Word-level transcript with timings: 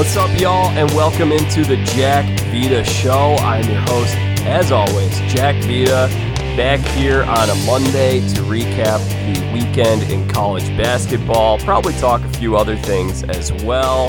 What's 0.00 0.16
up, 0.16 0.40
y'all, 0.40 0.70
and 0.70 0.90
welcome 0.92 1.30
into 1.30 1.62
the 1.62 1.76
Jack 1.84 2.24
Vita 2.44 2.82
Show. 2.84 3.36
I'm 3.40 3.68
your 3.68 3.82
host, 3.82 4.14
as 4.46 4.72
always, 4.72 5.14
Jack 5.30 5.62
Vita, 5.64 6.08
back 6.56 6.80
here 6.96 7.22
on 7.24 7.50
a 7.50 7.54
Monday 7.66 8.20
to 8.20 8.40
recap 8.44 8.98
the 9.26 9.52
weekend 9.52 10.04
in 10.04 10.26
college 10.26 10.66
basketball, 10.68 11.58
probably 11.58 11.92
talk 11.92 12.22
a 12.22 12.32
few 12.32 12.56
other 12.56 12.78
things 12.78 13.24
as 13.24 13.52
well. 13.62 14.08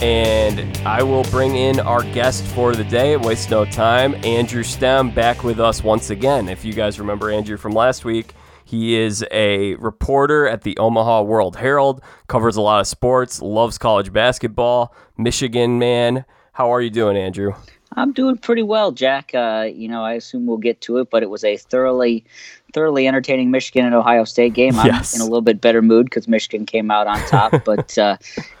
And 0.00 0.78
I 0.86 1.02
will 1.02 1.24
bring 1.24 1.56
in 1.56 1.80
our 1.80 2.04
guest 2.04 2.44
for 2.44 2.76
the 2.76 2.84
day. 2.84 3.16
Waste 3.16 3.50
no 3.50 3.64
time. 3.64 4.14
Andrew 4.24 4.62
Stem 4.62 5.10
back 5.10 5.42
with 5.42 5.58
us 5.58 5.82
once 5.82 6.10
again. 6.10 6.48
If 6.48 6.64
you 6.64 6.72
guys 6.72 7.00
remember 7.00 7.32
Andrew 7.32 7.56
from 7.56 7.72
last 7.72 8.04
week, 8.04 8.32
he 8.72 8.96
is 8.96 9.22
a 9.30 9.74
reporter 9.74 10.48
at 10.48 10.62
the 10.62 10.78
Omaha 10.78 11.22
World 11.24 11.56
Herald, 11.56 12.02
covers 12.26 12.56
a 12.56 12.62
lot 12.62 12.80
of 12.80 12.86
sports, 12.86 13.42
loves 13.42 13.76
college 13.76 14.14
basketball, 14.14 14.94
Michigan 15.18 15.78
man. 15.78 16.24
How 16.54 16.72
are 16.72 16.80
you 16.80 16.88
doing, 16.88 17.18
Andrew? 17.18 17.52
I'm 17.94 18.14
doing 18.14 18.38
pretty 18.38 18.62
well, 18.62 18.90
Jack. 18.90 19.34
Uh, 19.34 19.68
you 19.70 19.88
know, 19.88 20.02
I 20.02 20.14
assume 20.14 20.46
we'll 20.46 20.56
get 20.56 20.80
to 20.82 20.96
it, 20.96 21.10
but 21.10 21.22
it 21.22 21.28
was 21.28 21.44
a 21.44 21.58
thoroughly, 21.58 22.24
thoroughly 22.72 23.06
entertaining 23.06 23.50
Michigan 23.50 23.84
and 23.84 23.94
Ohio 23.94 24.24
State 24.24 24.54
game. 24.54 24.78
I'm 24.78 24.86
Yes. 24.86 25.14
in 25.14 25.20
a 25.20 25.24
little 25.24 25.42
bit 25.42 25.60
better 25.60 25.82
mood 25.82 26.06
because 26.06 26.26
Michigan 26.26 26.64
came 26.64 26.90
out 26.90 27.06
on 27.06 27.18
top. 27.26 27.52
but 27.66 27.98
uh, 27.98 28.16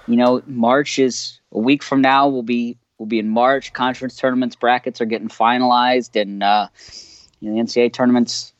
you 0.06 0.16
know, 0.16 0.42
March 0.46 0.98
is 0.98 1.40
a 1.52 1.58
week 1.58 1.82
from 1.82 2.02
now. 2.02 2.28
We'll 2.28 2.42
be 2.42 2.76
we'll 2.98 3.06
be 3.06 3.18
in 3.18 3.30
March. 3.30 3.72
Conference 3.72 4.16
tournaments 4.16 4.56
brackets 4.56 5.00
are 5.00 5.06
getting 5.06 5.28
finalized, 5.28 6.20
and 6.20 6.42
uh, 6.42 6.68
you 7.40 7.50
know, 7.50 7.56
the 7.56 7.62
NCAA 7.66 7.90
tournaments 7.94 8.51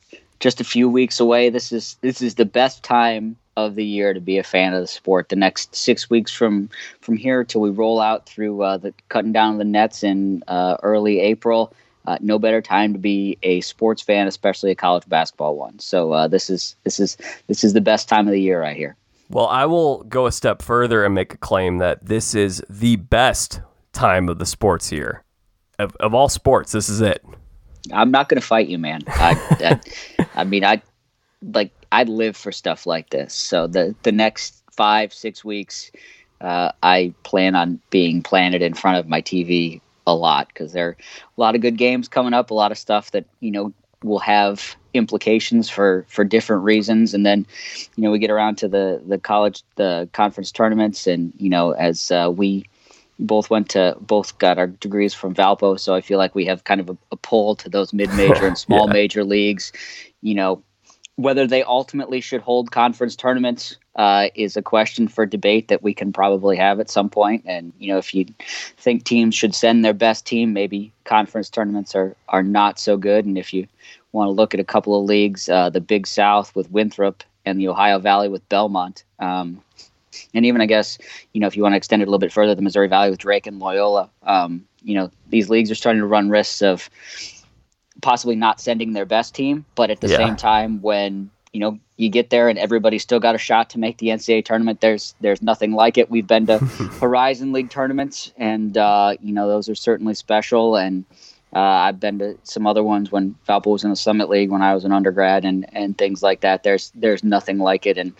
just 0.42 0.60
a 0.60 0.64
few 0.64 0.88
weeks 0.88 1.20
away. 1.20 1.48
This 1.48 1.70
is 1.70 1.96
this 2.00 2.20
is 2.20 2.34
the 2.34 2.44
best 2.44 2.82
time 2.82 3.36
of 3.56 3.76
the 3.76 3.84
year 3.84 4.12
to 4.12 4.20
be 4.20 4.38
a 4.38 4.42
fan 4.42 4.74
of 4.74 4.80
the 4.80 4.88
sport. 4.88 5.28
The 5.28 5.36
next 5.36 5.74
six 5.74 6.10
weeks 6.10 6.32
from 6.32 6.68
from 7.00 7.16
here 7.16 7.44
till 7.44 7.60
we 7.60 7.70
roll 7.70 8.00
out 8.00 8.26
through 8.26 8.60
uh, 8.62 8.76
the 8.76 8.92
cutting 9.08 9.32
down 9.32 9.52
of 9.52 9.58
the 9.58 9.64
nets 9.64 10.02
in 10.02 10.42
uh, 10.48 10.76
early 10.82 11.20
April. 11.20 11.72
Uh, 12.04 12.18
no 12.20 12.36
better 12.36 12.60
time 12.60 12.92
to 12.92 12.98
be 12.98 13.38
a 13.44 13.60
sports 13.60 14.02
fan, 14.02 14.26
especially 14.26 14.72
a 14.72 14.74
college 14.74 15.08
basketball 15.08 15.56
one. 15.56 15.78
So 15.78 16.12
uh, 16.12 16.26
this 16.26 16.50
is 16.50 16.74
this 16.82 16.98
is 16.98 17.16
this 17.46 17.62
is 17.62 17.72
the 17.72 17.80
best 17.80 18.08
time 18.08 18.26
of 18.26 18.32
the 18.32 18.40
year 18.40 18.60
right 18.60 18.76
here. 18.76 18.96
Well, 19.30 19.46
I 19.46 19.64
will 19.66 20.02
go 20.02 20.26
a 20.26 20.32
step 20.32 20.60
further 20.60 21.04
and 21.04 21.14
make 21.14 21.32
a 21.32 21.38
claim 21.38 21.78
that 21.78 22.04
this 22.04 22.34
is 22.34 22.62
the 22.68 22.96
best 22.96 23.60
time 23.92 24.28
of 24.28 24.38
the 24.40 24.46
sports 24.46 24.90
year. 24.90 25.22
Of, 25.78 25.96
of 26.00 26.12
all 26.12 26.28
sports, 26.28 26.72
this 26.72 26.88
is 26.88 27.00
it. 27.00 27.24
I'm 27.92 28.10
not 28.10 28.28
going 28.28 28.40
to 28.40 28.46
fight 28.46 28.68
you, 28.68 28.78
man. 28.78 29.02
I, 29.06 29.80
I, 30.18 30.26
I 30.40 30.44
mean, 30.44 30.64
I 30.64 30.82
like 31.42 31.72
I 31.90 32.04
live 32.04 32.36
for 32.36 32.52
stuff 32.52 32.86
like 32.86 33.10
this. 33.10 33.34
So 33.34 33.66
the 33.66 33.94
the 34.02 34.12
next 34.12 34.62
five 34.70 35.12
six 35.12 35.44
weeks, 35.44 35.90
uh, 36.40 36.72
I 36.82 37.14
plan 37.24 37.54
on 37.54 37.80
being 37.90 38.22
planted 38.22 38.62
in 38.62 38.74
front 38.74 38.98
of 38.98 39.08
my 39.08 39.22
TV 39.22 39.80
a 40.06 40.14
lot 40.14 40.48
because 40.48 40.72
there 40.72 40.88
are 40.88 40.96
a 41.36 41.40
lot 41.40 41.54
of 41.54 41.60
good 41.60 41.76
games 41.76 42.08
coming 42.08 42.34
up, 42.34 42.50
a 42.50 42.54
lot 42.54 42.72
of 42.72 42.78
stuff 42.78 43.10
that 43.12 43.24
you 43.40 43.50
know 43.50 43.72
will 44.02 44.18
have 44.18 44.76
implications 44.94 45.70
for 45.70 46.04
for 46.08 46.24
different 46.24 46.64
reasons 46.64 47.14
and 47.14 47.24
then 47.24 47.46
you 47.96 48.02
know 48.02 48.10
we 48.10 48.18
get 48.18 48.30
around 48.30 48.56
to 48.56 48.68
the 48.68 49.00
the 49.06 49.16
college 49.16 49.62
the 49.76 50.08
conference 50.12 50.52
tournaments 50.52 51.06
and 51.06 51.32
you 51.38 51.48
know 51.48 51.70
as 51.70 52.10
uh, 52.10 52.30
we 52.34 52.66
both 53.18 53.50
went 53.50 53.68
to 53.70 53.96
both 54.00 54.38
got 54.38 54.58
our 54.58 54.66
degrees 54.66 55.14
from 55.14 55.34
Valpo, 55.34 55.78
so 55.78 55.94
I 55.94 56.00
feel 56.00 56.18
like 56.18 56.34
we 56.34 56.44
have 56.46 56.64
kind 56.64 56.80
of 56.80 56.90
a, 56.90 56.96
a 57.12 57.16
pull 57.16 57.54
to 57.56 57.68
those 57.68 57.92
mid-major 57.92 58.46
and 58.46 58.58
small 58.66 58.86
Yeah. 58.86 58.92
major 58.92 59.24
leagues. 59.24 59.72
You 60.22 60.34
know, 60.34 60.62
whether 61.16 61.46
they 61.46 61.62
ultimately 61.62 62.20
should 62.20 62.40
hold 62.40 62.70
conference 62.70 63.14
tournaments 63.16 63.76
uh, 63.96 64.28
is 64.34 64.56
a 64.56 64.62
question 64.62 65.06
for 65.08 65.26
debate 65.26 65.68
that 65.68 65.82
we 65.82 65.92
can 65.92 66.12
probably 66.12 66.56
have 66.56 66.80
at 66.80 66.90
some 66.90 67.10
point. 67.10 67.44
And 67.46 67.72
you 67.78 67.92
know, 67.92 67.98
if 67.98 68.14
you 68.14 68.26
think 68.78 69.04
teams 69.04 69.34
should 69.34 69.54
send 69.54 69.84
their 69.84 69.92
best 69.92 70.24
team, 70.26 70.52
maybe 70.52 70.90
conference 71.04 71.50
tournaments 71.50 71.94
are 71.94 72.16
are 72.28 72.42
not 72.42 72.78
so 72.78 72.96
good. 72.96 73.26
And 73.26 73.36
if 73.36 73.52
you 73.52 73.66
want 74.12 74.28
to 74.28 74.32
look 74.32 74.54
at 74.54 74.60
a 74.60 74.64
couple 74.64 74.98
of 74.98 75.04
leagues, 75.06 75.48
uh, 75.48 75.70
the 75.70 75.80
Big 75.80 76.06
South 76.06 76.54
with 76.56 76.70
Winthrop 76.70 77.22
and 77.44 77.58
the 77.60 77.68
Ohio 77.68 77.98
Valley 77.98 78.28
with 78.28 78.48
Belmont. 78.48 79.04
Um, 79.18 79.60
and 80.34 80.44
even 80.46 80.60
I 80.60 80.66
guess 80.66 80.98
you 81.32 81.40
know 81.40 81.46
if 81.46 81.56
you 81.56 81.62
want 81.62 81.72
to 81.74 81.76
extend 81.76 82.02
it 82.02 82.06
a 82.06 82.10
little 82.10 82.18
bit 82.18 82.32
further, 82.32 82.54
the 82.54 82.62
Missouri 82.62 82.88
Valley 82.88 83.10
with 83.10 83.18
Drake 83.18 83.46
and 83.46 83.58
Loyola. 83.58 84.10
Um, 84.22 84.66
you 84.82 84.94
know 84.94 85.10
these 85.28 85.48
leagues 85.50 85.70
are 85.70 85.74
starting 85.76 86.00
to 86.00 86.06
run 86.06 86.28
risks 86.30 86.62
of 86.62 86.88
possibly 88.00 88.36
not 88.36 88.60
sending 88.60 88.92
their 88.92 89.04
best 89.06 89.34
team, 89.34 89.64
but 89.74 89.90
at 89.90 90.00
the 90.00 90.08
Yeah. 90.08 90.16
same 90.16 90.36
time, 90.36 90.80
when 90.82 91.30
you 91.52 91.60
know 91.60 91.78
you 91.96 92.08
get 92.08 92.30
there 92.30 92.48
and 92.48 92.58
everybody's 92.58 93.02
still 93.02 93.20
got 93.20 93.34
a 93.34 93.38
shot 93.38 93.70
to 93.70 93.78
make 93.78 93.98
the 93.98 94.08
NCAA 94.08 94.42
tournament, 94.42 94.80
there's 94.80 95.14
there's 95.20 95.42
nothing 95.42 95.72
like 95.72 95.98
it. 95.98 96.10
We've 96.10 96.26
been 96.26 96.46
to 96.46 96.58
Horizon 97.00 97.52
League 97.52 97.70
tournaments, 97.70 98.32
and 98.36 98.76
uh, 98.76 99.16
you 99.20 99.32
know 99.32 99.48
those 99.48 99.68
are 99.68 99.74
certainly 99.74 100.14
special. 100.14 100.76
And 100.76 101.04
uh, 101.54 101.60
I've 101.60 102.00
been 102.00 102.18
to 102.20 102.38
some 102.44 102.66
other 102.66 102.82
ones 102.82 103.12
when 103.12 103.36
Valpo 103.46 103.72
was 103.72 103.84
in 103.84 103.90
the 103.90 103.96
Summit 103.96 104.30
League 104.30 104.50
when 104.50 104.62
I 104.62 104.74
was 104.74 104.84
an 104.84 104.92
undergrad, 104.92 105.44
and 105.44 105.66
and 105.74 105.96
things 105.96 106.22
like 106.22 106.40
that. 106.40 106.62
There's 106.62 106.90
there's 106.94 107.22
nothing 107.22 107.58
like 107.58 107.86
it, 107.86 107.98
and 107.98 108.12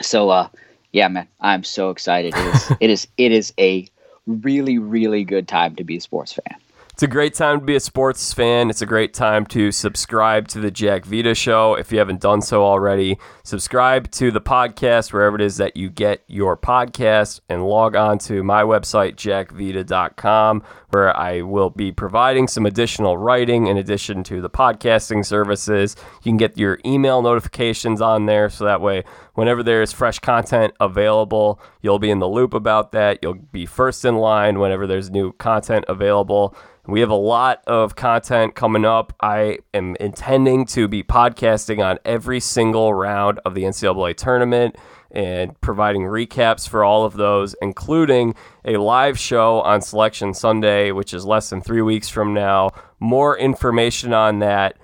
so 0.00 0.30
uh, 0.30 0.48
yeah, 0.92 1.08
man, 1.08 1.28
I'm 1.40 1.64
so 1.64 1.90
excited. 1.90 2.34
It 2.36 2.54
is 2.54 2.72
it 2.80 2.90
is 2.90 3.08
it 3.16 3.32
is 3.32 3.52
a 3.58 3.86
really 4.26 4.78
really 4.78 5.24
good 5.24 5.48
time 5.48 5.76
to 5.76 5.84
be 5.84 5.96
a 5.96 6.00
sports 6.00 6.32
fan. 6.32 6.58
It's 7.00 7.04
a 7.04 7.08
great 7.08 7.32
time 7.32 7.60
to 7.60 7.64
be 7.64 7.76
a 7.76 7.80
sports 7.80 8.34
fan. 8.34 8.68
It's 8.68 8.82
a 8.82 8.86
great 8.86 9.14
time 9.14 9.46
to 9.46 9.72
subscribe 9.72 10.48
to 10.48 10.60
the 10.60 10.70
Jack 10.70 11.06
Vita 11.06 11.34
Show 11.34 11.72
if 11.72 11.90
you 11.90 11.98
haven't 11.98 12.20
done 12.20 12.42
so 12.42 12.62
already. 12.62 13.18
Subscribe 13.42 14.10
to 14.10 14.30
the 14.30 14.40
podcast 14.42 15.10
wherever 15.10 15.34
it 15.34 15.40
is 15.40 15.56
that 15.56 15.78
you 15.78 15.88
get 15.88 16.22
your 16.26 16.58
podcast 16.58 17.40
and 17.48 17.66
log 17.66 17.96
on 17.96 18.18
to 18.18 18.42
my 18.42 18.64
website, 18.64 19.14
jackvita.com, 19.14 20.62
where 20.90 21.16
I 21.16 21.40
will 21.40 21.70
be 21.70 21.90
providing 21.90 22.46
some 22.48 22.66
additional 22.66 23.16
writing 23.16 23.66
in 23.66 23.78
addition 23.78 24.22
to 24.24 24.42
the 24.42 24.50
podcasting 24.50 25.24
services. 25.24 25.96
You 26.22 26.32
can 26.32 26.36
get 26.36 26.58
your 26.58 26.80
email 26.84 27.22
notifications 27.22 28.02
on 28.02 28.26
there 28.26 28.50
so 28.50 28.66
that 28.66 28.82
way, 28.82 29.04
whenever 29.34 29.62
there's 29.62 29.92
fresh 29.92 30.18
content 30.18 30.74
available, 30.80 31.60
you'll 31.82 31.98
be 31.98 32.10
in 32.10 32.18
the 32.18 32.28
loop 32.28 32.54
about 32.54 32.92
that. 32.92 33.18
You'll 33.22 33.34
be 33.34 33.66
first 33.66 34.04
in 34.04 34.16
line 34.16 34.58
whenever 34.58 34.86
there's 34.86 35.10
new 35.10 35.32
content 35.32 35.84
available. 35.88 36.54
We 36.86 37.00
have 37.00 37.10
a 37.10 37.14
lot 37.14 37.62
of 37.66 37.94
content 37.94 38.54
coming 38.54 38.84
up. 38.84 39.12
I 39.20 39.58
am 39.72 39.96
intending 40.00 40.64
to 40.66 40.88
be 40.88 41.02
podcasting 41.02 41.84
on 41.84 41.98
every 42.04 42.40
single 42.40 42.92
round 42.92 43.38
of 43.44 43.54
the 43.54 43.62
NCAA 43.62 44.16
tournament 44.16 44.76
and 45.12 45.60
providing 45.60 46.02
recaps 46.02 46.68
for 46.68 46.84
all 46.84 47.04
of 47.04 47.14
those, 47.14 47.54
including 47.60 48.34
a 48.64 48.76
live 48.76 49.18
show 49.18 49.60
on 49.60 49.82
Selection 49.82 50.34
Sunday, 50.34 50.92
which 50.92 51.12
is 51.12 51.24
less 51.24 51.50
than 51.50 51.60
three 51.60 51.82
weeks 51.82 52.08
from 52.08 52.32
now. 52.32 52.70
More 52.98 53.36
information 53.36 54.12
on 54.12 54.38
that. 54.40 54.76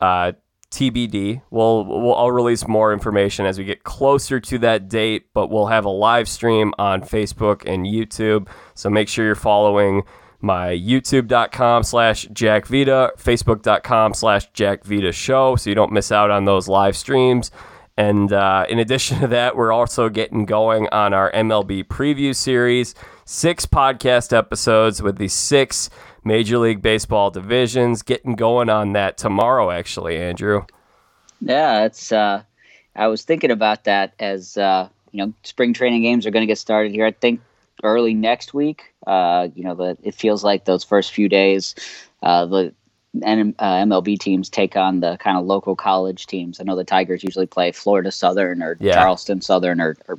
Uh, 0.00 0.32
TBD. 0.74 1.42
We'll, 1.50 1.84
we'll 1.84 2.14
I'll 2.14 2.32
release 2.32 2.66
more 2.66 2.92
information 2.92 3.46
as 3.46 3.58
we 3.58 3.64
get 3.64 3.84
closer 3.84 4.40
to 4.40 4.58
that 4.58 4.88
date, 4.88 5.26
but 5.32 5.48
we'll 5.48 5.66
have 5.66 5.84
a 5.84 5.90
live 5.90 6.28
stream 6.28 6.74
on 6.78 7.02
Facebook 7.02 7.62
and 7.66 7.86
YouTube. 7.86 8.48
So 8.74 8.90
make 8.90 9.08
sure 9.08 9.24
you're 9.24 9.34
following 9.34 10.02
my 10.40 10.68
youtube.com 10.68 11.82
slash 11.84 12.28
jackvita, 12.28 13.16
facebook.com 13.16 14.14
slash 14.14 14.50
jackvita 14.52 15.12
show 15.12 15.56
so 15.56 15.70
you 15.70 15.74
don't 15.74 15.92
miss 15.92 16.12
out 16.12 16.30
on 16.30 16.44
those 16.44 16.68
live 16.68 16.96
streams. 16.96 17.50
And 17.96 18.32
uh, 18.32 18.66
in 18.68 18.78
addition 18.78 19.20
to 19.20 19.26
that, 19.28 19.56
we're 19.56 19.72
also 19.72 20.08
getting 20.08 20.44
going 20.44 20.88
on 20.90 21.14
our 21.14 21.30
MLB 21.32 21.84
preview 21.84 22.34
series. 22.34 22.94
Six 23.24 23.64
podcast 23.64 24.36
episodes 24.36 25.00
with 25.00 25.16
the 25.16 25.28
six 25.28 25.88
Major 26.24 26.58
League 26.58 26.82
Baseball 26.82 27.30
divisions. 27.30 28.02
Getting 28.02 28.34
going 28.34 28.68
on 28.68 28.92
that 28.92 29.16
tomorrow, 29.18 29.70
actually, 29.70 30.16
Andrew. 30.16 30.64
Yeah, 31.40 31.84
it's. 31.84 32.12
Uh, 32.12 32.42
I 32.96 33.08
was 33.08 33.22
thinking 33.24 33.50
about 33.50 33.84
that 33.84 34.14
as 34.18 34.56
uh, 34.56 34.88
you 35.12 35.24
know, 35.24 35.32
spring 35.42 35.72
training 35.72 36.02
games 36.02 36.26
are 36.26 36.30
going 36.30 36.42
to 36.42 36.50
get 36.50 36.58
started 36.58 36.92
here. 36.92 37.06
I 37.06 37.12
think 37.12 37.40
early 37.82 38.14
next 38.14 38.54
week. 38.54 38.94
Uh, 39.06 39.48
you 39.54 39.64
know, 39.64 39.74
the 39.74 39.96
it 40.02 40.14
feels 40.14 40.42
like 40.42 40.64
those 40.64 40.84
first 40.84 41.12
few 41.12 41.28
days, 41.28 41.74
uh, 42.22 42.46
the 42.46 42.74
N- 43.22 43.54
uh, 43.58 43.64
MLB 43.84 44.18
teams 44.18 44.48
take 44.48 44.76
on 44.76 45.00
the 45.00 45.16
kind 45.18 45.38
of 45.38 45.44
local 45.46 45.76
college 45.76 46.26
teams. 46.26 46.60
I 46.60 46.64
know 46.64 46.74
the 46.74 46.84
Tigers 46.84 47.22
usually 47.22 47.46
play 47.46 47.70
Florida 47.72 48.10
Southern 48.10 48.62
or 48.62 48.76
Yeah. 48.80 48.94
Charleston 48.94 49.40
Southern 49.40 49.80
or, 49.80 49.96
or 50.08 50.18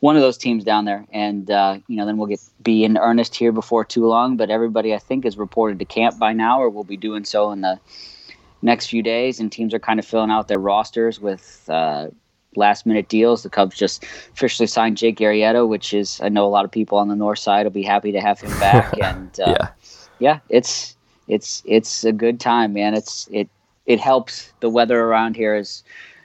one 0.00 0.16
of 0.16 0.22
those 0.22 0.38
teams 0.38 0.64
down 0.64 0.84
there, 0.86 1.04
and 1.12 1.50
uh, 1.50 1.78
you 1.86 1.96
know, 1.96 2.06
then 2.06 2.16
we'll 2.16 2.28
get 2.28 2.40
be 2.62 2.84
in 2.84 2.96
earnest 2.96 3.34
here 3.34 3.52
before 3.52 3.84
too 3.84 4.06
long. 4.06 4.36
But 4.36 4.50
everybody, 4.50 4.94
I 4.94 4.98
think, 4.98 5.24
is 5.26 5.36
reported 5.36 5.78
to 5.80 5.84
camp 5.84 6.18
by 6.18 6.32
now, 6.32 6.60
or 6.60 6.70
will 6.70 6.84
be 6.84 6.96
doing 6.96 7.24
so 7.24 7.50
in 7.52 7.60
the 7.60 7.78
next 8.62 8.86
few 8.86 9.02
days, 9.02 9.40
and 9.40 9.50
teams 9.50 9.74
are 9.74 9.78
kind 9.78 9.98
of 9.98 10.06
filling 10.06 10.30
out 10.30 10.48
their 10.48 10.58
rosters 10.58 11.20
with 11.20 11.64
uh, 11.68 12.08
last 12.56 12.86
minute 12.86 13.08
deals. 13.08 13.42
The 13.42 13.50
Cubs 13.50 13.76
just 13.76 14.04
officially 14.32 14.66
signed 14.66 14.96
Jake 14.96 15.18
Arrieta, 15.18 15.68
which 15.68 15.92
is 15.92 16.20
I 16.22 16.28
know 16.30 16.46
a 16.46 16.48
lot 16.48 16.64
of 16.64 16.70
people 16.70 16.98
on 16.98 17.08
the 17.08 17.16
north 17.16 17.38
side 17.38 17.64
will 17.64 17.70
be 17.70 17.82
happy 17.82 18.12
to 18.12 18.20
have 18.20 18.40
him 18.40 18.58
back. 18.58 18.98
and 19.02 19.38
uh, 19.40 19.54
Yeah. 19.58 19.68
yeah, 20.18 20.38
it's 20.48 20.96
it's 21.30 21.62
it's 21.64 22.04
a 22.04 22.12
good 22.12 22.40
time, 22.40 22.72
man. 22.72 22.94
It's 22.94 23.28
it 23.30 23.48
it 23.86 24.00
helps. 24.00 24.52
The 24.60 24.68
weather 24.68 25.00
around 25.00 25.36
here 25.36 25.56
has 25.56 25.82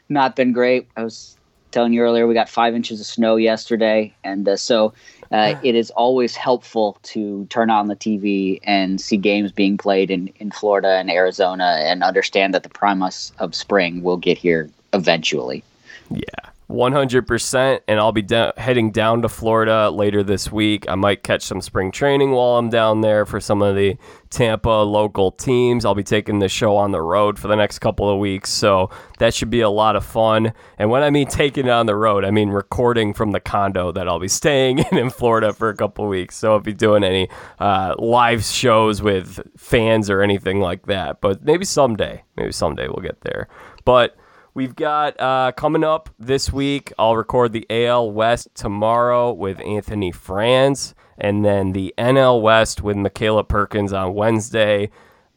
not 0.10 0.36
been 0.36 0.52
great. 0.52 0.88
I 0.98 1.04
was 1.04 1.38
telling 1.72 1.94
you 1.94 2.02
earlier, 2.02 2.26
we 2.28 2.34
got 2.34 2.50
five 2.50 2.74
inches 2.74 3.00
of 3.00 3.06
snow 3.06 3.36
yesterday, 3.36 4.14
and 4.24 4.48
uh, 4.48 4.58
so 4.58 4.94
uh, 5.32 5.56
it 5.64 5.76
is 5.76 5.92
always 5.92 6.36
helpful 6.36 6.98
to 7.04 7.46
turn 7.50 7.70
on 7.70 7.88
the 7.88 7.96
TV 7.96 8.60
and 8.64 9.00
see 9.00 9.18
games 9.18 9.52
being 9.52 9.78
played 9.78 10.10
in, 10.10 10.28
in 10.40 10.52
Florida 10.52 10.98
and 10.98 11.12
Arizona, 11.12 11.78
and 11.82 12.04
understand 12.04 12.54
that 12.54 12.64
the 12.64 12.70
primus 12.70 13.32
of 13.40 13.54
spring 13.54 14.02
will 14.02 14.18
get 14.18 14.38
here 14.38 14.70
eventually. 14.94 15.64
Yeah. 16.10 16.45
100% 16.70 17.82
and 17.88 18.00
I'll 18.00 18.12
be 18.12 18.26
heading 18.58 18.92
down 18.92 19.22
to 19.22 19.30
Florida 19.30 19.90
later 19.90 20.24
this 20.24 20.52
week. 20.52 20.86
I 20.90 20.96
might 20.96 21.24
catch 21.24 21.44
some 21.44 21.62
spring 21.62 21.92
training 21.92 22.32
while 22.32 22.58
I'm 22.58 22.70
down 22.70 23.02
there 23.02 23.26
for 23.26 23.40
some 23.40 23.62
of 23.62 23.76
the 23.76 23.98
Tampa 24.32 24.70
local 24.70 25.32
teams. 25.32 25.86
I'll 25.86 25.96
be 25.96 26.04
taking 26.04 26.40
the 26.40 26.50
show 26.50 26.76
on 26.76 26.92
the 26.92 27.02
road 27.02 27.38
for 27.38 27.48
the 27.48 27.56
next 27.56 27.80
couple 27.80 28.10
of 28.10 28.20
weeks, 28.20 28.50
so 28.50 28.90
that 29.20 29.34
should 29.34 29.50
be 29.50 29.62
a 29.62 29.70
lot 29.70 29.96
of 29.96 30.04
fun. 30.04 30.54
And 30.78 30.90
when 30.90 31.04
I 31.04 31.10
mean 31.12 31.28
taking 31.28 31.68
it 31.68 31.72
on 31.72 31.86
the 31.86 31.96
road, 31.96 32.26
I 32.26 32.32
mean 32.32 32.50
recording 32.50 33.14
from 33.14 33.32
the 33.32 33.40
condo 33.40 33.92
that 33.92 34.08
I'll 34.08 34.20
be 34.20 34.28
staying 34.28 34.80
in 34.92 34.98
in 34.98 35.10
Florida 35.12 35.54
for 35.54 35.70
a 35.70 35.76
couple 35.76 36.06
of 36.06 36.10
weeks. 36.10 36.36
So 36.36 36.54
I'll 36.54 36.60
be 36.60 36.74
doing 36.74 37.04
any 37.04 37.30
uh, 37.60 37.96
live 38.00 38.44
shows 38.44 39.02
with 39.02 39.40
fans 39.56 40.10
or 40.10 40.22
anything 40.22 40.60
like 40.60 40.88
that. 40.88 41.22
But 41.22 41.44
maybe 41.46 41.64
someday, 41.64 42.24
maybe 42.36 42.52
someday 42.52 42.88
we'll 42.88 43.04
get 43.04 43.22
there. 43.22 43.48
But 43.86 44.18
We've 44.56 44.74
got 44.74 45.20
uh, 45.20 45.52
coming 45.52 45.84
up 45.84 46.10
this 46.18 46.52
week, 46.54 46.94
I'll 46.98 47.18
record 47.18 47.52
the 47.52 47.68
AL 47.70 48.12
West 48.12 48.48
tomorrow 48.56 49.34
with 49.34 49.60
Anthony 49.60 50.14
Franz, 50.14 50.96
and 51.18 51.44
then 51.44 51.74
the 51.74 51.94
NL 51.98 52.42
West 52.42 52.82
with 52.82 52.96
Michaela 52.96 53.44
Perkins 53.44 53.92
on 53.92 54.14
Wednesday. 54.14 54.92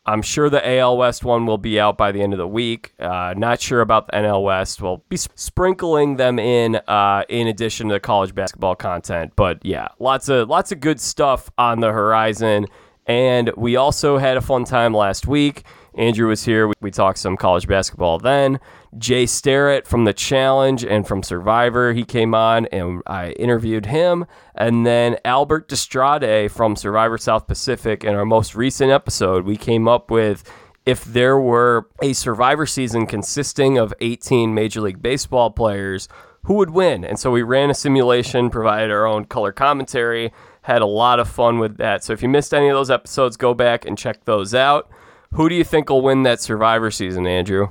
I'm 0.06 0.22
sure 0.22 0.48
the 0.48 0.64
AL 0.78 0.96
West 0.96 1.24
one 1.24 1.46
will 1.46 1.58
be 1.58 1.80
out 1.80 1.98
by 1.98 2.12
the 2.12 2.22
end 2.22 2.32
of 2.32 2.38
the 2.38 2.46
week. 2.46 2.94
Uh, 3.00 3.34
not 3.36 3.60
sure 3.60 3.80
about 3.80 4.06
the 4.06 4.12
NL 4.12 4.44
West. 4.44 4.80
We'll 4.80 5.02
be 5.08 5.16
sprinkling 5.16 6.16
them 6.16 6.38
in 6.38 6.76
uh, 6.86 7.24
in 7.28 7.48
addition 7.48 7.88
to 7.88 7.94
the 7.94 8.00
college 8.00 8.36
basketball 8.36 8.76
content. 8.76 9.32
But 9.34 9.66
yeah, 9.66 9.88
lots 9.98 10.28
of 10.28 10.48
lots 10.48 10.70
of 10.70 10.78
good 10.78 11.00
stuff 11.00 11.50
on 11.58 11.80
the 11.80 11.90
horizon. 11.90 12.66
And 13.08 13.50
we 13.56 13.74
also 13.74 14.16
had 14.18 14.36
a 14.36 14.40
fun 14.40 14.64
time 14.64 14.94
last 14.94 15.26
week. 15.26 15.64
Andrew 15.94 16.28
was 16.28 16.44
here. 16.44 16.68
We, 16.68 16.74
we 16.80 16.90
talked 16.92 17.18
some 17.18 17.36
college 17.36 17.66
basketball 17.66 18.18
then. 18.18 18.60
Jay 18.96 19.26
Starrett 19.26 19.86
from 19.86 20.04
The 20.04 20.14
Challenge 20.14 20.84
and 20.84 21.06
from 21.06 21.22
Survivor, 21.22 21.92
he 21.92 22.04
came 22.04 22.34
on 22.34 22.66
and 22.66 23.02
I 23.06 23.32
interviewed 23.32 23.86
him. 23.86 24.26
And 24.54 24.86
then 24.86 25.18
Albert 25.24 25.68
Destrade 25.68 26.50
from 26.50 26.74
Survivor 26.74 27.18
South 27.18 27.46
Pacific. 27.46 28.02
In 28.04 28.14
our 28.14 28.24
most 28.24 28.54
recent 28.54 28.90
episode, 28.90 29.44
we 29.44 29.56
came 29.56 29.86
up 29.86 30.10
with 30.10 30.50
if 30.86 31.04
there 31.04 31.38
were 31.38 31.86
a 32.00 32.14
Survivor 32.14 32.64
season 32.64 33.06
consisting 33.06 33.76
of 33.76 33.92
18 34.00 34.54
Major 34.54 34.80
League 34.80 35.02
Baseball 35.02 35.50
players, 35.50 36.08
who 36.44 36.54
would 36.54 36.70
win? 36.70 37.04
And 37.04 37.18
so 37.18 37.30
we 37.30 37.42
ran 37.42 37.68
a 37.68 37.74
simulation, 37.74 38.48
provided 38.48 38.90
our 38.90 39.04
own 39.04 39.26
color 39.26 39.52
commentary, 39.52 40.32
had 40.62 40.80
a 40.80 40.86
lot 40.86 41.20
of 41.20 41.28
fun 41.28 41.58
with 41.58 41.76
that. 41.76 42.04
So 42.04 42.14
if 42.14 42.22
you 42.22 42.28
missed 42.30 42.54
any 42.54 42.68
of 42.68 42.74
those 42.74 42.90
episodes, 42.90 43.36
go 43.36 43.52
back 43.52 43.84
and 43.84 43.98
check 43.98 44.24
those 44.24 44.54
out. 44.54 44.88
Who 45.34 45.50
do 45.50 45.54
you 45.54 45.64
think 45.64 45.90
will 45.90 46.00
win 46.00 46.22
that 46.22 46.40
Survivor 46.40 46.90
season, 46.90 47.26
Andrew? 47.26 47.68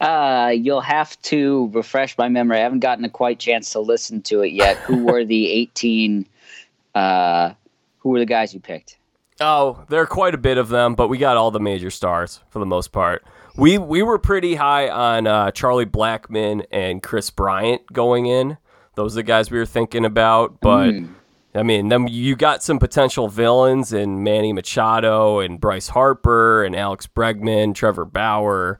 Uh, 0.00 0.52
you'll 0.54 0.80
have 0.80 1.20
to 1.22 1.70
refresh 1.72 2.16
my 2.18 2.28
memory. 2.28 2.58
I 2.58 2.62
haven't 2.62 2.80
gotten 2.80 3.04
a 3.04 3.10
quite 3.10 3.38
chance 3.38 3.70
to 3.70 3.80
listen 3.80 4.22
to 4.22 4.42
it 4.42 4.52
yet. 4.52 4.76
who 4.78 5.04
were 5.04 5.24
the 5.24 5.50
18? 5.52 6.26
Uh, 6.94 7.52
who 7.98 8.10
were 8.10 8.18
the 8.18 8.26
guys 8.26 8.54
you 8.54 8.60
picked? 8.60 8.98
Oh, 9.40 9.84
there 9.88 10.00
are 10.00 10.06
quite 10.06 10.34
a 10.34 10.38
bit 10.38 10.58
of 10.58 10.68
them, 10.68 10.94
but 10.94 11.08
we 11.08 11.18
got 11.18 11.36
all 11.36 11.50
the 11.50 11.60
major 11.60 11.90
stars 11.90 12.40
for 12.50 12.58
the 12.58 12.66
most 12.66 12.90
part. 12.90 13.24
We 13.56 13.78
we 13.78 14.02
were 14.02 14.18
pretty 14.18 14.56
high 14.56 14.88
on 14.88 15.26
uh, 15.26 15.50
Charlie 15.52 15.86
Blackmon 15.86 16.64
and 16.70 17.02
Kris 17.02 17.30
Bryant 17.30 17.92
going 17.92 18.26
in. 18.26 18.56
Those 18.94 19.14
are 19.14 19.20
the 19.20 19.22
guys 19.24 19.50
we 19.50 19.58
were 19.58 19.66
thinking 19.66 20.04
about, 20.04 20.60
but. 20.60 20.90
Mm. 20.90 21.14
I 21.54 21.62
mean, 21.62 21.88
then 21.88 22.06
you 22.06 22.36
got 22.36 22.62
some 22.62 22.78
potential 22.78 23.26
villains 23.26 23.92
in 23.92 24.22
Manny 24.22 24.52
Machado 24.52 25.40
and 25.40 25.58
Bryce 25.58 25.88
Harper 25.88 26.62
and 26.62 26.76
Alex 26.76 27.06
Bregman, 27.08 27.74
Trevor 27.74 28.04
Bauer. 28.04 28.78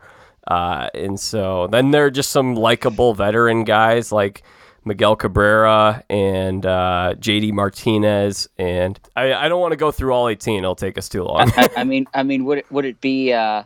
Uh, 0.48 0.88
and 0.94 1.20
so 1.20 1.68
then 1.68 1.90
there 1.90 2.06
are 2.06 2.10
just 2.10 2.30
some 2.30 2.54
likable 2.54 3.14
veteran 3.14 3.64
guys 3.64 4.10
like 4.10 4.42
Miguel 4.84 5.14
Cabrera 5.14 6.02
and 6.08 6.64
uh, 6.64 7.14
JD 7.18 7.52
Martinez. 7.52 8.48
And 8.58 8.98
I, 9.14 9.34
I 9.34 9.48
don't 9.48 9.60
want 9.60 9.72
to 9.72 9.76
go 9.76 9.92
through 9.92 10.12
all 10.12 10.28
18. 10.28 10.58
It'll 10.58 10.74
take 10.74 10.98
us 10.98 11.08
too 11.08 11.22
long. 11.22 11.52
I, 11.56 11.68
I, 11.76 11.84
mean, 11.84 12.06
I 12.14 12.22
mean, 12.22 12.44
would 12.46 12.58
it, 12.58 12.72
would 12.72 12.86
it 12.86 13.00
be 13.00 13.32
uh, 13.32 13.64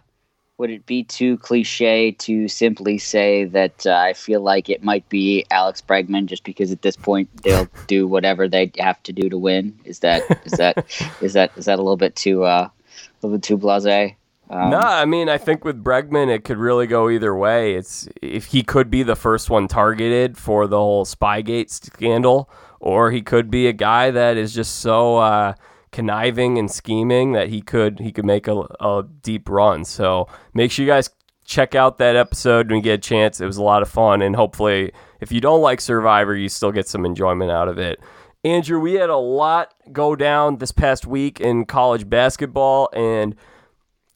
would 0.58 0.70
it 0.70 0.84
be 0.84 1.04
too 1.04 1.38
cliche 1.38 2.12
to 2.12 2.48
simply 2.48 2.98
say 2.98 3.44
that 3.44 3.86
uh, 3.86 3.94
I 3.94 4.12
feel 4.12 4.40
like 4.40 4.68
it 4.68 4.82
might 4.82 5.08
be 5.08 5.46
Alex 5.50 5.80
Bregman 5.80 6.26
just 6.26 6.44
because 6.44 6.70
at 6.72 6.82
this 6.82 6.96
point 6.96 7.30
they'll 7.42 7.68
do 7.86 8.06
whatever 8.06 8.48
they 8.48 8.72
have 8.78 9.02
to 9.04 9.12
do 9.12 9.28
to 9.28 9.38
win? 9.38 9.78
Is 9.84 10.00
that 10.00 10.22
is 10.44 10.52
that 10.52 10.84
is 11.20 11.32
that 11.34 11.52
is 11.56 11.64
that 11.66 11.78
a 11.78 11.82
little 11.82 11.96
bit 11.96 12.16
too 12.16 12.44
uh, 12.44 12.68
a 12.68 13.26
little 13.26 13.38
bit 13.38 13.44
too 13.44 13.58
blasé? 13.58 14.16
Um, 14.52 14.68
no, 14.68 14.78
I 14.78 15.06
mean 15.06 15.30
I 15.30 15.38
think 15.38 15.64
with 15.64 15.82
Bregman 15.82 16.28
it 16.28 16.44
could 16.44 16.58
really 16.58 16.86
go 16.86 17.08
either 17.08 17.34
way. 17.34 17.74
It's 17.74 18.06
if 18.20 18.46
he 18.46 18.62
could 18.62 18.90
be 18.90 19.02
the 19.02 19.16
first 19.16 19.48
one 19.48 19.66
targeted 19.66 20.36
for 20.36 20.66
the 20.66 20.76
whole 20.76 21.06
Spygate 21.06 21.70
scandal, 21.70 22.50
or 22.78 23.10
he 23.10 23.22
could 23.22 23.50
be 23.50 23.66
a 23.66 23.72
guy 23.72 24.10
that 24.10 24.36
is 24.36 24.52
just 24.54 24.80
so 24.80 25.16
uh, 25.16 25.54
conniving 25.90 26.58
and 26.58 26.70
scheming 26.70 27.32
that 27.32 27.48
he 27.48 27.62
could 27.62 28.00
he 28.00 28.12
could 28.12 28.26
make 28.26 28.46
a, 28.46 28.60
a 28.80 29.06
deep 29.22 29.48
run. 29.48 29.86
So 29.86 30.28
make 30.52 30.70
sure 30.70 30.84
you 30.84 30.90
guys 30.90 31.08
check 31.46 31.74
out 31.74 31.96
that 31.96 32.14
episode 32.14 32.68
when 32.68 32.76
you 32.76 32.82
get 32.82 32.94
a 32.94 32.98
chance. 32.98 33.40
It 33.40 33.46
was 33.46 33.56
a 33.56 33.62
lot 33.62 33.80
of 33.80 33.88
fun, 33.88 34.20
and 34.20 34.36
hopefully, 34.36 34.92
if 35.20 35.32
you 35.32 35.40
don't 35.40 35.62
like 35.62 35.80
Survivor, 35.80 36.36
you 36.36 36.50
still 36.50 36.72
get 36.72 36.86
some 36.86 37.06
enjoyment 37.06 37.50
out 37.50 37.68
of 37.68 37.78
it. 37.78 38.00
Andrew, 38.44 38.80
we 38.80 38.94
had 38.94 39.08
a 39.08 39.16
lot 39.16 39.72
go 39.92 40.14
down 40.14 40.58
this 40.58 40.72
past 40.72 41.06
week 41.06 41.40
in 41.40 41.64
college 41.64 42.06
basketball, 42.06 42.90
and 42.92 43.34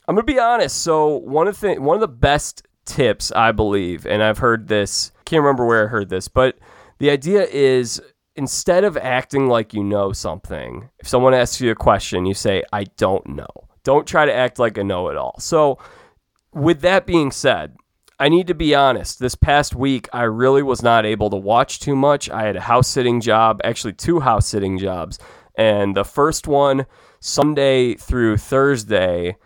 I'm 0.08 0.14
gonna 0.14 0.24
be 0.24 0.38
honest. 0.38 0.82
So 0.82 1.16
one 1.16 1.48
of 1.48 1.60
the 1.60 1.74
one 1.74 1.96
of 1.96 2.00
the 2.00 2.08
best 2.08 2.62
tips 2.84 3.32
I 3.32 3.52
believe, 3.52 4.06
and 4.06 4.22
I've 4.22 4.38
heard 4.38 4.68
this. 4.68 5.12
Can't 5.24 5.42
remember 5.42 5.66
where 5.66 5.84
I 5.84 5.88
heard 5.88 6.08
this, 6.08 6.28
but 6.28 6.58
the 6.98 7.10
idea 7.10 7.44
is 7.44 8.00
instead 8.36 8.84
of 8.84 8.96
acting 8.96 9.48
like 9.48 9.74
you 9.74 9.82
know 9.82 10.12
something, 10.12 10.88
if 10.98 11.08
someone 11.08 11.34
asks 11.34 11.60
you 11.60 11.70
a 11.70 11.74
question, 11.74 12.26
you 12.26 12.34
say, 12.34 12.62
"I 12.72 12.84
don't 12.96 13.26
know." 13.26 13.48
Don't 13.82 14.06
try 14.06 14.26
to 14.26 14.34
act 14.34 14.58
like 14.58 14.76
a 14.78 14.82
know-it-all. 14.82 15.36
So, 15.38 15.78
with 16.52 16.80
that 16.80 17.06
being 17.06 17.30
said, 17.30 17.76
I 18.18 18.28
need 18.28 18.48
to 18.48 18.54
be 18.54 18.74
honest. 18.74 19.20
This 19.20 19.36
past 19.36 19.76
week, 19.76 20.08
I 20.12 20.22
really 20.22 20.62
was 20.62 20.82
not 20.82 21.06
able 21.06 21.30
to 21.30 21.36
watch 21.36 21.78
too 21.78 21.94
much. 21.94 22.28
I 22.28 22.42
had 22.42 22.56
a 22.56 22.62
house 22.62 22.88
sitting 22.88 23.20
job, 23.20 23.60
actually, 23.62 23.92
two 23.92 24.18
house 24.18 24.48
sitting 24.48 24.76
jobs. 24.78 25.20
And 25.56 25.96
the 25.96 26.04
first 26.04 26.48
one, 26.48 26.86
Sunday 27.20 27.94
through 27.94 28.38
Thursday, 28.38 29.36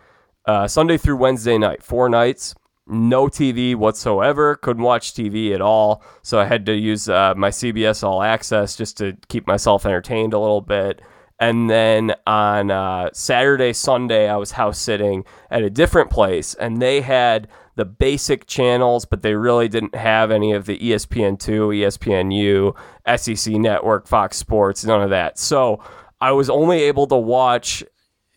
uh, 0.45 0.67
Sunday 0.67 0.97
through 0.97 1.17
Wednesday 1.17 1.57
night, 1.57 1.83
four 1.83 2.09
nights, 2.09 2.55
no 2.87 3.27
TV 3.27 3.75
whatsoever. 3.75 4.55
Couldn't 4.55 4.83
watch 4.83 5.13
TV 5.13 5.53
at 5.53 5.61
all, 5.61 6.03
so 6.21 6.39
I 6.39 6.45
had 6.45 6.65
to 6.65 6.73
use 6.73 7.07
uh, 7.09 7.33
my 7.35 7.49
CBS 7.49 8.03
All 8.03 8.21
Access 8.23 8.75
just 8.75 8.97
to 8.97 9.17
keep 9.29 9.47
myself 9.47 9.85
entertained 9.85 10.33
a 10.33 10.39
little 10.39 10.61
bit. 10.61 11.01
And 11.39 11.69
then 11.69 12.13
on 12.27 12.69
uh, 12.69 13.09
Saturday, 13.13 13.73
Sunday, 13.73 14.29
I 14.29 14.35
was 14.35 14.51
house 14.51 14.77
sitting 14.77 15.25
at 15.49 15.63
a 15.63 15.71
different 15.71 16.11
place, 16.11 16.53
and 16.53 16.79
they 16.79 17.01
had 17.01 17.47
the 17.75 17.85
basic 17.85 18.45
channels, 18.45 19.05
but 19.05 19.23
they 19.23 19.33
really 19.33 19.67
didn't 19.67 19.95
have 19.95 20.29
any 20.29 20.51
of 20.51 20.67
the 20.67 20.77
ESPN2, 20.77 21.97
ESPNU, 21.97 22.75
SEC 23.17 23.53
Network, 23.55 24.07
Fox 24.07 24.37
Sports, 24.37 24.85
none 24.85 25.01
of 25.01 25.09
that. 25.09 25.39
So 25.39 25.83
I 26.19 26.31
was 26.31 26.47
only 26.49 26.83
able 26.83 27.07
to 27.07 27.17
watch 27.17 27.83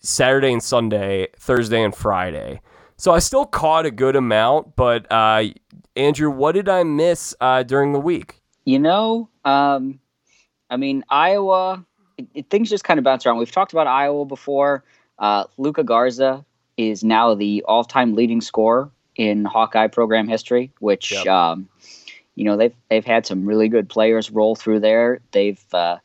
Saturday 0.04 0.52
and 0.52 0.62
Sunday, 0.62 1.28
Thursday 1.38 1.82
and 1.82 1.94
Friday. 1.94 2.60
So 2.96 3.12
I 3.12 3.18
still 3.18 3.46
caught 3.46 3.86
a 3.86 3.90
good 3.90 4.16
amount, 4.16 4.76
but 4.76 5.10
uh, 5.10 5.44
Andrew, 5.96 6.30
what 6.30 6.52
did 6.52 6.68
I 6.68 6.82
miss 6.82 7.34
uh, 7.40 7.62
during 7.62 7.92
the 7.92 7.98
week? 7.98 8.40
You 8.66 8.78
know, 8.78 9.28
um, 9.44 9.98
I 10.70 10.76
mean, 10.76 11.04
Iowa, 11.08 11.84
it, 12.18 12.26
it, 12.34 12.50
things 12.50 12.70
just 12.70 12.84
kind 12.84 12.98
of 12.98 13.04
bounce 13.04 13.24
around. 13.24 13.38
We've 13.38 13.50
talked 13.50 13.72
about 13.72 13.86
Iowa 13.86 14.26
before. 14.26 14.84
Uh, 15.18 15.44
Luka 15.56 15.82
Garza 15.82 16.44
is 16.76 17.02
now 17.02 17.34
the 17.34 17.64
all 17.66 17.82
time 17.82 18.14
leading 18.14 18.40
scorer 18.40 18.90
in 19.16 19.44
Hawkeye 19.44 19.88
program 19.88 20.28
history, 20.28 20.70
which, 20.80 21.12
yep. 21.12 21.26
um, 21.26 21.68
you 22.34 22.44
know, 22.44 22.56
they've, 22.56 22.74
they've 22.90 23.04
had 23.04 23.26
some 23.26 23.46
really 23.46 23.68
good 23.68 23.88
players 23.88 24.30
roll 24.30 24.54
through 24.54 24.80
there. 24.80 25.20
They've, 25.32 25.62
uh, 25.72 25.98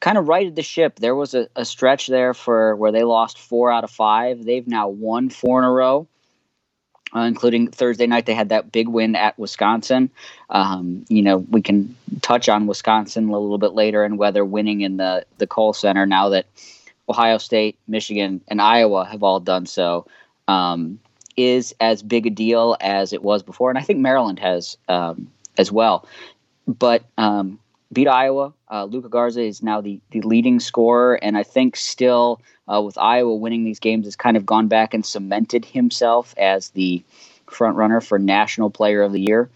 kind 0.00 0.18
of 0.18 0.28
righted 0.28 0.56
the 0.56 0.62
ship. 0.62 0.98
There 0.98 1.14
was 1.14 1.34
a, 1.34 1.48
a 1.56 1.64
stretch 1.64 2.06
there 2.06 2.34
for 2.34 2.76
where 2.76 2.92
they 2.92 3.04
lost 3.04 3.38
four 3.38 3.72
out 3.72 3.84
of 3.84 3.90
five. 3.90 4.44
They've 4.44 4.66
now 4.66 4.88
won 4.88 5.30
four 5.30 5.58
in 5.58 5.64
a 5.64 5.70
row. 5.70 6.06
Uh, 7.16 7.20
including 7.20 7.70
Thursday 7.70 8.06
night, 8.06 8.26
they 8.26 8.34
had 8.34 8.50
that 8.50 8.70
big 8.70 8.86
win 8.86 9.16
at 9.16 9.38
Wisconsin. 9.38 10.10
Um, 10.50 11.06
you 11.08 11.22
know, 11.22 11.38
we 11.38 11.62
can 11.62 11.96
touch 12.20 12.50
on 12.50 12.66
Wisconsin 12.66 13.30
a 13.30 13.38
little 13.38 13.56
bit 13.56 13.72
later 13.72 14.04
and 14.04 14.18
whether 14.18 14.44
winning 14.44 14.82
in 14.82 14.98
the 14.98 15.24
the 15.38 15.46
Kohl 15.46 15.72
Center 15.72 16.04
now 16.04 16.28
that 16.28 16.44
Ohio 17.08 17.38
State, 17.38 17.78
Michigan, 17.88 18.42
and 18.48 18.60
Iowa 18.60 19.06
have 19.06 19.22
all 19.22 19.40
done 19.40 19.64
so 19.64 20.06
um, 20.48 21.00
is 21.34 21.74
as 21.80 22.02
big 22.02 22.26
a 22.26 22.30
deal 22.30 22.76
as 22.78 23.14
it 23.14 23.22
was 23.22 23.42
before, 23.42 23.70
and 23.70 23.78
I 23.78 23.82
think 23.82 24.00
Maryland 24.00 24.38
has 24.40 24.76
um, 24.86 25.30
as 25.56 25.72
well 25.72 26.06
but 26.68 27.02
um, 27.16 27.58
beat 27.92 28.08
Iowa. 28.08 28.52
Uh, 28.70 28.84
Luka 28.84 29.08
Garza 29.08 29.42
is 29.42 29.62
now 29.62 29.80
the, 29.80 30.00
the 30.10 30.20
leading 30.22 30.60
scorer, 30.60 31.14
and 31.14 31.36
I 31.36 31.42
think 31.42 31.76
still 31.76 32.40
uh, 32.72 32.82
with 32.82 32.98
Iowa 32.98 33.34
winning 33.34 33.64
these 33.64 33.78
games 33.78 34.06
has 34.06 34.16
kind 34.16 34.36
of 34.36 34.44
gone 34.44 34.68
back 34.68 34.94
and 34.94 35.04
cemented 35.04 35.64
himself 35.64 36.34
as 36.36 36.70
the 36.70 37.02
front 37.46 37.76
runner 37.76 38.00
for 38.00 38.18
National 38.18 38.70
Player 38.70 39.02
of 39.02 39.12
the 39.12 39.20
Year. 39.20 39.48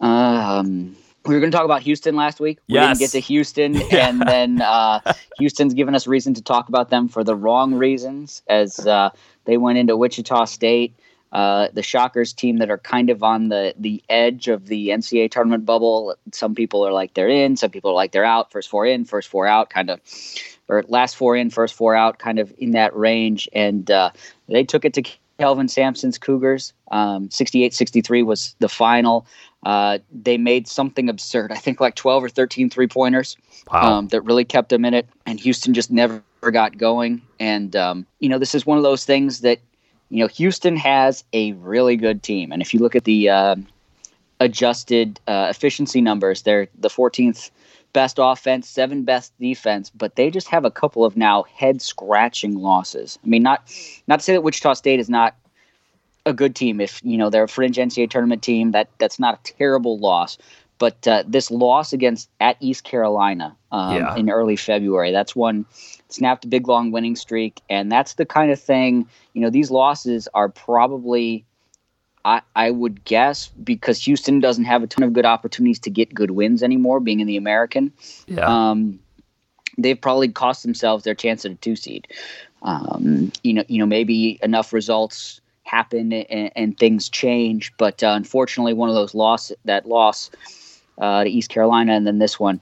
Um, 0.00 0.96
we 1.24 1.34
were 1.34 1.40
going 1.40 1.52
to 1.52 1.56
talk 1.56 1.64
about 1.64 1.82
Houston 1.82 2.16
last 2.16 2.40
week. 2.40 2.58
We 2.68 2.74
yes. 2.74 2.98
didn't 2.98 3.00
get 3.00 3.10
to 3.10 3.20
Houston, 3.20 3.74
yeah. 3.74 3.86
and 4.08 4.22
then 4.22 4.62
uh, 4.62 5.00
Houston's 5.38 5.74
given 5.74 5.94
us 5.94 6.06
reason 6.06 6.34
to 6.34 6.42
talk 6.42 6.68
about 6.68 6.90
them 6.90 7.08
for 7.08 7.22
the 7.22 7.36
wrong 7.36 7.74
reasons 7.74 8.42
as 8.48 8.86
uh, 8.86 9.10
they 9.44 9.56
went 9.56 9.78
into 9.78 9.96
Wichita 9.96 10.46
State. 10.46 10.94
Uh, 11.32 11.68
the 11.74 11.82
Shockers 11.82 12.32
team 12.32 12.58
that 12.58 12.70
are 12.70 12.78
kind 12.78 13.10
of 13.10 13.22
on 13.22 13.48
the 13.48 13.74
the 13.78 14.02
edge 14.08 14.48
of 14.48 14.66
the 14.66 14.88
NCAA 14.88 15.30
tournament 15.30 15.66
bubble. 15.66 16.14
Some 16.32 16.54
people 16.54 16.86
are 16.86 16.92
like 16.92 17.14
they're 17.14 17.28
in, 17.28 17.56
some 17.56 17.70
people 17.70 17.90
are 17.90 17.94
like 17.94 18.12
they're 18.12 18.24
out. 18.24 18.50
First 18.50 18.68
four 18.70 18.86
in, 18.86 19.04
first 19.04 19.28
four 19.28 19.46
out, 19.46 19.68
kind 19.68 19.90
of, 19.90 20.00
or 20.68 20.84
last 20.88 21.16
four 21.16 21.36
in, 21.36 21.50
first 21.50 21.74
four 21.74 21.94
out, 21.94 22.18
kind 22.18 22.38
of 22.38 22.52
in 22.58 22.70
that 22.72 22.96
range. 22.96 23.48
And 23.52 23.90
uh, 23.90 24.10
they 24.48 24.64
took 24.64 24.84
it 24.84 24.94
to 24.94 25.02
Kelvin 25.38 25.68
Sampson's 25.68 26.18
Cougars. 26.18 26.72
Um, 26.90 27.28
68-63 27.28 28.26
was 28.26 28.56
the 28.58 28.68
final. 28.68 29.26
Uh, 29.64 29.98
they 30.12 30.36
made 30.36 30.66
something 30.66 31.08
absurd. 31.08 31.52
I 31.52 31.56
think 31.56 31.80
like 31.80 31.94
12 31.94 32.24
or 32.24 32.28
13 32.28 32.70
three 32.70 32.86
pointers 32.86 33.36
wow. 33.72 33.98
um, 33.98 34.08
that 34.08 34.22
really 34.22 34.44
kept 34.44 34.68
them 34.70 34.84
in 34.84 34.94
it. 34.94 35.08
And 35.26 35.38
Houston 35.40 35.74
just 35.74 35.90
never 35.90 36.22
got 36.50 36.76
going. 36.76 37.22
And, 37.38 37.74
um, 37.76 38.06
you 38.18 38.28
know, 38.28 38.38
this 38.38 38.54
is 38.54 38.66
one 38.66 38.78
of 38.78 38.84
those 38.84 39.04
things 39.04 39.40
that 39.40 39.60
you 40.10 40.22
know, 40.22 40.28
Houston 40.28 40.76
has 40.76 41.24
a 41.32 41.52
really 41.52 41.96
good 41.96 42.22
team, 42.22 42.52
and 42.52 42.62
if 42.62 42.72
you 42.72 42.80
look 42.80 42.96
at 42.96 43.04
the 43.04 43.28
uh, 43.28 43.56
adjusted 44.40 45.20
uh, 45.26 45.48
efficiency 45.50 46.00
numbers, 46.00 46.42
they're 46.42 46.68
the 46.78 46.88
14th 46.88 47.50
best 47.92 48.18
offense, 48.20 48.68
seven 48.68 49.04
best 49.04 49.32
defense, 49.40 49.90
but 49.90 50.16
they 50.16 50.30
just 50.30 50.48
have 50.48 50.64
a 50.64 50.70
couple 50.70 51.04
of 51.04 51.16
now 51.16 51.44
head 51.54 51.82
scratching 51.82 52.58
losses. 52.58 53.18
I 53.24 53.28
mean, 53.28 53.42
not 53.42 53.72
not 54.06 54.20
to 54.20 54.24
say 54.24 54.32
that 54.34 54.42
Wichita 54.42 54.74
State 54.74 55.00
is 55.00 55.08
not 55.08 55.36
a 56.26 56.32
good 56.32 56.54
team. 56.54 56.80
If 56.80 57.00
you 57.02 57.18
know 57.18 57.30
they're 57.30 57.44
a 57.44 57.48
fringe 57.48 57.76
NCAA 57.76 58.10
tournament 58.10 58.42
team, 58.42 58.72
that 58.72 58.88
that's 58.98 59.18
not 59.18 59.38
a 59.38 59.52
terrible 59.52 59.98
loss. 59.98 60.38
But 60.78 61.06
uh, 61.08 61.24
this 61.26 61.50
loss 61.50 61.92
against 61.92 62.30
at 62.40 62.56
East 62.60 62.84
Carolina 62.84 63.56
um, 63.72 63.96
Yeah. 63.96 64.16
in 64.16 64.30
early 64.30 64.56
February, 64.56 65.12
that's 65.12 65.34
one 65.34 65.66
snapped 66.08 66.44
a 66.44 66.48
big 66.48 66.68
long 66.68 66.90
winning 66.90 67.16
streak, 67.16 67.60
and 67.68 67.90
that's 67.92 68.14
the 68.14 68.24
kind 68.24 68.50
of 68.50 68.60
thing. 68.60 69.06
You 69.34 69.42
know, 69.42 69.50
these 69.50 69.70
losses 69.70 70.28
are 70.34 70.48
probably. 70.48 71.44
I, 72.24 72.42
I 72.56 72.70
would 72.72 73.04
guess 73.04 73.48
because 73.48 74.04
Houston 74.04 74.40
doesn't 74.40 74.64
have 74.64 74.82
a 74.82 74.86
ton 74.86 75.04
of 75.04 75.12
good 75.12 75.24
opportunities 75.24 75.78
to 75.80 75.90
get 75.90 76.12
good 76.12 76.32
wins 76.32 76.62
anymore, 76.62 77.00
being 77.00 77.20
in 77.20 77.26
the 77.26 77.36
American. 77.36 77.92
Yeah. 78.26 78.44
Um, 78.44 78.98
they've 79.78 79.98
probably 79.98 80.28
cost 80.28 80.62
themselves 80.64 81.04
their 81.04 81.14
chance 81.14 81.44
at 81.44 81.52
a 81.52 81.54
two 81.54 81.76
seed. 81.76 82.08
Um, 82.62 83.32
you 83.44 83.54
know, 83.54 83.64
you 83.68 83.78
know, 83.78 83.86
maybe 83.86 84.38
enough 84.42 84.72
results 84.72 85.40
happen 85.62 86.12
and, 86.12 86.50
and 86.56 86.76
things 86.78 87.08
change, 87.08 87.72
but 87.78 88.02
uh, 88.02 88.08
unfortunately, 88.08 88.74
one 88.74 88.88
of 88.88 88.96
those 88.96 89.14
loss 89.14 89.52
that 89.64 89.86
loss 89.86 90.30
uh, 90.98 91.24
to 91.24 91.30
East 91.30 91.50
Carolina, 91.50 91.92
and 91.92 92.06
then 92.06 92.18
this 92.18 92.38
one, 92.38 92.60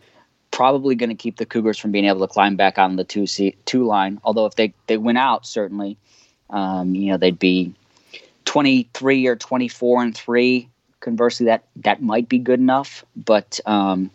probably 0.51 0.95
going 0.95 1.11
to 1.11 1.17
keep 1.17 1.37
the 1.37 1.47
Cougars 1.47 1.79
from 1.79 1.91
being 1.91 2.07
able 2.07 2.21
to 2.21 2.33
climb 2.33 2.57
back 2.57 2.79
on 2.79 2.97
the 2.97 3.05
two 3.05 3.27
seat, 3.27 3.59
two 3.67 3.85
line. 3.85 4.21
Although 4.25 4.47
if 4.47 4.55
they 4.55 4.73
they 4.87 4.97
win 4.97 5.17
out, 5.17 5.47
certainly, 5.47 5.97
um, 6.51 6.95
you 6.95 7.11
know, 7.11 7.19
they'd 7.19 7.39
be 7.39 7.75
twenty 8.45 8.89
three 8.95 9.27
or 9.27 9.37
twenty 9.37 9.69
four 9.69 10.03
and 10.03 10.17
three. 10.17 10.69
Conversely, 11.01 11.47
that 11.47 11.65
that 11.77 12.03
might 12.03 12.29
be 12.29 12.39
good 12.39 12.59
enough, 12.59 13.05
but 13.15 13.61
um, 13.67 14.11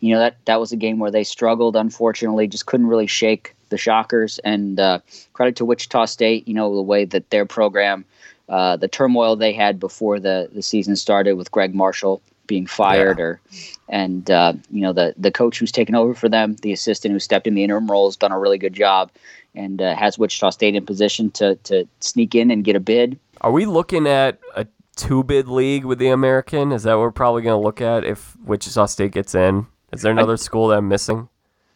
you 0.00 0.14
know 0.14 0.20
that 0.20 0.36
that 0.44 0.60
was 0.60 0.72
a 0.72 0.76
game 0.76 0.98
where 0.98 1.10
they 1.10 1.24
struggled. 1.24 1.74
Unfortunately, 1.74 2.46
just 2.46 2.66
couldn't 2.66 2.86
really 2.86 3.06
shake 3.06 3.54
the 3.70 3.78
Shockers. 3.78 4.38
And 4.40 4.78
uh, 4.78 5.00
credit 5.32 5.56
to 5.56 5.64
Wichita 5.64 6.04
State, 6.04 6.46
you 6.46 6.54
know 6.54 6.74
the 6.74 6.82
way 6.82 7.06
that 7.06 7.30
their 7.30 7.46
program, 7.46 8.04
uh, 8.48 8.76
the 8.76 8.88
turmoil 8.88 9.36
they 9.36 9.52
had 9.52 9.80
before 9.80 10.20
the 10.20 10.50
the 10.52 10.62
season 10.62 10.96
started 10.96 11.32
with 11.32 11.50
Gregg 11.50 11.74
Marshall 11.74 12.22
being 12.48 12.66
fired, 12.66 13.18
Yeah. 13.18 13.24
or 13.24 13.40
and 13.88 14.28
uh, 14.28 14.54
you 14.70 14.80
know 14.82 14.92
the 14.92 15.14
the 15.16 15.30
coach 15.30 15.60
who's 15.60 15.70
taken 15.70 15.94
over 15.94 16.12
for 16.14 16.28
them, 16.28 16.56
the 16.62 16.72
assistant 16.72 17.12
who 17.12 17.20
stepped 17.20 17.46
in 17.46 17.54
the 17.54 17.62
interim 17.62 17.88
role, 17.88 18.08
has 18.08 18.16
done 18.16 18.32
a 18.32 18.38
really 18.38 18.58
good 18.58 18.74
job, 18.74 19.12
and 19.54 19.80
uh, 19.80 19.94
has 19.94 20.18
Wichita 20.18 20.50
State 20.50 20.74
in 20.74 20.84
position 20.84 21.30
to 21.32 21.54
to 21.62 21.86
sneak 22.00 22.34
in 22.34 22.50
and 22.50 22.64
get 22.64 22.74
a 22.74 22.80
bid. 22.80 23.16
Are 23.42 23.52
we 23.52 23.64
looking 23.66 24.08
at 24.08 24.40
a 24.56 24.66
two 24.96 25.22
bid 25.22 25.46
league 25.46 25.84
with 25.84 26.00
the 26.00 26.08
American? 26.08 26.72
Is 26.72 26.82
that 26.82 26.94
what 26.94 27.02
we're 27.02 27.12
probably 27.12 27.42
going 27.42 27.56
to 27.60 27.64
look 27.64 27.80
at 27.80 28.04
if 28.04 28.36
Wichita 28.44 28.86
State 28.86 29.12
gets 29.12 29.36
in? 29.36 29.66
Is 29.92 30.02
there 30.02 30.10
another 30.10 30.36
school 30.36 30.68
that 30.68 30.78
I'm 30.78 30.88
missing? 30.88 31.28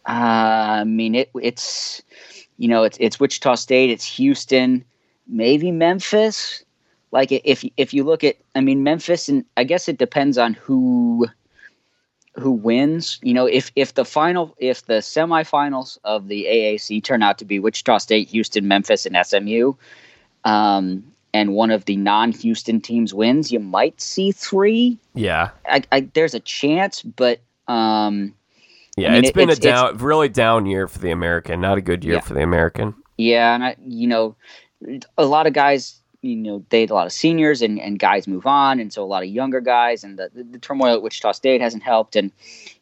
Uh, 0.08 0.82
I 0.82 0.84
mean, 0.84 1.14
it 1.14 1.30
it's 1.40 2.02
you 2.58 2.66
know 2.68 2.82
it's 2.82 2.98
it's 3.00 3.20
Wichita 3.20 3.54
State, 3.54 3.90
it's 3.90 4.04
Houston, 4.16 4.84
maybe 5.28 5.70
Memphis. 5.70 6.64
Like 7.12 7.30
if 7.30 7.64
if 7.76 7.92
you 7.94 8.04
look 8.04 8.24
at, 8.24 8.36
I 8.54 8.60
mean, 8.62 8.82
Memphis, 8.82 9.28
and 9.28 9.44
I 9.56 9.64
guess 9.64 9.88
it 9.88 9.98
depends 9.98 10.38
on 10.38 10.54
who 10.54 11.26
who 12.34 12.50
wins. 12.50 13.18
You 13.22 13.34
know, 13.34 13.44
if 13.46 13.70
if 13.76 13.94
the 13.94 14.04
final, 14.04 14.54
if 14.58 14.86
the 14.86 14.94
semifinals 14.94 15.98
of 16.04 16.28
the 16.28 16.46
AAC 16.46 17.04
turn 17.04 17.22
out 17.22 17.36
to 17.38 17.44
be 17.44 17.58
Wichita 17.58 17.98
State, 17.98 18.28
Houston, 18.30 18.66
Memphis, 18.66 19.04
and 19.06 19.14
SMU, 19.26 19.74
um, 20.44 21.04
and 21.34 21.52
one 21.54 21.70
of 21.70 21.84
the 21.84 21.96
non-Houston 21.96 22.80
teams 22.80 23.12
wins, 23.14 23.52
you 23.52 23.60
might 23.60 24.00
see 24.00 24.32
three. 24.32 24.98
Yeah. 25.14 25.50
I, 25.66 25.82
I, 25.92 26.00
there's 26.14 26.34
a 26.34 26.40
chance, 26.40 27.02
but 27.02 27.40
um, 27.68 28.34
Yeah, 28.96 29.08
I 29.08 29.12
mean, 29.12 29.20
it's 29.20 29.28
it- 29.30 29.34
been 29.34 29.50
it's- 29.50 29.58
a 29.58 29.70
down, 29.70 29.96
really 29.98 30.28
down 30.28 30.66
year 30.66 30.88
for 30.88 30.98
the 30.98 31.10
American. 31.10 31.60
Not 31.60 31.78
a 31.78 31.82
good 31.82 32.04
year 32.04 32.14
Yeah. 32.14 32.20
for 32.20 32.34
the 32.34 32.42
American. 32.42 32.94
Yeah, 33.18 33.54
and 33.54 33.64
I, 33.64 33.76
you 33.86 34.06
know, 34.08 34.34
a 35.18 35.24
lot 35.24 35.46
of 35.46 35.52
guys, 35.52 36.00
you 36.22 36.36
know, 36.36 36.64
they 36.70 36.80
had 36.80 36.90
a 36.90 36.94
lot 36.94 37.06
of 37.06 37.12
seniors 37.12 37.62
and, 37.62 37.80
and 37.80 37.98
guys 37.98 38.28
move 38.28 38.46
on, 38.46 38.78
and 38.78 38.92
so 38.92 39.02
a 39.02 39.04
lot 39.04 39.24
of 39.24 39.28
younger 39.28 39.60
guys, 39.60 40.04
and 40.04 40.18
the, 40.18 40.30
the, 40.34 40.58
turmoil 40.58 40.94
at 40.94 41.02
Wichita 41.02 41.32
State 41.32 41.60
hasn't 41.60 41.82
helped. 41.82 42.14
And 42.14 42.30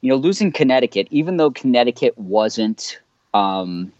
you 0.03 0.11
know, 0.11 0.17
losing 0.17 0.53
Connecticut, 0.53 1.09
even 1.11 1.39
though 1.39 1.51
Connecticut 1.51 2.17
wasn't, 2.19 3.01
um, 3.33 3.93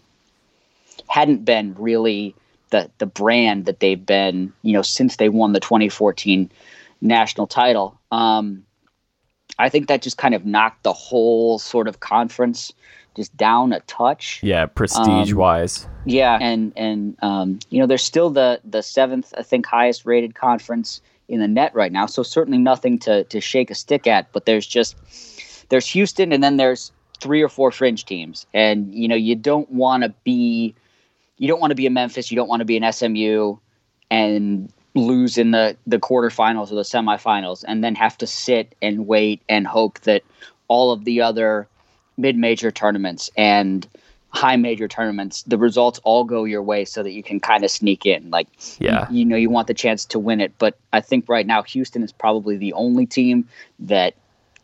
hadn't 1.07 1.43
been 1.43 1.75
really 1.77 2.35
the 2.69 2.89
the 2.99 3.07
brand 3.07 3.65
that 3.65 3.79
they've 3.79 4.05
been, 4.05 4.53
you 4.61 4.73
know, 4.73 4.83
since 4.83 5.15
they 5.15 5.27
won 5.27 5.53
the 5.53 5.59
2014 5.59 6.51
national 7.01 7.47
title. 7.47 7.99
Um, 8.11 8.63
I 9.59 9.69
think 9.69 9.87
that 9.87 10.01
just 10.01 10.17
kind 10.17 10.33
of 10.33 10.45
knocked 10.45 10.83
the 10.83 10.93
whole 10.93 11.59
sort 11.59 11.87
of 11.87 11.99
conference 11.99 12.73
just 13.15 13.35
down 13.35 13.73
a 13.73 13.79
touch. 13.81 14.39
Yeah, 14.41 14.65
prestige 14.65 15.31
Um, 15.31 15.37
wise. 15.37 15.87
Yeah, 16.05 16.37
and 16.41 16.71
and 16.75 17.17
um, 17.21 17.59
you 17.69 17.79
know 17.79 17.85
they're 17.87 17.97
still 17.97 18.29
the 18.29 18.59
the 18.63 18.81
seventh, 18.81 19.33
I 19.37 19.43
think, 19.43 19.65
highest 19.65 20.05
rated 20.05 20.35
conference 20.35 21.01
in 21.27 21.39
the 21.39 21.47
net 21.47 21.73
right 21.75 21.91
now. 21.91 22.05
So 22.05 22.23
certainly 22.23 22.57
nothing 22.57 22.99
to 22.99 23.23
to 23.25 23.41
shake 23.41 23.69
a 23.71 23.75
stick 23.75 24.07
at. 24.07 24.31
But 24.31 24.45
there's 24.45 24.65
just 24.65 24.95
there's 25.69 25.87
Houston, 25.87 26.31
and 26.31 26.43
then 26.43 26.57
there's 26.57 26.91
three 27.19 27.41
or 27.41 27.49
four 27.49 27.71
fringe 27.71 28.05
teams, 28.05 28.45
and 28.53 28.93
you 28.93 29.07
know 29.07 29.15
you 29.15 29.35
don't 29.35 29.69
want 29.71 30.03
to 30.03 30.09
be 30.23 30.73
you 31.37 31.47
don't 31.47 31.59
want 31.59 31.71
to 31.71 31.75
be 31.75 31.85
a 31.85 31.91
Memphis, 31.91 32.31
you 32.31 32.35
don't 32.35 32.47
want 32.47 32.61
to 32.61 32.65
be 32.65 32.77
an 32.77 32.91
SMU, 32.91 33.57
and 34.09 34.71
lose 34.93 35.37
in 35.37 35.51
the 35.51 35.75
the 35.87 35.99
quarterfinals 35.99 36.71
or 36.71 36.75
the 36.75 36.81
semifinals, 36.81 37.63
and 37.67 37.83
then 37.83 37.95
have 37.95 38.17
to 38.17 38.27
sit 38.27 38.75
and 38.81 39.07
wait 39.07 39.41
and 39.47 39.67
hope 39.67 39.99
that 40.01 40.23
all 40.67 40.91
of 40.91 41.05
the 41.05 41.21
other 41.21 41.67
mid-major 42.17 42.71
tournaments 42.71 43.29
and 43.37 43.87
high 44.29 44.55
major 44.55 44.87
tournaments, 44.87 45.43
the 45.43 45.57
results 45.57 45.99
all 46.03 46.23
go 46.23 46.45
your 46.45 46.63
way 46.63 46.85
so 46.85 47.03
that 47.03 47.11
you 47.11 47.21
can 47.21 47.39
kind 47.39 47.65
of 47.65 47.71
sneak 47.71 48.05
in. 48.05 48.29
Like, 48.29 48.47
Yeah. 48.79 49.09
you, 49.11 49.19
you 49.19 49.25
know, 49.25 49.35
you 49.35 49.49
want 49.49 49.67
the 49.67 49.73
chance 49.73 50.05
to 50.05 50.19
win 50.19 50.39
it. 50.39 50.53
But 50.57 50.77
I 50.93 51.01
think 51.01 51.27
right 51.27 51.45
now 51.45 51.63
Houston 51.63 52.01
is 52.01 52.13
probably 52.13 52.55
the 52.55 52.71
only 52.73 53.05
team 53.05 53.47
that 53.79 54.13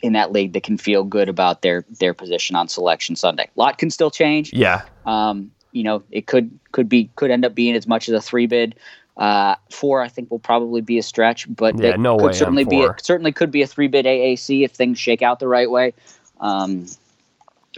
in 0.01 0.13
that 0.13 0.31
league 0.31 0.53
that 0.53 0.63
can 0.63 0.77
feel 0.77 1.03
good 1.03 1.27
about 1.27 1.63
their 1.63 1.84
their 2.00 2.13
position 2.13 2.55
on 2.55 2.67
selection 2.67 3.15
Sunday. 3.15 3.43
A 3.43 3.60
lot 3.60 3.77
can 3.77 3.89
still 3.89 4.12
change. 4.12 4.53
Yeah. 4.53 4.84
Um, 5.05 5.51
you 5.72 5.84
know, 5.84 6.03
it 6.12 6.27
could 6.27 6.51
could 6.72 6.88
be 6.88 7.10
could 7.15 7.31
end 7.31 7.43
up 7.43 7.55
being 7.55 7.75
as 7.75 7.88
much 7.88 8.07
as 8.07 8.13
a 8.13 8.22
three 8.22 8.46
bid. 8.46 8.75
Uh, 9.17 9.55
four, 9.71 10.01
I 10.01 10.07
think, 10.09 10.29
will 10.29 10.38
probably 10.39 10.81
be 10.81 10.97
a 11.00 11.03
stretch, 11.03 11.47
but 11.55 11.77
Yeah, 11.79 11.89
it 11.95 12.00
no 12.00 12.17
could 12.17 12.36
certainly 12.36 12.65
be 12.65 12.83
a, 12.83 12.93
certainly 13.01 13.31
could 13.31 13.50
be 13.50 13.63
a 13.63 13.67
three 13.67 13.88
bid 13.88 14.05
AAC 14.05 14.63
if 14.63 14.71
things 14.74 15.00
shake 15.00 15.24
out 15.24 15.39
the 15.39 15.47
right 15.47 15.69
way. 15.71 15.93
Um, 16.39 16.86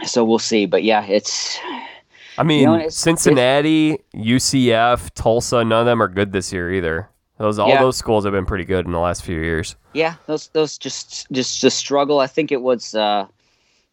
so 0.04 0.22
we'll 0.24 0.38
see. 0.38 0.66
But 0.66 0.82
yeah, 0.82 1.04
it's 1.06 1.58
I 2.36 2.42
mean, 2.42 2.64
know, 2.64 2.74
it's- 2.74 2.94
Cincinnati, 2.96 3.98
UCF, 4.14 5.10
Tulsa, 5.14 5.64
none 5.64 5.80
of 5.80 5.86
them 5.86 6.02
are 6.02 6.08
good 6.08 6.32
this 6.32 6.52
year 6.52 6.72
either. 6.72 7.08
Those 7.38 7.58
all 7.58 7.70
Yeah. 7.70 7.80
those 7.80 7.96
schools 7.96 8.24
have 8.24 8.34
been 8.34 8.44
pretty 8.44 8.66
good 8.66 8.84
in 8.84 8.92
the 8.92 8.98
last 8.98 9.22
few 9.24 9.40
years. 9.40 9.76
yeah, 9.94 10.14
those 10.26 10.48
those 10.48 10.76
just 10.76 11.26
just 11.32 11.58
just 11.58 11.78
struggle. 11.78 12.20
I 12.20 12.26
think 12.26 12.52
it 12.52 12.60
was 12.60 12.94
uh, 12.94 13.26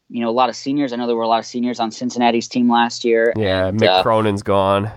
you 0.09 0.19
know 0.19 0.29
a 0.29 0.31
lot 0.35 0.49
of 0.49 0.55
seniors. 0.57 0.91
I 0.91 0.97
know 0.97 1.07
there 1.07 1.15
were 1.15 1.23
a 1.23 1.29
lot 1.29 1.39
of 1.39 1.45
seniors 1.45 1.79
on 1.79 1.91
Cincinnati's 1.91 2.49
team 2.49 2.69
last 2.69 3.05
year. 3.05 3.31
Yeah, 3.37 3.67
and, 3.67 3.79
Mick 3.79 3.87
uh, 3.87 4.03
Cronin's 4.03 4.43
gone. 4.43 4.91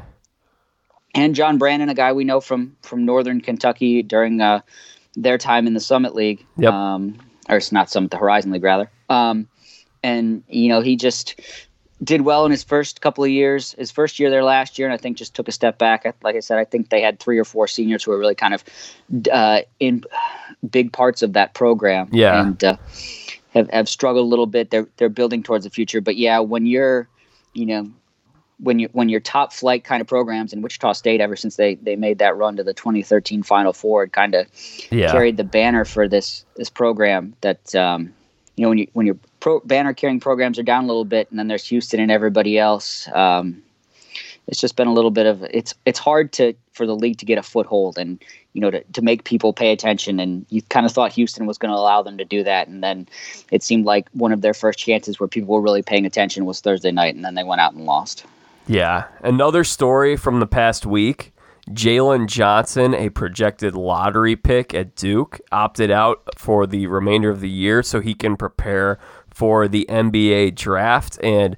And 1.15 1.35
John 1.35 1.59
Brannen, 1.59 1.89
a 1.89 1.95
guy 1.95 2.13
we 2.13 2.25
know 2.25 2.41
from 2.41 2.77
from 2.83 3.05
Northern 3.05 3.41
Kentucky 3.41 4.03
during 4.03 4.41
uh, 4.41 4.61
their 5.17 5.39
time 5.39 5.67
in 5.67 5.75
the 5.75 5.81
Summit 5.81 6.15
League. 6.15 6.45
Yep. 6.57 6.73
Um, 6.73 7.19
or 7.49 7.57
it's 7.57 7.73
not 7.73 7.91
Summit, 7.91 8.11
the 8.11 8.17
Horizon 8.17 8.53
League 8.53 8.63
rather. 8.63 8.91
Um, 9.09 9.49
and 10.03 10.43
you 10.49 10.69
know 10.69 10.81
he 10.81 10.97
just 10.97 11.41
did 12.03 12.23
well 12.23 12.45
in 12.47 12.51
his 12.51 12.63
first 12.63 13.01
couple 13.01 13.25
of 13.25 13.31
years. 13.31 13.73
His 13.73 13.91
first 13.91 14.19
year 14.19 14.31
there 14.31 14.45
last 14.45 14.79
year, 14.79 14.89
and 14.89 14.95
I 14.95 14.97
think 14.97 15.17
just 15.17 15.35
took 15.35 15.49
a 15.49 15.53
step 15.53 15.79
back. 15.79 16.05
Like 16.23 16.37
I 16.37 16.41
said, 16.41 16.59
I 16.59 16.65
think 16.65 16.89
they 16.89 17.03
had 17.03 17.19
three 17.19 17.39
or 17.39 17.45
four 17.45 17.67
seniors 17.67 18.05
who 18.05 18.13
were 18.13 18.19
really 18.19 18.35
kind 18.35 18.55
of 18.55 18.65
uh, 19.31 19.61
in 19.79 20.05
big 20.69 20.93
parts 20.93 21.23
of 21.23 21.35
that 21.35 21.55
program. 21.55 22.09
Yeah, 22.13 22.41
and 22.41 22.65
uh, 22.65 22.77
have 23.51 23.69
have 23.71 23.89
struggled 23.89 24.25
a 24.25 24.29
little 24.29 24.47
bit. 24.47 24.71
They're 24.71 24.89
they're 24.97 25.09
building 25.09 25.43
towards 25.43 25.65
the 25.65 25.71
future, 25.71 26.01
but 26.01 26.17
yeah, 26.17 26.39
when 26.39 26.67
you're 26.67 27.09
you 27.53 27.67
know 27.67 27.91
when 28.63 28.79
you 28.79 28.89
when 28.93 29.09
your 29.09 29.21
top 29.21 29.53
flight 29.53 29.85
kind 29.85 30.01
of 30.01 30.07
programs 30.07 30.53
in 30.53 30.63
Wichita 30.63 30.93
State 30.93 31.21
ever 31.21 31.37
since 31.37 31.57
they 31.57 31.77
they 31.77 31.97
made 31.97 32.19
that 32.19 32.37
run 32.37 32.57
to 32.57 32.65
the 32.65 32.75
2013 32.75 33.43
Final 33.43 33.73
Four, 33.73 34.07
kind 34.09 34.35
of 34.35 34.47
yeah. 34.91 35.11
carried 35.11 35.37
the 35.37 35.45
banner 35.45 35.85
for 35.85 36.09
this 36.09 36.45
this 36.57 36.71
program 36.71 37.35
that 37.41 37.75
um, 37.75 38.13
you 38.57 38.63
know 38.63 38.69
when 38.69 38.79
you 38.79 38.89
when 38.93 39.07
your 39.07 39.17
pro, 39.41 39.61
banner 39.61 39.95
carrying 39.95 40.21
programs 40.21 40.59
are 40.59 40.63
down 40.63 40.85
a 40.85 40.87
little 40.87 41.05
bit, 41.05 41.31
and 41.31 41.39
then 41.39 41.49
there's 41.49 41.67
Houston 41.69 42.01
and 42.01 42.11
everybody 42.11 42.59
else. 42.59 43.09
Um, 43.15 43.63
it's 44.47 44.61
just 44.61 44.77
been 44.77 44.89
a 44.89 44.93
little 44.93 45.11
bit 45.11 45.27
of 45.27 45.43
it's 45.45 45.75
it's 45.87 45.99
hard 45.99 46.33
to 46.33 46.55
for 46.73 46.87
the 46.87 46.97
league 46.97 47.19
to 47.19 47.25
get 47.25 47.39
a 47.39 47.43
foothold 47.43 47.99
and 47.99 48.23
you 48.53 48.61
know 48.61 48.71
to, 48.71 48.83
to 48.93 49.03
make 49.03 49.25
people 49.25 49.53
pay 49.53 49.71
attention 49.71 50.19
and 50.19 50.45
you 50.51 50.61
kind 50.63 50.85
of 50.85 50.93
thought 50.93 51.13
Houston 51.13 51.47
was 51.47 51.57
going 51.57 51.73
to 51.73 51.79
allow 51.79 52.03
them 52.03 52.19
to 52.19 52.25
do 52.25 52.43
that 52.43 52.67
and 52.67 52.83
then 52.83 53.07
it 53.53 53.63
seemed 53.63 53.85
like 53.85 54.09
one 54.13 54.33
of 54.33 54.41
their 54.41 54.55
first 54.55 54.79
chances 54.79 55.21
where 55.21 55.29
people 55.29 55.55
were 55.55 55.61
really 55.61 55.83
paying 55.83 56.05
attention 56.05 56.47
was 56.47 56.61
Thursday 56.61 56.91
night 56.91 57.15
and 57.15 57.25
then 57.25 57.35
they 57.35 57.45
went 57.45 57.61
out 57.61 57.75
and 57.75 57.85
lost. 57.85 58.25
Yeah, 58.67 59.09
another 59.23 59.65
story 59.65 60.17
from 60.17 60.41
the 60.41 60.47
past 60.47 60.87
week. 60.87 61.33
Jalen 61.71 62.27
Johnson, 62.27 62.95
a 62.95 63.11
projected 63.11 63.75
lottery 63.75 64.35
pick 64.35 64.75
at 64.75 64.97
Duke, 64.97 65.41
opted 65.53 65.91
out 65.91 66.23
for 66.37 66.67
the 66.67 66.87
remainder 66.87 67.31
of 67.31 67.41
the 67.41 67.49
year 67.49 67.83
so 67.83 68.01
he 68.01 68.15
can 68.15 68.37
prepare 68.37 68.99
for 69.33 69.69
the 69.69 69.87
NBA 69.89 70.57
draft. 70.57 71.19
And 71.23 71.57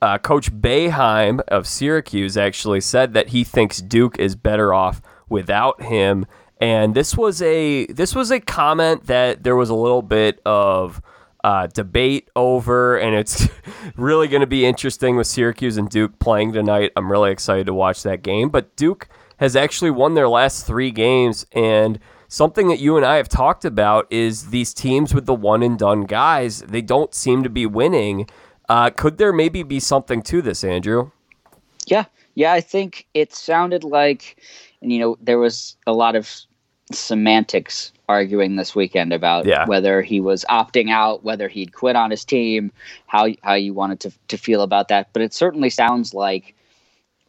uh, 0.00 0.18
Coach 0.18 0.52
Boeheim 0.52 1.40
of 1.48 1.66
Syracuse 1.66 2.36
actually 2.36 2.80
said 2.80 3.12
that 3.14 3.28
he 3.28 3.44
thinks 3.44 3.78
Duke 3.78 4.18
is 4.18 4.34
better 4.34 4.72
off 4.72 5.02
without 5.28 5.82
him. 5.82 6.26
And 6.60 6.94
this 6.94 7.16
was 7.16 7.40
a 7.42 7.86
this 7.86 8.14
was 8.14 8.30
a 8.30 8.40
comment 8.40 9.06
that 9.06 9.42
there 9.44 9.56
was 9.56 9.70
a 9.70 9.74
little 9.74 10.02
bit 10.02 10.40
of 10.44 11.00
uh, 11.44 11.66
debate 11.68 12.30
over, 12.36 12.98
and 12.98 13.14
it's 13.14 13.48
really 13.96 14.28
going 14.28 14.40
to 14.40 14.46
be 14.46 14.66
interesting 14.66 15.16
with 15.16 15.26
Syracuse 15.26 15.76
and 15.76 15.88
Duke 15.88 16.18
playing 16.18 16.52
tonight. 16.52 16.92
I'm 16.96 17.10
really 17.10 17.30
excited 17.30 17.66
to 17.66 17.74
watch 17.74 18.02
that 18.02 18.22
game. 18.22 18.48
But 18.50 18.76
Duke 18.76 19.08
has 19.38 19.56
actually 19.56 19.90
won 19.90 20.14
their 20.14 20.28
last 20.28 20.66
three 20.66 20.90
games, 20.90 21.46
and 21.52 21.98
something 22.28 22.68
that 22.68 22.78
you 22.78 22.96
and 22.96 23.06
I 23.06 23.16
have 23.16 23.28
talked 23.28 23.64
about 23.64 24.06
is 24.10 24.50
these 24.50 24.74
teams 24.74 25.14
with 25.14 25.26
the 25.26 25.34
one 25.34 25.62
and 25.62 25.78
done 25.78 26.02
guys. 26.02 26.60
They 26.60 26.82
don't 26.82 27.14
seem 27.14 27.42
to 27.42 27.50
be 27.50 27.66
winning. 27.66 28.28
Uh, 28.68 28.90
could 28.90 29.18
there 29.18 29.32
maybe 29.32 29.62
be 29.62 29.80
something 29.80 30.22
to 30.22 30.42
this, 30.42 30.62
Andrew? 30.62 31.10
Yeah, 31.86 32.04
yeah. 32.34 32.52
I 32.52 32.60
think 32.60 33.06
it 33.14 33.34
sounded 33.34 33.82
like, 33.82 34.40
and 34.80 34.92
you 34.92 35.00
know, 35.00 35.16
there 35.20 35.38
was 35.38 35.76
a 35.86 35.92
lot 35.92 36.14
of 36.14 36.46
semantics 36.92 37.92
arguing 38.08 38.56
this 38.56 38.74
weekend 38.74 39.12
about 39.12 39.46
yeah. 39.46 39.66
whether 39.66 40.02
he 40.02 40.20
was 40.20 40.44
opting 40.50 40.90
out, 40.90 41.22
whether 41.22 41.48
he'd 41.48 41.72
quit 41.72 41.96
on 41.96 42.10
his 42.10 42.24
team, 42.24 42.72
how 43.06 43.28
how 43.42 43.54
you 43.54 43.72
wanted 43.72 44.00
to 44.00 44.12
to 44.28 44.36
feel 44.36 44.62
about 44.62 44.88
that. 44.88 45.08
But 45.12 45.22
it 45.22 45.32
certainly 45.32 45.70
sounds 45.70 46.12
like 46.14 46.54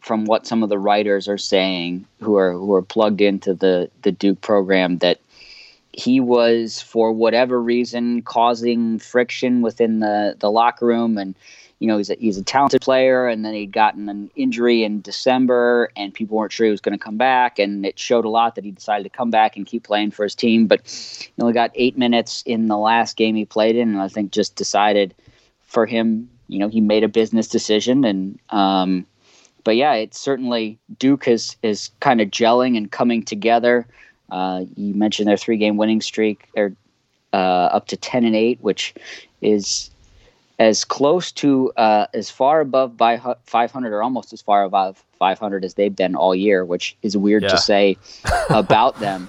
from 0.01 0.25
what 0.25 0.47
some 0.47 0.63
of 0.63 0.69
the 0.69 0.79
writers 0.79 1.27
are 1.27 1.37
saying 1.37 2.05
who 2.19 2.35
are 2.35 2.53
who 2.53 2.73
are 2.73 2.81
plugged 2.81 3.21
into 3.21 3.53
the 3.53 3.89
the 4.01 4.11
Duke 4.11 4.41
program 4.41 4.97
that 4.99 5.19
he 5.93 6.19
was 6.19 6.81
for 6.81 7.11
whatever 7.11 7.61
reason 7.61 8.21
causing 8.21 8.97
friction 8.97 9.61
within 9.61 9.99
the 9.99 10.35
the 10.39 10.51
locker 10.51 10.87
room 10.87 11.17
and 11.17 11.35
you 11.81 11.87
know, 11.87 11.97
he's 11.97 12.11
a, 12.11 12.15
he's 12.19 12.37
a 12.37 12.43
talented 12.43 12.79
player, 12.79 13.27
and 13.27 13.43
then 13.43 13.55
he'd 13.55 13.71
gotten 13.71 14.07
an 14.07 14.29
injury 14.35 14.83
in 14.83 15.01
December, 15.01 15.89
and 15.95 16.13
people 16.13 16.37
weren't 16.37 16.51
sure 16.51 16.67
he 16.67 16.71
was 16.71 16.79
going 16.79 16.95
to 16.95 17.03
come 17.03 17.17
back, 17.17 17.57
and 17.57 17.87
it 17.87 17.97
showed 17.97 18.23
a 18.23 18.29
lot 18.29 18.53
that 18.53 18.63
he 18.63 18.69
decided 18.69 19.03
to 19.03 19.09
come 19.09 19.31
back 19.31 19.57
and 19.57 19.65
keep 19.65 19.83
playing 19.83 20.11
for 20.11 20.21
his 20.21 20.35
team. 20.35 20.67
But 20.67 20.87
he 20.87 21.41
only 21.41 21.53
got 21.53 21.71
eight 21.73 21.97
minutes 21.97 22.43
in 22.45 22.67
the 22.67 22.77
last 22.77 23.17
game 23.17 23.33
he 23.33 23.45
played 23.45 23.75
in, 23.75 23.89
and 23.89 23.99
I 23.99 24.09
think 24.09 24.31
just 24.31 24.55
decided 24.55 25.15
for 25.63 25.87
him, 25.87 26.29
you 26.47 26.59
know, 26.59 26.69
he 26.69 26.81
made 26.81 27.03
a 27.03 27.07
business 27.07 27.47
decision, 27.47 28.05
and 28.05 28.37
um, 28.51 29.07
but 29.63 29.75
yeah, 29.75 29.93
it's 29.93 30.19
certainly 30.19 30.77
Duke 30.99 31.27
is 31.27 31.55
is 31.63 31.89
kind 31.99 32.21
of 32.21 32.29
gelling 32.29 32.77
and 32.77 32.91
coming 32.91 33.23
together. 33.23 33.87
Uh, 34.29 34.65
you 34.75 34.93
mentioned 34.93 35.27
their 35.27 35.35
three 35.35 35.57
game 35.57 35.77
winning 35.77 36.01
streak; 36.01 36.47
they're 36.53 36.75
uh, 37.33 37.69
up 37.73 37.87
to 37.87 37.97
ten 37.97 38.23
and 38.23 38.35
eight, 38.35 38.59
which 38.61 38.93
is 39.41 39.90
as 40.61 40.85
close 40.85 41.31
to 41.31 41.71
uh, 41.75 42.05
as 42.13 42.29
far 42.29 42.61
above 42.61 42.95
by 42.95 43.19
500 43.45 43.91
or 43.91 44.03
almost 44.03 44.31
as 44.31 44.43
far 44.43 44.63
above 44.63 45.03
500 45.17 45.65
as 45.65 45.73
they've 45.73 45.95
been 45.95 46.15
all 46.15 46.35
year, 46.35 46.63
which 46.63 46.95
is 47.01 47.17
weird 47.17 47.41
yeah. 47.41 47.49
to 47.49 47.57
say 47.57 47.97
about 48.51 48.99
them. 48.99 49.27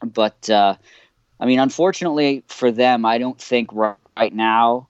But 0.00 0.48
uh, 0.48 0.76
I 1.40 1.46
mean, 1.46 1.58
unfortunately 1.58 2.44
for 2.46 2.70
them, 2.70 3.04
I 3.04 3.18
don't 3.18 3.40
think 3.40 3.70
right 3.72 4.32
now 4.32 4.86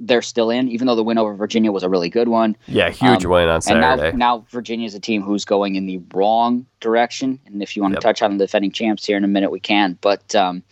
they're 0.00 0.22
still 0.22 0.50
in, 0.50 0.68
even 0.68 0.88
though 0.88 0.96
the 0.96 1.04
win 1.04 1.18
over 1.18 1.36
Virginia 1.36 1.70
was 1.70 1.84
a 1.84 1.88
really 1.88 2.08
good 2.08 2.26
one. 2.26 2.56
Yeah, 2.66 2.90
huge 2.90 3.24
um, 3.24 3.30
win 3.30 3.48
on 3.48 3.62
Saturday. 3.62 4.08
And 4.08 4.18
now, 4.18 4.38
now 4.38 4.46
Virginia 4.50 4.86
is 4.86 4.96
a 4.96 5.00
team 5.00 5.22
who's 5.22 5.44
going 5.44 5.76
in 5.76 5.86
the 5.86 6.00
wrong 6.12 6.66
direction. 6.80 7.38
And 7.46 7.62
if 7.62 7.76
you 7.76 7.82
want 7.82 7.92
yep. 7.92 8.00
to 8.00 8.04
touch 8.08 8.22
on 8.22 8.38
the 8.38 8.44
defending 8.44 8.72
champs 8.72 9.06
here 9.06 9.16
in 9.16 9.22
a 9.22 9.28
minute, 9.28 9.52
we 9.52 9.60
can. 9.60 9.96
But 10.00 10.34
um, 10.34 10.64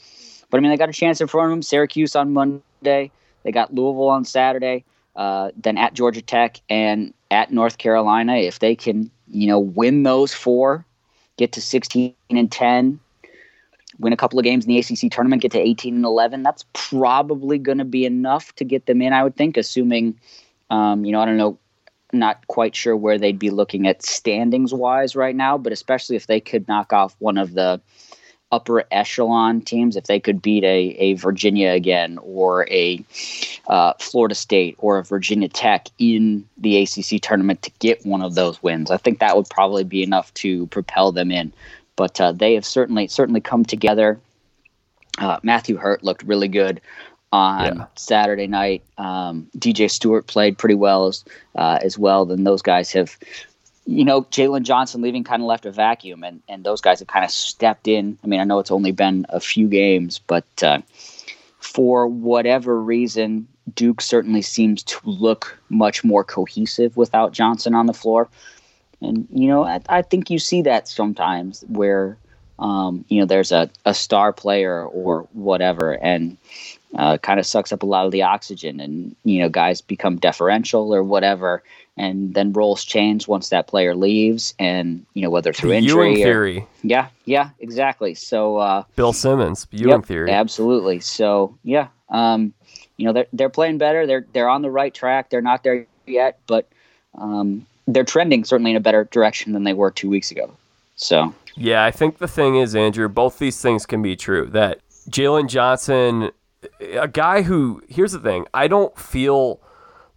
but 0.51 0.59
I 0.59 0.61
mean, 0.61 0.73
they 0.73 0.77
got 0.77 0.89
a 0.89 0.93
chance 0.93 1.21
in 1.21 1.29
front 1.29 1.47
of 1.47 1.51
them. 1.51 1.63
Syracuse 1.63 2.17
on 2.17 2.33
Monday. 2.33 3.13
They 3.43 3.53
got 3.53 3.75
Louisville 3.75 4.09
on 4.09 4.25
Saturday, 4.25 4.85
uh, 5.17 5.51
then 5.57 5.79
at 5.79 5.95
Georgia 5.95 6.23
Tech 6.23 6.61
and 6.69 7.13
at 7.31 7.53
North 7.53 7.79
Carolina. 7.79 8.37
If 8.37 8.59
they 8.59 8.75
can, 8.75 9.11
you 9.29 9.47
know, 9.47 9.59
win 9.59 10.03
those 10.03 10.35
four, 10.35 10.85
get 11.37 11.53
to 11.53 11.61
16 11.61 12.15
and 12.31 12.51
10, 12.51 13.01
win 13.99 14.13
a 14.13 14.17
couple 14.17 14.39
of 14.39 14.45
games 14.45 14.65
in 14.65 14.69
the 14.69 14.79
ACC 14.79 15.11
tournament, 15.11 15.43
get 15.43 15.53
to 15.53 15.59
18 15.59 15.95
and 15.95 16.05
11, 16.05 16.43
that's 16.43 16.65
probably 16.73 17.59
going 17.59 17.79
to 17.79 17.85
be 17.85 18.05
enough 18.05 18.55
to 18.57 18.65
get 18.65 18.87
them 18.87 19.03
in, 19.03 19.13
I 19.13 19.23
would 19.23 19.37
think, 19.37 19.57
assuming, 19.57 20.19
um, 20.71 21.05
you 21.05 21.13
know, 21.13 21.21
I 21.21 21.25
don't 21.25 21.37
know, 21.37 21.59
not 22.13 22.47
quite 22.49 22.75
sure 22.75 22.97
where 22.97 23.19
they'd 23.19 23.39
be 23.39 23.51
looking 23.51 23.87
at 23.87 24.03
standings 24.03 24.73
wise 24.73 25.15
right 25.15 25.37
now, 25.37 25.59
but 25.59 25.73
especially 25.73 26.17
if 26.17 26.27
they 26.27 26.41
could 26.41 26.67
knock 26.67 26.93
off 26.93 27.15
one 27.19 27.37
of 27.37 27.53
the 27.53 27.81
upper 28.51 28.85
echelon 28.91 29.61
teams, 29.61 29.97
if 29.97 30.05
they 30.05 30.19
could 30.19 30.41
beat 30.41 30.65
a, 30.65 30.97
a 30.99 31.15
Virginia 31.15 31.71
again 31.71 32.19
or 32.23 32.67
a 32.71 33.05
uh, 33.67 33.93
Florida 33.99 34.35
State 34.35 34.77
or 34.79 34.99
a 34.99 35.05
Virginia 35.05 35.49
Tech 35.49 35.89
in 35.99 36.47
the 36.57 36.83
ACC 36.83 37.21
tournament 37.21 37.63
to 37.63 37.71
get 37.79 38.05
one 38.07 38.23
of 38.23 38.35
those 38.35 38.63
wins, 38.63 38.91
I 38.91 38.97
think 38.97 39.19
that 39.19 39.37
would 39.37 39.49
probably 39.51 39.85
be 39.85 40.03
enough 40.03 40.33
to 40.35 40.67
propel 40.69 41.13
them 41.13 41.31
in. 41.31 41.53
But 41.97 42.21
uh, 42.21 42.33
they 42.33 42.55
have 42.55 42.65
certainly 42.65 43.09
certainly 43.09 43.41
come 43.41 43.65
together. 43.65 44.21
Uh, 45.19 45.41
Matthew 45.43 45.77
Hurt 45.77 46.05
looked 46.05 46.23
really 46.23 46.49
good 46.49 46.81
on 47.33 47.77
yeah. 47.77 47.87
Saturday 47.97 48.47
night. 48.47 48.83
Um, 48.97 49.49
DJ 49.59 49.91
Stewart 49.91 50.27
played 50.27 50.57
pretty 50.57 50.75
well 50.75 51.07
as, 51.07 51.25
uh, 51.57 51.79
as 51.83 51.99
well. 51.99 52.25
Then 52.25 52.45
those 52.45 52.63
guys 52.63 52.93
have 52.93 53.19
you 53.89 54.05
know, 54.05 54.21
Jalen 54.25 54.65
Johnson 54.65 55.01
leaving 55.01 55.25
kind 55.25 55.41
of 55.41 55.47
left 55.47 55.65
a 55.65 55.73
vacuum, 55.73 56.23
and, 56.23 56.43
and 56.47 56.63
those 56.63 56.83
guys 56.83 56.99
have 56.99 57.09
kind 57.09 57.25
of 57.25 57.31
stepped 57.31 57.89
in. 57.89 58.19
I 58.23 58.27
mean, 58.27 58.39
I 58.39 58.45
know 58.45 58.59
it's 58.59 58.71
only 58.71 58.93
been 58.93 59.25
a 59.31 59.41
few 59.41 59.67
games, 59.67 60.21
but 60.27 60.45
uh, 60.63 60.83
for 61.59 62.07
whatever 62.07 62.79
reason, 62.79 63.49
Duke 63.75 64.03
certainly 64.03 64.43
seems 64.43 64.83
to 64.83 65.01
look 65.05 65.59
much 65.71 66.05
more 66.05 66.23
cohesive 66.23 66.99
without 66.99 67.33
Johnson 67.33 67.75
on 67.75 67.87
the 67.87 67.95
floor. 67.95 68.29
And, 69.01 69.27
you 69.33 69.49
know, 69.49 69.65
I, 69.65 69.81
I 69.89 70.03
think 70.03 70.29
you 70.29 70.39
see 70.39 70.61
that 70.63 70.87
sometimes 70.87 71.65
where, 71.69 72.19
um, 72.59 73.07
you 73.09 73.21
know, 73.21 73.27
there's 73.27 73.53
a, 73.53 73.71
a 73.87 73.95
star 73.95 74.35
player 74.35 74.85
or 74.85 75.27
whatever, 75.33 75.93
and 76.03 76.37
uh, 76.95 77.17
kind 77.17 77.41
of 77.41 77.47
sucks 77.47 77.73
up 77.73 77.83
a 77.83 77.87
lot 77.87 78.05
of 78.05 78.13
the 78.13 78.23
oxygen, 78.23 78.81
and, 78.81 79.17
you 79.25 79.41
know, 79.41 79.49
guys 79.49 79.81
become 79.81 80.19
deferential 80.19 80.95
or 80.95 81.03
whatever 81.03 81.63
and 81.99 82.35
then 82.35 82.53
roles 82.53 82.85
change 82.85 83.29
once 83.29 83.49
that 83.49 83.67
player 83.67 83.95
leaves, 83.95 84.55
and 84.59 85.05
you 85.15 85.23
know 85.23 85.31
whether 85.31 85.53
through 85.53 85.73
injury. 85.73 86.11
Ewing 86.11 86.17
theory. 86.17 86.67
yeah, 86.83 87.09
yeah, 87.25 87.51
exactly. 87.59 88.15
So 88.15 88.57
uh, 88.57 88.85
Bill 88.97 89.13
Simmons, 89.13 89.67
Ewing 89.71 89.91
yep, 89.91 90.05
theory. 90.05 90.31
Absolutely. 90.31 91.01
So 91.01 91.57
yeah, 91.65 91.89
um, 92.11 92.55
you 92.97 93.07
know 93.07 93.13
they're 93.13 93.27
they're 93.33 93.51
playing 93.51 93.79
better. 93.79 94.07
They're 94.07 94.27
they're 94.33 94.49
on 94.49 94.63
the 94.63 94.71
right 94.71 94.95
track. 94.95 95.31
They're 95.31 95.43
not 95.43 95.65
there 95.65 95.87
yet, 96.07 96.39
but 96.47 96.69
um, 97.17 97.67
they're 97.87 98.05
trending 98.05 98.45
certainly 98.45 98.71
in 98.71 98.77
a 98.77 98.81
better 98.81 99.05
direction 99.11 99.53
than 99.53 99.65
they 99.65 99.75
were 99.75 99.91
two 99.91 100.09
weeks 100.09 100.31
ago. 100.31 100.51
So 100.97 101.35
yeah, 101.57 101.85
I 101.85 101.91
think 101.91 102.19
the 102.19 102.29
thing 102.29 102.57
is, 102.57 102.75
Andrew, 102.75 103.09
both 103.09 103.39
these 103.39 103.61
things 103.61 103.87
can 103.87 104.03
be 104.03 104.15
true. 104.15 104.47
That 104.47 104.81
Jalen 105.11 105.49
Johnson, 105.49 106.31
a 106.81 107.09
guy 107.09 107.43
who 107.43 107.83
here's 107.89 108.13
the 108.13 108.21
thing, 108.21 108.47
I 108.55 108.69
don't 108.69 108.97
feel 108.99 109.61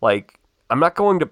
like 0.01 0.39
I'm 0.69 0.79
not 0.79 0.95
going 0.95 1.19
to 1.19 1.29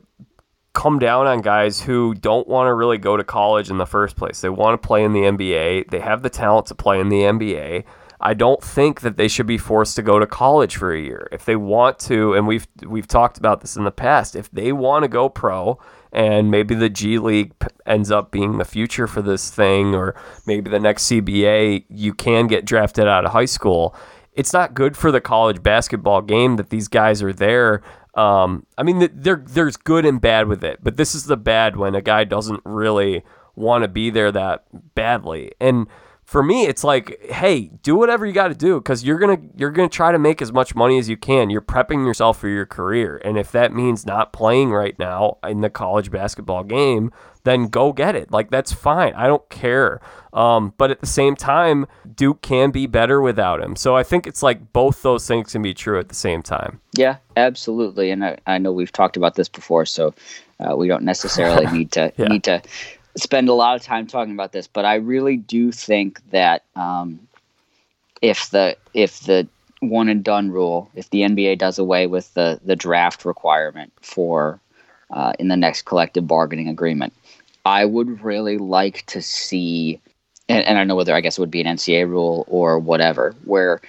come 0.74 1.00
down 1.00 1.28
on 1.28 1.42
guys 1.42 1.82
who 1.82 2.14
don't 2.14 2.48
want 2.48 2.68
to 2.68 2.74
really 2.74 2.98
go 2.98 3.18
to 3.18 3.24
college 3.24 3.70
in 3.70 3.78
the 3.78 3.86
first 3.86 4.16
place. 4.16 4.42
They 4.42 4.50
want 4.50 4.82
to 4.82 4.88
play 4.88 5.04
in 5.04 5.14
the 5.14 5.22
NBA. 5.22 5.90
They 5.90 6.00
have 6.00 6.22
the 6.22 6.30
talent 6.30 6.68
to 6.68 6.76
play 6.76 7.00
in 7.00 7.10
the 7.10 7.22
NBA. 7.22 7.86
I 8.22 8.34
don't 8.34 8.62
think 8.62 9.02
that 9.02 9.16
they 9.16 9.30
should 9.30 9.48
be 9.48 9.58
forced 9.58 9.96
to 9.96 10.02
go 10.02 10.20
to 10.20 10.28
college 10.28 10.76
for 10.76 10.94
a 10.94 11.00
year. 11.00 11.30
If 11.32 11.46
they 11.46 11.56
want 11.56 12.00
to, 12.00 12.34
and 12.34 12.48
we've 12.48 12.68
we've 12.86 13.08
talked 13.08 13.38
about 13.38 13.62
this 13.62 13.78
in 13.78 13.86
the 13.86 13.92
past, 13.92 14.36
if 14.36 14.52
they 14.52 14.74
want 14.74 15.04
to 15.04 15.08
go 15.08 15.30
pro 15.30 15.80
and 16.12 16.52
maybe 16.52 16.76
the 16.76 16.90
G 16.90 17.18
League 17.18 17.54
ends 17.86 18.12
up 18.12 18.32
being 18.32 18.58
the 18.58 18.66
future 18.66 19.08
for 19.08 19.22
this 19.22 19.50
thing 19.50 19.96
or 19.96 20.16
maybe 20.46 20.70
the 20.70 20.80
next 20.80 21.10
CBA 21.10 21.86
you 21.90 22.14
can 22.14 22.48
get 22.48 22.66
drafted 22.66 23.08
out 23.08 23.26
of 23.26 23.32
high 23.32 23.46
school. 23.46 23.96
It's 24.34 24.54
not 24.54 24.74
good 24.74 24.98
for 24.98 25.12
the 25.12 25.22
college 25.22 25.64
basketball 25.64 26.22
game 26.22 26.58
that 26.58 26.70
these 26.70 26.88
guys 26.88 27.22
are 27.24 27.34
there 27.34 27.82
um, 28.20 28.66
I 28.78 28.84
mean, 28.84 29.10
there 29.14 29.42
there's 29.48 29.78
good 29.78 30.06
and 30.06 30.20
bad 30.20 30.50
with 30.50 30.62
it, 30.62 30.80
but 30.84 30.98
this 30.98 31.16
is 31.16 31.24
the 31.24 31.38
bad 31.38 31.78
when 31.78 31.96
a 31.96 32.02
guy 32.02 32.26
doesn't 32.26 32.60
really 32.66 33.24
want 33.56 33.86
to 33.86 33.88
be 33.88 34.10
there 34.10 34.30
that 34.30 34.66
badly. 34.94 35.54
And 35.62 35.88
for 36.30 36.44
me, 36.44 36.68
it's 36.68 36.84
like, 36.84 37.20
hey, 37.24 37.72
do 37.82 37.96
whatever 37.96 38.24
you 38.24 38.34
got 38.34 38.50
to 38.50 38.54
do 38.54 38.80
because 38.80 39.04
you're 39.04 39.18
gonna 39.18 39.40
you're 39.58 39.72
gonna 39.72 39.90
try 39.90 40.12
to 40.12 40.20
make 40.20 40.44
as 40.44 40.54
much 40.54 40.76
money 40.76 41.00
as 41.00 41.10
you 41.10 41.18
can. 41.18 41.50
You're 41.50 41.60
prepping 41.60 42.06
yourself 42.06 42.38
for 42.38 42.48
your 42.48 42.68
career, 42.68 43.20
and 43.26 43.36
if 43.36 43.52
that 43.52 43.74
means 43.74 44.06
not 44.06 44.32
playing 44.32 44.70
right 44.70 44.98
now 45.00 45.40
in 45.44 45.62
the 45.62 45.72
college 45.72 46.12
basketball 46.12 46.64
game, 46.64 47.12
then 47.46 47.66
go 47.66 47.92
get 47.92 48.16
it. 48.16 48.30
Like 48.30 48.52
that's 48.52 48.72
fine. 48.72 49.16
I 49.16 49.26
don't 49.26 49.50
care. 49.50 50.02
Um, 50.32 50.76
but 50.78 50.92
at 50.92 51.00
the 51.00 51.08
same 51.08 51.36
time, 51.36 51.88
Duke 52.16 52.44
can 52.44 52.70
be 52.70 52.86
better 52.86 53.22
without 53.22 53.60
him. 53.60 53.76
So 53.76 53.96
I 53.96 54.04
think 54.04 54.28
it's 54.28 54.44
like 54.44 54.72
both 54.72 55.02
those 55.02 55.28
things 55.28 55.54
can 55.54 55.64
be 55.64 55.74
true 55.74 55.98
at 55.98 56.10
the 56.10 56.16
same 56.16 56.44
time. 56.44 56.80
Yeah, 56.94 57.18
absolutely. 57.38 58.12
And 58.12 58.24
I, 58.24 58.38
I 58.46 58.60
know 58.60 58.72
we've 58.72 58.92
talked 58.92 59.18
about 59.18 59.34
this 59.34 59.50
before, 59.50 59.88
so 59.88 60.14
uh, 60.60 60.76
we 60.78 60.88
don't 60.88 61.04
necessarily 61.04 61.66
need 61.76 61.92
to 61.94 62.14
yeah. 62.18 62.28
need 62.28 62.44
to 62.44 62.62
spend 63.16 63.50
a 63.50 63.54
lot 63.54 63.76
of 63.76 63.82
time 63.82 64.08
talking 64.08 64.34
about 64.34 64.52
this. 64.52 64.68
But 64.68 64.86
I 64.86 64.96
really 64.96 65.38
do 65.38 65.72
think 65.72 66.22
that 66.32 66.64
um, 66.76 67.20
if 68.22 68.50
the 68.50 68.78
if 68.94 69.22
the 69.22 69.48
one 69.82 70.10
and 70.10 70.24
done 70.24 70.52
rule, 70.52 70.90
if 70.96 71.10
the 71.10 71.22
NBA 71.22 71.58
does 71.58 71.80
away 71.80 72.08
with 72.08 72.34
the 72.34 72.60
the 72.64 72.76
draft 72.76 73.26
requirement 73.26 73.92
for 74.02 74.60
uh, 75.12 75.34
in 75.40 75.48
the 75.48 75.58
next 75.58 75.84
collective 75.84 76.28
bargaining 76.28 76.68
agreement, 76.68 77.14
I 77.66 77.86
would 77.86 78.24
really 78.24 78.58
like 78.58 79.06
to 79.08 79.22
see, 79.22 80.00
and, 80.48 80.64
and 80.66 80.78
I 80.78 80.84
know 80.84 80.96
whether 80.96 81.16
I 81.16 81.22
guess 81.22 81.38
it 81.38 81.42
would 81.42 81.52
be 81.52 81.62
an 81.62 81.68
NCAA 81.78 82.08
rule 82.08 82.46
or 82.48 82.80
whatever, 82.80 83.36
where 83.46 83.82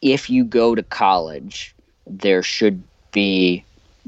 if 0.00 0.30
you 0.30 0.44
go 0.44 0.74
to 0.74 0.82
college, 0.82 1.74
there 2.06 2.42
should 2.42 2.82
be 3.12 3.64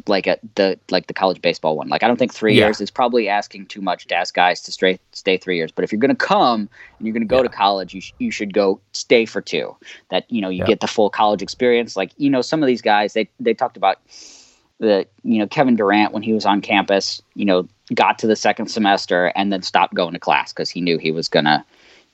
like 0.06 0.26
a 0.26 0.38
the 0.56 0.78
like 0.90 1.06
the 1.06 1.14
college 1.14 1.40
baseball 1.40 1.76
one. 1.76 1.88
Like 1.88 2.02
I 2.02 2.08
don't 2.08 2.18
think 2.18 2.34
three 2.34 2.54
yeah. 2.54 2.66
years 2.66 2.80
is 2.80 2.90
probably 2.90 3.28
asking 3.28 3.66
too 3.66 3.80
much 3.80 4.06
to 4.08 4.14
ask 4.14 4.34
guys 4.34 4.60
to 4.62 4.72
stay 4.72 4.98
stay 5.12 5.36
three 5.36 5.56
years. 5.56 5.70
But 5.70 5.84
if 5.84 5.92
you're 5.92 6.00
going 6.00 6.14
to 6.14 6.26
come 6.26 6.68
and 6.98 7.06
you're 7.06 7.12
going 7.12 7.22
to 7.22 7.28
go 7.28 7.38
yeah. 7.38 7.44
to 7.44 7.48
college, 7.48 7.94
you 7.94 8.00
sh- 8.00 8.12
you 8.18 8.30
should 8.30 8.52
go 8.52 8.80
stay 8.92 9.24
for 9.24 9.40
two. 9.40 9.76
That 10.10 10.30
you 10.30 10.40
know 10.40 10.48
you 10.48 10.58
yeah. 10.58 10.66
get 10.66 10.80
the 10.80 10.86
full 10.86 11.10
college 11.10 11.42
experience. 11.42 11.96
Like 11.96 12.12
you 12.16 12.30
know 12.30 12.42
some 12.42 12.62
of 12.62 12.66
these 12.66 12.82
guys 12.82 13.12
they 13.12 13.28
they 13.40 13.54
talked 13.54 13.76
about 13.76 14.00
the 14.78 15.06
you 15.22 15.38
know 15.38 15.46
Kevin 15.46 15.76
Durant 15.76 16.12
when 16.12 16.22
he 16.22 16.32
was 16.32 16.44
on 16.44 16.60
campus. 16.60 17.22
You 17.34 17.44
know 17.44 17.68
got 17.94 18.18
to 18.18 18.26
the 18.26 18.36
second 18.36 18.68
semester 18.68 19.26
and 19.36 19.52
then 19.52 19.62
stopped 19.62 19.94
going 19.94 20.14
to 20.14 20.18
class 20.18 20.52
because 20.52 20.70
he 20.70 20.80
knew 20.80 20.98
he 20.98 21.10
was 21.10 21.28
gonna 21.28 21.64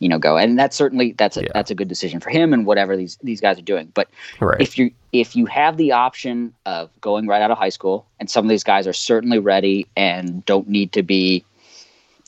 you 0.01 0.09
know 0.09 0.19
go 0.19 0.37
and 0.37 0.59
that's 0.59 0.75
certainly 0.75 1.13
that's 1.13 1.37
a 1.37 1.43
yeah. 1.43 1.51
that's 1.55 1.71
a 1.71 1.75
good 1.75 1.87
decision 1.87 2.19
for 2.19 2.31
him 2.31 2.53
and 2.53 2.67
whatever 2.67 2.97
these 2.97 3.17
these 3.23 3.41
guys 3.41 3.59
are 3.59 3.63
doing 3.63 3.91
but 3.95 4.09
right. 4.41 4.61
if 4.61 4.77
you 4.77 4.91
if 5.13 5.37
you 5.37 5.47
have 5.47 5.77
the 5.77 5.93
option 5.93 6.53
of 6.67 6.91
going 7.01 7.29
right 7.29 7.43
out 7.43 7.51
of 7.51 7.59
high 7.59 7.69
school 7.69 8.07
and 8.19 8.29
some 8.29 8.45
of 8.45 8.49
these 8.49 8.65
guys 8.65 8.89
are 8.89 8.93
certainly 8.93 9.39
ready 9.39 9.87
and 9.97 10.45
don't 10.47 10.69
need 10.69 10.91
to 10.93 11.03
be 11.03 11.45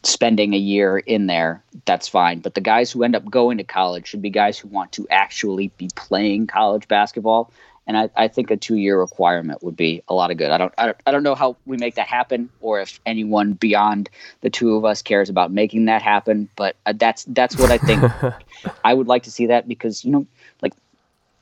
spending 0.04 0.52
a 0.52 0.58
year 0.58 0.98
in 0.98 1.26
there 1.26 1.62
that's 1.87 2.06
fine 2.06 2.40
but 2.40 2.54
the 2.54 2.61
guys 2.61 2.92
who 2.92 3.02
end 3.02 3.16
up 3.16 3.24
going 3.28 3.56
to 3.56 3.64
college 3.64 4.06
should 4.06 4.22
be 4.22 4.30
guys 4.30 4.58
who 4.58 4.68
want 4.68 4.92
to 4.92 5.06
actually 5.11 5.68
be 5.78 5.88
playing 5.96 6.46
college 6.46 6.87
basketball 6.88 7.50
and 7.87 7.97
I, 7.97 8.11
I 8.16 8.29
think 8.29 8.51
a 8.51 8.57
two 8.57 8.77
year 8.77 8.99
requirement 8.99 9.62
would 9.62 9.77
be 9.77 10.03
a 10.09 10.14
lot 10.14 10.31
of 10.31 10.37
good. 10.37 10.51
I 10.51 10.59
don't, 10.59 10.73
I 10.79 10.87
don't 10.87 10.99
I 11.07 11.11
don't 11.11 11.23
know 11.23 11.35
how 11.35 11.57
we 11.66 11.77
make 11.77 11.97
that 11.97 12.07
happen, 12.07 12.49
or 12.61 12.81
if 12.81 13.01
anyone 13.07 13.55
beyond 13.55 14.09
the 14.40 14.51
two 14.51 14.77
of 14.77 14.85
us 14.85 15.03
cares 15.03 15.29
about 15.29 15.51
making 15.51 15.87
that 15.87 16.03
happen. 16.03 16.49
But 16.57 16.77
uh, 16.87 16.92
that's 16.97 17.25
that's 17.25 17.57
what 17.59 17.71
I 17.71 17.79
think. 17.79 18.05
I 18.85 18.95
would 18.95 19.09
like 19.09 19.25
to 19.25 19.31
see 19.31 19.47
that 19.47 19.66
because 19.66 20.05
you 20.05 20.12
know, 20.12 20.27
like 20.61 20.75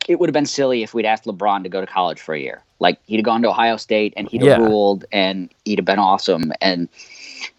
it 0.09 0.19
would 0.19 0.29
have 0.29 0.35
been 0.35 0.47
silly 0.47 0.83
if 0.83 0.95
we'd 0.95 1.05
asked 1.05 1.25
LeBron 1.25 1.63
to 1.65 1.69
go 1.69 1.81
to 1.81 1.87
college 1.87 2.21
for 2.21 2.35
a 2.35 2.41
year. 2.41 2.63
Like 2.79 2.99
he'd 3.05 3.17
have 3.17 3.25
gone 3.25 3.43
to 3.43 3.51
Ohio 3.51 3.77
State 3.77 4.15
and 4.17 4.29
he'd 4.29 4.43
have 4.43 4.61
yeah. 4.61 4.67
ruled 4.67 5.05
and 5.13 5.53
he'd 5.65 5.79
have 5.79 5.85
been 5.85 5.99
awesome. 5.99 6.53
And 6.63 6.89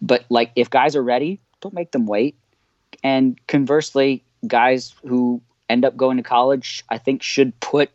but 0.02 0.26
like 0.30 0.52
if 0.56 0.70
guys 0.70 0.96
are 0.96 1.04
ready, 1.04 1.39
don't 1.62 1.74
make 1.74 1.91
them 1.91 2.08
wait. 2.08 2.36
And 3.04 3.39
conversely, 3.48 4.24
guys 4.48 4.96
who 5.06 5.41
end 5.70 5.86
up 5.86 5.96
going 5.96 6.17
to 6.17 6.24
college, 6.24 6.84
I 6.89 6.98
think 6.98 7.22
should 7.22 7.58
put 7.60 7.91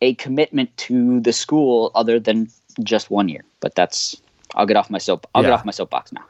a 0.00 0.14
commitment 0.14 0.74
to 0.78 1.20
the 1.20 1.32
school 1.32 1.90
other 1.94 2.18
than 2.18 2.50
just 2.82 3.10
one 3.10 3.28
year. 3.28 3.44
But 3.60 3.74
that's 3.74 4.20
I'll 4.54 4.66
get 4.66 4.76
off 4.76 4.90
my 4.90 4.98
soap. 4.98 5.26
I'll 5.34 5.42
yeah. 5.42 5.50
get 5.50 5.54
off 5.54 5.64
my 5.64 5.72
soapbox 5.72 6.12
now. 6.12 6.24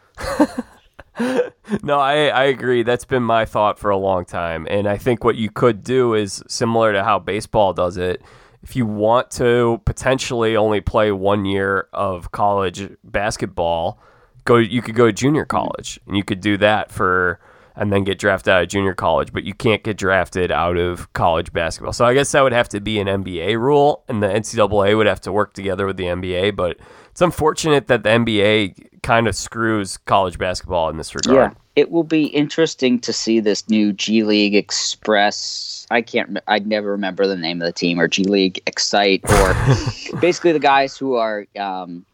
no, 1.82 1.98
I, 1.98 2.26
I 2.28 2.44
agree. 2.44 2.82
That's 2.82 3.04
been 3.04 3.22
my 3.22 3.44
thought 3.44 3.78
for 3.78 3.90
a 3.90 3.96
long 3.96 4.24
time. 4.24 4.66
And 4.70 4.88
I 4.88 4.96
think 4.96 5.24
what 5.24 5.36
you 5.36 5.50
could 5.50 5.82
do 5.82 6.14
is 6.14 6.42
similar 6.48 6.92
to 6.92 7.04
how 7.04 7.18
baseball 7.18 7.72
does 7.72 7.96
it. 7.96 8.22
If 8.62 8.76
you 8.76 8.84
want 8.84 9.30
to 9.32 9.80
potentially 9.86 10.56
only 10.56 10.80
play 10.80 11.12
one 11.12 11.46
year 11.46 11.88
of 11.92 12.30
college 12.30 12.90
basketball, 13.04 13.98
go 14.44 14.56
you 14.56 14.82
could 14.82 14.94
go 14.94 15.06
to 15.06 15.12
junior 15.12 15.44
mm-hmm. 15.44 15.56
college 15.56 16.00
and 16.06 16.16
you 16.16 16.24
could 16.24 16.40
do 16.40 16.56
that 16.58 16.90
for 16.90 17.40
and 17.76 17.92
then 17.92 18.04
get 18.04 18.18
drafted 18.18 18.52
out 18.52 18.62
of 18.62 18.68
junior 18.68 18.94
college, 18.94 19.32
but 19.32 19.44
you 19.44 19.54
can't 19.54 19.82
get 19.82 19.96
drafted 19.96 20.50
out 20.50 20.76
of 20.76 21.12
college 21.12 21.52
basketball. 21.52 21.92
So 21.92 22.04
I 22.04 22.14
guess 22.14 22.32
that 22.32 22.42
would 22.42 22.52
have 22.52 22.68
to 22.70 22.80
be 22.80 22.98
an 22.98 23.06
NBA 23.06 23.58
rule, 23.58 24.04
and 24.08 24.22
the 24.22 24.28
NCAA 24.28 24.96
would 24.96 25.06
have 25.06 25.20
to 25.22 25.32
work 25.32 25.54
together 25.54 25.86
with 25.86 25.96
the 25.96 26.04
NBA. 26.04 26.56
But 26.56 26.78
it's 27.10 27.20
unfortunate 27.20 27.86
that 27.88 28.02
the 28.02 28.10
NBA 28.10 29.02
kind 29.02 29.26
of 29.28 29.34
screws 29.34 29.96
college 29.96 30.38
basketball 30.38 30.88
in 30.90 30.96
this 30.96 31.14
regard. 31.14 31.52
Yeah, 31.52 31.58
it 31.76 31.90
will 31.90 32.04
be 32.04 32.26
interesting 32.26 32.98
to 33.00 33.12
see 33.12 33.40
this 33.40 33.68
new 33.68 33.92
G 33.92 34.22
League 34.22 34.54
Express. 34.54 35.86
I 35.90 36.02
can't. 36.02 36.38
I 36.46 36.58
never 36.60 36.90
remember 36.90 37.26
the 37.26 37.36
name 37.36 37.60
of 37.62 37.66
the 37.66 37.72
team 37.72 37.98
or 37.98 38.08
G 38.08 38.24
League 38.24 38.60
Excite 38.66 39.22
or 39.30 39.54
basically 40.20 40.52
the 40.52 40.58
guys 40.58 40.96
who 40.96 41.14
are 41.14 41.46
um, 41.58 42.04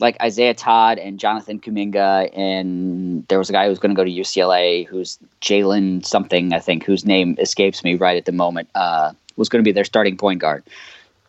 like 0.00 0.20
Isaiah 0.22 0.54
Todd 0.54 0.98
and 0.98 1.18
Jonathan 1.18 1.60
Kuminga, 1.60 2.30
and 2.36 3.26
there 3.28 3.38
was 3.38 3.50
a 3.50 3.52
guy 3.52 3.64
who 3.64 3.70
was 3.70 3.78
going 3.78 3.94
to 3.94 3.96
go 3.96 4.04
to 4.04 4.10
UCLA, 4.10 4.86
who's 4.86 5.18
Jalen 5.40 6.04
something, 6.04 6.52
I 6.52 6.58
think, 6.58 6.84
whose 6.84 7.04
name 7.04 7.36
escapes 7.38 7.84
me 7.84 7.94
right 7.94 8.16
at 8.16 8.24
the 8.24 8.32
moment, 8.32 8.70
uh, 8.74 9.12
was 9.36 9.48
going 9.48 9.62
to 9.62 9.68
be 9.68 9.72
their 9.72 9.84
starting 9.84 10.16
point 10.16 10.40
guard. 10.40 10.64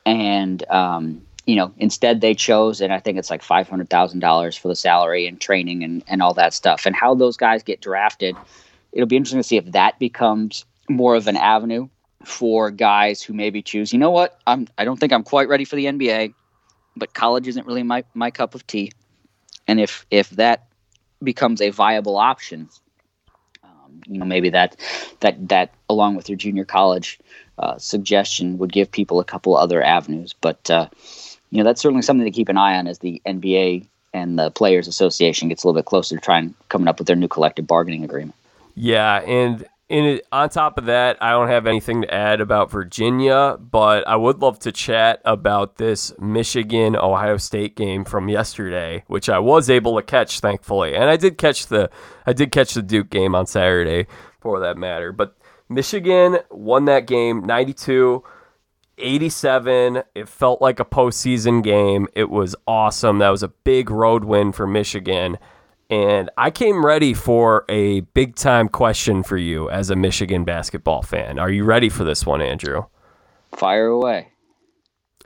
And, 0.05 0.67
um, 0.69 1.21
you 1.45 1.55
know, 1.55 1.73
instead 1.77 2.21
they 2.21 2.33
chose, 2.33 2.81
and 2.81 2.93
I 2.93 2.99
think 2.99 3.17
it's 3.17 3.29
like 3.29 3.43
$500,000 3.43 4.59
for 4.59 4.67
the 4.67 4.75
salary 4.75 5.27
and 5.27 5.39
training 5.39 5.83
and, 5.83 6.03
and 6.07 6.21
all 6.21 6.33
that 6.35 6.53
stuff. 6.53 6.85
And 6.85 6.95
how 6.95 7.13
those 7.13 7.37
guys 7.37 7.63
get 7.63 7.81
drafted, 7.81 8.35
it'll 8.93 9.07
be 9.07 9.17
interesting 9.17 9.39
to 9.39 9.47
see 9.47 9.57
if 9.57 9.65
that 9.65 9.99
becomes 9.99 10.65
more 10.89 11.15
of 11.15 11.27
an 11.27 11.37
avenue 11.37 11.87
for 12.23 12.71
guys 12.71 13.21
who 13.21 13.33
maybe 13.33 13.61
choose, 13.61 13.91
you 13.91 13.99
know 13.99 14.11
what, 14.11 14.39
I'm, 14.47 14.67
I 14.77 14.85
don't 14.85 14.99
think 14.99 15.11
I'm 15.11 15.23
quite 15.23 15.49
ready 15.49 15.65
for 15.65 15.75
the 15.75 15.85
NBA 15.85 16.33
but 16.95 17.13
college 17.13 17.47
isn't 17.47 17.67
really 17.67 17.83
my, 17.83 18.03
my 18.13 18.31
cup 18.31 18.55
of 18.55 18.65
tea. 18.67 18.91
And 19.67 19.79
if 19.79 20.05
if 20.09 20.29
that 20.31 20.67
becomes 21.23 21.61
a 21.61 21.69
viable 21.69 22.17
option, 22.17 22.69
um, 23.63 24.01
you 24.07 24.19
know, 24.19 24.25
maybe 24.25 24.49
that 24.49 24.75
that 25.19 25.49
that 25.49 25.73
along 25.89 26.15
with 26.15 26.29
your 26.29 26.37
junior 26.37 26.65
college 26.65 27.19
uh, 27.57 27.77
suggestion 27.77 28.57
would 28.57 28.73
give 28.73 28.91
people 28.91 29.19
a 29.19 29.23
couple 29.23 29.55
other 29.55 29.83
avenues. 29.83 30.33
But 30.33 30.69
uh, 30.69 30.87
you 31.51 31.59
know, 31.59 31.63
that's 31.63 31.81
certainly 31.81 32.01
something 32.01 32.25
to 32.25 32.31
keep 32.31 32.49
an 32.49 32.57
eye 32.57 32.77
on 32.77 32.87
as 32.87 32.99
the 32.99 33.21
NBA 33.25 33.85
and 34.13 34.37
the 34.37 34.51
Players 34.51 34.87
Association 34.87 35.47
gets 35.47 35.63
a 35.63 35.67
little 35.67 35.79
bit 35.79 35.85
closer 35.85 36.15
to 36.15 36.21
trying 36.21 36.53
coming 36.69 36.87
up 36.87 36.99
with 36.99 37.07
their 37.07 37.15
new 37.15 37.27
collective 37.27 37.67
bargaining 37.67 38.03
agreement. 38.03 38.35
Yeah, 38.75 39.21
and 39.21 39.65
in 39.91 40.21
on 40.31 40.49
top 40.49 40.77
of 40.77 40.85
that, 40.85 41.17
I 41.21 41.31
don't 41.31 41.49
have 41.49 41.67
anything 41.67 42.03
to 42.03 42.13
add 42.13 42.39
about 42.39 42.71
Virginia, 42.71 43.57
but 43.59 44.07
I 44.07 44.15
would 44.15 44.41
love 44.41 44.57
to 44.59 44.71
chat 44.71 45.21
about 45.25 45.75
this 45.75 46.17
Michigan 46.17 46.95
Ohio 46.95 47.35
State 47.35 47.75
game 47.75 48.05
from 48.05 48.29
yesterday, 48.29 49.03
which 49.07 49.27
I 49.27 49.39
was 49.39 49.69
able 49.69 49.97
to 49.97 50.01
catch 50.01 50.39
thankfully. 50.39 50.95
And 50.95 51.09
I 51.09 51.17
did 51.17 51.37
catch 51.37 51.67
the 51.67 51.89
I 52.25 52.31
did 52.31 52.53
catch 52.53 52.73
the 52.73 52.81
Duke 52.81 53.09
game 53.09 53.35
on 53.35 53.45
Saturday 53.45 54.07
for 54.39 54.61
that 54.61 54.77
matter. 54.77 55.11
But 55.11 55.35
Michigan 55.67 56.37
won 56.49 56.85
that 56.85 57.05
game 57.05 57.45
92 57.45 58.23
87. 58.97 60.03
It 60.15 60.29
felt 60.29 60.61
like 60.61 60.79
a 60.79 60.85
postseason 60.85 61.61
game. 61.61 62.07
It 62.15 62.29
was 62.29 62.55
awesome. 62.65 63.17
That 63.17 63.29
was 63.29 63.43
a 63.43 63.49
big 63.49 63.89
road 63.89 64.23
win 64.23 64.53
for 64.53 64.65
Michigan. 64.65 65.37
And 65.91 66.29
I 66.37 66.51
came 66.51 66.85
ready 66.85 67.13
for 67.13 67.65
a 67.67 67.99
big 67.99 68.35
time 68.35 68.69
question 68.69 69.23
for 69.23 69.35
you 69.35 69.69
as 69.69 69.89
a 69.89 69.95
Michigan 69.95 70.45
basketball 70.45 71.01
fan. 71.01 71.37
Are 71.37 71.51
you 71.51 71.65
ready 71.65 71.89
for 71.89 72.05
this 72.05 72.25
one, 72.25 72.41
Andrew? 72.41 72.85
Fire 73.51 73.87
away. 73.87 74.29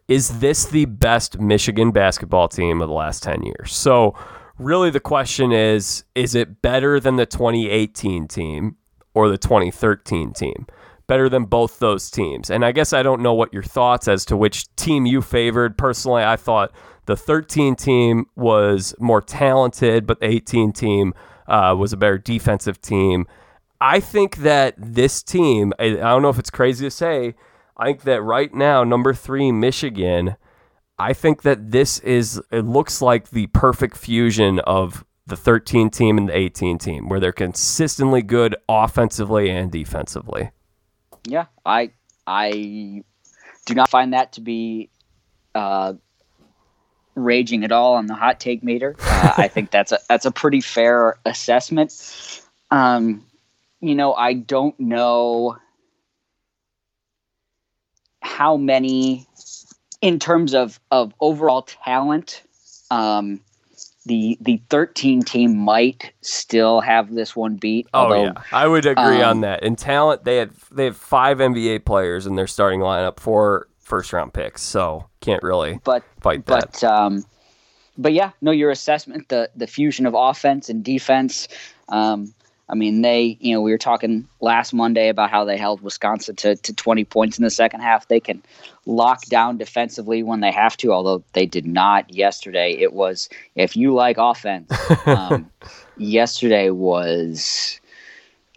Is 0.08 0.40
this 0.40 0.66
the 0.66 0.86
best 0.86 1.40
Michigan 1.40 1.92
basketball 1.92 2.48
team 2.48 2.82
of 2.82 2.88
the 2.90 2.96
last 2.96 3.22
10 3.22 3.44
years? 3.44 3.74
So, 3.74 4.16
really, 4.58 4.90
the 4.90 5.00
question 5.00 5.52
is 5.52 6.04
is 6.16 6.34
it 6.34 6.64
better 6.64 7.00
than 7.00 7.18
the 7.18 7.28
2018 7.28 8.28
team 8.28 8.78
or 9.14 9.30
the 9.30 9.38
2013 9.38 10.34
team? 10.34 10.66
better 11.08 11.30
than 11.30 11.46
both 11.46 11.80
those 11.80 12.10
teams. 12.10 12.50
And 12.50 12.66
I 12.66 12.72
guess 12.72 12.94
I 12.94 13.04
don't 13.04 13.22
know 13.22 13.34
what 13.34 13.54
your 13.54 13.64
thoughts 13.64 14.08
as 14.08 14.26
to 14.26 14.38
which 14.38 14.74
team 14.76 15.06
you 15.06 15.22
favored. 15.22 15.78
Personally, 15.78 16.24
I 16.24 16.36
thought 16.36 16.72
the 17.06 17.16
13 17.16 17.76
team 17.76 18.26
was 18.36 18.96
more 19.00 19.22
talented, 19.22 20.06
but 20.06 20.20
the 20.20 20.28
18 20.28 20.72
team 20.72 21.14
uh, 21.48 21.76
was 21.78 21.94
a 21.94 21.98
better 21.98 22.18
defensive 22.18 22.82
team. 22.82 23.28
I 23.80 24.00
think 24.00 24.38
that 24.38 24.76
this 24.78 25.22
team, 25.22 25.74
I 25.80 25.90
don't 25.90 26.22
know 26.22 26.30
if 26.30 26.40
it's 26.40 26.50
crazy 26.50 26.86
to 26.86 26.92
say, 26.92 27.36
I 27.78 27.86
think 27.88 28.04
that 28.04 28.22
right 28.22 28.54
now, 28.54 28.84
number 28.84 29.14
three, 29.14 29.52
Michigan, 29.52 30.38
I 30.98 31.14
think 31.14 31.42
that 31.42 31.72
this 31.72 32.00
is, 32.00 32.42
it 32.52 32.66
looks 32.66 33.02
like 33.02 33.30
the 33.30 33.48
perfect 33.48 33.98
fusion 33.98 34.60
of 34.60 35.04
the 35.28 35.36
13 35.36 35.90
team 35.90 36.18
and 36.18 36.30
the 36.30 36.38
18 36.38 36.78
team, 36.78 37.10
where 37.10 37.20
they're 37.20 37.32
consistently 37.32 38.22
good 38.22 38.56
offensively 38.70 39.50
and 39.50 39.72
defensively. 39.72 40.52
Yeah, 41.28 41.46
I 41.66 41.92
I 42.28 43.04
do 43.66 43.74
not 43.74 43.90
find 43.90 44.14
that 44.14 44.34
to 44.34 44.42
be 44.42 44.90
uh, 45.56 45.94
raging 47.16 47.64
at 47.64 47.72
all 47.72 47.96
on 47.96 48.08
the 48.08 48.14
hot 48.14 48.40
take 48.40 48.64
meter. 48.64 48.96
Uh, 49.00 49.34
I 49.38 49.48
think 49.48 49.72
that's 49.72 49.92
a 49.92 50.00
that's 50.08 50.26
a 50.26 50.32
pretty 50.32 50.62
fair 50.62 51.18
assessment. 51.26 51.94
Um, 52.72 53.26
you 53.82 53.96
know, 53.96 54.14
I 54.14 54.34
don't 54.34 54.78
know 54.80 55.58
how 58.22 58.58
many, 58.58 59.28
in 60.02 60.20
terms 60.20 60.54
of 60.54 60.80
of 60.92 61.14
overall 61.20 61.62
talent, 61.62 62.42
um, 62.92 63.40
the 64.06 64.38
the 64.42 64.62
13 64.70 65.24
team 65.24 65.58
might 65.58 66.14
still 66.22 66.82
have 66.82 67.14
this 67.14 67.36
one 67.36 67.56
beat. 67.56 67.88
Oh 67.94 68.02
although, 68.02 68.24
yeah, 68.24 68.34
I 68.52 68.68
would 68.68 68.86
agree 68.86 69.22
um, 69.22 69.30
on 69.30 69.42
that. 69.42 69.64
In 69.64 69.76
talent, 69.76 70.24
they 70.26 70.38
had 70.38 70.52
they 70.72 70.86
have 70.86 70.98
five 70.98 71.38
NBA 71.38 71.86
players 71.86 72.28
in 72.28 72.36
their 72.36 72.48
starting 72.48 72.80
lineup, 72.80 73.20
four 73.20 73.68
first 73.86 74.12
round 74.12 74.34
picks, 74.34 74.62
so 74.62 75.06
can't 75.22 75.42
really 75.42 75.80
but, 75.86 76.04
fight 76.20 76.46
that. 76.48 76.72
But 76.74 76.84
um, 76.84 77.26
but 77.98 78.12
yeah, 78.12 78.32
no, 78.42 78.52
your 78.52 78.72
assessment, 78.72 79.30
the 79.30 79.50
the 79.56 79.68
fusion 79.68 80.06
of 80.06 80.14
offense 80.14 80.68
and 80.68 80.84
defense. 80.84 81.48
Um, 81.88 82.34
I 82.68 82.74
mean, 82.74 83.04
they, 83.04 83.38
you 83.40 83.54
know, 83.54 83.62
we 83.62 83.70
were 83.70 83.78
talking 83.78 84.28
last 84.42 84.74
Monday 84.74 85.08
about 85.08 85.30
how 85.30 85.46
they 85.46 85.56
held 85.56 85.82
Wisconsin 85.82 86.36
to, 86.38 86.56
to 86.56 86.74
20 86.74 87.06
points 87.06 87.38
in 87.38 87.44
the 87.44 87.52
second 87.52 87.82
half. 87.82 88.08
They 88.08 88.20
can 88.20 88.42
lock 88.88 89.24
down 89.26 89.58
defensively 89.58 90.24
when 90.24 90.40
they 90.40 90.52
have 90.52 90.76
to, 90.78 90.92
although 90.92 91.24
they 91.34 91.46
did 91.46 91.68
not 91.68 92.12
yesterday. 92.12 92.72
It 92.72 92.94
was, 92.94 93.30
if 93.54 93.78
you 93.78 93.94
like 93.94 94.18
offense, 94.18 94.72
um, 95.06 95.52
yesterday 95.98 96.72
was 96.72 97.80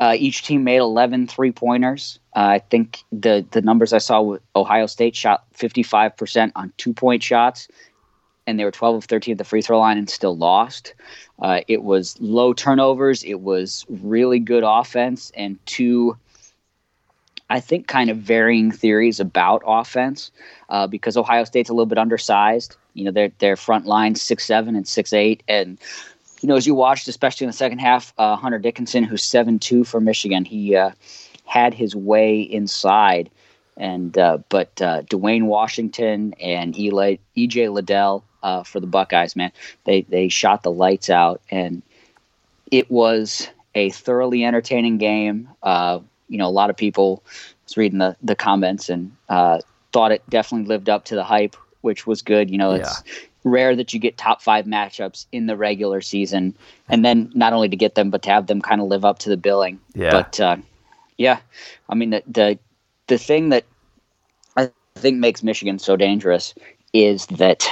uh, 0.00 0.14
each 0.16 0.42
team 0.42 0.64
made 0.64 0.78
11 0.78 1.26
three 1.26 1.52
pointers. 1.52 2.18
Uh, 2.34 2.40
I 2.40 2.58
think 2.58 3.02
the, 3.10 3.44
the 3.50 3.62
numbers 3.62 3.92
I 3.92 3.98
saw 3.98 4.20
with 4.22 4.42
Ohio 4.54 4.86
State 4.86 5.16
shot 5.16 5.44
55% 5.54 6.52
on 6.54 6.72
two 6.76 6.92
point 6.92 7.22
shots 7.22 7.68
and 8.48 8.58
they 8.58 8.64
were 8.64 8.70
12 8.70 8.96
of 8.96 9.04
13 9.04 9.32
at 9.32 9.38
the 9.38 9.44
free 9.44 9.60
throw 9.60 9.78
line 9.78 9.98
and 9.98 10.08
still 10.08 10.34
lost. 10.34 10.94
Uh, 11.38 11.60
it 11.68 11.82
was 11.82 12.16
low 12.18 12.54
turnovers. 12.54 13.22
It 13.22 13.40
was 13.40 13.84
really 13.90 14.38
good 14.38 14.64
offense 14.66 15.30
and 15.36 15.58
two, 15.66 16.16
I 17.50 17.60
think, 17.60 17.88
kind 17.88 18.08
of 18.08 18.16
varying 18.16 18.72
theories 18.72 19.20
about 19.20 19.62
offense 19.66 20.30
uh, 20.70 20.86
because 20.86 21.18
Ohio 21.18 21.44
State's 21.44 21.68
a 21.68 21.74
little 21.74 21.84
bit 21.84 21.98
undersized. 21.98 22.78
You 22.94 23.04
know, 23.04 23.10
their 23.10 23.30
their 23.38 23.54
front 23.54 23.84
line 23.84 24.14
six 24.14 24.46
seven 24.46 24.74
and 24.74 24.88
six 24.88 25.12
eight, 25.12 25.42
and 25.46 25.78
you 26.40 26.48
know 26.48 26.56
as 26.56 26.66
you 26.66 26.74
watched, 26.74 27.08
especially 27.08 27.44
in 27.44 27.48
the 27.48 27.56
second 27.56 27.78
half, 27.78 28.12
uh, 28.18 28.36
Hunter 28.36 28.58
Dickinson, 28.58 29.04
who's 29.04 29.24
seven 29.24 29.58
two 29.58 29.84
for 29.84 30.00
Michigan, 30.00 30.44
he 30.44 30.76
uh, 30.76 30.90
had 31.44 31.74
his 31.74 31.94
way 31.94 32.40
inside. 32.40 33.30
And 33.76 34.18
uh, 34.18 34.38
but 34.48 34.80
uh, 34.82 35.02
Duane 35.02 35.46
Washington 35.46 36.34
and 36.40 36.74
EJ 36.74 37.72
Liddell 37.72 38.24
uh, 38.42 38.64
for 38.64 38.80
the 38.80 38.88
Buckeyes, 38.88 39.36
man. 39.36 39.52
They 39.84 40.02
they 40.02 40.28
shot 40.28 40.64
the 40.64 40.72
lights 40.72 41.10
out, 41.10 41.40
and 41.50 41.82
it 42.72 42.90
was 42.90 43.48
a 43.76 43.90
thoroughly 43.90 44.44
entertaining 44.44 44.98
game. 44.98 45.48
Uh, 45.62 46.00
you 46.28 46.38
know, 46.38 46.48
a 46.48 46.50
lot 46.50 46.70
of 46.70 46.76
people 46.76 47.22
was 47.64 47.76
reading 47.76 47.98
the 47.98 48.16
the 48.20 48.34
comments 48.34 48.88
and 48.88 49.12
thought 49.92 50.12
it 50.12 50.22
definitely 50.28 50.66
lived 50.66 50.88
up 50.88 51.04
to 51.06 51.14
the 51.14 51.24
hype, 51.24 51.56
which 51.82 52.06
was 52.06 52.22
good. 52.22 52.50
You 52.50 52.58
know, 52.58 52.72
it's 52.72 53.02
yeah. 53.06 53.12
Rare 53.48 53.74
that 53.76 53.92
you 53.92 54.00
get 54.00 54.16
top 54.16 54.42
five 54.42 54.64
matchups 54.64 55.26
in 55.32 55.46
the 55.46 55.56
regular 55.56 56.00
season, 56.00 56.54
and 56.88 57.04
then 57.04 57.30
not 57.34 57.52
only 57.52 57.68
to 57.68 57.76
get 57.76 57.94
them, 57.94 58.10
but 58.10 58.22
to 58.22 58.30
have 58.30 58.46
them 58.46 58.60
kind 58.60 58.80
of 58.80 58.88
live 58.88 59.04
up 59.04 59.18
to 59.20 59.28
the 59.28 59.36
billing. 59.36 59.80
Yeah. 59.94 60.10
But 60.10 60.40
uh, 60.40 60.56
yeah, 61.16 61.40
I 61.88 61.94
mean 61.94 62.10
the 62.10 62.22
the 62.26 62.58
the 63.06 63.18
thing 63.18 63.48
that 63.50 63.64
I 64.56 64.70
think 64.94 65.18
makes 65.18 65.42
Michigan 65.42 65.78
so 65.78 65.96
dangerous 65.96 66.54
is 66.92 67.26
that 67.26 67.66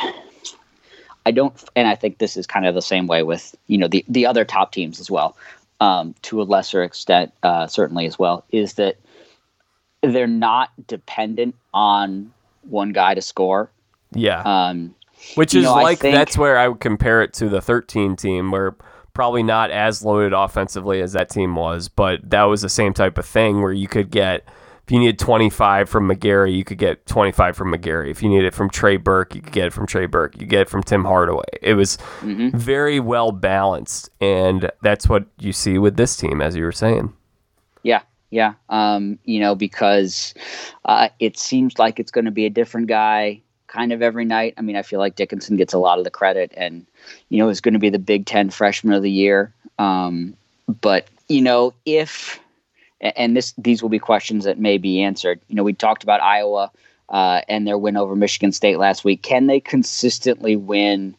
I 1.24 1.32
don't, 1.32 1.52
and 1.74 1.88
I 1.88 1.96
think 1.96 2.18
this 2.18 2.36
is 2.36 2.46
kind 2.46 2.66
of 2.66 2.74
the 2.74 2.82
same 2.82 3.06
way 3.06 3.22
with 3.22 3.54
you 3.66 3.78
know 3.78 3.88
the 3.88 4.04
the 4.08 4.26
other 4.26 4.44
top 4.44 4.72
teams 4.72 5.00
as 5.00 5.10
well, 5.10 5.36
um, 5.80 6.14
to 6.22 6.40
a 6.40 6.44
lesser 6.44 6.82
extent, 6.82 7.32
uh, 7.42 7.66
certainly 7.66 8.06
as 8.06 8.18
well, 8.18 8.44
is 8.50 8.74
that 8.74 8.96
they're 10.02 10.26
not 10.26 10.70
dependent 10.86 11.54
on 11.74 12.32
one 12.62 12.92
guy 12.92 13.14
to 13.14 13.22
score. 13.22 13.70
Yeah. 14.12 14.42
Um, 14.42 14.94
Which 15.34 15.54
is 15.54 15.64
know, 15.64 15.74
like 15.74 15.98
think, 15.98 16.14
that's 16.14 16.38
where 16.38 16.58
I 16.58 16.68
would 16.68 16.80
compare 16.80 17.22
it 17.22 17.32
to 17.34 17.48
the 17.48 17.60
13 17.60 18.16
team, 18.16 18.50
where 18.50 18.76
probably 19.12 19.42
not 19.42 19.70
as 19.70 20.04
loaded 20.04 20.32
offensively 20.32 21.00
as 21.00 21.12
that 21.12 21.30
team 21.30 21.56
was, 21.56 21.88
but 21.88 22.20
that 22.28 22.44
was 22.44 22.62
the 22.62 22.68
same 22.68 22.92
type 22.92 23.18
of 23.18 23.26
thing 23.26 23.62
where 23.62 23.72
you 23.72 23.88
could 23.88 24.10
get 24.10 24.46
if 24.86 24.92
you 24.92 25.00
needed 25.00 25.18
25 25.18 25.88
from 25.88 26.08
McGary, 26.08 26.56
you 26.56 26.62
could 26.62 26.78
get 26.78 27.06
25 27.06 27.56
from 27.56 27.72
McGary. 27.72 28.08
If 28.08 28.22
you 28.22 28.28
needed 28.28 28.46
it 28.46 28.54
from 28.54 28.70
Trey 28.70 28.96
Burke, 28.96 29.34
you 29.34 29.42
could 29.42 29.52
get 29.52 29.66
it 29.66 29.72
from 29.72 29.84
Trey 29.84 30.06
Burke. 30.06 30.40
You 30.40 30.46
get 30.46 30.60
it 30.60 30.68
from 30.68 30.84
Tim 30.84 31.04
Hardaway. 31.04 31.42
It 31.60 31.74
was 31.74 31.96
mm-hmm. 32.20 32.56
very 32.56 33.00
well 33.00 33.32
balanced, 33.32 34.10
and 34.20 34.70
that's 34.82 35.08
what 35.08 35.24
you 35.40 35.52
see 35.52 35.76
with 35.78 35.96
this 35.96 36.16
team, 36.16 36.40
as 36.40 36.54
you 36.54 36.62
were 36.62 36.70
saying. 36.70 37.12
Yeah, 37.82 38.02
yeah. 38.30 38.54
Um, 38.68 39.18
you 39.24 39.40
know, 39.40 39.56
because 39.56 40.34
uh, 40.84 41.08
it 41.18 41.36
seems 41.36 41.80
like 41.80 41.98
it's 41.98 42.12
going 42.12 42.26
to 42.26 42.30
be 42.30 42.46
a 42.46 42.50
different 42.50 42.86
guy 42.86 43.42
kind 43.66 43.92
of 43.92 44.02
every 44.02 44.24
night. 44.24 44.55
I 44.57 44.62
mean, 44.62 44.76
I 44.76 44.83
feel 44.83 44.98
like 44.98 45.16
Dickinson 45.16 45.57
gets 45.57 45.74
a 45.74 45.79
lot 45.79 45.98
of 45.98 46.05
the 46.05 46.11
credit, 46.11 46.52
and 46.57 46.87
you 47.29 47.38
know, 47.38 47.48
is 47.48 47.61
going 47.61 47.74
to 47.74 47.81
be 47.81 47.90
the 47.90 47.98
Big 47.98 48.26
Ten 48.26 48.50
Freshman 48.50 48.94
of 48.94 49.02
the 49.02 49.11
Year. 49.11 49.52
Um, 49.79 50.35
but 50.81 51.09
you 51.29 51.42
know, 51.42 51.74
if 51.85 52.40
and 53.00 53.37
this 53.37 53.52
these 53.59 53.83
will 53.83 53.88
be 53.88 53.98
questions 53.98 54.44
that 54.44 54.59
may 54.59 54.79
be 54.79 55.02
answered. 55.02 55.40
You 55.48 55.57
know, 55.57 55.62
we 55.62 55.72
talked 55.72 56.02
about 56.02 56.22
Iowa 56.22 56.70
uh, 57.09 57.42
and 57.48 57.66
their 57.66 57.79
win 57.79 57.96
over 57.96 58.16
Michigan 58.16 58.52
State 58.52 58.79
last 58.79 59.05
week. 59.05 59.22
Can 59.22 59.46
they 59.46 59.61
consistently 59.61 60.57
win 60.57 61.14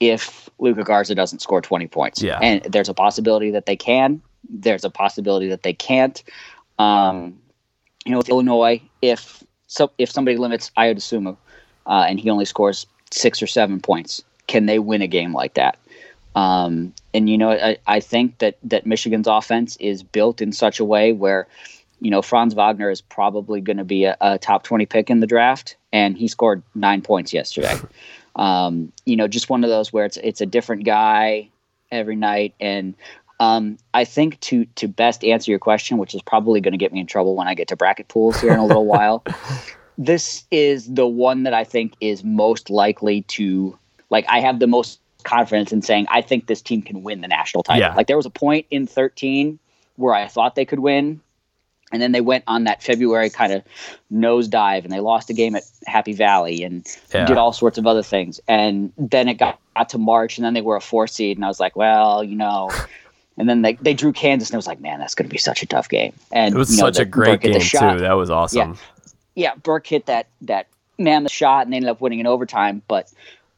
if 0.00 0.48
Luka 0.58 0.82
Garza 0.82 1.14
doesn't 1.14 1.40
score 1.40 1.60
20 1.60 1.86
points? 1.88 2.22
Yeah. 2.22 2.38
And 2.40 2.62
there's 2.62 2.88
a 2.88 2.94
possibility 2.94 3.50
that 3.50 3.66
they 3.66 3.76
can. 3.76 4.22
There's 4.48 4.84
a 4.84 4.90
possibility 4.90 5.48
that 5.48 5.62
they 5.62 5.74
can't. 5.74 6.22
Um, 6.78 7.38
you 8.06 8.12
know, 8.12 8.18
with 8.18 8.30
Illinois, 8.30 8.80
if 9.02 9.44
so, 9.70 9.92
if 9.98 10.10
somebody 10.10 10.36
limits 10.36 10.72
Ayo 10.76 10.96
Dosunmu 10.96 11.36
uh, 11.86 12.04
and 12.08 12.18
he 12.18 12.28
only 12.28 12.44
scores 12.44 12.86
six 13.12 13.40
or 13.40 13.46
seven 13.46 13.78
points, 13.78 14.20
can 14.48 14.66
they 14.66 14.80
win 14.80 15.00
a 15.00 15.06
game 15.06 15.32
like 15.32 15.54
that? 15.54 15.78
Um, 16.34 16.92
and 17.14 17.30
you 17.30 17.38
know, 17.38 17.52
I, 17.52 17.76
I 17.86 18.00
think 18.00 18.38
that 18.38 18.58
that 18.64 18.84
Michigan's 18.84 19.28
offense 19.28 19.76
is 19.76 20.02
built 20.02 20.42
in 20.42 20.50
such 20.52 20.80
a 20.80 20.84
way 20.84 21.12
where, 21.12 21.46
you 22.00 22.10
know, 22.10 22.20
Franz 22.20 22.52
Wagner 22.52 22.90
is 22.90 23.00
probably 23.00 23.60
going 23.60 23.76
to 23.76 23.84
be 23.84 24.06
a, 24.06 24.16
a, 24.20 24.38
top 24.38 24.64
twenty 24.64 24.86
pick 24.86 25.08
in 25.08 25.20
the 25.20 25.26
draft, 25.28 25.76
and 25.92 26.18
he 26.18 26.26
scored 26.26 26.64
nine 26.74 27.00
points 27.00 27.32
yesterday. 27.32 27.76
um, 28.34 28.92
you 29.06 29.14
know, 29.14 29.28
just 29.28 29.48
one 29.48 29.62
of 29.62 29.70
those 29.70 29.92
where 29.92 30.04
it's 30.04 30.16
it's 30.16 30.40
a 30.40 30.46
different 30.46 30.82
guy 30.82 31.48
every 31.92 32.16
night, 32.16 32.54
and 32.58 32.96
um, 33.40 33.78
I 33.94 34.04
think 34.04 34.38
to 34.40 34.66
to 34.76 34.86
best 34.86 35.24
answer 35.24 35.50
your 35.50 35.58
question, 35.58 35.98
which 35.98 36.14
is 36.14 36.22
probably 36.22 36.60
going 36.60 36.72
to 36.72 36.78
get 36.78 36.92
me 36.92 37.00
in 37.00 37.06
trouble 37.06 37.34
when 37.34 37.48
I 37.48 37.54
get 37.54 37.68
to 37.68 37.76
bracket 37.76 38.06
pools 38.06 38.40
here 38.40 38.52
in 38.52 38.60
a 38.60 38.66
little 38.66 38.86
while. 38.86 39.24
This 39.98 40.44
is 40.50 40.86
the 40.86 41.06
one 41.06 41.42
that 41.42 41.52
I 41.52 41.62
think 41.62 41.92
is 42.00 42.24
most 42.24 42.70
likely 42.70 43.20
to 43.22 43.78
like. 44.08 44.24
I 44.30 44.40
have 44.40 44.58
the 44.58 44.66
most 44.66 44.98
confidence 45.24 45.72
in 45.72 45.82
saying 45.82 46.06
I 46.08 46.22
think 46.22 46.46
this 46.46 46.62
team 46.62 46.80
can 46.80 47.02
win 47.02 47.20
the 47.20 47.28
national 47.28 47.64
title. 47.64 47.82
Yeah. 47.82 47.94
Like 47.94 48.06
there 48.06 48.16
was 48.16 48.24
a 48.24 48.30
point 48.30 48.64
in 48.70 48.86
13 48.86 49.58
where 49.96 50.14
I 50.14 50.26
thought 50.26 50.54
they 50.54 50.64
could 50.64 50.78
win, 50.78 51.20
and 51.92 52.00
then 52.00 52.12
they 52.12 52.22
went 52.22 52.44
on 52.46 52.64
that 52.64 52.82
February 52.82 53.28
kind 53.28 53.52
of 53.52 53.62
nosedive, 54.10 54.84
and 54.84 54.92
they 54.92 55.00
lost 55.00 55.28
a 55.28 55.34
game 55.34 55.54
at 55.54 55.64
Happy 55.86 56.14
Valley 56.14 56.62
and 56.62 56.86
yeah. 57.12 57.26
did 57.26 57.36
all 57.36 57.52
sorts 57.52 57.76
of 57.76 57.86
other 57.86 58.02
things. 58.02 58.40
And 58.48 58.94
then 58.96 59.28
it 59.28 59.34
got, 59.34 59.60
got 59.76 59.90
to 59.90 59.98
March, 59.98 60.38
and 60.38 60.46
then 60.46 60.54
they 60.54 60.62
were 60.62 60.76
a 60.76 60.80
four 60.80 61.08
seed, 61.08 61.36
and 61.36 61.44
I 61.44 61.48
was 61.48 61.60
like, 61.60 61.76
well, 61.76 62.24
you 62.24 62.36
know. 62.36 62.70
And 63.40 63.48
then 63.48 63.62
they, 63.62 63.72
they 63.76 63.94
drew 63.94 64.12
Kansas, 64.12 64.50
and 64.50 64.54
it 64.54 64.58
was 64.58 64.66
like, 64.66 64.80
man, 64.80 64.98
that's 64.98 65.14
going 65.14 65.26
to 65.26 65.32
be 65.32 65.38
such 65.38 65.62
a 65.62 65.66
tough 65.66 65.88
game. 65.88 66.12
And 66.30 66.54
it 66.54 66.58
was 66.58 66.70
you 66.70 66.76
know, 66.76 66.88
such 66.88 66.96
the, 66.96 67.02
a 67.02 67.06
great 67.06 67.40
game 67.40 67.58
too. 67.58 67.78
That 67.78 68.12
was 68.12 68.28
awesome. 68.28 68.76
Yeah, 69.34 69.52
yeah, 69.52 69.54
Burke 69.54 69.86
hit 69.86 70.04
that 70.06 70.26
that 70.42 70.66
man 70.98 71.22
the 71.22 71.30
shot, 71.30 71.64
and 71.64 71.72
they 71.72 71.76
ended 71.76 71.88
up 71.88 72.02
winning 72.02 72.20
in 72.20 72.26
overtime. 72.26 72.82
But 72.86 73.10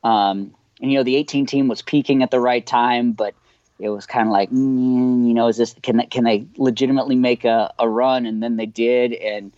um, 0.04 0.54
and 0.80 0.92
you 0.92 0.98
know 0.98 1.02
the 1.02 1.16
18 1.16 1.46
team 1.46 1.66
was 1.66 1.82
peaking 1.82 2.22
at 2.22 2.30
the 2.30 2.38
right 2.38 2.64
time, 2.64 3.10
but 3.10 3.34
it 3.80 3.88
was 3.88 4.06
kind 4.06 4.28
of 4.28 4.32
like, 4.32 4.50
mm, 4.50 5.26
you 5.26 5.34
know, 5.34 5.48
is 5.48 5.56
this 5.56 5.74
can 5.82 5.96
they, 5.96 6.06
can 6.06 6.22
they 6.22 6.46
legitimately 6.56 7.16
make 7.16 7.44
a, 7.44 7.74
a 7.80 7.88
run? 7.88 8.24
And 8.24 8.40
then 8.40 8.56
they 8.56 8.66
did, 8.66 9.12
and 9.14 9.52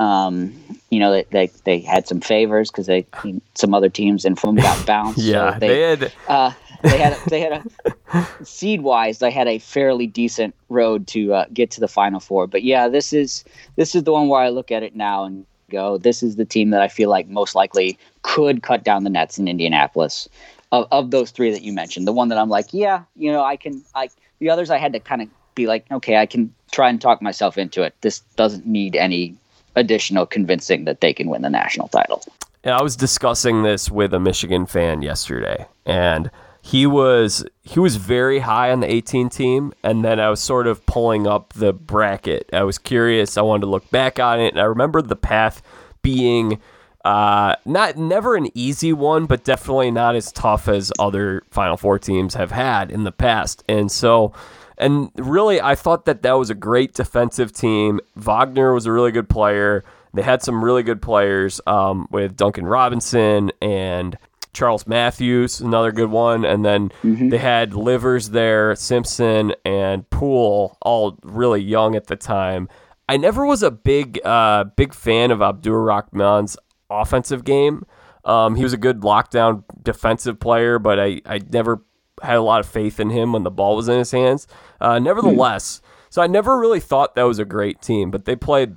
um, 0.00 0.52
you 0.90 0.98
know, 0.98 1.12
they, 1.12 1.26
they, 1.30 1.46
they 1.64 1.78
had 1.78 2.08
some 2.08 2.20
favors 2.20 2.72
because 2.72 2.86
they 2.86 3.06
some 3.54 3.72
other 3.72 3.88
teams 3.88 4.24
in 4.24 4.34
from 4.34 4.56
got 4.56 4.84
bounced. 4.86 5.20
yeah, 5.20 5.54
so 5.54 5.60
they, 5.60 5.68
they, 5.68 5.80
had. 5.80 6.12
uh, 6.26 6.52
they 6.82 6.98
had 6.98 7.12
a, 7.12 7.30
they 7.30 7.40
had 7.40 7.64
a 8.12 8.26
seed 8.44 8.82
wise 8.82 9.18
they 9.18 9.30
had 9.30 9.48
a 9.48 9.58
fairly 9.58 10.06
decent 10.06 10.54
road 10.68 11.06
to 11.08 11.34
uh, 11.34 11.44
get 11.52 11.70
to 11.72 11.80
the 11.80 11.88
final 11.88 12.20
four. 12.20 12.46
But 12.46 12.62
yeah, 12.62 12.88
this 12.88 13.12
is 13.12 13.44
this 13.76 13.94
is 13.94 14.04
the 14.04 14.12
one 14.12 14.28
where 14.28 14.40
I 14.40 14.48
look 14.48 14.70
at 14.70 14.82
it 14.82 14.94
now 14.94 15.24
and 15.24 15.44
go, 15.70 15.98
this 15.98 16.22
is 16.22 16.36
the 16.36 16.44
team 16.44 16.70
that 16.70 16.82
I 16.82 16.88
feel 16.88 17.08
like 17.08 17.28
most 17.28 17.54
likely 17.54 17.98
could 18.22 18.62
cut 18.62 18.84
down 18.84 19.04
the 19.04 19.10
nets 19.10 19.38
in 19.38 19.48
Indianapolis. 19.48 20.28
Of, 20.72 20.86
of 20.92 21.10
those 21.10 21.32
three 21.32 21.50
that 21.50 21.62
you 21.62 21.72
mentioned, 21.72 22.06
the 22.06 22.12
one 22.12 22.28
that 22.28 22.38
I'm 22.38 22.48
like, 22.48 22.72
yeah, 22.72 23.02
you 23.16 23.32
know, 23.32 23.42
I 23.42 23.56
can. 23.56 23.82
I 23.94 24.08
the 24.38 24.50
others 24.50 24.70
I 24.70 24.78
had 24.78 24.92
to 24.92 25.00
kind 25.00 25.22
of 25.22 25.28
be 25.56 25.66
like, 25.66 25.84
okay, 25.90 26.16
I 26.16 26.26
can 26.26 26.54
try 26.70 26.88
and 26.88 27.00
talk 27.00 27.20
myself 27.20 27.58
into 27.58 27.82
it. 27.82 27.94
This 28.02 28.20
doesn't 28.36 28.66
need 28.66 28.94
any 28.94 29.36
additional 29.74 30.26
convincing 30.26 30.84
that 30.84 31.00
they 31.00 31.12
can 31.12 31.28
win 31.28 31.42
the 31.42 31.50
national 31.50 31.88
title. 31.88 32.22
And 32.62 32.72
I 32.72 32.82
was 32.82 32.94
discussing 32.94 33.64
this 33.64 33.90
with 33.90 34.14
a 34.14 34.20
Michigan 34.20 34.64
fan 34.66 35.02
yesterday, 35.02 35.66
and 35.86 36.30
he 36.70 36.86
was 36.86 37.44
he 37.62 37.80
was 37.80 37.96
very 37.96 38.38
high 38.38 38.70
on 38.70 38.78
the 38.78 38.88
18 38.88 39.28
team, 39.28 39.72
and 39.82 40.04
then 40.04 40.20
I 40.20 40.30
was 40.30 40.38
sort 40.38 40.68
of 40.68 40.86
pulling 40.86 41.26
up 41.26 41.52
the 41.54 41.72
bracket. 41.72 42.48
I 42.52 42.62
was 42.62 42.78
curious. 42.78 43.36
I 43.36 43.42
wanted 43.42 43.62
to 43.62 43.66
look 43.66 43.90
back 43.90 44.20
on 44.20 44.38
it, 44.38 44.52
and 44.52 44.60
I 44.60 44.64
remember 44.64 45.02
the 45.02 45.16
path 45.16 45.62
being 46.00 46.60
uh, 47.04 47.56
not 47.64 47.96
never 47.96 48.36
an 48.36 48.56
easy 48.56 48.92
one, 48.92 49.26
but 49.26 49.42
definitely 49.42 49.90
not 49.90 50.14
as 50.14 50.30
tough 50.30 50.68
as 50.68 50.92
other 51.00 51.42
Final 51.50 51.76
Four 51.76 51.98
teams 51.98 52.34
have 52.34 52.52
had 52.52 52.92
in 52.92 53.02
the 53.02 53.10
past. 53.10 53.64
And 53.68 53.90
so, 53.90 54.32
and 54.78 55.10
really, 55.16 55.60
I 55.60 55.74
thought 55.74 56.04
that 56.04 56.22
that 56.22 56.34
was 56.34 56.50
a 56.50 56.54
great 56.54 56.94
defensive 56.94 57.52
team. 57.52 57.98
Wagner 58.14 58.72
was 58.72 58.86
a 58.86 58.92
really 58.92 59.10
good 59.10 59.28
player. 59.28 59.82
They 60.14 60.22
had 60.22 60.40
some 60.40 60.64
really 60.64 60.84
good 60.84 61.02
players 61.02 61.60
um, 61.66 62.06
with 62.12 62.36
Duncan 62.36 62.66
Robinson 62.66 63.50
and 63.60 64.16
Charles 64.52 64.86
Matthews, 64.86 65.60
another 65.60 65.92
good 65.92 66.10
one, 66.10 66.44
and 66.44 66.64
then 66.64 66.90
mm-hmm. 67.02 67.28
they 67.28 67.38
had 67.38 67.74
Livers 67.74 68.30
there, 68.30 68.74
Simpson 68.74 69.54
and 69.64 70.08
Poole, 70.10 70.76
all 70.82 71.18
really 71.22 71.62
young 71.62 71.94
at 71.94 72.08
the 72.08 72.16
time. 72.16 72.68
I 73.08 73.16
never 73.16 73.44
was 73.44 73.62
a 73.62 73.70
big 73.70 74.20
uh, 74.24 74.64
big 74.64 74.94
fan 74.94 75.30
of 75.30 75.40
Abdur-Rahkman's 75.40 76.56
offensive 76.88 77.44
game. 77.44 77.84
Um, 78.24 78.56
he 78.56 78.62
was 78.62 78.72
a 78.72 78.76
good 78.76 79.00
lockdown 79.00 79.64
defensive 79.82 80.38
player, 80.38 80.78
but 80.78 81.00
I, 81.00 81.20
I 81.24 81.40
never 81.50 81.82
had 82.22 82.36
a 82.36 82.42
lot 82.42 82.60
of 82.60 82.66
faith 82.66 83.00
in 83.00 83.10
him 83.10 83.32
when 83.32 83.44
the 83.44 83.50
ball 83.50 83.76
was 83.76 83.88
in 83.88 83.98
his 83.98 84.10
hands. 84.10 84.46
Uh, 84.80 84.98
nevertheless, 84.98 85.80
so 86.10 86.20
I 86.20 86.26
never 86.26 86.58
really 86.58 86.80
thought 86.80 87.14
that 87.14 87.22
was 87.22 87.38
a 87.38 87.44
great 87.44 87.80
team, 87.80 88.10
but 88.10 88.24
they 88.24 88.36
played, 88.36 88.76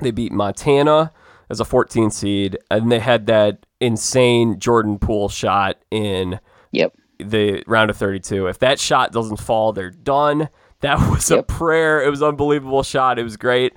they 0.00 0.10
beat 0.10 0.32
Montana 0.32 1.12
as 1.48 1.60
a 1.60 1.64
14 1.64 2.10
seed, 2.10 2.58
and 2.70 2.90
they 2.90 2.98
had 2.98 3.26
that 3.26 3.66
insane 3.80 4.58
Jordan 4.58 4.98
Poole 4.98 5.28
shot 5.28 5.76
in 5.90 6.40
yep. 6.72 6.94
the 7.18 7.62
round 7.66 7.90
of 7.90 7.96
32. 7.96 8.46
If 8.46 8.58
that 8.60 8.78
shot 8.78 9.12
doesn't 9.12 9.38
fall, 9.38 9.72
they're 9.72 9.90
done. 9.90 10.48
That 10.80 10.98
was 11.10 11.30
yep. 11.30 11.40
a 11.40 11.42
prayer. 11.42 12.02
It 12.02 12.08
was 12.08 12.22
unbelievable 12.22 12.82
shot. 12.82 13.18
It 13.18 13.22
was 13.22 13.36
great. 13.36 13.74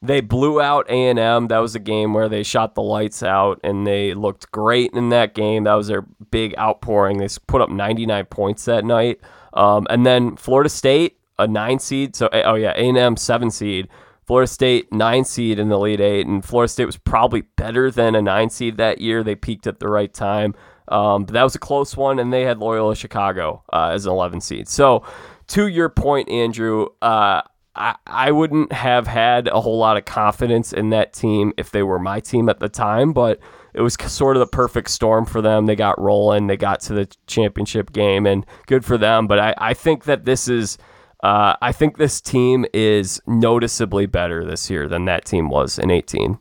They 0.00 0.22
blew 0.22 0.62
out 0.62 0.88
A 0.88 0.94
and 0.94 1.18
M. 1.18 1.48
That 1.48 1.58
was 1.58 1.74
a 1.74 1.78
game 1.78 2.14
where 2.14 2.30
they 2.30 2.42
shot 2.42 2.74
the 2.74 2.80
lights 2.80 3.22
out, 3.22 3.60
and 3.62 3.86
they 3.86 4.14
looked 4.14 4.50
great 4.50 4.94
in 4.94 5.10
that 5.10 5.34
game. 5.34 5.64
That 5.64 5.74
was 5.74 5.88
their 5.88 6.06
big 6.30 6.56
outpouring. 6.56 7.18
They 7.18 7.28
put 7.46 7.60
up 7.60 7.68
99 7.68 8.24
points 8.24 8.64
that 8.64 8.86
night. 8.86 9.20
Um, 9.52 9.86
and 9.90 10.06
then 10.06 10.36
Florida 10.36 10.70
State, 10.70 11.18
a 11.38 11.46
nine 11.46 11.78
seed. 11.78 12.16
So 12.16 12.28
oh 12.32 12.54
yeah, 12.54 12.72
A 12.76 12.88
and 12.88 12.96
M 12.96 13.16
seven 13.18 13.50
seed. 13.50 13.88
Florida 14.28 14.46
State 14.46 14.92
nine 14.92 15.24
seed 15.24 15.58
in 15.58 15.70
the 15.70 15.74
Elite 15.74 16.02
Eight, 16.02 16.26
and 16.26 16.44
Florida 16.44 16.68
State 16.68 16.84
was 16.84 16.98
probably 16.98 17.44
better 17.56 17.90
than 17.90 18.14
a 18.14 18.20
nine 18.20 18.50
seed 18.50 18.76
that 18.76 19.00
year. 19.00 19.24
They 19.24 19.34
peaked 19.34 19.66
at 19.66 19.80
the 19.80 19.88
right 19.88 20.12
time, 20.12 20.54
um, 20.88 21.24
but 21.24 21.32
that 21.32 21.44
was 21.44 21.54
a 21.54 21.58
close 21.58 21.96
one, 21.96 22.18
and 22.18 22.30
they 22.30 22.42
had 22.42 22.58
Loyola 22.58 22.94
Chicago 22.94 23.62
uh, 23.72 23.88
as 23.94 24.04
an 24.04 24.12
11 24.12 24.42
seed. 24.42 24.68
So, 24.68 25.02
to 25.46 25.66
your 25.66 25.88
point, 25.88 26.28
Andrew, 26.28 26.88
uh, 27.00 27.40
I, 27.74 27.94
I 28.06 28.30
wouldn't 28.32 28.70
have 28.70 29.06
had 29.06 29.48
a 29.48 29.62
whole 29.62 29.78
lot 29.78 29.96
of 29.96 30.04
confidence 30.04 30.74
in 30.74 30.90
that 30.90 31.14
team 31.14 31.54
if 31.56 31.70
they 31.70 31.82
were 31.82 31.98
my 31.98 32.20
team 32.20 32.50
at 32.50 32.60
the 32.60 32.68
time, 32.68 33.14
but 33.14 33.40
it 33.72 33.80
was 33.80 33.94
sort 33.94 34.36
of 34.36 34.40
the 34.40 34.46
perfect 34.46 34.90
storm 34.90 35.24
for 35.24 35.40
them. 35.40 35.64
They 35.64 35.74
got 35.74 35.98
rolling, 35.98 36.48
they 36.48 36.58
got 36.58 36.80
to 36.80 36.92
the 36.92 37.10
championship 37.28 37.94
game, 37.94 38.26
and 38.26 38.44
good 38.66 38.84
for 38.84 38.98
them. 38.98 39.26
But 39.26 39.38
I, 39.38 39.54
I 39.56 39.72
think 39.72 40.04
that 40.04 40.26
this 40.26 40.48
is, 40.48 40.76
uh, 41.22 41.56
I 41.60 41.72
think 41.72 41.96
this 41.96 42.20
team 42.20 42.64
is 42.72 43.20
noticeably 43.26 44.06
better 44.06 44.44
this 44.44 44.70
year 44.70 44.88
than 44.88 45.04
that 45.06 45.24
team 45.24 45.48
was 45.48 45.78
in 45.78 45.90
18. 45.90 46.38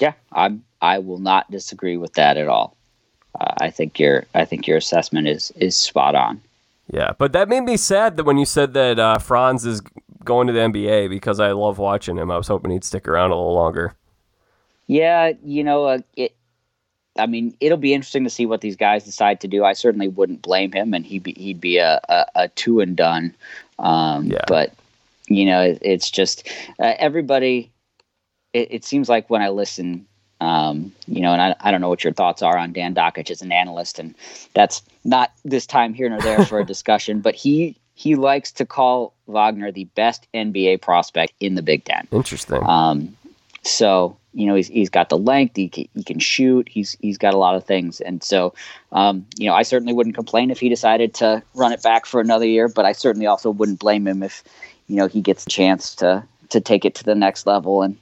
Yeah, 0.00 0.14
I'm. 0.32 0.64
I 0.82 0.98
will 0.98 1.18
not 1.18 1.50
disagree 1.50 1.96
with 1.96 2.12
that 2.14 2.36
at 2.36 2.48
all. 2.48 2.76
Uh, 3.40 3.54
I 3.60 3.70
think 3.70 3.98
your 3.98 4.26
I 4.34 4.44
think 4.44 4.66
your 4.66 4.76
assessment 4.76 5.28
is 5.28 5.52
is 5.56 5.76
spot 5.76 6.14
on. 6.14 6.40
Yeah, 6.92 7.12
but 7.16 7.32
that 7.32 7.48
made 7.48 7.62
me 7.62 7.76
sad 7.76 8.16
that 8.16 8.24
when 8.24 8.36
you 8.36 8.44
said 8.44 8.74
that 8.74 8.98
uh, 8.98 9.18
Franz 9.18 9.64
is 9.64 9.80
going 10.24 10.46
to 10.46 10.52
the 10.52 10.60
NBA 10.60 11.08
because 11.08 11.40
I 11.40 11.52
love 11.52 11.78
watching 11.78 12.16
him. 12.16 12.30
I 12.30 12.36
was 12.36 12.48
hoping 12.48 12.70
he'd 12.70 12.84
stick 12.84 13.08
around 13.08 13.30
a 13.30 13.36
little 13.36 13.54
longer. 13.54 13.94
Yeah, 14.86 15.32
you 15.42 15.64
know, 15.64 15.84
uh, 15.84 15.98
it. 16.16 16.34
I 17.16 17.26
mean, 17.26 17.56
it'll 17.60 17.78
be 17.78 17.94
interesting 17.94 18.24
to 18.24 18.30
see 18.30 18.44
what 18.44 18.60
these 18.60 18.74
guys 18.76 19.04
decide 19.04 19.40
to 19.40 19.48
do. 19.48 19.64
I 19.64 19.72
certainly 19.72 20.08
wouldn't 20.08 20.42
blame 20.42 20.72
him, 20.72 20.92
and 20.92 21.06
he'd 21.06 21.22
be 21.22 21.32
he'd 21.34 21.60
be 21.60 21.78
a, 21.78 22.00
a, 22.08 22.26
a 22.34 22.48
two 22.48 22.80
and 22.80 22.96
done. 22.96 23.34
Um, 23.78 24.26
yeah. 24.26 24.44
But 24.46 24.74
you 25.28 25.46
know, 25.46 25.62
it, 25.62 25.78
it's 25.82 26.10
just 26.10 26.48
uh, 26.78 26.94
everybody. 26.98 27.70
It, 28.52 28.68
it, 28.70 28.84
seems 28.84 29.08
like 29.08 29.28
when 29.30 29.42
I 29.42 29.48
listen 29.48 30.06
um, 30.40 30.92
you 31.06 31.20
know, 31.20 31.32
and 31.32 31.40
I, 31.40 31.56
I 31.60 31.70
don't 31.70 31.80
know 31.80 31.88
what 31.88 32.04
your 32.04 32.12
thoughts 32.12 32.42
are 32.42 32.58
on 32.58 32.72
Dan 32.72 32.94
Dakich 32.94 33.30
as 33.30 33.42
an 33.42 33.52
analyst, 33.52 33.98
and 33.98 34.14
that's 34.52 34.82
not 35.04 35.32
this 35.44 35.66
time 35.66 35.94
here 35.94 36.08
nor 36.08 36.20
there 36.20 36.44
for 36.44 36.60
a 36.60 36.64
discussion, 36.74 37.20
but 37.20 37.34
he 37.34 37.76
he 37.94 38.16
likes 38.16 38.50
to 38.52 38.66
call 38.66 39.14
Wagner 39.26 39.70
the 39.70 39.84
best 39.94 40.26
NBA 40.34 40.82
prospect 40.82 41.32
in 41.40 41.54
the 41.54 41.62
Big 41.62 41.84
Ten. 41.84 42.08
Interesting. 42.10 42.62
Um, 42.64 43.16
so 43.62 44.16
you 44.34 44.46
know 44.46 44.54
he's 44.54 44.68
he's 44.68 44.90
got 44.90 45.08
the 45.08 45.18
length, 45.18 45.56
he 45.56 45.68
can, 45.68 45.88
he 45.94 46.02
can 46.02 46.18
shoot, 46.18 46.68
he's 46.68 46.96
he's 47.00 47.18
got 47.18 47.34
a 47.34 47.38
lot 47.38 47.54
of 47.54 47.64
things, 47.64 48.00
and 48.00 48.22
so 48.22 48.54
um, 48.92 49.26
you 49.36 49.48
know 49.48 49.54
I 49.54 49.62
certainly 49.62 49.92
wouldn't 49.94 50.14
complain 50.14 50.50
if 50.50 50.60
he 50.60 50.68
decided 50.68 51.14
to 51.14 51.42
run 51.54 51.72
it 51.72 51.82
back 51.82 52.06
for 52.06 52.20
another 52.20 52.46
year, 52.46 52.68
but 52.68 52.84
I 52.84 52.92
certainly 52.92 53.26
also 53.26 53.50
wouldn't 53.50 53.78
blame 53.78 54.06
him 54.06 54.22
if 54.22 54.42
you 54.88 54.96
know 54.96 55.06
he 55.06 55.20
gets 55.20 55.44
a 55.44 55.48
chance 55.48 55.94
to 55.96 56.24
to 56.50 56.60
take 56.60 56.84
it 56.84 56.94
to 56.96 57.04
the 57.04 57.14
next 57.14 57.46
level 57.46 57.82
and 57.82 57.96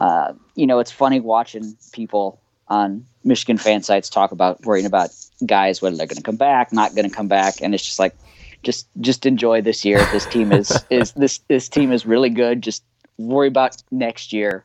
uh, 0.00 0.32
you 0.54 0.66
know, 0.66 0.78
it's 0.78 0.90
funny 0.90 1.20
watching 1.20 1.76
people 1.92 2.40
on 2.68 3.04
Michigan 3.22 3.58
fan 3.58 3.82
sites 3.82 4.08
talk 4.08 4.32
about 4.32 4.64
worrying 4.64 4.86
about 4.86 5.10
guys 5.46 5.82
whether 5.82 5.96
they're 5.96 6.06
going 6.06 6.16
to 6.16 6.22
come 6.22 6.36
back, 6.36 6.72
not 6.72 6.94
going 6.94 7.08
to 7.08 7.14
come 7.14 7.28
back, 7.28 7.60
and 7.60 7.74
it's 7.74 7.84
just 7.84 7.98
like, 7.98 8.16
just 8.62 8.88
just 9.00 9.26
enjoy 9.26 9.60
this 9.60 9.84
year. 9.84 9.98
This 10.12 10.26
team 10.26 10.52
is 10.52 10.72
is 10.90 11.12
this 11.12 11.38
this 11.48 11.68
team 11.68 11.92
is 11.92 12.06
really 12.06 12.30
good. 12.30 12.62
Just 12.62 12.82
worry 13.18 13.48
about 13.48 13.76
next 13.90 14.32
year, 14.32 14.64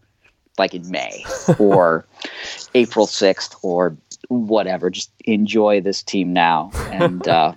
like 0.57 0.73
in 0.73 0.89
May 0.89 1.23
or 1.59 2.05
April 2.73 3.07
sixth 3.07 3.55
or 3.61 3.95
whatever. 4.29 4.89
Just 4.89 5.11
enjoy 5.25 5.81
this 5.81 6.03
team 6.03 6.33
now, 6.33 6.71
and 6.91 7.27
uh, 7.27 7.53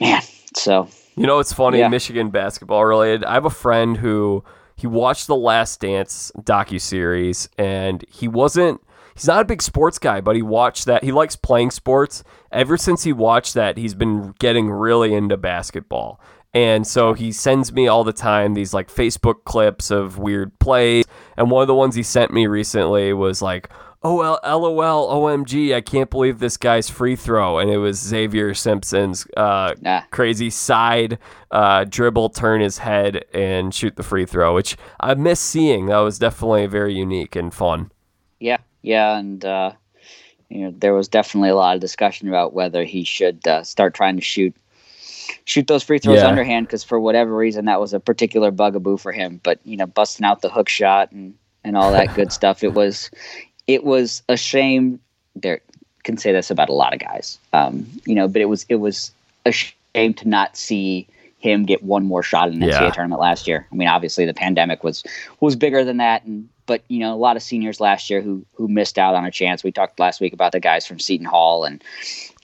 man, 0.00 0.22
so 0.54 0.88
you 1.16 1.26
know 1.26 1.38
it's 1.38 1.52
funny 1.52 1.78
yeah. 1.78 1.88
Michigan 1.88 2.30
basketball 2.30 2.84
related. 2.84 3.24
I 3.24 3.34
have 3.34 3.44
a 3.44 3.50
friend 3.50 3.96
who 3.96 4.44
he 4.76 4.86
watched 4.86 5.26
the 5.26 5.36
Last 5.36 5.80
Dance 5.80 6.30
docu 6.38 6.80
series, 6.80 7.48
and 7.58 8.04
he 8.08 8.28
wasn't. 8.28 8.80
He's 9.14 9.26
not 9.26 9.40
a 9.40 9.44
big 9.44 9.62
sports 9.62 9.98
guy, 9.98 10.20
but 10.20 10.36
he 10.36 10.42
watched 10.42 10.84
that. 10.84 11.02
He 11.02 11.10
likes 11.10 11.34
playing 11.34 11.72
sports. 11.72 12.22
Ever 12.52 12.76
since 12.76 13.02
he 13.02 13.12
watched 13.12 13.54
that, 13.54 13.76
he's 13.76 13.94
been 13.94 14.32
getting 14.38 14.70
really 14.70 15.12
into 15.12 15.36
basketball. 15.36 16.20
And 16.54 16.86
so 16.86 17.12
he 17.12 17.32
sends 17.32 17.72
me 17.72 17.88
all 17.88 18.04
the 18.04 18.12
time 18.12 18.54
these 18.54 18.72
like 18.72 18.88
Facebook 18.88 19.44
clips 19.44 19.90
of 19.90 20.18
weird 20.18 20.58
plays. 20.60 21.04
And 21.38 21.52
one 21.52 21.62
of 21.62 21.68
the 21.68 21.74
ones 21.74 21.94
he 21.94 22.02
sent 22.02 22.32
me 22.32 22.48
recently 22.48 23.12
was 23.12 23.40
like, 23.40 23.70
oh 24.02 24.16
well, 24.16 24.40
lol, 24.44 25.08
omg, 25.08 25.72
I 25.72 25.80
can't 25.80 26.10
believe 26.10 26.40
this 26.40 26.56
guy's 26.56 26.90
free 26.90 27.14
throw, 27.14 27.60
and 27.60 27.70
it 27.70 27.78
was 27.78 27.96
Xavier 27.96 28.54
Simpson's 28.54 29.24
uh, 29.36 29.74
nah. 29.80 30.02
crazy 30.10 30.50
side 30.50 31.16
uh, 31.52 31.84
dribble, 31.84 32.30
turn 32.30 32.60
his 32.60 32.78
head, 32.78 33.24
and 33.32 33.72
shoot 33.72 33.94
the 33.94 34.02
free 34.02 34.26
throw, 34.26 34.52
which 34.52 34.76
I 34.98 35.14
miss 35.14 35.38
seeing. 35.38 35.86
That 35.86 35.98
was 35.98 36.18
definitely 36.18 36.66
very 36.66 36.94
unique 36.94 37.36
and 37.36 37.54
fun. 37.54 37.92
Yeah, 38.40 38.58
yeah, 38.82 39.16
and 39.16 39.44
uh, 39.44 39.72
you 40.48 40.64
know 40.64 40.74
there 40.76 40.94
was 40.94 41.06
definitely 41.06 41.50
a 41.50 41.56
lot 41.56 41.76
of 41.76 41.80
discussion 41.80 42.28
about 42.28 42.52
whether 42.52 42.82
he 42.82 43.04
should 43.04 43.46
uh, 43.46 43.62
start 43.62 43.94
trying 43.94 44.16
to 44.16 44.22
shoot 44.22 44.56
shoot 45.44 45.66
those 45.66 45.82
free 45.82 45.98
throws 45.98 46.18
yeah. 46.18 46.26
underhand 46.26 46.66
because 46.66 46.84
for 46.84 46.98
whatever 47.00 47.34
reason 47.34 47.66
that 47.66 47.80
was 47.80 47.92
a 47.92 48.00
particular 48.00 48.50
bugaboo 48.50 48.96
for 48.96 49.12
him. 49.12 49.40
But 49.42 49.60
you 49.64 49.76
know, 49.76 49.86
busting 49.86 50.24
out 50.24 50.42
the 50.42 50.48
hook 50.48 50.68
shot 50.68 51.12
and 51.12 51.34
and 51.64 51.76
all 51.76 51.92
that 51.92 52.14
good 52.14 52.32
stuff. 52.38 52.62
It 52.62 52.74
was 52.74 53.10
it 53.66 53.84
was 53.84 54.22
a 54.28 54.36
shame. 54.36 55.00
There 55.36 55.60
can 56.04 56.16
say 56.16 56.32
this 56.32 56.50
about 56.50 56.68
a 56.68 56.72
lot 56.72 56.94
of 56.94 57.00
guys, 57.00 57.38
um, 57.52 57.86
you 58.06 58.14
know, 58.14 58.28
but 58.28 58.40
it 58.42 58.46
was 58.46 58.64
it 58.68 58.76
was 58.76 59.12
a 59.44 59.52
shame 59.52 60.14
to 60.14 60.28
not 60.28 60.56
see 60.56 61.06
him 61.38 61.64
get 61.64 61.82
one 61.82 62.04
more 62.04 62.22
shot 62.22 62.48
in 62.48 62.58
the 62.58 62.66
NCAA 62.66 62.80
Yeah. 62.80 62.90
tournament 62.90 63.20
last 63.20 63.46
year. 63.46 63.66
I 63.70 63.74
mean, 63.76 63.88
obviously 63.88 64.24
the 64.24 64.34
pandemic 64.34 64.82
was 64.82 65.04
was 65.40 65.54
bigger 65.54 65.84
than 65.84 65.98
that, 65.98 66.24
and 66.24 66.48
but 66.66 66.82
you 66.88 66.98
know 66.98 67.14
a 67.14 67.16
lot 67.16 67.36
of 67.36 67.42
seniors 67.42 67.80
last 67.80 68.10
year 68.10 68.20
who 68.20 68.44
who 68.54 68.68
missed 68.68 68.98
out 68.98 69.14
on 69.14 69.24
a 69.24 69.30
chance. 69.30 69.62
We 69.62 69.70
talked 69.70 70.00
last 70.00 70.20
week 70.20 70.32
about 70.32 70.52
the 70.52 70.60
guys 70.60 70.86
from 70.86 70.98
Seton 70.98 71.26
Hall 71.26 71.64
and 71.64 71.82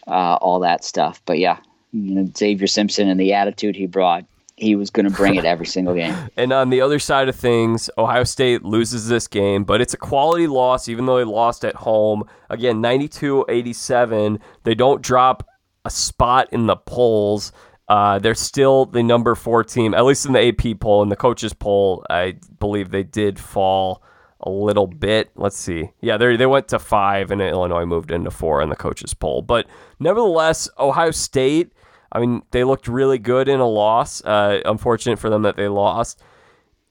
uh, 0.06 0.36
all 0.36 0.60
that 0.60 0.84
stuff. 0.84 1.20
But 1.26 1.38
yeah, 1.38 1.58
you 1.94 2.14
know 2.14 2.28
Xavier 2.36 2.66
Simpson 2.66 3.08
and 3.08 3.18
the 3.18 3.32
attitude 3.32 3.76
he 3.76 3.86
brought, 3.86 4.24
he 4.56 4.76
was 4.76 4.90
going 4.90 5.08
to 5.08 5.14
bring 5.14 5.36
it 5.36 5.44
every 5.44 5.66
single 5.66 5.94
game. 5.94 6.14
And 6.36 6.52
on 6.52 6.70
the 6.70 6.80
other 6.80 6.98
side 6.98 7.28
of 7.28 7.36
things, 7.36 7.88
Ohio 7.96 8.24
State 8.24 8.64
loses 8.64 9.08
this 9.08 9.28
game, 9.28 9.64
but 9.64 9.80
it's 9.80 9.94
a 9.94 9.96
quality 9.96 10.46
loss, 10.46 10.88
even 10.88 11.06
though 11.06 11.18
they 11.18 11.24
lost 11.24 11.64
at 11.64 11.76
home. 11.76 12.24
Again, 12.50 12.80
92 12.80 13.46
87. 13.48 14.40
They 14.64 14.74
don't 14.74 15.00
drop 15.00 15.46
a 15.84 15.90
spot 15.90 16.48
in 16.52 16.66
the 16.66 16.76
polls. 16.76 17.52
Uh, 17.88 18.18
they're 18.18 18.34
still 18.34 18.86
the 18.86 19.02
number 19.02 19.34
four 19.34 19.62
team, 19.62 19.94
at 19.94 20.04
least 20.04 20.26
in 20.26 20.32
the 20.32 20.48
AP 20.48 20.80
poll. 20.80 21.02
In 21.02 21.08
the 21.08 21.16
coaches 21.16 21.52
poll, 21.52 22.04
I 22.08 22.36
believe 22.58 22.90
they 22.90 23.02
did 23.02 23.38
fall 23.38 24.02
a 24.40 24.50
little 24.50 24.86
bit. 24.86 25.30
Let's 25.36 25.56
see. 25.56 25.90
Yeah, 26.00 26.16
they 26.16 26.36
they 26.36 26.46
went 26.46 26.68
to 26.68 26.78
five, 26.78 27.30
and 27.30 27.42
Illinois 27.42 27.84
moved 27.84 28.10
into 28.10 28.30
four 28.30 28.62
in 28.62 28.70
the 28.70 28.76
coaches 28.76 29.12
poll. 29.12 29.42
But 29.42 29.66
nevertheless, 30.00 30.68
Ohio 30.78 31.10
State. 31.10 31.72
I 32.14 32.20
mean, 32.20 32.42
they 32.52 32.64
looked 32.64 32.86
really 32.88 33.18
good 33.18 33.48
in 33.48 33.60
a 33.60 33.66
loss. 33.66 34.24
Uh, 34.24 34.60
unfortunate 34.64 35.18
for 35.18 35.28
them 35.30 35.42
that 35.42 35.56
they 35.56 35.68
lost. 35.68 36.22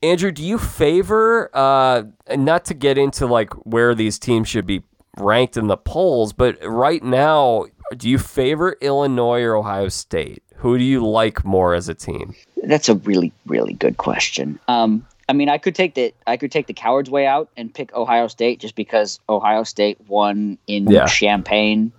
Andrew, 0.01 0.31
do 0.31 0.43
you 0.43 0.57
favor, 0.57 1.49
uh, 1.53 2.03
not 2.35 2.65
to 2.65 2.73
get 2.73 2.97
into 2.97 3.25
like 3.25 3.53
where 3.65 3.95
these 3.95 4.19
teams 4.19 4.49
should 4.49 4.65
be 4.65 4.83
ranked 5.17 5.55
in 5.55 5.67
the 5.67 5.77
polls, 5.77 6.33
but 6.33 6.57
right 6.61 7.01
now, 7.01 7.65
do 7.95 8.09
you 8.09 8.17
favor 8.17 8.75
Illinois 8.81 9.41
or 9.43 9.55
Ohio 9.55 9.87
State? 9.87 10.43
Who 10.57 10.77
do 10.77 10.83
you 10.83 11.05
like 11.05 11.45
more 11.45 11.73
as 11.73 11.87
a 11.87 11.93
team? 11.93 12.35
That's 12.63 12.89
a 12.89 12.95
really 12.95 13.31
really 13.45 13.73
good 13.73 13.97
question. 13.97 14.59
Um, 14.67 15.05
I 15.29 15.33
mean, 15.33 15.47
I 15.49 15.57
could 15.57 15.75
take 15.75 15.93
the 15.95 16.13
I 16.27 16.35
could 16.35 16.51
take 16.51 16.67
the 16.67 16.73
coward's 16.73 17.09
way 17.09 17.25
out 17.25 17.49
and 17.55 17.73
pick 17.73 17.93
Ohio 17.93 18.27
State 18.27 18.59
just 18.59 18.75
because 18.75 19.19
Ohio 19.29 19.63
State 19.63 19.97
won 20.07 20.57
in 20.67 20.89
Yeah. 20.89 21.05
Champaign 21.05 21.91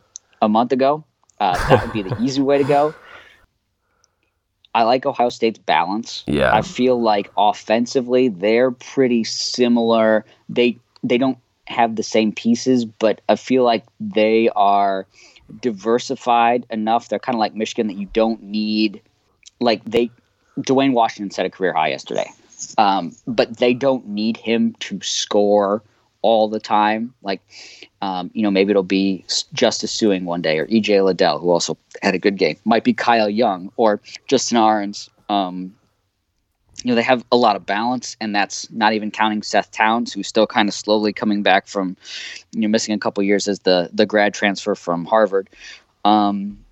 a 0.43 0.49
month 0.49 0.73
ago. 0.73 1.05
Uh, 1.41 1.57
that 1.69 1.83
would 1.83 1.93
be 1.93 2.03
the 2.03 2.17
easy 2.23 2.43
way 2.43 2.59
to 2.59 2.65
go. 2.65 2.95
I 4.75 4.83
like 4.83 5.07
Ohio 5.07 5.29
State's 5.29 5.59
balance. 5.59 6.25
Yeah. 6.27 6.55
I 6.55 6.63
feel 6.63 7.01
like 7.01 7.31
offensively 7.37 8.29
they're 8.29 8.73
pretty 8.73 9.25
similar. 9.25 10.25
They 10.49 10.79
they 11.03 11.19
don't 11.19 11.39
have 11.67 11.97
the 11.97 12.03
same 12.03 12.33
pieces, 12.33 12.85
but 12.85 13.21
I 13.29 13.37
feel 13.37 13.65
like 13.65 13.85
they 14.01 14.51
are 14.51 15.07
diversified 15.61 16.67
enough. 16.71 17.09
They're 17.09 17.19
kind 17.19 17.37
of 17.37 17.41
like 17.41 17.55
Michigan 17.55 17.87
that 17.87 17.97
you 17.97 18.09
don't 18.13 18.43
need 18.43 19.01
like 19.61 19.85
they 19.85 20.11
Duane 20.61 20.93
Washington 20.93 21.31
set 21.31 21.47
a 21.47 21.51
career 21.51 21.73
high 21.73 21.89
yesterday. 21.89 22.31
Um, 22.79 23.15
but 23.27 23.59
they 23.59 23.75
don't 23.75 24.09
need 24.09 24.37
him 24.37 24.75
to 24.81 25.01
score 25.03 25.83
all 26.25 26.49
the 26.49 26.59
time. 26.59 27.13
Like, 27.23 27.43
um, 28.01 28.31
you 28.33 28.43
know, 28.43 28.51
maybe 28.51 28.71
it'll 28.71 28.83
be 28.83 29.25
Justice 29.53 29.95
Sueing 29.95 30.25
one 30.25 30.41
day, 30.41 30.59
or 30.59 30.67
EJ 30.67 31.05
Liddell, 31.05 31.39
who 31.39 31.51
also 31.51 31.77
had 32.03 32.15
a 32.15 32.19
good 32.19 32.39
game. 32.39 32.57
Might 32.65 32.83
be 32.83 32.95
Kyle 32.95 33.29
Young 33.29 33.71
or 33.77 34.01
Justin 34.27 34.57
Ahrens. 34.57 35.11
Um, 35.29 35.75
you 36.83 36.89
know, 36.89 36.95
they 36.95 37.03
have 37.03 37.25
a 37.31 37.37
lot 37.37 37.57
of 37.57 37.67
balance, 37.67 38.17
and 38.21 38.35
that's 38.35 38.71
not 38.71 38.95
even 38.95 39.11
counting 39.11 39.43
Seth 39.43 39.71
Towns, 39.71 40.13
who's 40.15 40.27
still 40.27 40.47
kind 40.47 40.69
of 40.69 40.75
slowly 40.75 41.13
coming 41.13 41.43
back 41.43 41.67
from, 41.67 41.97
you 42.53 42.63
know, 42.63 42.69
missing 42.69 42.95
a 42.95 42.99
couple 42.99 43.23
years 43.23 43.47
as 43.47 43.61
the 43.61 43.91
the 43.93 44.07
grad 44.07 44.33
transfer 44.33 44.75
from 44.75 45.05
Harvard. 45.05 45.51
Um, 46.07 46.65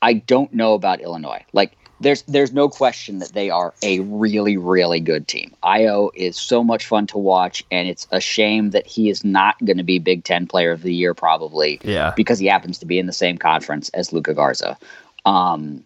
I 0.00 0.14
don't 0.14 0.52
know 0.52 0.74
about 0.74 1.00
Illinois. 1.00 1.44
Like 1.52 1.76
there's 2.02 2.22
there's 2.22 2.52
no 2.52 2.68
question 2.68 3.20
that 3.20 3.32
they 3.32 3.48
are 3.50 3.72
a 3.82 4.00
really 4.00 4.56
really 4.56 5.00
good 5.00 5.26
team. 5.28 5.54
Ayo 5.62 6.10
is 6.14 6.36
so 6.36 6.62
much 6.62 6.86
fun 6.86 7.06
to 7.08 7.18
watch, 7.18 7.64
and 7.70 7.88
it's 7.88 8.06
a 8.10 8.20
shame 8.20 8.70
that 8.70 8.86
he 8.86 9.08
is 9.08 9.24
not 9.24 9.58
going 9.64 9.76
to 9.78 9.82
be 9.84 9.98
Big 9.98 10.24
Ten 10.24 10.46
Player 10.46 10.72
of 10.72 10.82
the 10.82 10.92
Year 10.92 11.14
probably 11.14 11.80
Yeah. 11.82 12.12
because 12.16 12.38
he 12.38 12.46
happens 12.46 12.78
to 12.78 12.86
be 12.86 12.98
in 12.98 13.06
the 13.06 13.12
same 13.12 13.38
conference 13.38 13.88
as 13.90 14.12
Luka 14.12 14.34
Garza. 14.34 14.76
Um, 15.24 15.84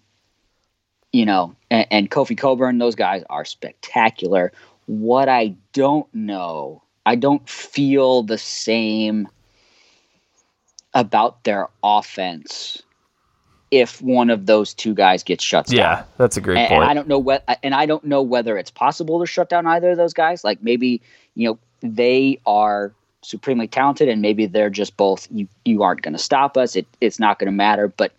you 1.12 1.24
know, 1.24 1.54
and, 1.70 1.86
and 1.90 2.10
Kofi 2.10 2.36
Cockburn, 2.36 2.78
those 2.78 2.94
guys 2.94 3.22
are 3.30 3.44
spectacular. 3.44 4.52
What 4.86 5.28
I 5.28 5.54
don't 5.72 6.12
know, 6.14 6.82
I 7.04 7.16
don't 7.16 7.48
feel 7.48 8.22
the 8.22 8.38
same 8.38 9.28
about 10.94 11.44
their 11.44 11.68
offense 11.82 12.82
if 13.80 14.00
one 14.02 14.30
of 14.30 14.46
those 14.46 14.74
two 14.74 14.94
guys 14.94 15.22
gets 15.22 15.44
shut 15.44 15.66
down. 15.66 15.76
Yeah, 15.76 16.04
that's 16.18 16.36
a 16.36 16.40
great 16.40 16.58
And, 16.58 16.68
point. 16.68 16.82
and 16.82 16.90
I 16.90 16.94
don't 16.94 17.08
know 17.08 17.18
what, 17.18 17.44
and 17.62 17.74
I 17.74 17.86
don't 17.86 18.04
know 18.04 18.22
whether 18.22 18.56
it's 18.56 18.70
possible 18.70 19.20
to 19.20 19.26
shut 19.26 19.48
down 19.48 19.66
either 19.66 19.90
of 19.90 19.96
those 19.96 20.14
guys. 20.14 20.44
Like 20.44 20.62
maybe 20.62 21.00
you 21.34 21.48
know 21.48 21.58
they 21.80 22.40
are 22.46 22.92
supremely 23.22 23.68
talented, 23.68 24.08
and 24.08 24.22
maybe 24.22 24.46
they're 24.46 24.70
just 24.70 24.96
both. 24.96 25.26
You 25.30 25.48
you 25.64 25.82
aren't 25.82 26.02
going 26.02 26.14
to 26.14 26.22
stop 26.22 26.56
us. 26.56 26.76
It 26.76 26.86
it's 27.00 27.18
not 27.18 27.38
going 27.38 27.46
to 27.46 27.56
matter. 27.56 27.88
But 27.88 28.12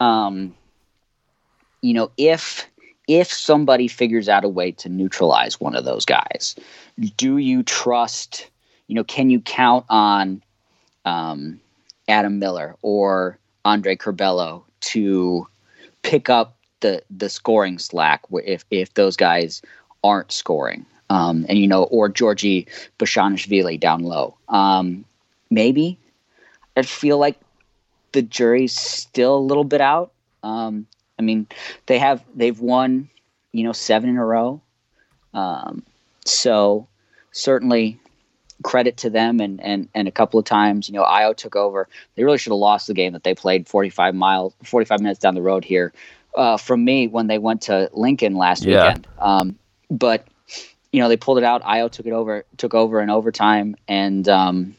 um, 0.00 0.54
you 1.82 1.94
know 1.94 2.10
if 2.16 2.66
if 3.08 3.32
somebody 3.32 3.88
figures 3.88 4.28
out 4.28 4.44
a 4.44 4.48
way 4.48 4.70
to 4.72 4.88
neutralize 4.88 5.60
one 5.60 5.74
of 5.74 5.84
those 5.84 6.04
guys, 6.04 6.54
do 7.16 7.38
you 7.38 7.62
trust? 7.62 8.48
You 8.86 8.94
know, 8.96 9.04
can 9.04 9.30
you 9.30 9.40
count 9.40 9.84
on 9.88 10.42
um, 11.04 11.60
Adam 12.08 12.38
Miller 12.38 12.76
or 12.82 13.38
Andre 13.64 13.96
Curbelo 13.96 14.62
to 14.80 15.46
pick 16.02 16.28
up 16.28 16.56
the 16.80 17.02
the 17.10 17.28
scoring 17.28 17.78
slack 17.78 18.22
if 18.32 18.64
if 18.70 18.94
those 18.94 19.16
guys 19.16 19.62
aren't 20.02 20.32
scoring. 20.32 20.86
Um, 21.10 21.44
and 21.48 21.58
you 21.58 21.66
know, 21.66 21.84
or 21.84 22.08
Giorgi 22.08 22.66
Bezhanishvili 22.98 23.78
down 23.80 24.04
low. 24.04 24.36
Um, 24.48 25.04
maybe 25.50 25.98
I 26.76 26.82
feel 26.82 27.18
like 27.18 27.38
the 28.12 28.22
jury's 28.22 28.76
still 28.76 29.36
a 29.36 29.38
little 29.38 29.64
bit 29.64 29.80
out. 29.80 30.12
Um, 30.42 30.86
I 31.18 31.22
mean, 31.22 31.46
they 31.86 31.98
have 31.98 32.24
they've 32.34 32.58
won, 32.58 33.08
you 33.52 33.64
know, 33.64 33.72
seven 33.72 34.08
in 34.08 34.16
a 34.16 34.24
row. 34.24 34.60
Um, 35.34 35.82
so 36.24 36.86
certainly 37.32 37.98
credit 38.62 38.96
to 38.98 39.10
them 39.10 39.40
and, 39.40 39.60
and 39.62 39.88
and 39.94 40.06
a 40.08 40.10
couple 40.10 40.38
of 40.38 40.44
times 40.44 40.88
you 40.88 40.94
know 40.94 41.04
Ayo 41.04 41.36
took 41.36 41.56
over. 41.56 41.88
They 42.14 42.24
really 42.24 42.38
should 42.38 42.52
have 42.52 42.58
lost 42.58 42.86
the 42.86 42.94
game 42.94 43.12
that 43.12 43.24
they 43.24 43.34
played 43.34 43.68
45 43.68 44.14
miles 44.14 44.54
45 44.64 45.00
minutes 45.00 45.20
down 45.20 45.34
the 45.34 45.42
road 45.42 45.64
here 45.64 45.92
uh, 46.36 46.56
from 46.56 46.84
me 46.84 47.08
when 47.08 47.26
they 47.26 47.38
went 47.38 47.62
to 47.62 47.88
lincoln 47.92 48.36
last 48.36 48.64
Yeah. 48.64 48.86
weekend. 48.86 49.06
Um, 49.18 49.58
but 49.90 50.26
you 50.92 51.00
know 51.00 51.08
they 51.08 51.16
pulled 51.16 51.38
it 51.38 51.44
out. 51.44 51.62
Ayo 51.62 51.90
took 51.90 52.06
it 52.06 52.12
over 52.12 52.44
took 52.56 52.74
over 52.74 53.00
in 53.00 53.10
overtime 53.10 53.76
and 53.88 54.28
um, 54.28 54.76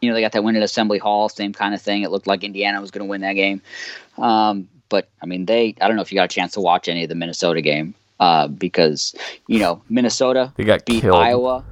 you 0.00 0.08
know 0.08 0.14
they 0.14 0.20
got 0.20 0.32
that 0.32 0.44
win 0.44 0.56
at 0.56 0.62
assembly 0.62 0.98
hall 0.98 1.28
same 1.28 1.52
kind 1.52 1.74
of 1.74 1.82
thing. 1.82 2.02
It 2.02 2.10
looked 2.10 2.26
like 2.26 2.44
indiana 2.44 2.80
was 2.80 2.90
going 2.90 3.06
to 3.06 3.10
win 3.10 3.22
that 3.22 3.34
game. 3.34 3.62
Um, 4.16 4.68
but 4.88 5.08
i 5.22 5.26
mean 5.26 5.44
they 5.46 5.74
i 5.80 5.86
don't 5.86 5.96
know 5.96 6.02
if 6.02 6.10
you 6.10 6.16
got 6.16 6.24
a 6.24 6.34
chance 6.34 6.52
to 6.54 6.60
watch 6.60 6.88
any 6.88 7.02
of 7.02 7.08
the 7.08 7.14
minnesota 7.14 7.60
game 7.60 7.94
uh, 8.20 8.48
because 8.48 9.14
you 9.46 9.58
know 9.58 9.82
minnesota 9.88 10.52
They 10.56 10.64
got 10.64 10.84
beat 10.86 11.02
killed. 11.02 11.14
Iowa, 11.14 11.64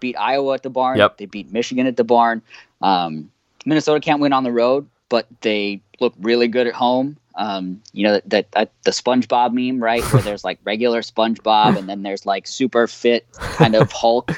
beat 0.00 0.16
Iowa 0.16 0.54
at 0.54 0.62
the 0.62 0.70
barn. 0.70 0.98
Yep. 0.98 1.18
They 1.18 1.26
beat 1.26 1.52
Michigan 1.52 1.86
at 1.86 1.96
the 1.96 2.04
barn. 2.04 2.42
Um, 2.82 3.30
Minnesota 3.64 4.00
can't 4.00 4.20
win 4.20 4.32
on 4.32 4.44
the 4.44 4.52
road, 4.52 4.86
but 5.08 5.26
they 5.42 5.80
look 6.00 6.14
really 6.20 6.48
good 6.48 6.66
at 6.66 6.74
home. 6.74 7.16
Um, 7.36 7.80
you 7.92 8.04
know 8.04 8.20
that, 8.26 8.50
that 8.52 8.72
the 8.82 8.90
SpongeBob 8.90 9.52
meme, 9.52 9.82
right? 9.82 10.02
Where 10.12 10.22
there's 10.22 10.44
like 10.44 10.58
regular 10.64 11.00
SpongeBob, 11.02 11.78
and 11.78 11.88
then 11.88 12.02
there's 12.02 12.26
like 12.26 12.46
super 12.46 12.86
fit 12.86 13.26
kind 13.32 13.74
of 13.74 13.92
Hulk 13.92 14.32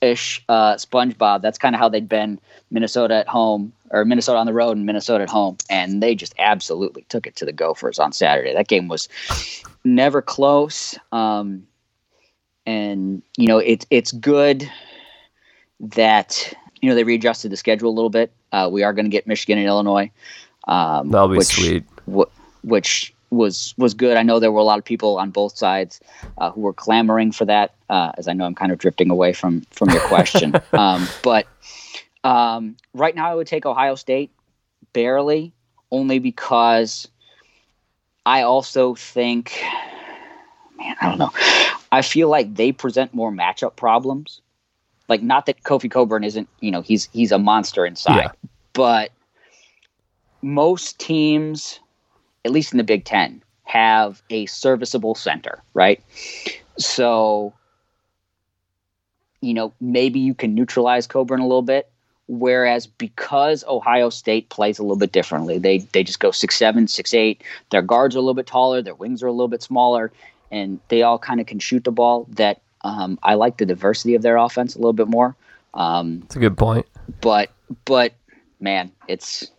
ish 0.00 0.44
uh, 0.48 0.74
SpongeBob. 0.74 1.42
That's 1.42 1.58
kind 1.58 1.74
of 1.74 1.78
how 1.78 1.88
they'd 1.88 2.08
been 2.08 2.40
Minnesota 2.70 3.14
at 3.14 3.28
home 3.28 3.72
or 3.90 4.04
Minnesota 4.04 4.38
on 4.38 4.46
the 4.46 4.52
road 4.52 4.76
and 4.76 4.84
Minnesota 4.84 5.22
at 5.22 5.30
home, 5.30 5.56
and 5.70 6.02
they 6.02 6.14
just 6.14 6.34
absolutely 6.38 7.04
took 7.08 7.26
it 7.26 7.36
to 7.36 7.44
the 7.44 7.52
Gophers 7.52 7.98
on 7.98 8.12
Saturday. 8.12 8.52
That 8.52 8.68
game 8.68 8.88
was 8.88 9.08
never 9.84 10.20
close. 10.20 10.98
Um, 11.12 11.66
and 12.68 13.22
you 13.38 13.46
know 13.46 13.58
it's 13.58 13.86
it's 13.88 14.12
good 14.12 14.70
that 15.80 16.52
you 16.82 16.88
know 16.88 16.94
they 16.94 17.04
readjusted 17.04 17.50
the 17.50 17.56
schedule 17.56 17.90
a 17.90 17.96
little 17.96 18.10
bit. 18.10 18.30
Uh, 18.52 18.68
we 18.70 18.82
are 18.82 18.92
going 18.92 19.06
to 19.06 19.10
get 19.10 19.26
Michigan 19.26 19.58
and 19.58 19.66
Illinois. 19.66 20.10
Um, 20.66 21.10
That'll 21.10 21.28
be 21.28 21.38
which, 21.38 21.46
sweet. 21.46 21.84
wh- 22.12 22.30
which 22.62 23.14
was 23.30 23.74
was 23.78 23.94
good. 23.94 24.18
I 24.18 24.22
know 24.22 24.38
there 24.38 24.52
were 24.52 24.60
a 24.60 24.64
lot 24.64 24.78
of 24.78 24.84
people 24.84 25.18
on 25.18 25.30
both 25.30 25.56
sides 25.56 25.98
uh, 26.36 26.50
who 26.50 26.60
were 26.60 26.74
clamoring 26.74 27.32
for 27.32 27.46
that. 27.46 27.74
Uh, 27.88 28.12
as 28.18 28.28
I 28.28 28.34
know, 28.34 28.44
I'm 28.44 28.54
kind 28.54 28.70
of 28.70 28.78
drifting 28.78 29.10
away 29.10 29.32
from 29.32 29.62
from 29.70 29.88
your 29.88 30.00
question. 30.02 30.52
um, 30.74 31.08
but 31.22 31.46
um, 32.22 32.76
right 32.92 33.14
now, 33.14 33.30
I 33.30 33.34
would 33.34 33.46
take 33.46 33.64
Ohio 33.64 33.94
State 33.94 34.30
barely, 34.92 35.54
only 35.90 36.18
because 36.18 37.08
I 38.26 38.42
also 38.42 38.94
think, 38.94 39.58
man, 40.78 40.96
I 41.00 41.08
don't 41.08 41.18
know. 41.18 41.30
I 41.92 42.02
feel 42.02 42.28
like 42.28 42.54
they 42.54 42.72
present 42.72 43.12
more 43.12 43.32
matchup 43.32 43.76
problems. 43.76 44.40
Like, 45.08 45.22
not 45.22 45.46
that 45.46 45.62
Kofi 45.62 45.90
Cockburn 45.90 46.22
isn't, 46.24 46.48
you 46.60 46.70
know, 46.70 46.82
he's 46.82 47.08
he's 47.12 47.32
a 47.32 47.38
monster 47.38 47.84
inside, 47.84 48.16
Yeah. 48.16 48.30
but 48.74 49.10
most 50.42 50.98
teams 50.98 51.80
at 52.44 52.52
least 52.52 52.72
in 52.72 52.78
the 52.78 52.84
Big 52.84 53.04
Ten, 53.04 53.42
have 53.64 54.22
a 54.30 54.46
serviceable 54.46 55.14
center, 55.14 55.62
right? 55.74 56.02
So, 56.78 57.52
you 59.40 59.52
know, 59.52 59.72
maybe 59.80 60.18
you 60.18 60.34
can 60.34 60.54
neutralize 60.54 61.06
Cockburn 61.06 61.40
a 61.40 61.46
little 61.46 61.62
bit. 61.62 61.90
Whereas 62.30 62.86
because 62.86 63.64
Ohio 63.66 64.10
State 64.10 64.50
plays 64.50 64.78
a 64.78 64.82
little 64.82 64.98
bit 64.98 65.12
differently, 65.12 65.58
they 65.58 65.78
they 65.78 66.04
just 66.04 66.20
go 66.20 66.30
six 66.30 66.56
seven, 66.56 66.86
six 66.86 67.14
eight. 67.14 67.42
Their 67.70 67.80
guards 67.80 68.14
are 68.14 68.18
a 68.18 68.22
little 68.22 68.34
bit 68.34 68.46
taller, 68.46 68.82
their 68.82 68.94
wings 68.94 69.22
are 69.22 69.26
a 69.28 69.32
little 69.32 69.48
bit 69.48 69.62
smaller, 69.62 70.12
and 70.50 70.80
they 70.88 71.02
all 71.02 71.18
kind 71.18 71.40
of 71.40 71.46
can 71.46 71.58
shoot 71.58 71.84
the 71.84 71.92
ball. 71.92 72.26
That 72.30 72.60
um, 72.82 73.18
I 73.22 73.34
like 73.34 73.58
the 73.58 73.66
diversity 73.66 74.14
of 74.14 74.22
their 74.22 74.36
offense 74.36 74.74
a 74.74 74.78
little 74.78 74.92
bit 74.92 75.08
more. 75.08 75.36
Um, 75.74 76.20
That's 76.20 76.36
a 76.36 76.40
good 76.40 76.56
point. 76.56 76.86
But 77.20 77.50
but 77.84 78.14
man, 78.60 78.92
it's 79.06 79.50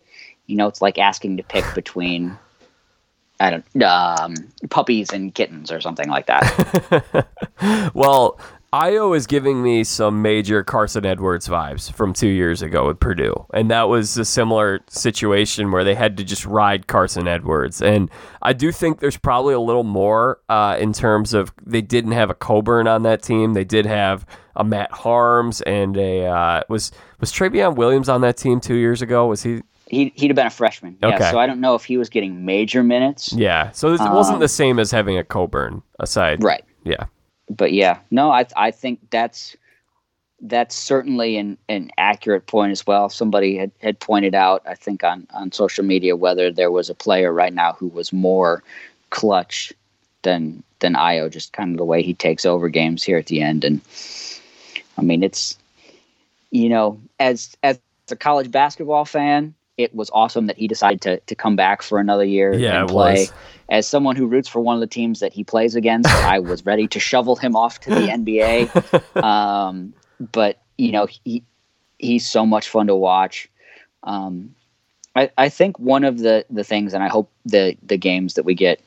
you 0.46 0.56
know 0.56 0.66
it's 0.66 0.82
like 0.82 0.98
asking 0.98 1.36
to 1.36 1.42
pick 1.42 1.64
between 1.74 2.36
I 3.40 3.50
don't 3.50 3.82
um, 3.82 4.34
puppies 4.68 5.10
and 5.12 5.34
kittens 5.34 5.72
or 5.72 5.80
something 5.80 6.08
like 6.08 6.26
that. 6.26 7.26
well, 7.94 8.38
Ayo 8.72 9.16
is 9.16 9.26
giving 9.26 9.64
me 9.64 9.82
some 9.82 10.22
major 10.22 10.62
Carson 10.62 11.04
Edwards 11.04 11.48
vibes 11.48 11.92
from 11.92 12.12
two 12.12 12.28
years 12.28 12.62
ago 12.62 12.86
with 12.86 13.00
Purdue. 13.00 13.46
And 13.52 13.68
that 13.70 13.88
was 13.88 14.16
a 14.16 14.24
similar 14.24 14.80
situation 14.88 15.72
where 15.72 15.82
they 15.82 15.96
had 15.96 16.16
to 16.18 16.24
just 16.24 16.46
ride 16.46 16.86
Carson 16.86 17.26
Edwards. 17.26 17.82
And 17.82 18.08
I 18.42 18.52
do 18.52 18.70
think 18.70 19.00
there's 19.00 19.16
probably 19.16 19.54
a 19.54 19.60
little 19.60 19.82
more 19.82 20.40
uh, 20.48 20.76
in 20.78 20.92
terms 20.92 21.34
of 21.34 21.52
they 21.66 21.82
didn't 21.82 22.12
have 22.12 22.30
a 22.30 22.34
Cockburn 22.34 22.86
on 22.86 23.02
that 23.02 23.22
team. 23.22 23.54
They 23.54 23.64
did 23.64 23.86
have 23.86 24.24
a 24.54 24.62
Matt 24.62 24.92
Haarms 24.92 25.62
and 25.66 25.96
a 25.96 26.26
uh, 26.26 26.62
was 26.68 26.92
was 27.18 27.32
Trevion 27.32 27.74
Williams 27.74 28.08
on 28.08 28.20
that 28.20 28.36
team 28.36 28.60
two 28.60 28.76
years 28.76 29.02
ago? 29.02 29.26
Was 29.26 29.42
he 29.42 29.62
he 29.88 30.12
he'd 30.14 30.28
have 30.28 30.36
been 30.36 30.46
a 30.46 30.50
freshman. 30.50 30.96
Okay. 31.02 31.16
Yeah, 31.18 31.30
so 31.32 31.38
I 31.40 31.48
don't 31.48 31.60
know 31.60 31.74
if 31.74 31.84
he 31.84 31.96
was 31.96 32.08
getting 32.08 32.44
major 32.44 32.84
minutes. 32.84 33.32
Yeah. 33.32 33.72
So 33.72 33.92
it 33.92 34.00
wasn't 34.00 34.38
the 34.38 34.48
same 34.48 34.78
as 34.78 34.92
having 34.92 35.18
a 35.18 35.24
Cockburn 35.24 35.82
aside. 35.98 36.44
Right. 36.44 36.64
Yeah. 36.84 37.06
But 37.50 37.72
yeah, 37.72 37.98
no, 38.10 38.30
I 38.30 38.46
I 38.56 38.70
think 38.70 39.00
that's 39.10 39.56
that's 40.42 40.74
certainly 40.74 41.36
an, 41.36 41.58
an 41.68 41.90
accurate 41.98 42.46
point 42.46 42.72
as 42.72 42.86
well. 42.86 43.10
Somebody 43.10 43.58
had, 43.58 43.70
had 43.82 44.00
pointed 44.00 44.34
out, 44.34 44.62
I 44.66 44.74
think 44.74 45.04
on, 45.04 45.26
on 45.34 45.52
social 45.52 45.84
media, 45.84 46.16
whether 46.16 46.50
there 46.50 46.70
was 46.70 46.88
a 46.88 46.94
player 46.94 47.30
right 47.30 47.52
now 47.52 47.74
who 47.74 47.88
was 47.88 48.10
more 48.12 48.62
clutch 49.10 49.72
than 50.22 50.62
than 50.78 50.94
Ayo, 50.94 51.30
just 51.30 51.52
kind 51.52 51.72
of 51.72 51.76
the 51.76 51.84
way 51.84 52.02
he 52.02 52.14
takes 52.14 52.46
over 52.46 52.68
games 52.68 53.02
here 53.02 53.18
at 53.18 53.26
the 53.26 53.42
end. 53.42 53.64
And 53.64 53.80
I 54.96 55.02
mean, 55.02 55.22
it's 55.22 55.58
you 56.50 56.68
know, 56.68 57.00
as 57.18 57.56
as 57.62 57.78
a 58.10 58.16
college 58.16 58.50
basketball 58.50 59.04
fan, 59.04 59.54
it 59.82 59.94
was 59.94 60.10
awesome 60.12 60.46
that 60.46 60.56
he 60.56 60.68
decided 60.68 61.00
to 61.02 61.20
to 61.20 61.34
come 61.34 61.56
back 61.56 61.82
for 61.82 61.98
another 61.98 62.24
year 62.24 62.52
Yeah, 62.54 62.80
and 62.80 62.88
play. 62.88 63.28
As 63.68 63.86
someone 63.86 64.16
who 64.16 64.26
roots 64.26 64.48
for 64.48 64.60
one 64.60 64.74
of 64.74 64.80
the 64.80 64.86
teams 64.86 65.20
that 65.20 65.32
he 65.32 65.44
plays 65.44 65.76
against, 65.76 66.08
I 66.08 66.40
was 66.40 66.66
ready 66.66 66.88
to 66.88 66.98
shovel 66.98 67.36
him 67.36 67.54
off 67.54 67.80
to 67.80 67.90
the 67.90 68.00
NBA. 68.08 69.22
Um, 69.22 69.94
but 70.32 70.60
you 70.76 70.92
know, 70.92 71.06
he 71.06 71.44
he's 71.98 72.28
so 72.28 72.44
much 72.44 72.68
fun 72.68 72.88
to 72.88 72.96
watch. 72.96 73.48
Um, 74.02 74.54
I, 75.14 75.30
I 75.38 75.48
think 75.48 75.78
one 75.78 76.04
of 76.04 76.18
the 76.18 76.44
the 76.50 76.64
things, 76.64 76.94
and 76.94 77.02
I 77.02 77.08
hope 77.08 77.30
the 77.44 77.76
the 77.82 77.96
games 77.96 78.34
that 78.34 78.44
we 78.44 78.54
get, 78.54 78.80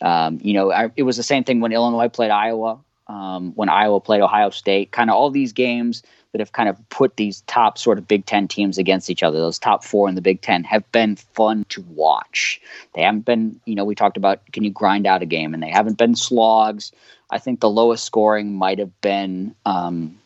um, 0.00 0.38
you 0.42 0.54
know, 0.54 0.72
I, 0.72 0.90
it 0.96 1.02
was 1.02 1.16
the 1.16 1.22
same 1.22 1.44
thing 1.44 1.60
when 1.60 1.72
Illinois 1.72 2.08
played 2.08 2.30
Iowa, 2.30 2.78
um, 3.08 3.52
when 3.54 3.68
Iowa 3.68 4.00
played 4.00 4.22
Ohio 4.22 4.50
State. 4.50 4.92
Kind 4.92 5.10
of 5.10 5.16
all 5.16 5.30
these 5.30 5.52
games 5.52 6.02
that 6.32 6.40
have 6.40 6.52
kind 6.52 6.68
of 6.68 6.88
put 6.88 7.16
these 7.16 7.42
top 7.42 7.78
sort 7.78 7.98
of 7.98 8.08
Big 8.08 8.26
Ten 8.26 8.48
teams 8.48 8.78
against 8.78 9.10
each 9.10 9.22
other. 9.22 9.38
Those 9.38 9.58
top 9.58 9.84
four 9.84 10.08
in 10.08 10.14
the 10.14 10.22
Big 10.22 10.40
Ten 10.40 10.64
have 10.64 10.90
been 10.90 11.16
fun 11.16 11.64
to 11.68 11.82
watch. 11.90 12.60
They 12.94 13.02
haven't 13.02 13.26
been, 13.26 13.60
you 13.66 13.74
know, 13.74 13.84
we 13.84 13.94
talked 13.94 14.16
about 14.16 14.40
can 14.52 14.64
you 14.64 14.70
grind 14.70 15.06
out 15.06 15.22
a 15.22 15.26
game, 15.26 15.54
and 15.54 15.62
they 15.62 15.70
haven't 15.70 15.98
been 15.98 16.16
slogs. 16.16 16.90
I 17.30 17.38
think 17.38 17.60
the 17.60 17.70
lowest 17.70 18.04
scoring 18.04 18.54
might 18.54 18.78
have 18.78 19.00
been 19.00 19.54
um, 19.66 20.18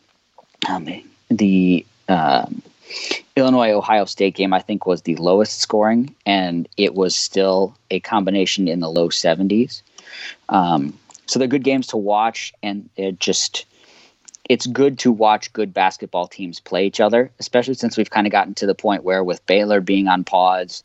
um, 0.67 0.87
the 1.29 1.85
um, 2.07 2.61
Illinois 3.35 3.71
Ohio 3.71 4.05
State 4.05 4.35
game. 4.35 4.53
I 4.53 4.59
think 4.59 4.85
was 4.85 5.01
the 5.01 5.15
lowest 5.17 5.59
scoring, 5.59 6.15
and 6.25 6.67
it 6.77 6.95
was 6.95 7.15
still 7.15 7.75
a 7.91 7.99
combination 7.99 8.67
in 8.67 8.79
the 8.79 8.89
low 8.89 9.09
70s. 9.09 9.81
Um, 10.49 10.97
so 11.25 11.37
they're 11.37 11.47
good 11.49 11.63
games 11.63 11.87
to 11.87 11.97
watch, 11.97 12.53
and 12.63 12.89
it 12.95 13.19
just 13.19 13.65
it's 14.47 14.65
good 14.65 14.97
to 14.99 15.11
watch 15.11 15.51
good 15.53 15.73
basketball 15.73 16.27
teams 16.27 16.59
play 16.59 16.85
each 16.85 16.99
other, 16.99 17.29
especially 17.39 17.73
since 17.75 17.97
we've 17.97 18.09
kind 18.09 18.25
of 18.25 18.31
gotten 18.31 18.53
to 18.55 18.65
the 18.65 18.73
point 18.75 19.03
where 19.03 19.23
with 19.23 19.45
Baylor 19.45 19.81
being 19.81 20.07
on 20.07 20.23
pause 20.23 20.83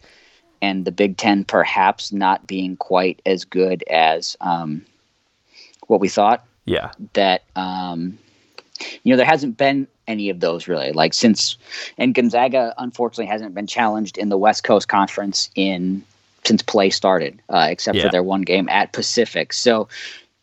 and 0.61 0.85
the 0.85 0.93
Big 0.93 1.17
Ten 1.17 1.45
perhaps 1.45 2.13
not 2.13 2.47
being 2.47 2.77
quite 2.77 3.23
as 3.25 3.45
good 3.45 3.83
as 3.89 4.37
um, 4.41 4.85
what 5.87 6.01
we 6.01 6.09
thought, 6.09 6.45
Yeah. 6.65 6.91
that 7.15 7.43
um, 7.57 8.19
you 9.05 9.13
know 9.13 9.17
there 9.17 9.27
hasn't 9.27 9.57
been 9.57 9.87
any 10.09 10.29
of 10.31 10.41
those 10.41 10.67
really 10.67 10.91
like 10.91 11.15
since 11.15 11.57
and 11.97 12.13
Gonzaga 12.15 12.75
unfortunately 12.79 13.27
hasn't 13.27 13.55
been 13.55 13.69
challenged 13.69 14.19
in 14.19 14.29
the 14.29 14.37
West 14.39 14.65
Coast 14.65 14.89
Conference 14.89 15.49
in 15.55 16.03
since 16.45 16.61
play 16.61 16.91
started, 16.91 17.41
uh, 17.49 17.69
except 17.71 17.97
Yeah. 17.97 18.05
for 18.05 18.11
their 18.11 18.23
one 18.25 18.43
game 18.43 18.69
at 18.69 18.93
Pacific. 18.93 19.53
So 19.53 19.89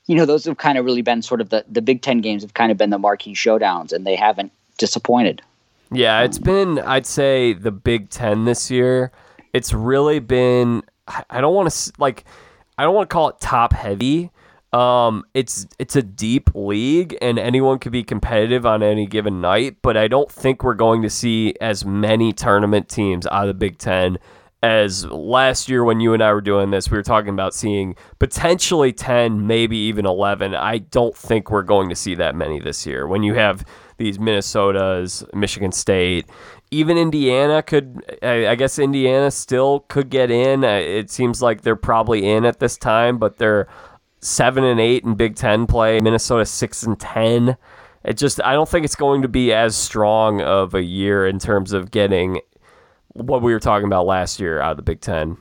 you 0.10 0.16
know 0.16 0.26
those 0.26 0.46
have 0.46 0.58
kind 0.58 0.80
of 0.80 0.86
really 0.86 1.04
been 1.04 1.22
sort 1.22 1.40
of 1.40 1.50
the 1.50 1.64
the 1.70 1.84
Big 1.84 2.02
Ten 2.02 2.20
games 2.20 2.42
have 2.42 2.56
kind 2.56 2.72
of 2.72 2.78
been 2.80 2.90
the 2.90 2.98
marquee 2.98 3.36
showdowns, 3.36 3.94
and 3.94 4.08
they 4.08 4.16
haven't 4.16 4.52
disappointed. 4.80 5.44
Yeah, 5.92 6.22
it's 6.22 6.40
been 6.40 6.80
I'd 6.80 7.06
say 7.06 7.54
the 7.54 7.72
Big 7.72 8.10
10 8.10 8.46
this 8.46 8.72
year. 8.72 9.12
It's 9.54 9.72
really 9.72 10.18
been 10.20 10.82
I- 11.30 11.42
don't 11.42 11.54
want 11.54 11.70
to 11.72 11.94
like 12.00 12.26
I 12.78 12.84
don't 12.84 12.96
want 12.96 13.08
to 13.08 13.14
call 13.14 13.30
it 13.30 13.40
top 13.40 13.74
heavy. 13.74 14.32
Um 14.74 15.26
it's 15.36 15.68
it's 15.78 15.96
a 15.96 16.02
deep 16.02 16.50
league 16.56 17.16
and 17.22 17.38
anyone 17.38 17.78
could 17.78 17.92
be 17.92 18.04
competitive 18.04 18.66
on 18.66 18.82
any 18.82 19.06
given 19.06 19.42
night, 19.42 19.78
but 19.84 19.96
I 19.96 20.08
don't 20.08 20.32
think 20.32 20.64
we're 20.64 20.74
going 20.74 21.04
to 21.04 21.10
see 21.10 21.54
as 21.62 21.86
many 21.86 22.34
tournament 22.34 22.90
teams 22.90 23.28
out 23.28 23.44
of 23.44 23.48
the 23.50 23.54
Big 23.54 23.78
10 23.78 24.18
as 24.62 25.06
last 25.06 25.70
year 25.70 25.84
when 25.84 26.02
you 26.02 26.14
and 26.14 26.22
I 26.22 26.34
were 26.34 26.42
doing 26.42 26.72
this, 26.72 26.92
we 26.92 26.98
were 26.98 27.04
talking 27.04 27.30
about 27.30 27.54
seeing 27.54 27.96
potentially 28.20 28.92
10, 28.92 29.48
maybe 29.48 29.78
even 29.78 30.06
11. 30.06 30.54
I 30.54 30.80
don't 30.80 31.16
think 31.16 31.50
we're 31.50 31.64
going 31.64 31.90
to 31.90 31.96
see 31.96 32.14
that 32.16 32.36
many 32.36 32.60
this 32.60 32.86
year. 32.86 33.08
When 33.08 33.24
you 33.24 33.36
have 33.36 33.66
these 33.98 34.18
Minnesotas, 34.18 35.24
Michigan 35.34 35.72
State, 35.72 36.30
even 36.72 36.98
Indiana 36.98 37.64
could, 37.64 38.04
I, 38.22 38.56
guess 38.56 38.78
Indiana 38.78 39.32
still 39.32 39.82
could 39.88 40.10
get 40.10 40.30
in. 40.30 40.64
It 40.64 41.10
seems 41.10 41.42
like 41.42 41.62
they're 41.62 41.78
probably 41.78 42.30
in 42.30 42.44
at 42.44 42.60
this 42.60 42.78
time, 42.78 43.18
but 43.18 43.38
they're 43.38 43.68
seven 44.20 44.66
and 44.66 44.80
eight 44.80 45.06
in 45.06 45.16
Big 45.16 45.36
Ten 45.36 45.68
play. 45.68 46.02
Minnesota 46.02 46.46
six 46.46 46.84
and 46.84 47.00
ten. 47.00 47.56
It 48.04 48.18
just, 48.18 48.42
I 48.44 48.54
don't 48.54 48.68
think 48.68 48.86
it's 48.86 48.96
going 48.96 49.22
to 49.22 49.28
be 49.28 49.54
as 49.54 49.76
strong 49.76 50.42
of 50.42 50.74
a 50.74 50.84
year 50.84 51.28
in 51.28 51.40
terms 51.40 51.74
of 51.74 51.92
getting 51.92 52.40
what 53.20 53.42
we 53.42 53.54
were 53.54 53.60
talking 53.60 53.88
about 53.88 54.06
last 54.06 54.40
year 54.40 54.62
out 54.62 54.72
of 54.72 54.78
the 54.78 54.84
Big 54.84 55.02
Ten. 55.02 55.38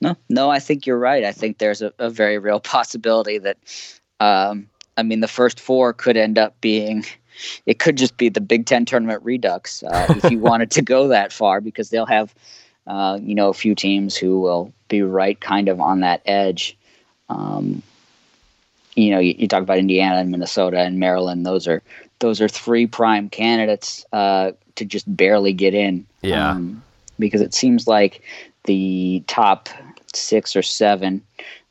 No, 0.00 0.16
no, 0.28 0.50
I 0.50 0.58
think 0.58 0.84
you're 0.86 0.98
right. 0.98 1.24
I 1.24 1.32
think 1.32 1.58
there's 1.58 1.80
a, 1.80 1.92
a 1.98 2.10
very 2.10 2.36
real 2.38 2.58
possibility 2.58 3.38
that, 3.38 3.56
um, 4.18 4.68
I 4.96 5.04
mean, 5.04 5.20
the 5.20 5.28
first 5.28 5.60
four 5.60 5.92
could 5.92 6.16
end 6.16 6.38
up 6.38 6.60
being, 6.60 7.04
it 7.66 7.78
could 7.78 7.96
just 7.96 8.16
be 8.16 8.28
the 8.28 8.40
Big 8.40 8.66
Ten 8.66 8.84
tournament 8.84 9.22
redux 9.22 9.84
uh, 9.84 10.06
if 10.08 10.30
you 10.30 10.38
wanted 10.40 10.72
to 10.72 10.82
go 10.82 11.06
that 11.08 11.32
far, 11.32 11.60
because 11.60 11.90
they'll 11.90 12.06
have, 12.06 12.34
uh, 12.88 13.18
you 13.22 13.34
know, 13.34 13.48
a 13.48 13.54
few 13.54 13.76
teams 13.76 14.16
who 14.16 14.40
will 14.40 14.72
be 14.88 15.02
right 15.02 15.40
kind 15.40 15.68
of 15.68 15.80
on 15.80 16.00
that 16.00 16.20
edge. 16.26 16.76
Um, 17.28 17.82
you 18.96 19.10
know, 19.12 19.20
you, 19.20 19.34
you 19.38 19.48
talk 19.48 19.62
about 19.62 19.78
Indiana 19.78 20.16
and 20.16 20.30
Minnesota 20.32 20.80
and 20.80 20.98
Maryland; 20.98 21.46
those 21.46 21.68
are 21.68 21.80
those 22.18 22.40
are 22.40 22.48
three 22.48 22.86
prime 22.86 23.28
candidates 23.28 24.04
uh, 24.12 24.50
to 24.74 24.84
just 24.84 25.16
barely 25.16 25.52
get 25.52 25.74
in. 25.74 26.06
Yeah. 26.22 26.50
Um, 26.50 26.82
because 27.18 27.40
it 27.40 27.54
seems 27.54 27.86
like 27.86 28.22
the 28.64 29.22
top 29.26 29.68
six 30.14 30.54
or 30.54 30.62
seven 30.62 31.22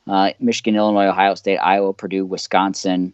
uh, 0.08 0.32
Michigan, 0.39 0.76
Illinois, 0.76 1.08
Ohio 1.08 1.36
State, 1.36 1.58
Iowa, 1.58 1.94
Purdue, 1.94 2.26
Wisconsin, 2.26 3.14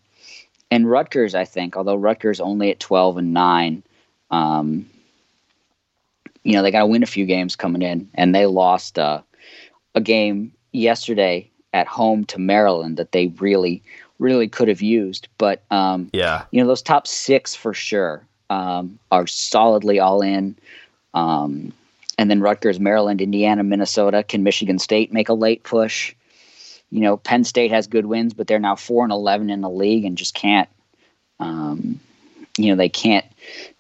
and 0.71 0.89
Rutgers, 0.89 1.35
I 1.35 1.45
think, 1.45 1.77
although 1.77 1.95
Rutgers 1.95 2.39
only 2.39 2.71
at 2.71 2.79
12 2.79 3.17
and 3.17 3.33
9. 3.33 3.83
Um, 4.31 4.89
you 6.43 6.53
know, 6.53 6.61
they 6.61 6.71
got 6.71 6.79
to 6.79 6.87
win 6.87 7.03
a 7.03 7.07
few 7.07 7.25
games 7.25 7.55
coming 7.55 7.81
in, 7.81 8.09
and 8.15 8.33
they 8.33 8.45
lost 8.45 8.97
uh, 8.97 9.21
a 9.95 10.01
game 10.01 10.51
yesterday 10.71 11.49
at 11.73 11.87
home 11.87 12.25
to 12.25 12.39
Maryland 12.39 12.97
that 12.97 13.11
they 13.11 13.27
really, 13.39 13.83
really 14.19 14.47
could 14.47 14.67
have 14.67 14.81
used. 14.81 15.27
But, 15.37 15.63
um, 15.71 16.09
Yeah. 16.13 16.45
you 16.51 16.61
know, 16.61 16.67
those 16.67 16.81
top 16.81 17.05
six 17.05 17.53
for 17.53 17.73
sure 17.73 18.25
um, 18.49 18.97
are 19.11 19.27
solidly 19.27 19.99
all 19.99 20.21
in. 20.21 20.55
Um, 21.13 21.73
and 22.17 22.29
then 22.29 22.41
Rutgers, 22.41 22.79
Maryland, 22.79 23.21
Indiana, 23.21 23.63
Minnesota. 23.63 24.23
Can 24.23 24.43
Michigan 24.43 24.79
State 24.79 25.13
make 25.13 25.29
a 25.29 25.33
late 25.33 25.63
push? 25.63 26.15
You 26.89 27.01
know, 27.01 27.17
Penn 27.17 27.43
State 27.43 27.71
has 27.71 27.87
good 27.87 28.05
wins, 28.05 28.33
but 28.33 28.47
they're 28.47 28.59
now 28.59 28.75
four 28.75 29.03
and 29.03 29.11
eleven 29.11 29.49
in 29.49 29.61
the 29.61 29.69
league 29.69 30.05
and 30.05 30.17
just 30.17 30.33
can't. 30.33 30.69
Um, 31.39 31.99
you 32.57 32.69
know, 32.69 32.75
they 32.75 32.89
can't. 32.89 33.25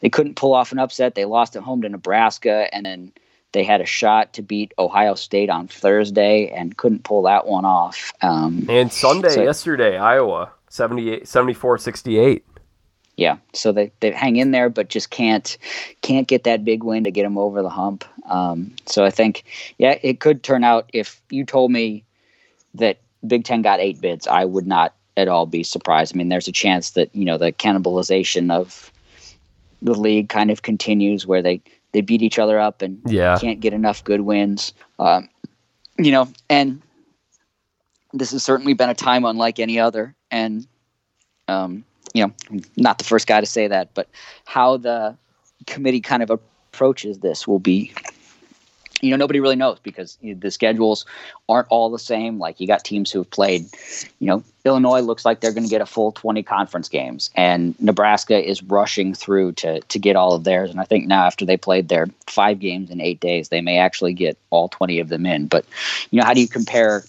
They 0.01 0.09
couldn't 0.09 0.35
pull 0.35 0.53
off 0.53 0.71
an 0.71 0.79
upset. 0.79 1.15
They 1.15 1.25
lost 1.25 1.55
at 1.55 1.63
home 1.63 1.81
to 1.81 1.89
Nebraska, 1.89 2.73
and 2.73 2.85
then 2.85 3.11
they 3.53 3.63
had 3.63 3.81
a 3.81 3.85
shot 3.85 4.33
to 4.33 4.41
beat 4.41 4.73
Ohio 4.77 5.15
State 5.15 5.49
on 5.49 5.67
Thursday 5.67 6.49
and 6.49 6.77
couldn't 6.77 7.03
pull 7.03 7.23
that 7.23 7.47
one 7.47 7.65
off. 7.65 8.13
Um, 8.21 8.65
and 8.69 8.91
Sunday, 8.91 9.29
so, 9.29 9.43
yesterday, 9.43 9.97
Iowa, 9.97 10.51
78, 10.69 11.27
74 11.27 11.77
68 11.79 12.45
yeah, 13.17 13.37
so 13.51 13.71
they, 13.71 13.91
they 13.99 14.11
hang 14.11 14.35
in 14.35 14.51
there, 14.51 14.69
but 14.69 14.89
just 14.89 15.09
can't 15.09 15.57
can't 16.01 16.27
get 16.27 16.43
that 16.43 16.63
big 16.63 16.83
win 16.83 17.03
to 17.03 17.11
get 17.11 17.23
them 17.23 17.37
over 17.37 17.63
the 17.63 17.69
hump. 17.69 18.05
Um, 18.29 18.75
so 18.85 19.03
I 19.03 19.09
think, 19.09 19.43
yeah, 19.79 19.97
it 20.03 20.19
could 20.19 20.43
turn 20.43 20.63
out. 20.63 20.89
If 20.93 21.19
you 21.31 21.43
told 21.43 21.71
me 21.71 22.03
that 22.75 22.99
Big 23.25 23.43
Ten 23.43 23.63
got 23.63 23.79
eight 23.79 23.99
bids, 23.99 24.27
I 24.27 24.45
would 24.45 24.67
not 24.67 24.93
at 25.17 25.27
all 25.27 25.47
be 25.47 25.63
surprised. 25.63 26.15
I 26.15 26.17
mean, 26.17 26.29
there's 26.29 26.47
a 26.47 26.51
chance 26.51 26.91
that 26.91 27.13
you 27.15 27.25
know 27.25 27.39
the 27.39 27.51
cannibalization 27.51 28.51
of 28.51 28.91
the 29.81 29.95
league 29.95 30.29
kind 30.29 30.51
of 30.51 30.61
continues, 30.61 31.25
where 31.25 31.41
they 31.41 31.59
they 31.93 32.01
beat 32.01 32.21
each 32.21 32.37
other 32.37 32.59
up 32.59 32.83
and 32.83 33.01
yeah. 33.07 33.39
can't 33.39 33.59
get 33.59 33.73
enough 33.73 34.03
good 34.03 34.21
wins. 34.21 34.73
Um, 34.99 35.27
you 35.97 36.11
know, 36.11 36.29
and 36.51 36.83
this 38.13 38.31
has 38.31 38.43
certainly 38.43 38.73
been 38.73 38.89
a 38.89 38.93
time 38.93 39.25
unlike 39.25 39.57
any 39.57 39.79
other, 39.79 40.13
and 40.29 40.67
um, 41.47 41.83
you 42.13 42.25
know, 42.25 42.61
not 42.75 42.97
the 42.97 43.03
first 43.03 43.27
guy 43.27 43.39
to 43.39 43.45
say 43.45 43.67
that, 43.67 43.93
but 43.93 44.07
how 44.45 44.77
the 44.77 45.15
committee 45.65 46.01
kind 46.01 46.23
of 46.23 46.29
approaches 46.29 47.19
this 47.19 47.47
will 47.47 47.59
be 47.59 47.93
you 49.01 49.11
know 49.11 49.17
nobody 49.17 49.39
really 49.39 49.55
knows 49.55 49.79
because 49.79 50.17
the 50.21 50.51
schedules 50.51 51.05
aren't 51.49 51.67
all 51.69 51.89
the 51.89 51.99
same. 51.99 52.39
Like 52.39 52.59
you 52.59 52.67
got 52.67 52.83
teams 52.83 53.11
who 53.11 53.19
have 53.19 53.29
played 53.29 53.65
you 54.19 54.27
know 54.27 54.43
illinois 54.65 54.99
looks 54.99 55.23
like 55.23 55.39
they're 55.39 55.53
going 55.53 55.63
to 55.63 55.69
get 55.69 55.81
a 55.81 55.85
full 55.85 56.11
20 56.11 56.43
conference 56.43 56.89
games 56.89 57.29
and 57.35 57.73
nebraska 57.79 58.37
is 58.37 58.61
rushing 58.63 59.13
through 59.13 59.53
to 59.53 59.79
to 59.81 59.99
get 59.99 60.15
all 60.15 60.33
of 60.33 60.43
theirs. 60.43 60.69
And 60.69 60.79
i 60.79 60.83
think 60.83 61.07
now 61.07 61.25
after 61.25 61.45
they 61.45 61.57
played 61.57 61.89
their 61.89 62.07
five 62.27 62.59
games 62.59 62.89
in 62.89 62.99
eight 62.99 63.19
days 63.19 63.49
they 63.49 63.61
may 63.61 63.77
actually 63.77 64.13
get 64.13 64.37
all 64.49 64.67
20 64.69 64.99
of 64.99 65.09
them 65.09 65.25
in. 65.25 65.47
But 65.47 65.65
you 66.11 66.19
know 66.19 66.25
how 66.25 66.33
do 66.33 66.41
you 66.41 66.47
compare 66.47 67.05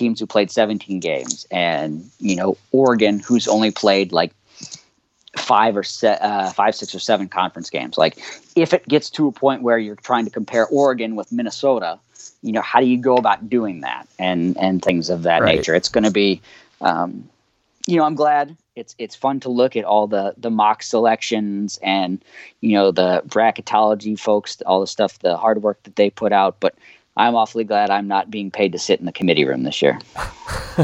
teams 0.00 0.18
who 0.18 0.26
played 0.26 0.50
17 0.50 0.98
games 0.98 1.46
and 1.50 2.10
you 2.18 2.34
know 2.34 2.56
oregon 2.72 3.20
who's 3.20 3.46
only 3.46 3.70
played 3.70 4.12
like 4.12 4.32
five 5.36 5.76
or 5.76 5.82
se- 5.82 6.18
uh, 6.20 6.50
five, 6.50 6.74
six 6.74 6.94
or 6.94 6.98
seven 6.98 7.28
conference 7.28 7.70
games. 7.70 7.96
Like 7.96 8.18
if 8.56 8.72
it 8.72 8.86
gets 8.88 9.10
to 9.10 9.28
a 9.28 9.32
point 9.32 9.62
where 9.62 9.78
you're 9.78 9.96
trying 9.96 10.24
to 10.24 10.30
compare 10.30 10.66
Oregon 10.66 11.16
with 11.16 11.30
Minnesota, 11.30 11.98
you 12.42 12.52
know, 12.52 12.62
how 12.62 12.80
do 12.80 12.86
you 12.86 12.98
go 12.98 13.16
about 13.16 13.48
doing 13.48 13.80
that 13.80 14.08
and 14.18 14.56
and 14.58 14.82
things 14.82 15.10
of 15.10 15.22
that 15.22 15.42
right. 15.42 15.56
nature? 15.56 15.74
It's 15.74 15.88
going 15.88 16.04
to 16.04 16.10
be, 16.10 16.40
um, 16.80 17.28
you 17.86 17.96
know, 17.96 18.04
I'm 18.04 18.14
glad 18.14 18.56
it's 18.76 18.94
it's 18.98 19.14
fun 19.14 19.40
to 19.40 19.48
look 19.48 19.76
at 19.76 19.84
all 19.84 20.06
the 20.06 20.34
the 20.36 20.50
mock 20.50 20.82
selections 20.82 21.78
and 21.82 22.22
you 22.60 22.72
know 22.72 22.90
the 22.90 23.22
bracketology 23.26 24.18
folks, 24.18 24.60
all 24.62 24.80
the 24.80 24.86
stuff, 24.86 25.18
the 25.20 25.36
hard 25.36 25.62
work 25.62 25.82
that 25.84 25.96
they 25.96 26.10
put 26.10 26.32
out, 26.32 26.56
but. 26.60 26.74
I'm 27.20 27.34
awfully 27.36 27.64
glad 27.64 27.90
I'm 27.90 28.08
not 28.08 28.30
being 28.30 28.50
paid 28.50 28.72
to 28.72 28.78
sit 28.78 28.98
in 28.98 29.04
the 29.04 29.12
committee 29.12 29.44
room 29.44 29.62
this 29.62 29.82
year. 29.82 29.98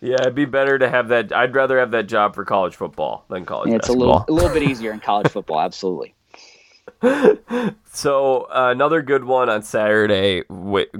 yeah, 0.00 0.16
it'd 0.20 0.34
be 0.34 0.46
better 0.46 0.78
to 0.78 0.88
have 0.88 1.08
that. 1.08 1.32
I'd 1.32 1.54
rather 1.54 1.78
have 1.78 1.90
that 1.90 2.08
job 2.08 2.34
for 2.34 2.46
college 2.46 2.74
football 2.74 3.26
than 3.28 3.44
college. 3.44 3.68
Yeah, 3.68 3.76
it's 3.76 3.88
basketball. 3.88 4.06
a 4.06 4.08
little 4.08 4.24
a 4.28 4.32
little 4.32 4.60
bit 4.60 4.62
easier 4.70 4.92
in 4.92 5.00
college 5.00 5.28
football, 5.28 5.60
absolutely. 5.60 6.14
so 7.92 8.48
uh, 8.50 8.70
another 8.70 9.02
good 9.02 9.24
one 9.24 9.50
on 9.50 9.62
Saturday. 9.62 10.44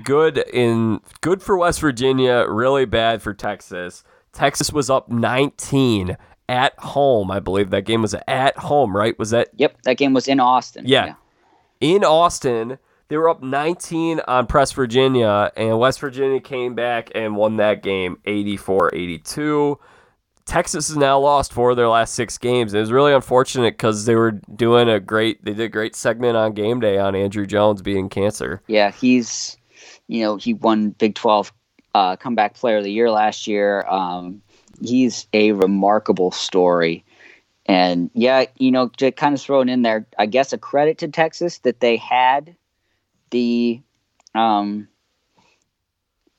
Good 0.04 0.44
in 0.52 1.00
good 1.22 1.42
for 1.42 1.56
West 1.56 1.80
Virginia, 1.80 2.44
really 2.46 2.84
bad 2.84 3.22
for 3.22 3.32
Texas. 3.32 4.04
Texas 4.34 4.70
was 4.70 4.90
up 4.90 5.10
19 5.10 6.18
at 6.50 6.78
home. 6.78 7.30
I 7.30 7.40
believe 7.40 7.70
that 7.70 7.86
game 7.86 8.02
was 8.02 8.14
at 8.28 8.58
home, 8.58 8.94
right? 8.94 9.18
Was 9.18 9.30
that? 9.30 9.48
Yep, 9.56 9.82
that 9.84 9.96
game 9.96 10.12
was 10.12 10.28
in 10.28 10.38
Austin. 10.38 10.84
Yeah, 10.86 11.06
yeah. 11.06 11.14
in 11.80 12.04
Austin 12.04 12.78
they 13.08 13.16
were 13.16 13.28
up 13.28 13.42
19 13.42 14.20
on 14.26 14.46
Press 14.46 14.72
Virginia, 14.72 15.52
and 15.56 15.78
West 15.78 16.00
Virginia 16.00 16.40
came 16.40 16.74
back 16.74 17.10
and 17.14 17.36
won 17.36 17.56
that 17.56 17.82
game 17.82 18.18
84 18.24 18.94
82. 18.94 19.78
Texas 20.44 20.88
has 20.88 20.96
now 20.96 21.18
lost 21.18 21.52
four 21.52 21.70
of 21.70 21.76
their 21.76 21.88
last 21.88 22.14
six 22.14 22.38
games. 22.38 22.72
It 22.72 22.78
was 22.78 22.92
really 22.92 23.12
unfortunate 23.12 23.74
because 23.74 24.04
they 24.04 24.14
were 24.14 24.30
doing 24.30 24.88
a 24.88 25.00
great, 25.00 25.44
they 25.44 25.52
did 25.52 25.64
a 25.64 25.68
great 25.68 25.96
segment 25.96 26.36
on 26.36 26.52
game 26.52 26.78
day 26.78 26.98
on 26.98 27.16
Andrew 27.16 27.46
Jones 27.46 27.82
being 27.82 28.08
cancer. 28.08 28.62
Yeah, 28.68 28.92
he's, 28.92 29.56
you 30.06 30.22
know, 30.22 30.36
he 30.36 30.54
won 30.54 30.90
Big 30.90 31.16
12 31.16 31.52
uh, 31.94 32.16
comeback 32.16 32.54
player 32.54 32.78
of 32.78 32.84
the 32.84 32.92
year 32.92 33.10
last 33.10 33.48
year. 33.48 33.84
Um, 33.88 34.40
he's 34.80 35.26
a 35.32 35.50
remarkable 35.52 36.30
story. 36.30 37.04
And 37.66 38.10
yeah, 38.14 38.44
you 38.58 38.70
know, 38.70 38.88
to 38.98 39.10
kind 39.10 39.34
of 39.34 39.40
throw 39.40 39.60
it 39.60 39.68
in 39.68 39.82
there, 39.82 40.06
I 40.18 40.26
guess 40.26 40.52
a 40.52 40.58
credit 40.58 40.98
to 40.98 41.08
Texas 41.08 41.58
that 41.58 41.80
they 41.80 41.96
had 41.96 42.54
the 43.36 43.80
um, 44.34 44.88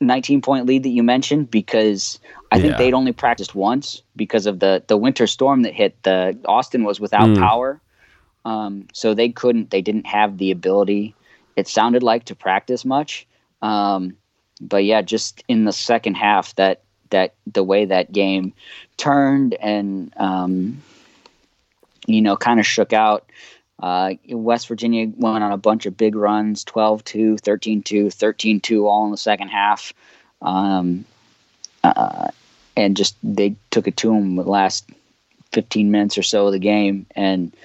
19 0.02 0.42
point 0.42 0.66
lead 0.66 0.84
that 0.84 0.90
you 0.90 1.04
mentioned 1.04 1.52
because 1.52 2.20
I 2.52 2.60
think 2.60 2.72
yeah. 2.72 2.78
they'd 2.78 2.94
only 2.94 3.12
practiced 3.12 3.54
once 3.54 4.02
because 4.16 4.48
of 4.48 4.60
the 4.60 4.84
the 4.88 4.98
winter 4.98 5.28
storm 5.28 5.62
that 5.62 5.74
hit. 5.74 6.02
The 6.04 6.38
Austin 6.46 6.84
was 6.84 7.00
without 7.00 7.30
mm. 7.30 7.38
power, 7.38 7.80
um, 8.46 8.88
so 8.94 9.14
they 9.14 9.30
couldn't. 9.30 9.70
They 9.70 9.82
didn't 9.82 10.08
have 10.08 10.38
the 10.38 10.52
ability. 10.52 11.14
It 11.56 11.68
sounded 11.68 12.04
like 12.04 12.26
to 12.26 12.36
practice 12.36 12.86
much, 12.86 13.28
um, 13.62 14.18
but 14.60 14.84
yeah, 14.84 15.02
just 15.02 15.44
in 15.48 15.66
the 15.66 15.74
second 15.74 16.16
half, 16.16 16.56
that 16.56 16.82
that 17.10 17.36
the 17.46 17.64
way 17.64 17.86
that 17.86 18.12
game 18.12 18.54
turned 18.98 19.54
and 19.56 20.14
um, 20.18 20.82
you 22.08 22.22
know 22.22 22.38
kind 22.38 22.60
of 22.60 22.66
shook 22.66 22.94
out. 22.94 23.30
Uh, 23.80 24.14
West 24.30 24.68
Virginia 24.68 25.08
went 25.18 25.44
on 25.44 25.52
a 25.52 25.58
bunch 25.58 25.86
of 25.86 25.96
big 25.96 26.16
runs 26.16 26.64
12 26.64 27.04
2, 27.04 27.38
13 27.38 27.84
2, 27.84 28.10
13 28.10 28.60
2, 28.60 28.88
all 28.88 29.06
in 29.06 29.12
the 29.12 29.18
second 29.18 29.50
half. 29.50 29.94
Um, 30.42 31.06
uh, 31.84 32.30
and 32.76 32.98
just 32.98 33.16
they 33.24 33.56
took 33.72 33.88
it 33.88 33.98
to 33.98 34.10
them 34.10 34.36
the 34.36 34.44
last 34.44 34.90
15 35.52 35.92
minutes 35.92 36.18
or 36.18 36.24
so 36.24 36.48
of 36.48 36.54
the 36.54 36.60
game. 36.60 37.06
And 37.16 37.56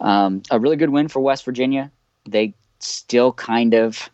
um, 0.00 0.42
a 0.50 0.58
really 0.58 0.76
good 0.76 0.90
win 0.90 1.08
for 1.08 1.20
West 1.20 1.44
Virginia. 1.44 1.90
They 2.26 2.54
still 2.80 3.32
kind 3.32 3.74
of, 3.74 4.10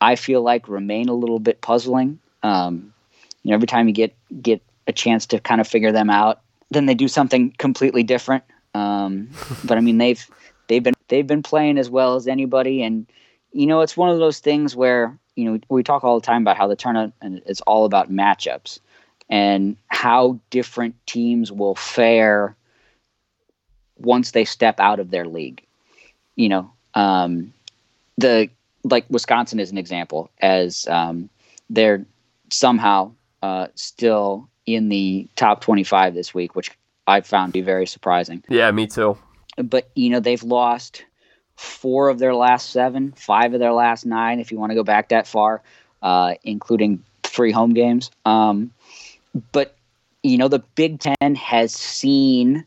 I 0.00 0.16
feel 0.16 0.42
like, 0.42 0.68
remain 0.68 1.08
a 1.08 1.14
little 1.14 1.38
bit 1.38 1.60
puzzling. 1.60 2.18
Um, 2.42 2.92
you 3.42 3.50
know, 3.50 3.54
every 3.54 3.66
time 3.66 3.88
you 3.88 3.94
get 3.94 4.14
get 4.42 4.62
a 4.86 4.92
chance 4.92 5.26
to 5.26 5.38
kind 5.38 5.60
of 5.60 5.68
figure 5.68 5.92
them 5.92 6.10
out, 6.10 6.40
then 6.70 6.86
they 6.86 6.94
do 6.94 7.08
something 7.08 7.54
completely 7.58 8.02
different. 8.02 8.44
Um, 8.74 9.28
but 9.64 9.78
I 9.78 9.80
mean, 9.80 9.98
they've 9.98 10.24
they've 10.68 10.82
been 10.82 10.94
they've 11.08 11.26
been 11.26 11.42
playing 11.42 11.78
as 11.78 11.90
well 11.90 12.14
as 12.14 12.28
anybody, 12.28 12.82
and 12.82 13.06
you 13.52 13.66
know 13.66 13.80
it's 13.80 13.96
one 13.96 14.10
of 14.10 14.18
those 14.18 14.38
things 14.38 14.76
where 14.76 15.18
you 15.34 15.44
know 15.44 15.58
we 15.68 15.82
talk 15.82 16.04
all 16.04 16.20
the 16.20 16.26
time 16.26 16.42
about 16.42 16.56
how 16.56 16.68
the 16.68 16.76
tournament 16.76 17.14
is 17.46 17.60
all 17.62 17.84
about 17.84 18.10
matchups 18.10 18.78
and 19.28 19.76
how 19.88 20.38
different 20.50 20.94
teams 21.06 21.50
will 21.50 21.74
fare 21.74 22.56
once 23.98 24.30
they 24.30 24.44
step 24.44 24.78
out 24.80 25.00
of 25.00 25.10
their 25.10 25.26
league. 25.26 25.62
You 26.36 26.48
know, 26.48 26.72
um, 26.94 27.52
the 28.16 28.48
like 28.84 29.04
Wisconsin 29.10 29.58
is 29.58 29.72
an 29.72 29.78
example, 29.78 30.30
as 30.40 30.86
um, 30.88 31.28
they're 31.68 32.04
somehow 32.50 33.12
uh, 33.42 33.66
still 33.74 34.48
in 34.66 34.88
the 34.88 35.26
top 35.36 35.60
25 35.60 36.14
this 36.14 36.32
week, 36.32 36.54
which 36.54 36.70
I 37.06 37.22
found 37.22 37.52
to 37.52 37.58
be 37.58 37.62
very 37.62 37.86
surprising. 37.86 38.44
Yeah, 38.48 38.70
me 38.70 38.86
too 38.86 39.18
but 39.62 39.90
you 39.94 40.10
know 40.10 40.20
they've 40.20 40.42
lost 40.42 41.04
four 41.56 42.08
of 42.08 42.18
their 42.18 42.34
last 42.34 42.70
seven, 42.70 43.12
five 43.12 43.52
of 43.52 43.60
their 43.60 43.72
last 43.72 44.06
nine, 44.06 44.38
if 44.38 44.52
you 44.52 44.58
want 44.58 44.70
to 44.70 44.76
go 44.76 44.84
back 44.84 45.08
that 45.08 45.26
far, 45.26 45.60
uh, 46.02 46.34
including 46.44 47.02
three 47.24 47.50
home 47.50 47.74
games. 47.74 48.10
Um, 48.24 48.72
but 49.52 49.76
you 50.22 50.38
know 50.38 50.48
the 50.48 50.60
Big 50.74 51.00
Ten 51.00 51.34
has 51.34 51.72
seen 51.72 52.64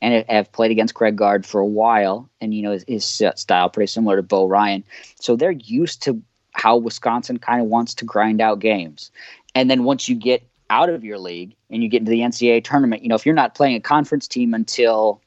and 0.00 0.24
have 0.28 0.52
played 0.52 0.70
against 0.70 0.94
Greg 0.94 1.16
Gard 1.16 1.44
for 1.44 1.60
a 1.60 1.66
while, 1.66 2.28
and 2.40 2.54
you 2.54 2.62
know 2.62 2.72
his, 2.72 2.84
his 2.88 3.04
style 3.04 3.68
pretty 3.68 3.88
similar 3.88 4.16
to 4.16 4.22
Bo 4.22 4.46
Ryan, 4.46 4.84
so 5.20 5.36
they're 5.36 5.50
used 5.50 6.02
to 6.04 6.20
how 6.52 6.76
Wisconsin 6.76 7.38
kind 7.38 7.60
of 7.60 7.68
wants 7.68 7.94
to 7.94 8.04
grind 8.04 8.40
out 8.40 8.58
games. 8.58 9.10
And 9.54 9.70
then 9.70 9.84
once 9.84 10.08
you 10.08 10.16
get 10.16 10.42
out 10.70 10.88
of 10.88 11.04
your 11.04 11.18
league 11.18 11.54
and 11.70 11.82
you 11.82 11.88
get 11.88 12.00
into 12.00 12.10
the 12.10 12.20
NCAA 12.20 12.64
tournament, 12.64 13.02
you 13.02 13.08
know 13.08 13.14
if 13.14 13.26
you're 13.26 13.34
not 13.34 13.54
playing 13.54 13.76
a 13.76 13.80
conference 13.80 14.26
team 14.26 14.54
until 14.54 15.20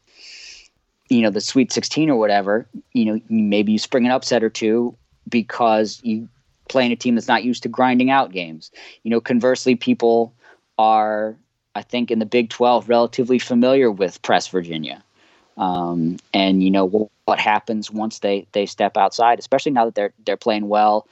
you 1.11 1.21
know 1.21 1.29
the 1.29 1.41
Sweet 1.41 1.71
16 1.71 2.09
or 2.09 2.15
whatever, 2.15 2.65
you 2.93 3.05
know 3.05 3.19
maybe 3.29 3.71
you 3.73 3.79
spring 3.79 4.05
an 4.05 4.11
upset 4.11 4.43
or 4.43 4.49
two 4.49 4.95
because 5.29 5.99
you 6.03 6.27
playing 6.69 6.91
a 6.91 6.95
team 6.95 7.15
that's 7.15 7.27
not 7.27 7.43
used 7.43 7.63
to 7.63 7.69
grinding 7.69 8.09
out 8.09 8.31
games. 8.31 8.71
You 9.03 9.11
know, 9.11 9.19
conversely, 9.19 9.75
people 9.75 10.33
are 10.77 11.35
I 11.75 11.81
think 11.81 12.11
in 12.11 12.19
the 12.19 12.25
Big 12.25 12.49
12 12.49 12.89
relatively 12.89 13.39
familiar 13.39 13.91
with 13.91 14.21
Press 14.21 14.47
Virginia. 14.47 15.03
Um, 15.57 16.17
and 16.33 16.63
you 16.63 16.71
know 16.71 16.85
what, 16.85 17.09
what 17.25 17.39
happens 17.39 17.91
once 17.91 18.19
they 18.19 18.47
they 18.53 18.65
step 18.65 18.97
outside, 18.97 19.37
especially 19.37 19.73
now 19.73 19.85
that 19.85 19.95
they're 19.95 20.13
they're 20.25 20.37
playing 20.37 20.69
well. 20.69 21.07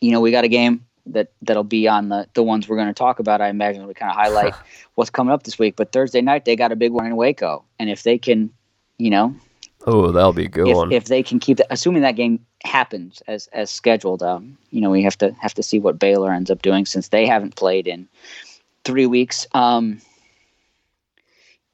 You 0.00 0.10
know, 0.10 0.20
we 0.20 0.30
got 0.30 0.44
a 0.44 0.48
game 0.48 0.84
that 1.06 1.30
that'll 1.42 1.64
be 1.64 1.86
on 1.86 2.08
the 2.08 2.26
the 2.34 2.42
ones 2.42 2.68
we're 2.68 2.76
going 2.76 2.88
to 2.88 2.94
talk 2.94 3.20
about. 3.20 3.40
I 3.40 3.48
imagine 3.48 3.86
we 3.86 3.94
kind 3.94 4.10
of 4.10 4.16
highlight 4.16 4.54
what's 4.96 5.10
coming 5.10 5.32
up 5.32 5.44
this 5.44 5.58
week. 5.58 5.76
But 5.76 5.92
Thursday 5.92 6.20
night 6.20 6.44
they 6.44 6.56
got 6.56 6.72
a 6.72 6.76
big 6.76 6.92
one 6.92 7.06
in 7.06 7.16
Waco, 7.16 7.64
and 7.78 7.88
if 7.88 8.02
they 8.02 8.18
can, 8.18 8.50
you 8.98 9.10
know, 9.10 9.34
Oh, 9.86 10.10
that'll 10.10 10.32
be 10.32 10.46
a 10.46 10.48
good 10.48 10.68
if, 10.68 10.76
one. 10.76 10.92
if 10.92 11.04
they 11.04 11.22
can 11.22 11.38
keep 11.38 11.58
that, 11.58 11.66
assuming 11.70 12.02
that 12.02 12.16
game 12.16 12.44
happens 12.64 13.22
as 13.26 13.48
as 13.48 13.70
scheduled. 13.70 14.22
Um, 14.22 14.56
you 14.70 14.80
know, 14.80 14.90
we 14.90 15.02
have 15.02 15.18
to 15.18 15.32
have 15.40 15.54
to 15.54 15.62
see 15.62 15.78
what 15.78 15.98
Baylor 15.98 16.32
ends 16.32 16.50
up 16.50 16.62
doing 16.62 16.86
since 16.86 17.08
they 17.08 17.26
haven't 17.26 17.56
played 17.56 17.86
in 17.86 18.08
three 18.84 19.06
weeks. 19.06 19.46
Um, 19.52 20.00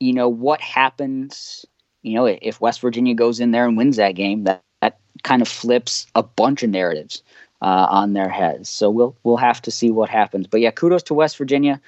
you 0.01 0.13
know 0.13 0.29
what 0.29 0.61
happens? 0.61 1.65
You 2.03 2.15
know, 2.15 2.27
if 2.27 2.61
West 2.61 2.81
Virginia 2.81 3.15
goes 3.15 3.39
in 3.39 3.53
there 3.53 3.67
and 3.67 3.77
wins 3.77 3.97
that 3.97 4.17
game, 4.17 4.45
that 4.45 4.63
that 4.81 4.99
kind 5.23 5.41
of 5.41 5.47
flips 5.47 6.07
a 6.17 6.23
bunch 6.25 6.65
of 6.65 6.71
narratives 6.71 7.23
uh, 7.63 7.87
on 7.91 8.15
their 8.15 8.29
heads. 8.29 8.69
So 8.69 8.91
we'll 8.91 9.17
we'll 9.23 9.37
have 9.37 9.63
to 9.63 9.71
see 9.71 9.91
what 9.91 10.09
happens. 10.09 10.49
But 10.49 10.61
yeah, 10.63 10.73
kudos 10.73 11.05
to 11.05 11.15
West 11.15 11.37
Virginia 11.37 11.81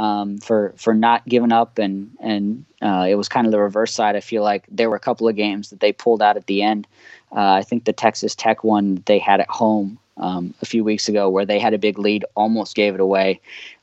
um, 0.00 0.38
for 0.38 0.72
for 0.78 0.94
not 0.94 1.26
giving 1.28 1.52
up, 1.52 1.78
and 1.78 2.10
and 2.20 2.64
uh, 2.80 3.06
it 3.06 3.16
was 3.16 3.28
kind 3.28 3.46
of 3.46 3.50
the 3.50 3.60
reverse 3.60 3.92
side. 3.92 4.16
I 4.16 4.20
feel 4.20 4.42
like 4.42 4.64
there 4.70 4.88
were 4.88 4.96
a 4.96 5.00
couple 5.00 5.28
of 5.28 5.36
games 5.36 5.68
that 5.68 5.80
they 5.80 5.92
pulled 5.92 6.22
out 6.22 6.38
at 6.38 6.46
the 6.46 6.62
end. 6.62 6.86
Uh, 7.32 7.52
I 7.52 7.62
think 7.62 7.84
the 7.84 7.92
Texas 7.92 8.34
Tech 8.34 8.64
one 8.64 9.02
they 9.04 9.18
had 9.18 9.40
at 9.40 9.50
home 9.50 9.98
um, 10.16 10.54
a 10.62 10.66
few 10.66 10.82
weeks 10.82 11.06
ago, 11.06 11.28
where 11.28 11.44
they 11.44 11.58
had 11.58 11.74
a 11.74 11.78
big 11.78 11.98
lead, 11.98 12.24
almost 12.34 12.74
gave 12.74 12.94
it 12.94 13.00
away, 13.00 13.40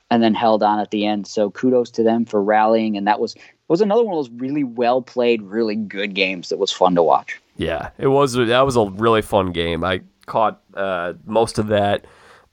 and 0.10 0.24
then 0.24 0.34
held 0.34 0.64
on 0.64 0.80
at 0.80 0.90
the 0.90 1.06
end. 1.06 1.28
So 1.28 1.52
kudos 1.52 1.92
to 1.92 2.04
them 2.04 2.26
for 2.26 2.42
rallying, 2.42 2.98
and 2.98 3.06
that 3.06 3.20
was 3.20 3.36
was 3.68 3.82
another 3.82 4.04
one 4.04 4.18
of 4.18 4.26
those 4.26 4.34
really 4.42 4.64
well 4.64 5.04
played, 5.04 5.44
really 5.44 5.76
good 5.76 6.16
games 6.16 6.50
that 6.50 6.58
was 6.58 6.72
fun 6.72 6.96
to 6.96 7.04
watch. 7.04 7.40
Yeah, 7.58 7.92
it 8.00 8.08
was. 8.08 8.34
That 8.34 8.66
was 8.66 8.76
a 8.76 8.86
really 8.86 9.22
fun 9.22 9.52
game. 9.52 9.84
I 9.84 10.02
caught 10.26 10.64
uh, 10.74 11.14
most 11.28 11.60
of 11.60 11.68
that. 11.68 12.06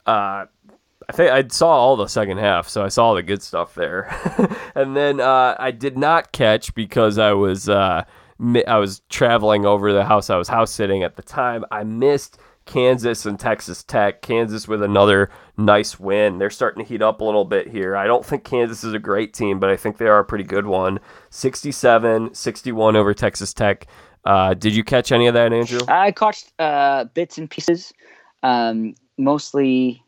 Uh, 0.05 0.45
I 1.07 1.13
think 1.13 1.31
I 1.31 1.47
saw 1.47 1.69
all 1.69 1.95
the 1.95 2.07
second 2.07 2.37
half, 2.37 2.67
so 2.67 2.83
I 2.83 2.87
saw 2.87 3.13
the 3.13 3.23
good 3.23 3.41
stuff 3.41 3.75
there. 3.75 4.09
and 4.75 4.95
then 4.95 5.19
uh, 5.19 5.55
I 5.59 5.71
did 5.71 5.97
not 5.97 6.31
catch 6.31 6.73
because 6.73 7.17
I 7.17 7.33
was 7.33 7.69
uh, 7.69 8.03
I 8.67 8.77
was 8.77 9.01
traveling 9.09 9.65
over 9.65 9.93
the 9.93 10.03
house. 10.03 10.29
I 10.29 10.37
was 10.37 10.47
house 10.47 10.71
sitting 10.71 11.03
at 11.03 11.15
the 11.15 11.21
time. 11.21 11.63
I 11.71 11.83
missed 11.83 12.37
Kansas 12.65 13.25
and 13.25 13.39
Texas 13.39 13.83
Tech. 13.83 14.21
Kansas 14.21 14.67
with 14.67 14.81
another 14.81 15.29
nice 15.57 15.99
win. 15.99 16.39
They're 16.39 16.49
starting 16.49 16.83
to 16.83 16.89
heat 16.89 17.01
up 17.01 17.21
a 17.21 17.23
little 17.23 17.45
bit 17.45 17.67
here. 17.67 17.95
I 17.95 18.07
don't 18.07 18.25
think 18.25 18.43
Kansas 18.43 18.83
is 18.83 18.93
a 18.93 18.99
great 18.99 19.33
team, 19.33 19.59
but 19.59 19.69
I 19.69 19.77
think 19.77 19.97
they 19.97 20.07
are 20.07 20.19
a 20.19 20.25
pretty 20.25 20.43
good 20.43 20.65
one. 20.65 20.99
67 21.29 22.33
61 22.33 22.95
over 22.95 23.13
Texas 23.13 23.53
Tech. 23.53 23.87
Uh, 24.25 24.55
did 24.55 24.75
you 24.75 24.83
catch 24.83 25.11
any 25.11 25.27
of 25.27 25.35
that, 25.35 25.53
Andrew? 25.53 25.81
I 25.87 26.11
caught 26.11 26.43
uh, 26.57 27.05
bits 27.05 27.37
and 27.37 27.49
pieces. 27.49 27.93
Um, 28.41 28.95
mostly, 29.17 30.03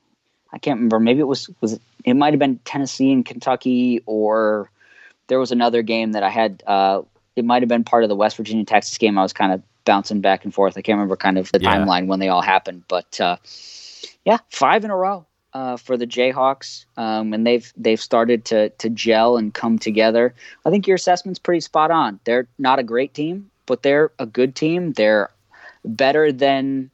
I 0.51 0.57
can't 0.59 0.77
remember. 0.77 0.99
Maybe 0.99 1.19
it 1.19 1.27
was 1.27 1.49
was 1.61 1.73
it, 1.73 1.81
it 2.05 2.13
might 2.15 2.33
have 2.33 2.39
been 2.39 2.59
Tennessee 2.65 3.11
and 3.11 3.25
Kentucky, 3.25 4.01
or 4.05 4.69
there 5.27 5.39
was 5.39 5.51
another 5.51 5.81
game 5.81 6.13
that 6.13 6.23
I 6.23 6.29
had. 6.29 6.63
Uh, 6.65 7.01
it 7.35 7.45
might 7.45 7.61
have 7.61 7.69
been 7.69 7.83
part 7.83 8.03
of 8.03 8.09
the 8.09 8.15
West 8.15 8.37
Virginia 8.37 8.65
Texas 8.65 8.97
game. 8.97 9.17
I 9.17 9.21
was 9.23 9.33
kind 9.33 9.51
of 9.53 9.61
bouncing 9.85 10.21
back 10.21 10.43
and 10.43 10.53
forth. 10.53 10.77
I 10.77 10.81
can't 10.81 10.95
remember 10.97 11.15
kind 11.15 11.37
of 11.37 11.51
the 11.51 11.59
Yeah. 11.61 11.75
timeline 11.77 12.07
when 12.07 12.19
they 12.19 12.29
all 12.29 12.41
happened, 12.41 12.83
but 12.87 13.19
uh, 13.21 13.37
yeah, 14.25 14.37
five 14.49 14.83
in 14.83 14.91
a 14.91 14.95
row 14.95 15.25
uh, 15.53 15.77
for 15.77 15.97
the 15.97 16.07
Jayhawks, 16.07 16.85
um, 16.97 17.33
and 17.33 17.45
they've 17.45 17.71
they've 17.77 18.01
started 18.01 18.45
to 18.45 18.69
to 18.69 18.89
gel 18.89 19.37
and 19.37 19.53
come 19.53 19.77
together. 19.79 20.33
I 20.65 20.69
think 20.71 20.87
your 20.87 20.95
assessment's 20.95 21.39
pretty 21.39 21.61
spot 21.61 21.91
on. 21.91 22.19
They're 22.23 22.47
not 22.57 22.79
a 22.79 22.83
great 22.83 23.13
team, 23.13 23.49
but 23.65 23.83
they're 23.83 24.11
a 24.19 24.25
good 24.25 24.55
team. 24.55 24.93
They're 24.93 25.29
better 25.85 26.31
than 26.31 26.89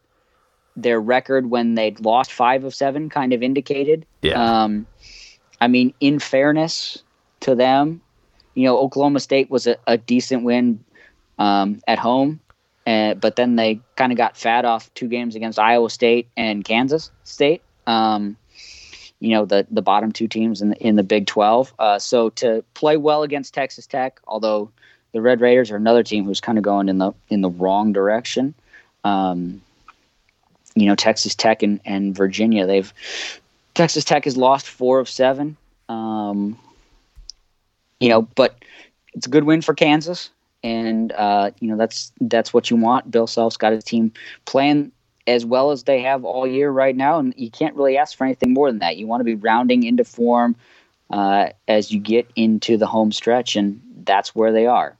their 0.75 0.99
record 0.99 1.49
when 1.49 1.75
they'd 1.75 1.99
lost 1.99 2.31
five 2.31 2.63
of 2.63 2.73
seven 2.73 3.09
kind 3.09 3.33
of 3.33 3.43
indicated. 3.43 4.05
Yeah. 4.21 4.63
Um, 4.63 4.87
I 5.61 5.67
mean, 5.67 5.93
in 5.99 6.19
fairness 6.19 7.03
to 7.41 7.55
them, 7.55 8.01
you 8.55 8.65
know, 8.65 8.77
Oklahoma 8.77 9.19
State 9.19 9.49
was 9.49 9.67
a, 9.67 9.77
a 9.87 9.97
decent 9.97 10.43
win 10.43 10.83
um, 11.39 11.81
at 11.87 11.99
home, 11.99 12.39
uh, 12.85 13.13
but 13.15 13.35
then 13.35 13.55
they 13.55 13.79
kind 13.95 14.11
of 14.11 14.17
got 14.17 14.37
fat 14.37 14.65
off 14.65 14.93
two 14.93 15.07
games 15.07 15.35
against 15.35 15.57
Iowa 15.59 15.89
State 15.89 16.27
and 16.37 16.63
Kansas 16.63 17.11
State. 17.23 17.61
Um, 17.87 18.37
you 19.19 19.29
know, 19.29 19.45
the 19.45 19.65
the 19.71 19.81
bottom 19.81 20.11
two 20.11 20.27
teams 20.27 20.61
in 20.61 20.69
the, 20.71 20.77
in 20.77 20.95
the 20.97 21.03
Big 21.03 21.27
Twelve. 21.27 21.73
Uh, 21.79 21.97
so 21.97 22.29
to 22.31 22.63
play 22.73 22.97
well 22.97 23.23
against 23.23 23.53
Texas 23.53 23.87
Tech, 23.87 24.19
although 24.27 24.69
the 25.13 25.21
Red 25.21 25.39
Raiders 25.39 25.71
are 25.71 25.77
another 25.77 26.03
team 26.03 26.25
who's 26.25 26.41
kind 26.41 26.57
of 26.57 26.63
going 26.63 26.89
in 26.89 26.97
the 26.97 27.13
in 27.29 27.41
the 27.41 27.49
wrong 27.49 27.93
direction. 27.93 28.53
Um, 29.05 29.61
you 30.75 30.85
know, 30.85 30.95
Texas 30.95 31.35
Tech 31.35 31.63
and, 31.63 31.79
and 31.85 32.15
Virginia, 32.15 32.65
they've 32.65 32.93
Texas 33.73 34.03
Tech 34.03 34.25
has 34.25 34.37
lost 34.37 34.67
four 34.67 34.99
of 34.99 35.09
seven. 35.09 35.57
Um, 35.89 36.57
you 37.99 38.09
know, 38.09 38.23
but 38.23 38.63
it's 39.13 39.27
a 39.27 39.29
good 39.29 39.43
win 39.43 39.61
for 39.61 39.73
Kansas, 39.73 40.29
and 40.63 41.11
uh, 41.13 41.51
you 41.59 41.69
know 41.69 41.77
that's 41.77 42.11
that's 42.21 42.53
what 42.53 42.69
you 42.69 42.77
want. 42.77 43.11
Bill 43.11 43.27
Self's 43.27 43.57
got 43.57 43.73
his 43.73 43.83
team 43.83 44.11
playing 44.45 44.91
as 45.25 45.45
well 45.45 45.71
as 45.71 45.83
they 45.83 46.01
have 46.01 46.25
all 46.25 46.45
year 46.45 46.69
right 46.69 46.95
now, 46.95 47.19
and 47.19 47.33
you 47.37 47.49
can't 47.49 47.75
really 47.75 47.97
ask 47.97 48.17
for 48.17 48.25
anything 48.25 48.53
more 48.53 48.69
than 48.69 48.79
that. 48.79 48.97
You 48.97 49.07
want 49.07 49.21
to 49.21 49.25
be 49.25 49.35
rounding 49.35 49.83
into 49.83 50.03
form 50.03 50.55
uh, 51.09 51.49
as 51.67 51.91
you 51.91 51.99
get 51.99 52.29
into 52.35 52.77
the 52.77 52.87
home 52.87 53.11
stretch, 53.11 53.55
and 53.55 53.81
that's 54.03 54.35
where 54.35 54.51
they 54.51 54.65
are. 54.65 54.95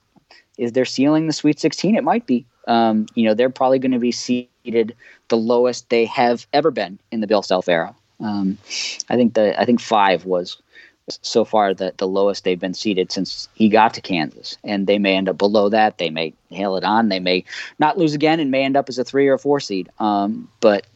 Is 0.56 0.72
their 0.72 0.84
ceiling 0.84 1.26
the 1.26 1.32
Sweet 1.32 1.58
16? 1.58 1.96
It 1.96 2.04
might 2.04 2.26
be. 2.26 2.46
Um, 2.66 3.06
you 3.14 3.24
know, 3.24 3.34
they're 3.34 3.50
probably 3.50 3.78
going 3.78 3.92
to 3.92 3.98
be 3.98 4.12
seated 4.12 4.94
the 5.28 5.36
lowest 5.36 5.88
they 5.90 6.04
have 6.06 6.46
ever 6.52 6.70
been 6.70 6.98
in 7.10 7.20
the 7.20 7.26
Bill 7.26 7.42
Self 7.42 7.68
era. 7.68 7.94
Um, 8.20 8.58
I 9.08 9.16
think 9.16 9.34
the 9.34 9.60
I 9.60 9.64
think 9.64 9.80
five 9.80 10.24
was 10.24 10.56
so 11.08 11.44
far 11.44 11.74
the, 11.74 11.92
the 11.96 12.08
lowest 12.08 12.44
they've 12.44 12.58
been 12.58 12.74
seated 12.74 13.12
since 13.12 13.48
he 13.54 13.68
got 13.68 13.94
to 13.94 14.00
Kansas. 14.00 14.56
And 14.64 14.86
they 14.86 14.98
may 14.98 15.16
end 15.16 15.28
up 15.28 15.38
below 15.38 15.68
that. 15.68 15.98
They 15.98 16.10
may 16.10 16.32
hail 16.50 16.76
it 16.76 16.84
on. 16.84 17.08
They 17.08 17.20
may 17.20 17.44
not 17.78 17.98
lose 17.98 18.14
again 18.14 18.40
and 18.40 18.50
may 18.50 18.64
end 18.64 18.76
up 18.76 18.88
as 18.88 18.98
a 18.98 19.04
three 19.04 19.28
or 19.28 19.38
four 19.38 19.60
seed. 19.60 19.90
Um, 19.98 20.48
but 20.60 20.86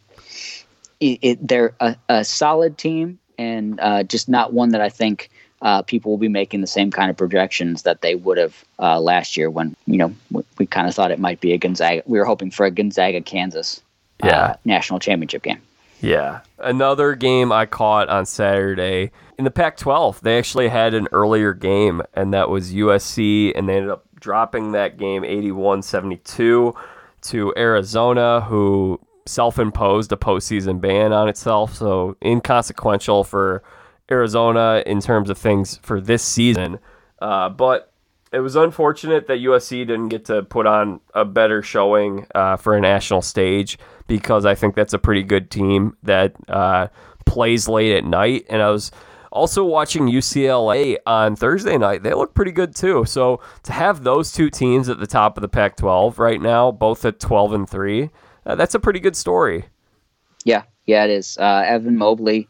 it, 1.01 1.19
it, 1.23 1.49
they're 1.49 1.75
a, 1.81 1.97
a 2.09 2.25
solid 2.25 2.79
team 2.79 3.19
and 3.37 3.79
uh, 3.81 4.03
just 4.03 4.29
not 4.29 4.53
one 4.53 4.71
that 4.71 4.81
I 4.81 4.89
think 4.89 5.31
uh, 5.63 5.83
people 5.83 6.11
will 6.11 6.19
be 6.19 6.29
making 6.29 6.61
the 6.61 6.67
same 6.67 6.91
kind 6.91 7.11
of 7.11 7.17
projections 7.17 7.83
that 7.83 8.01
they 8.01 8.15
would 8.15 8.39
have 8.39 8.65
uh, 8.79 9.01
last 9.01 9.37
year 9.37 9.51
when, 9.51 9.75
you 9.87 9.97
know, 9.97 10.15
we, 10.31 10.43
we 10.59 10.67
kind 10.67 10.89
of 10.89 10.95
thought 10.95 11.11
it 11.11 11.19
might 11.19 11.41
be 11.41 11.53
a 11.53 11.59
Gonzaga. 11.59 12.03
We 12.07 12.19
were 12.19 12.25
hoping 12.25 12.51
for 12.51 12.65
a 12.67 12.71
Gonzaga 12.71 13.21
Kansas 13.21 13.81
Yeah. 14.25 14.41
uh, 14.41 14.55
national 14.65 15.01
championship 15.01 15.43
game. 15.43 15.61
Yeah. 16.01 16.41
Another 16.59 17.15
game 17.17 17.51
I 17.51 17.67
caught 17.67 18.09
on 18.09 18.25
Saturday 18.25 19.11
in 19.37 19.45
the 19.45 19.51
Pac 19.51 19.77
12, 19.77 20.21
they 20.23 20.37
actually 20.39 20.69
had 20.69 20.95
an 20.95 21.07
earlier 21.13 21.55
game, 21.55 22.03
and 22.15 22.33
that 22.35 22.49
was 22.51 22.73
USC, 22.73 23.53
and 23.57 23.69
they 23.69 23.77
ended 23.77 23.91
up 23.91 24.05
dropping 24.21 24.73
that 24.73 24.97
game 24.97 25.25
81 25.25 25.83
72 25.83 26.75
to 27.23 27.55
Arizona, 27.57 28.41
who 28.43 29.01
self 29.27 29.59
imposed 29.59 30.11
a 30.13 30.17
postseason 30.17 30.81
ban 30.81 31.13
on 31.13 31.29
itself. 31.29 31.75
So 31.75 32.17
inconsequential 32.25 33.23
for 33.25 33.63
Arizona 34.11 34.83
in 34.87 35.01
terms 35.01 35.31
of 35.31 35.39
things 35.39 35.79
for 35.83 36.01
this 36.01 36.23
season. 36.23 36.79
Uh, 37.21 37.49
but 37.49 37.93
it 38.33 38.41
was 38.41 38.57
unfortunate 38.57 39.27
that 39.27 39.39
USC 39.39 39.87
didn't 39.87 40.09
get 40.09 40.27
to 40.27 40.43
put 40.43 40.67
on 40.67 41.01
a 41.15 41.25
better 41.25 41.63
showing 41.63 42.27
uh, 42.35 42.57
for 42.57 42.77
a 42.77 42.81
national 42.81 43.23
stage 43.23 43.79
because 44.07 44.45
I 44.45 44.55
think 44.55 44.75
that's 44.75 44.93
a 44.93 44.99
pretty 44.99 45.23
good 45.23 45.51
team 45.51 45.97
that 46.03 46.35
uh, 46.49 46.89
plays 47.27 47.69
late 47.69 47.97
at 47.97 48.05
night. 48.05 48.47
And 48.49 48.63
I 48.63 48.71
was 48.71 48.91
also 49.33 49.65
watching 49.65 50.07
UCLA 50.07 50.97
on 51.07 51.37
Thursday 51.37 51.79
night. 51.79 52.03
They 52.03 52.15
look 52.15 52.35
pretty 52.35 52.53
good 52.53 52.75
too. 52.75 53.05
So 53.07 53.41
to 53.65 53.73
have 53.73 54.05
those 54.05 54.33
two 54.33 54.51
teams 54.51 54.89
at 54.89 54.99
the 54.99 55.07
top 55.07 55.37
of 55.37 55.43
the 55.43 55.49
Pac 55.49 55.77
12 55.77 56.19
right 56.19 56.41
now, 56.41 56.71
both 56.71 57.05
at 57.05 57.21
12 57.21 57.53
and 57.53 57.69
3, 57.69 58.11
uh, 58.47 58.55
that's 58.55 58.75
a 58.75 58.81
pretty 58.81 59.01
good 59.01 59.17
story. 59.17 59.65
Yeah, 60.45 60.65
yeah, 60.87 61.05
it 61.05 61.11
is. 61.11 61.37
Uh, 61.39 61.65
Evan 61.67 61.97
Mobley. 61.97 62.49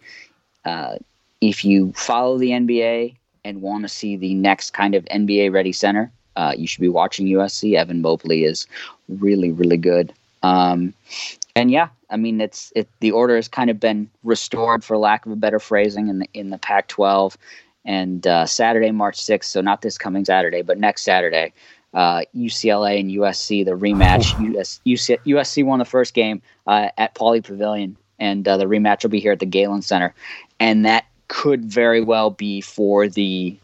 If 1.40 1.64
you 1.64 1.92
follow 1.92 2.38
the 2.38 2.50
NBA 2.50 3.16
and 3.44 3.62
want 3.62 3.84
to 3.84 3.88
see 3.88 4.16
the 4.16 4.34
next 4.34 4.70
kind 4.70 4.94
of 4.94 5.04
NBA 5.06 5.52
ready 5.52 5.72
center, 5.72 6.12
uh, 6.36 6.54
you 6.56 6.66
should 6.66 6.80
be 6.80 6.88
watching 6.88 7.26
USC. 7.26 7.74
Evan 7.74 8.00
Mobley 8.00 8.44
is 8.44 8.66
really, 9.08 9.52
really 9.52 9.76
good. 9.76 10.12
Um, 10.42 10.94
and 11.56 11.70
yeah, 11.70 11.88
I 12.10 12.16
mean, 12.16 12.40
it's 12.40 12.72
it. 12.76 12.88
The 13.00 13.10
order 13.10 13.36
has 13.36 13.48
kind 13.48 13.70
of 13.70 13.80
been 13.80 14.08
restored, 14.22 14.84
for 14.84 14.96
lack 14.96 15.26
of 15.26 15.32
a 15.32 15.36
better 15.36 15.58
phrasing, 15.58 16.08
in 16.08 16.20
the 16.20 16.28
in 16.32 16.50
the 16.50 16.58
Pac-12. 16.58 17.36
And 17.84 18.26
uh, 18.26 18.46
Saturday, 18.46 18.90
March 18.90 19.20
sixth. 19.20 19.50
So 19.50 19.60
not 19.60 19.82
this 19.82 19.98
coming 19.98 20.24
Saturday, 20.24 20.62
but 20.62 20.78
next 20.78 21.02
Saturday, 21.02 21.52
uh, 21.94 22.22
UCLA 22.36 23.00
and 23.00 23.10
USC, 23.10 23.64
the 23.64 23.72
rematch. 23.72 24.38
US, 24.54 24.80
UC, 24.86 25.18
USC 25.26 25.64
won 25.64 25.78
the 25.78 25.84
first 25.84 26.14
game 26.14 26.42
uh, 26.66 26.90
at 26.98 27.14
Pauley 27.14 27.42
Pavilion, 27.42 27.96
and 28.18 28.46
uh, 28.46 28.56
the 28.56 28.66
rematch 28.66 29.02
will 29.02 29.10
be 29.10 29.20
here 29.20 29.32
at 29.32 29.40
the 29.40 29.46
Galen 29.46 29.82
Center, 29.82 30.14
and 30.60 30.84
that 30.84 31.06
could 31.28 31.64
very 31.64 32.00
well 32.00 32.30
be 32.30 32.60
for 32.60 33.08
the 33.08 33.56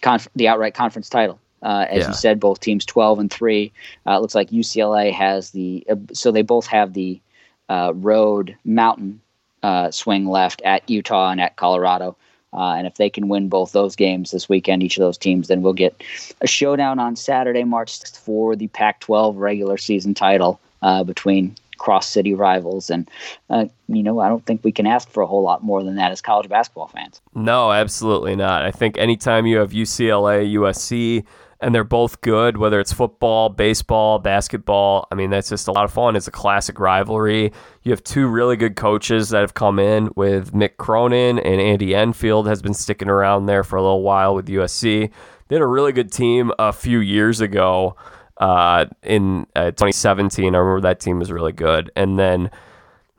conf- 0.00 0.28
the 0.36 0.48
outright 0.48 0.74
conference 0.74 1.08
title. 1.08 1.38
Uh, 1.62 1.86
as 1.90 2.02
Yeah. 2.04 2.08
you 2.08 2.14
said, 2.14 2.38
both 2.40 2.60
teams 2.60 2.84
twelve 2.84 3.18
and 3.18 3.30
three. 3.30 3.72
Uh, 4.06 4.12
it 4.12 4.20
looks 4.20 4.34
like 4.34 4.50
UCLA 4.50 5.12
has 5.12 5.50
the 5.50 5.84
uh, 5.90 5.96
so 6.12 6.30
they 6.30 6.42
both 6.42 6.66
have 6.66 6.92
the 6.94 7.20
uh, 7.68 7.92
road 7.94 8.56
mountain 8.64 9.20
uh, 9.62 9.90
swing 9.90 10.26
left 10.26 10.62
at 10.62 10.88
Utah 10.88 11.30
and 11.30 11.40
at 11.40 11.56
Colorado. 11.56 12.16
Uh, 12.54 12.72
and 12.74 12.86
if 12.86 12.94
they 12.94 13.10
can 13.10 13.28
win 13.28 13.48
both 13.48 13.72
those 13.72 13.94
games 13.94 14.30
this 14.30 14.48
weekend, 14.48 14.82
each 14.82 14.96
of 14.96 15.02
those 15.02 15.18
teams, 15.18 15.48
then 15.48 15.60
we'll 15.60 15.74
get 15.74 16.02
a 16.40 16.46
showdown 16.46 16.98
on 16.98 17.14
Saturday, 17.14 17.62
March 17.64 17.98
6th 18.00 18.16
for 18.18 18.56
the 18.56 18.68
Pac 18.68 19.00
12 19.00 19.36
regular 19.36 19.76
season 19.76 20.14
title 20.14 20.58
uh, 20.80 21.04
between 21.04 21.54
cross 21.78 22.08
city 22.08 22.34
rivals. 22.34 22.90
And, 22.90 23.10
uh, 23.50 23.66
you 23.88 24.02
know, 24.02 24.20
I 24.20 24.28
don't 24.28 24.44
think 24.44 24.62
we 24.64 24.72
can 24.72 24.86
ask 24.86 25.08
for 25.08 25.22
a 25.22 25.26
whole 25.26 25.42
lot 25.42 25.62
more 25.62 25.82
than 25.82 25.96
that 25.96 26.12
as 26.12 26.20
college 26.20 26.48
basketball 26.48 26.88
fans. 26.88 27.20
No, 27.34 27.72
absolutely 27.72 28.36
not. 28.36 28.64
I 28.64 28.70
think 28.70 28.98
anytime 28.98 29.46
you 29.46 29.58
have 29.58 29.70
UCLA, 29.70 30.54
USC, 30.54 31.24
and 31.60 31.74
they're 31.74 31.84
both 31.84 32.20
good, 32.20 32.56
whether 32.56 32.78
it's 32.78 32.92
football, 32.92 33.48
baseball, 33.48 34.18
basketball. 34.18 35.08
I 35.10 35.16
mean, 35.16 35.30
that's 35.30 35.48
just 35.48 35.66
a 35.66 35.72
lot 35.72 35.84
of 35.84 35.92
fun. 35.92 36.14
It's 36.14 36.28
a 36.28 36.32
classic 36.32 36.78
rivalry. 36.78 37.52
You 37.82 37.90
have 37.90 38.04
two 38.04 38.28
really 38.28 38.56
good 38.56 38.76
coaches 38.76 39.30
that 39.30 39.40
have 39.40 39.54
come 39.54 39.78
in 39.78 40.10
with 40.14 40.52
Mick 40.52 40.76
Cronin 40.76 41.38
and 41.38 41.60
Andy 41.60 41.94
Enfield 41.94 42.46
has 42.46 42.62
been 42.62 42.74
sticking 42.74 43.08
around 43.08 43.46
there 43.46 43.64
for 43.64 43.76
a 43.76 43.82
little 43.82 44.02
while 44.02 44.34
with 44.34 44.46
USC. 44.46 45.10
They 45.48 45.56
had 45.56 45.62
a 45.62 45.66
really 45.66 45.92
good 45.92 46.12
team 46.12 46.52
a 46.58 46.72
few 46.72 47.00
years 47.00 47.40
ago 47.40 47.96
uh, 48.38 48.86
in 49.02 49.46
uh, 49.54 49.66
2017. 49.72 50.54
I 50.54 50.58
remember 50.58 50.80
that 50.82 51.00
team 51.00 51.18
was 51.18 51.30
really 51.30 51.52
good. 51.52 51.90
And 51.96 52.18
then 52.18 52.50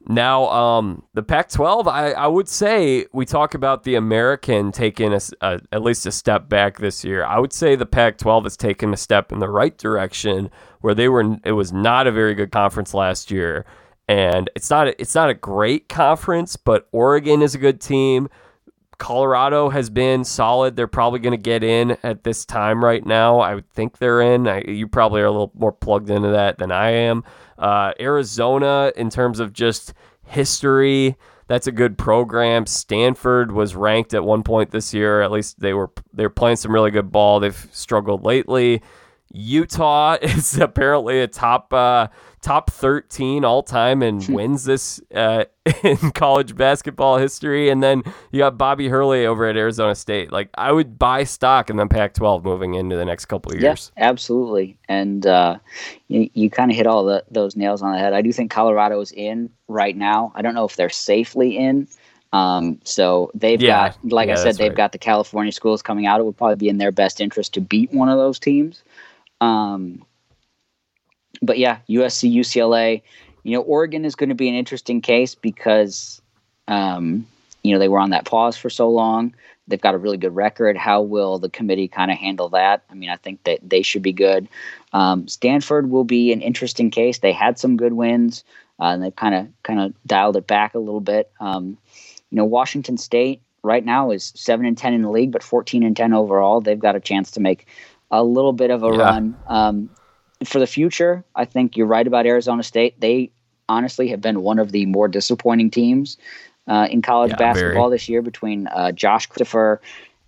now, 0.08 0.48
um, 0.48 1.04
the 1.14 1.22
Pac 1.22 1.50
12, 1.50 1.88
I, 1.88 2.12
I 2.12 2.26
would 2.26 2.48
say 2.48 3.06
we 3.14 3.26
talk 3.26 3.54
about 3.54 3.84
the 3.84 3.94
American 3.96 4.72
taking 4.72 5.14
a, 5.14 5.20
a, 5.42 5.60
at 5.72 5.84
least 5.84 6.06
a 6.06 6.12
step 6.12 6.50
back 6.50 6.80
this 6.80 7.04
year. 7.04 7.24
I 7.24 7.38
would 7.38 7.54
say 7.54 7.76
the 7.76 7.86
Pac 7.86 8.18
12 8.18 8.46
has 8.46 8.58
taken 8.58 8.94
a 8.94 8.98
step 8.98 9.32
in 9.32 9.38
the 9.40 9.50
right 9.50 9.78
direction 9.78 10.50
where 10.82 10.96
they 10.96 11.10
were, 11.10 11.38
it 11.44 11.52
was 11.52 11.72
not 11.72 12.08
a 12.08 12.12
very 12.12 12.34
good 12.34 12.52
conference 12.52 12.94
last 12.94 13.30
year. 13.30 13.66
And 14.08 14.50
it's 14.56 14.72
not, 14.72 14.88
a, 14.88 15.00
it's 15.00 15.14
not 15.14 15.30
a 15.30 15.36
great 15.36 15.90
conference, 15.90 16.56
but 16.56 16.88
Oregon 16.92 17.44
is 17.44 17.54
a 17.54 17.60
good 17.60 17.80
team. 17.80 18.30
Colorado 19.00 19.70
has 19.70 19.90
been 19.90 20.24
solid. 20.24 20.76
They're 20.76 20.88
probably 20.88 21.20
going 21.20 21.32
to 21.32 21.38
get 21.38 21.64
in 21.64 21.98
at 22.04 22.24
this 22.24 22.46
time 22.46 22.84
right 22.84 23.04
now. 23.04 23.40
I 23.40 23.56
would 23.56 23.70
think 23.72 23.98
they're 23.98 24.22
in. 24.22 24.48
I, 24.48 24.62
you 24.62 24.88
probably 24.88 25.22
are 25.22 25.26
a 25.26 25.32
little 25.32 25.52
more 25.56 25.72
plugged 25.72 26.10
into 26.10 26.30
that 26.30 26.60
than 26.60 26.72
I 26.72 26.92
am. 26.92 27.24
Uh, 27.58 27.94
Arizona, 28.00 28.92
in 28.96 29.10
terms 29.10 29.40
of 29.40 29.54
just 29.54 29.94
history, 30.24 31.18
that's 31.48 31.66
a 31.66 31.72
good 31.72 31.98
program. 31.98 32.68
Stanford 32.68 33.52
was 33.52 33.76
ranked 33.76 34.14
at 34.14 34.24
one 34.24 34.44
point 34.44 34.70
this 34.70 34.94
year. 34.94 35.22
At 35.22 35.32
least 35.32 35.60
they 35.60 35.74
were 35.74 35.90
they 36.14 36.24
were 36.24 36.30
playing 36.30 36.58
some 36.58 36.72
really 36.72 36.92
good 36.92 37.12
ball. 37.12 37.40
They've 37.40 37.68
struggled 37.72 38.24
lately. 38.24 38.82
Utah 39.32 40.18
is 40.22 40.60
apparently 40.60 41.22
a 41.22 41.28
top 41.28 41.74
uh, 41.74 42.08
top 42.42 42.72
13 42.72 43.44
all 43.44 43.64
time 43.64 44.02
and 44.02 44.26
wins 44.28 44.64
this 44.64 45.02
uh, 45.14 45.46
in 45.84 45.98
college 46.12 46.56
basketball 46.56 47.18
history. 47.18 47.70
And 47.70 47.84
then 47.84 48.04
you 48.32 48.40
got 48.40 48.58
Bobby 48.58 48.88
Hurley 48.88 49.26
over 49.26 49.48
at 49.48 49.58
Arizona 49.58 49.96
State. 49.96 50.32
Like 50.32 50.50
I 50.56 50.72
would 50.72 50.98
buy 50.98 51.24
stock 51.24 51.70
in 51.70 51.76
the 51.76 51.88
Pac-12 51.88 52.44
moving 52.44 52.76
into 52.76 52.96
the 52.96 53.06
next 53.06 53.26
couple 53.26 53.52
of 53.52 53.62
years. 53.62 53.92
Yeah, 53.98 54.10
absolutely. 54.10 54.78
And 54.88 55.26
uh, 55.26 55.60
you, 56.08 56.30
you 56.34 56.50
kind 56.50 56.72
of 56.72 56.78
hit 56.78 56.88
all 56.88 57.06
the, 57.06 57.24
those 57.30 57.56
nails 57.56 57.82
on 57.82 57.92
the 57.92 58.00
head. 58.00 58.14
I 58.14 58.22
do 58.22 58.32
think 58.32 58.52
Colorado 58.52 59.00
is 59.02 59.12
in 59.12 59.50
right 59.68 59.96
now. 59.96 60.32
I 60.36 60.42
don't 60.42 60.56
know 60.56 60.66
if 60.66 60.76
they're 60.76 60.90
safely 60.90 61.58
in. 61.58 61.88
Um, 62.32 62.80
so 62.84 63.32
they've 63.34 63.62
yeah, 63.62 63.90
got, 63.90 64.12
like 64.12 64.28
yeah, 64.28 64.34
I 64.34 64.38
said, 64.38 64.56
they've 64.58 64.70
right. 64.70 64.78
got 64.78 64.92
the 64.92 65.00
California 65.00 65.52
schools 65.52 65.82
coming 65.82 66.06
out. 66.06 66.20
It 66.20 66.26
would 66.26 66.38
probably 66.38 66.58
be 66.58 66.70
in 66.70 66.78
their 66.78 66.92
best 66.92 67.20
interest 67.20 67.54
to 67.56 67.62
beat 67.62 67.92
one 67.92 68.10
of 68.10 68.18
those 68.18 68.40
teams. 68.40 68.84
Um, 69.42 70.06
but 71.42 71.58
yeah, 71.58 71.80
USC, 71.90 72.34
UCLA. 72.34 73.02
You 73.44 73.56
know, 73.56 73.62
Oregon 73.62 74.06
is 74.06 74.16
going 74.16 74.30
to 74.30 74.36
be 74.36 74.50
an 74.50 74.56
interesting 74.56 75.02
case 75.02 75.34
because, 75.36 76.22
um, 76.68 77.26
you 77.64 77.74
know, 77.74 77.80
they 77.80 77.88
were 77.88 78.00
on 78.00 78.10
that 78.10 78.26
pause 78.26 78.58
for 78.58 78.70
so 78.70 78.90
long. 78.90 79.34
They've 79.68 79.80
got 79.80 79.94
a 79.94 80.00
really 80.00 80.18
good 80.18 80.36
record. 80.36 80.76
How 80.76 81.02
will 81.02 81.38
the 81.38 81.50
committee 81.50 81.88
kind 81.88 82.12
of 82.12 82.18
handle 82.18 82.50
that? 82.50 82.84
I 82.90 82.96
mean, 82.96 83.10
I 83.10 83.18
think 83.18 83.44
that 83.44 83.60
they 83.64 83.84
should 83.84 84.02
be 84.02 84.12
good. 84.12 84.50
Um, 84.94 85.28
Stanford 85.28 85.92
will 85.92 86.04
be 86.04 86.34
an 86.34 86.42
interesting 86.42 86.90
case. 86.90 87.20
They 87.20 87.32
had 87.32 87.60
some 87.60 87.78
good 87.78 87.94
wins, 87.94 88.44
uh, 88.80 88.86
and 88.86 89.04
they've 89.04 89.16
kind 89.16 89.36
of 89.36 89.48
kind 89.64 89.80
of 89.80 89.94
dialed 90.08 90.38
it 90.38 90.48
back 90.48 90.74
a 90.74 90.80
little 90.80 91.02
bit. 91.02 91.32
Um, 91.40 91.78
you 92.32 92.36
know, 92.36 92.46
Washington 92.46 92.98
State 92.98 93.42
right 93.62 93.86
now 93.86 94.10
is 94.10 94.34
seven 94.36 94.66
and 94.66 94.78
ten 94.78 94.94
in 94.94 95.04
the 95.04 95.12
league, 95.12 95.32
but 95.32 95.44
fourteen 95.44 95.84
and 95.84 95.96
ten 95.96 96.14
overall. 96.14 96.62
They've 96.62 96.80
got 96.80 96.96
a 96.96 97.00
chance 97.00 97.32
to 97.32 97.40
make 97.40 97.68
a 98.10 98.24
little 98.24 98.54
bit 98.54 98.72
of 98.72 98.84
a 98.84 98.88
yeah. 98.88 98.98
run. 98.98 99.38
Um, 99.48 99.90
for 100.46 100.60
the 100.60 100.68
future, 100.68 101.24
I 101.36 101.46
think 101.46 101.76
you're 101.76 101.88
right 101.88 102.06
about 102.06 102.26
Arizona 102.26 102.64
State. 102.64 103.00
They 103.00 103.32
honestly 103.68 104.10
have 104.10 104.22
been 104.22 104.42
one 104.42 104.60
of 104.60 104.72
the 104.72 104.86
more 104.86 105.08
disappointing 105.08 105.70
teams 105.70 106.18
uh, 106.68 106.88
in 106.90 107.02
college 107.02 107.32
yeah, 107.32 107.38
basketball 107.38 107.90
very. 107.90 107.98
this 107.98 108.10
year 108.10 108.22
between 108.22 108.68
uh, 108.68 108.92
Josh 108.92 109.26
Christopher 109.28 109.82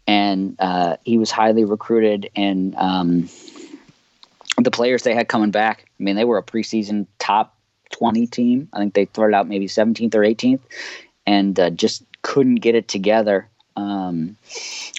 and 0.07 0.55
uh, 0.59 0.97
he 1.03 1.17
was 1.17 1.31
highly 1.31 1.63
recruited 1.63 2.29
and 2.35 2.75
um, 2.75 3.29
the 4.57 4.71
players 4.71 5.03
they 5.03 5.13
had 5.13 5.27
coming 5.27 5.51
back. 5.51 5.85
I 5.99 6.03
mean, 6.03 6.15
they 6.15 6.25
were 6.25 6.37
a 6.37 6.43
preseason 6.43 7.07
top 7.19 7.55
20 7.91 8.27
team. 8.27 8.69
I 8.73 8.79
think 8.79 8.93
they 8.93 9.05
started 9.05 9.35
out 9.35 9.47
maybe 9.47 9.67
17th 9.67 10.15
or 10.15 10.21
18th 10.21 10.61
and 11.25 11.59
uh, 11.59 11.69
just 11.69 12.03
couldn't 12.21 12.55
get 12.55 12.75
it 12.75 12.87
together. 12.87 13.47
Um, 13.75 14.37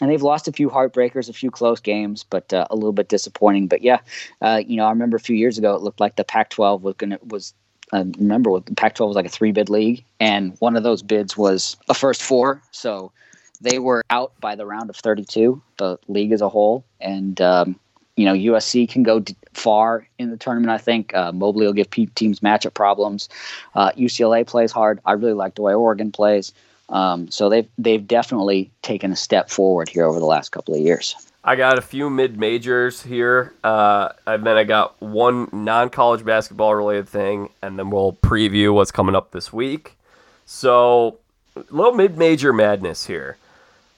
and 0.01 0.11
they've 0.11 0.23
lost 0.23 0.49
a 0.49 0.53
few 0.53 0.71
heartbreakers, 0.71 1.29
a 1.29 1.33
few 1.33 1.51
close 1.51 1.81
games, 1.81 2.25
but 2.25 2.53
uh, 2.53 2.67
a 2.71 2.75
little 2.75 2.93
bit 2.93 3.09
disappointing. 3.09 3.67
But 3.67 3.83
yeah, 3.83 3.99
uh, 4.41 4.63
you 4.67 4.77
know, 4.77 4.87
I 4.87 4.91
remember 4.91 5.17
a 5.17 5.21
few 5.21 5.37
years 5.37 5.59
ago, 5.59 5.75
it 5.75 5.83
looked 5.83 6.01
like 6.01 6.17
the 6.17 6.25
Pac-12 6.25 6.81
was 6.81 6.95
going 6.97 7.11
to 7.11 7.19
was. 7.25 7.55
Uh, 7.93 8.05
remember, 8.17 8.59
the 8.59 8.75
Pac-12 8.75 9.09
was 9.09 9.17
like 9.17 9.27
a 9.27 9.31
three-bid 9.31 9.69
league, 9.69 10.03
and 10.19 10.57
one 10.61 10.77
of 10.77 10.83
those 10.83 11.03
bids 11.03 11.37
was 11.37 11.77
a 11.91 11.95
first 11.95 12.23
four. 12.23 12.63
So 12.71 13.13
they 13.61 13.79
were 13.79 14.03
out 14.09 14.33
by 14.41 14.55
the 14.55 14.65
round 14.65 14.89
of 14.89 14.97
32, 14.97 15.61
the 15.77 15.99
league 16.09 16.33
as 16.33 16.41
a 16.41 16.49
whole, 16.49 16.87
and 17.01 17.39
um, 17.43 17.79
you 18.17 18.25
know 18.25 18.33
USC 18.33 18.89
can 18.89 19.03
go 19.03 19.21
d- 19.21 19.37
far 19.53 20.07
in 20.19 20.31
the 20.31 20.39
tournament. 20.39 20.71
I 20.71 20.79
think 20.79 21.15
uh, 21.15 21.33
Mobley 21.33 21.67
will 21.67 21.75
give 21.75 21.91
teams 21.91 22.41
matchup 22.41 22.73
problems. 22.73 23.29
Uh, 23.75 23.93
UCLA 23.93 24.47
plays 24.47 24.73
hard. 24.73 24.99
I 25.05 25.13
really 25.13 25.35
like 25.35 25.55
the 25.55 25.63
way 25.63 25.75
Oregon 25.75 26.13
plays. 26.13 26.55
Um, 26.93 27.31
so 27.31 27.49
they've 27.49 27.69
they've 27.79 28.07
definitely 28.07 28.71
taken 28.83 29.13
a 29.13 29.17
step 29.17 29.51
forward 29.51 29.89
here 29.89 30.05
over 30.05 30.21
the 30.21 30.27
last 30.27 30.51
couple 30.51 30.75
of 30.75 30.81
years. 30.81 31.17
I 31.45 31.57
got 31.57 31.77
a 31.77 31.83
few 31.83 32.09
mid 32.09 32.39
majors 32.39 33.03
here, 33.03 33.53
uh, 33.65 34.11
and 34.27 34.47
then 34.47 34.57
I 34.57 34.63
got 34.65 35.01
one 35.01 35.49
non 35.53 35.91
college 35.91 36.25
basketball 36.25 36.75
related 36.75 37.09
thing, 37.09 37.49
and 37.63 37.79
then 37.79 37.91
we'll 37.91 38.13
preview 38.13 38.73
what's 38.73 38.93
coming 38.93 39.17
up 39.17 39.33
this 39.33 39.53
week. 39.53 39.97
So, 40.45 41.19
a 41.57 41.65
little 41.71 41.95
mid 41.95 42.17
major 42.17 42.53
madness 42.53 43.07
here. 43.07 43.39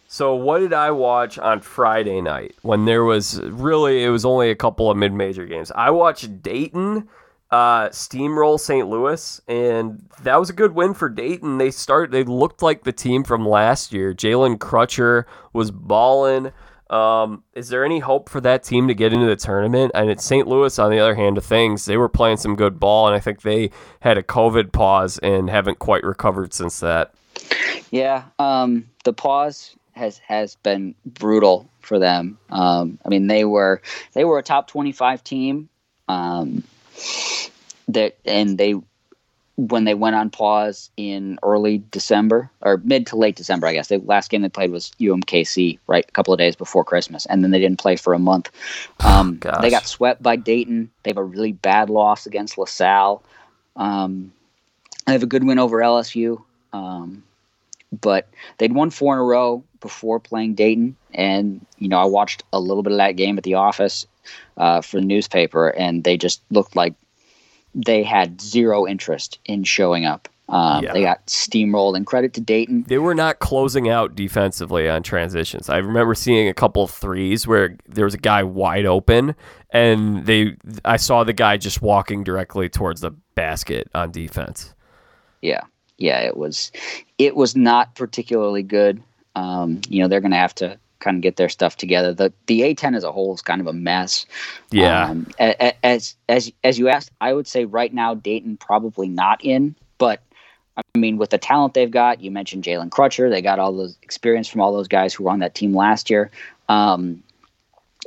So, 0.08 0.34
what 0.36 0.60
did 0.60 0.72
I 0.72 0.92
watch 0.92 1.38
on 1.38 1.60
Friday 1.60 2.22
night 2.22 2.54
when 2.62 2.84
there 2.84 3.04
was 3.04 3.40
really, 3.42 4.04
it 4.04 4.10
was 4.10 4.24
only 4.24 4.50
a 4.50 4.54
couple 4.54 4.90
of 4.90 4.96
mid 4.96 5.12
major 5.12 5.44
games? 5.44 5.70
I 5.72 5.90
watched 5.90 6.42
Dayton 6.42 7.08
uh, 7.54 7.88
steamroll 7.90 8.58
St. 8.58 8.88
Louis, 8.88 9.40
and 9.46 10.04
that 10.24 10.40
was 10.40 10.50
a 10.50 10.52
good 10.52 10.74
win 10.74 10.92
for 10.92 11.08
Dayton. 11.08 11.58
They 11.58 11.70
start 11.70 12.10
they 12.10 12.24
looked 12.24 12.62
like 12.62 12.82
the 12.82 12.90
team 12.90 13.22
from 13.22 13.46
last 13.46 13.92
year. 13.92 14.12
Jalen 14.12 14.58
Crutcher 14.58 15.24
was 15.52 15.70
balling. 15.70 16.50
Um, 16.90 17.44
is 17.54 17.68
there 17.68 17.84
any 17.84 18.00
hope 18.00 18.28
for 18.28 18.40
that 18.40 18.64
team 18.64 18.88
to 18.88 18.94
get 18.94 19.12
into 19.12 19.26
the 19.26 19.36
tournament? 19.36 19.92
And 19.94 20.10
it's 20.10 20.24
St. 20.24 20.48
Louis, 20.48 20.76
on 20.80 20.90
the 20.90 20.98
other 20.98 21.14
hand 21.14 21.38
of 21.38 21.44
things, 21.44 21.84
they 21.84 21.96
were 21.96 22.08
playing 22.08 22.38
some 22.38 22.56
good 22.56 22.80
ball, 22.80 23.06
and 23.06 23.14
I 23.14 23.20
think 23.20 23.42
they 23.42 23.70
had 24.00 24.18
a 24.18 24.22
COVID 24.24 24.72
pause 24.72 25.18
and 25.18 25.48
haven't 25.48 25.78
quite 25.78 26.02
recovered 26.02 26.52
since 26.52 26.80
that. 26.80 27.14
Yeah, 27.92 28.24
um, 28.40 28.90
the 29.04 29.12
pause 29.12 29.76
has 29.92 30.18
has 30.18 30.56
been 30.56 30.96
brutal 31.06 31.70
for 31.78 32.00
them. 32.00 32.36
Um, 32.50 32.98
I 33.04 33.10
mean, 33.10 33.28
they 33.28 33.44
were 33.44 33.80
they 34.12 34.24
were 34.24 34.40
a 34.40 34.42
top 34.42 34.66
twenty 34.66 34.90
five 34.90 35.22
team. 35.22 35.68
Um, 36.08 36.64
that 37.88 38.16
and 38.24 38.58
they 38.58 38.74
when 39.56 39.84
they 39.84 39.94
went 39.94 40.16
on 40.16 40.30
pause 40.30 40.90
in 40.96 41.38
early 41.42 41.82
December 41.90 42.50
or 42.60 42.78
mid 42.78 43.06
to 43.06 43.16
late 43.16 43.36
December, 43.36 43.68
I 43.68 43.74
guess. 43.74 43.88
The 43.88 43.98
last 43.98 44.30
game 44.30 44.42
they 44.42 44.48
played 44.48 44.72
was 44.72 44.92
UMKC, 44.98 45.78
right, 45.86 46.04
a 46.08 46.12
couple 46.12 46.34
of 46.34 46.38
days 46.38 46.56
before 46.56 46.84
Christmas, 46.84 47.24
and 47.26 47.44
then 47.44 47.52
they 47.52 47.60
didn't 47.60 47.78
play 47.78 47.96
for 47.96 48.14
a 48.14 48.18
month. 48.18 48.50
Um, 49.00 49.38
oh, 49.44 49.60
they 49.60 49.70
got 49.70 49.86
swept 49.86 50.22
by 50.22 50.36
Dayton. 50.36 50.90
They 51.02 51.10
have 51.10 51.18
a 51.18 51.24
really 51.24 51.52
bad 51.52 51.88
loss 51.88 52.26
against 52.26 52.58
LaSalle. 52.58 53.22
Um, 53.76 54.32
they 55.06 55.12
have 55.12 55.22
a 55.22 55.26
good 55.26 55.44
win 55.44 55.58
over 55.58 55.78
LSU, 55.78 56.42
um, 56.72 57.22
but 58.00 58.28
they'd 58.58 58.72
won 58.72 58.90
four 58.90 59.14
in 59.14 59.20
a 59.20 59.24
row 59.24 59.62
before 59.80 60.18
playing 60.18 60.54
Dayton, 60.54 60.96
and 61.12 61.64
you 61.78 61.88
know 61.88 61.98
I 61.98 62.06
watched 62.06 62.42
a 62.52 62.58
little 62.58 62.82
bit 62.82 62.92
of 62.92 62.98
that 62.98 63.12
game 63.12 63.38
at 63.38 63.44
the 63.44 63.54
office 63.54 64.06
uh, 64.56 64.80
for 64.80 65.00
the 65.00 65.06
newspaper, 65.06 65.68
and 65.68 66.04
they 66.04 66.16
just 66.16 66.42
looked 66.50 66.76
like 66.76 66.94
they 67.74 68.02
had 68.02 68.40
zero 68.40 68.86
interest 68.86 69.38
in 69.44 69.64
showing 69.64 70.04
up. 70.04 70.28
Um, 70.48 70.84
yeah. 70.84 70.92
They 70.92 71.02
got 71.02 71.26
steamrolled, 71.26 71.96
and 71.96 72.06
credit 72.06 72.34
to 72.34 72.40
Dayton. 72.40 72.84
They 72.86 72.98
were 72.98 73.14
not 73.14 73.38
closing 73.38 73.88
out 73.88 74.14
defensively 74.14 74.88
on 74.88 75.02
transitions. 75.02 75.70
I 75.70 75.78
remember 75.78 76.14
seeing 76.14 76.48
a 76.48 76.54
couple 76.54 76.82
of 76.84 76.90
threes 76.90 77.46
where 77.46 77.76
there 77.88 78.04
was 78.04 78.14
a 78.14 78.18
guy 78.18 78.42
wide 78.42 78.84
open, 78.84 79.34
and 79.70 80.26
they 80.26 80.56
I 80.84 80.98
saw 80.98 81.24
the 81.24 81.32
guy 81.32 81.56
just 81.56 81.80
walking 81.80 82.24
directly 82.24 82.68
towards 82.68 83.00
the 83.00 83.12
basket 83.34 83.88
on 83.94 84.10
defense. 84.10 84.74
Yeah, 85.40 85.62
yeah, 85.96 86.20
it 86.20 86.36
was 86.36 86.70
it 87.16 87.36
was 87.36 87.56
not 87.56 87.94
particularly 87.94 88.62
good. 88.62 89.02
Um, 89.36 89.80
you 89.88 90.02
know, 90.02 90.08
they're 90.08 90.20
going 90.20 90.30
to 90.30 90.36
have 90.36 90.54
to 90.56 90.78
kind 91.04 91.16
of 91.16 91.22
get 91.22 91.36
their 91.36 91.50
stuff 91.50 91.76
together. 91.76 92.12
The 92.12 92.32
the 92.46 92.62
A10 92.62 92.96
as 92.96 93.04
a 93.04 93.12
whole 93.12 93.34
is 93.34 93.42
kind 93.42 93.60
of 93.60 93.66
a 93.66 93.72
mess. 93.72 94.24
Yeah. 94.70 95.10
Um, 95.10 95.26
as 95.38 96.16
as 96.28 96.50
as 96.64 96.78
you 96.78 96.88
asked, 96.88 97.10
I 97.20 97.34
would 97.34 97.46
say 97.46 97.66
right 97.66 97.92
now 97.92 98.14
Dayton 98.14 98.56
probably 98.56 99.08
not 99.08 99.44
in, 99.44 99.74
but 99.98 100.20
I 100.76 100.98
mean 100.98 101.18
with 101.18 101.30
the 101.30 101.38
talent 101.38 101.74
they've 101.74 101.90
got, 101.90 102.20
you 102.20 102.30
mentioned 102.30 102.64
Jalen 102.64 102.88
Crutcher, 102.88 103.30
they 103.30 103.42
got 103.42 103.58
all 103.58 103.72
those 103.72 103.96
experience 104.02 104.48
from 104.48 104.62
all 104.62 104.72
those 104.72 104.88
guys 104.88 105.12
who 105.14 105.24
were 105.24 105.30
on 105.30 105.40
that 105.40 105.54
team 105.54 105.76
last 105.76 106.08
year. 106.08 106.30
Um, 106.68 107.22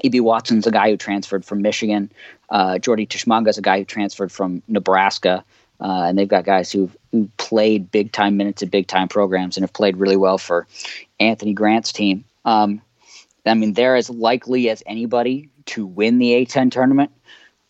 Ibi 0.04 0.20
Watson's 0.20 0.68
a 0.68 0.72
guy 0.72 0.90
who 0.90 0.98
transferred 0.98 1.46
from 1.46 1.62
Michigan. 1.62 2.12
Uh, 2.50 2.78
Jordy 2.80 3.08
is 3.12 3.58
a 3.58 3.62
guy 3.62 3.80
who 3.80 3.86
transferred 3.86 4.32
from 4.32 4.62
Nebraska. 4.68 5.44
Uh, 5.80 6.06
and 6.08 6.18
they've 6.18 6.28
got 6.28 6.44
guys 6.44 6.72
who 6.72 6.90
who 7.12 7.30
played 7.38 7.92
big 7.92 8.12
time 8.12 8.36
minutes 8.36 8.64
at 8.64 8.72
big 8.72 8.88
time 8.88 9.08
programs 9.08 9.58
and 9.58 9.64
have 9.64 9.74
played 9.74 9.98
really 9.98 10.18
well 10.18 10.38
for 10.38 10.66
Anthony 11.20 11.54
Grant's 11.54 11.92
team. 11.92 12.24
Um, 12.46 12.82
I 13.48 13.54
mean, 13.54 13.74
they're 13.74 13.96
as 13.96 14.10
likely 14.10 14.70
as 14.70 14.84
anybody 14.86 15.50
to 15.68 15.86
win 15.86 16.20
the 16.20 16.32
A10 16.32 16.72
tournament. 16.72 17.12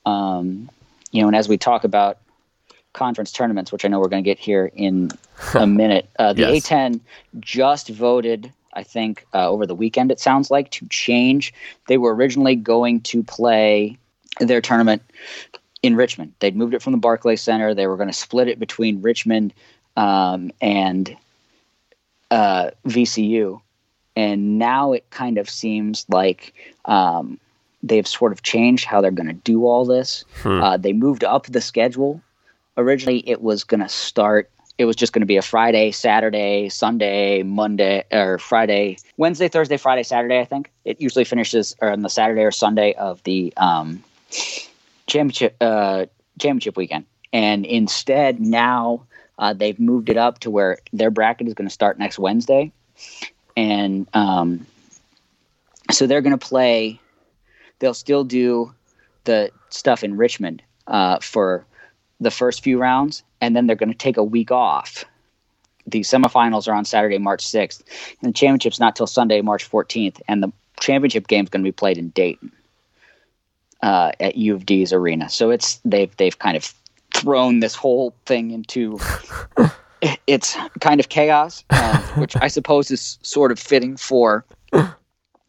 Um, 0.05 0.69
you 1.11 1.21
know, 1.21 1.27
and 1.27 1.35
as 1.35 1.49
we 1.49 1.57
talk 1.57 1.83
about 1.83 2.19
conference 2.93 3.31
tournaments, 3.31 3.71
which 3.71 3.85
I 3.85 3.87
know 3.87 3.99
we're 3.99 4.07
going 4.07 4.23
to 4.23 4.27
get 4.29 4.39
here 4.39 4.71
in 4.73 5.11
a 5.53 5.67
minute, 5.67 6.09
uh, 6.17 6.33
the 6.33 6.53
yes. 6.53 6.67
A10 6.67 6.99
just 7.39 7.89
voted, 7.89 8.51
I 8.73 8.83
think, 8.83 9.25
uh, 9.33 9.49
over 9.49 9.65
the 9.65 9.75
weekend, 9.75 10.11
it 10.11 10.19
sounds 10.19 10.49
like, 10.49 10.71
to 10.71 10.87
change. 10.89 11.53
They 11.87 11.97
were 11.97 12.13
originally 12.15 12.55
going 12.55 13.01
to 13.01 13.23
play 13.23 13.97
their 14.39 14.61
tournament 14.61 15.01
in 15.83 15.95
Richmond. 15.95 16.33
They'd 16.39 16.55
moved 16.55 16.73
it 16.73 16.81
from 16.81 16.93
the 16.93 16.99
Barclays 16.99 17.41
Center. 17.41 17.73
They 17.73 17.87
were 17.87 17.97
going 17.97 18.09
to 18.09 18.13
split 18.13 18.47
it 18.47 18.59
between 18.59 19.01
Richmond 19.01 19.53
um, 19.95 20.51
and 20.61 21.15
uh, 22.31 22.71
VCU 22.85 23.61
and 24.17 24.57
now 24.57 24.93
it 24.93 25.07
kind 25.11 25.37
of 25.37 25.47
seems 25.47 26.07
like 26.09 26.51
um, 26.85 27.39
they've 27.83 28.07
sort 28.07 28.31
of 28.31 28.41
changed 28.41 28.83
how 28.83 28.99
they're 28.99 29.11
going 29.11 29.27
to 29.27 29.33
do 29.33 29.67
all 29.67 29.85
this. 29.85 30.25
Hmm. 30.41 30.59
Uh, 30.59 30.77
they 30.77 30.91
moved 30.91 31.23
up 31.23 31.45
the 31.45 31.61
schedule. 31.61 32.19
Originally, 32.77 33.19
it 33.29 33.43
was 33.43 33.63
going 33.63 33.79
to 33.79 33.87
start. 33.87 34.49
It 34.79 34.85
was 34.85 34.95
just 34.95 35.13
going 35.13 35.19
to 35.19 35.27
be 35.27 35.37
a 35.37 35.43
Friday, 35.43 35.91
Saturday, 35.91 36.67
Sunday, 36.69 37.43
Monday, 37.43 38.05
or 38.11 38.39
Friday, 38.39 38.97
Wednesday, 39.17 39.49
Thursday, 39.49 39.77
Friday, 39.77 40.01
Saturday. 40.01 40.39
I 40.39 40.45
think 40.45 40.71
it 40.83 40.99
usually 40.99 41.23
finishes 41.23 41.75
on 41.79 42.01
the 42.01 42.09
Saturday 42.09 42.41
or 42.41 42.51
Sunday 42.51 42.93
of 42.93 43.21
the 43.21 43.53
um, 43.57 44.03
championship 45.05 45.55
uh, 45.61 46.07
championship 46.39 46.75
weekend. 46.75 47.05
And 47.33 47.67
instead, 47.67 48.39
now 48.39 49.05
uh, 49.37 49.53
they've 49.53 49.79
moved 49.79 50.09
it 50.09 50.17
up 50.17 50.39
to 50.39 50.49
where 50.49 50.79
their 50.91 51.11
bracket 51.11 51.47
is 51.47 51.53
going 51.53 51.67
to 51.67 51.73
start 51.73 51.99
next 51.99 52.17
Wednesday, 52.17 52.71
and 53.57 54.07
um, 54.13 54.65
so 55.91 56.07
they're 56.07 56.21
going 56.21 56.37
to 56.37 56.47
play. 56.47 57.01
They'll 57.79 57.93
still 57.93 58.23
do 58.23 58.73
the 59.25 59.51
stuff 59.69 60.03
in 60.03 60.15
Richmond 60.15 60.63
uh, 60.85 61.19
for 61.19 61.65
the 62.21 62.31
first 62.31 62.63
few 62.63 62.79
rounds, 62.79 63.23
and 63.41 63.55
then 63.55 63.67
they're 63.67 63.75
going 63.75 63.91
to 63.91 63.97
take 63.97 64.15
a 64.15 64.23
week 64.23 64.51
off. 64.51 65.03
The 65.85 66.01
semifinals 66.01 66.67
are 66.67 66.73
on 66.73 66.85
Saturday, 66.85 67.17
March 67.17 67.45
6th, 67.45 67.81
and 68.21 68.29
the 68.29 68.33
championship's 68.33 68.79
not 68.79 68.95
till 68.95 69.07
Sunday, 69.07 69.41
March 69.41 69.69
14th, 69.69 70.21
and 70.27 70.43
the 70.43 70.51
championship 70.79 71.27
game 71.27 71.43
is 71.43 71.49
going 71.49 71.63
to 71.63 71.67
be 71.67 71.73
played 71.73 71.97
in 71.97 72.09
Dayton 72.09 72.51
uh, 73.81 74.11
at 74.19 74.35
U 74.35 74.53
of 74.53 74.65
D's 74.65 74.93
arena. 74.93 75.29
So 75.29 75.49
it's 75.49 75.79
they've 75.83 76.15
they've 76.17 76.37
kind 76.37 76.57
of 76.57 76.73
thrown 77.15 77.59
this 77.59 77.73
whole 77.73 78.13
thing 78.25 78.51
into 78.51 78.99
it's 80.27 80.55
kind 80.79 80.99
of 80.99 81.09
chaos, 81.09 81.63
um, 81.69 82.03
which 82.21 82.35
I 82.37 82.47
suppose 82.47 82.91
is 82.91 83.19
sort 83.21 83.51
of 83.51 83.59
fitting 83.59 83.97
for 83.97 84.45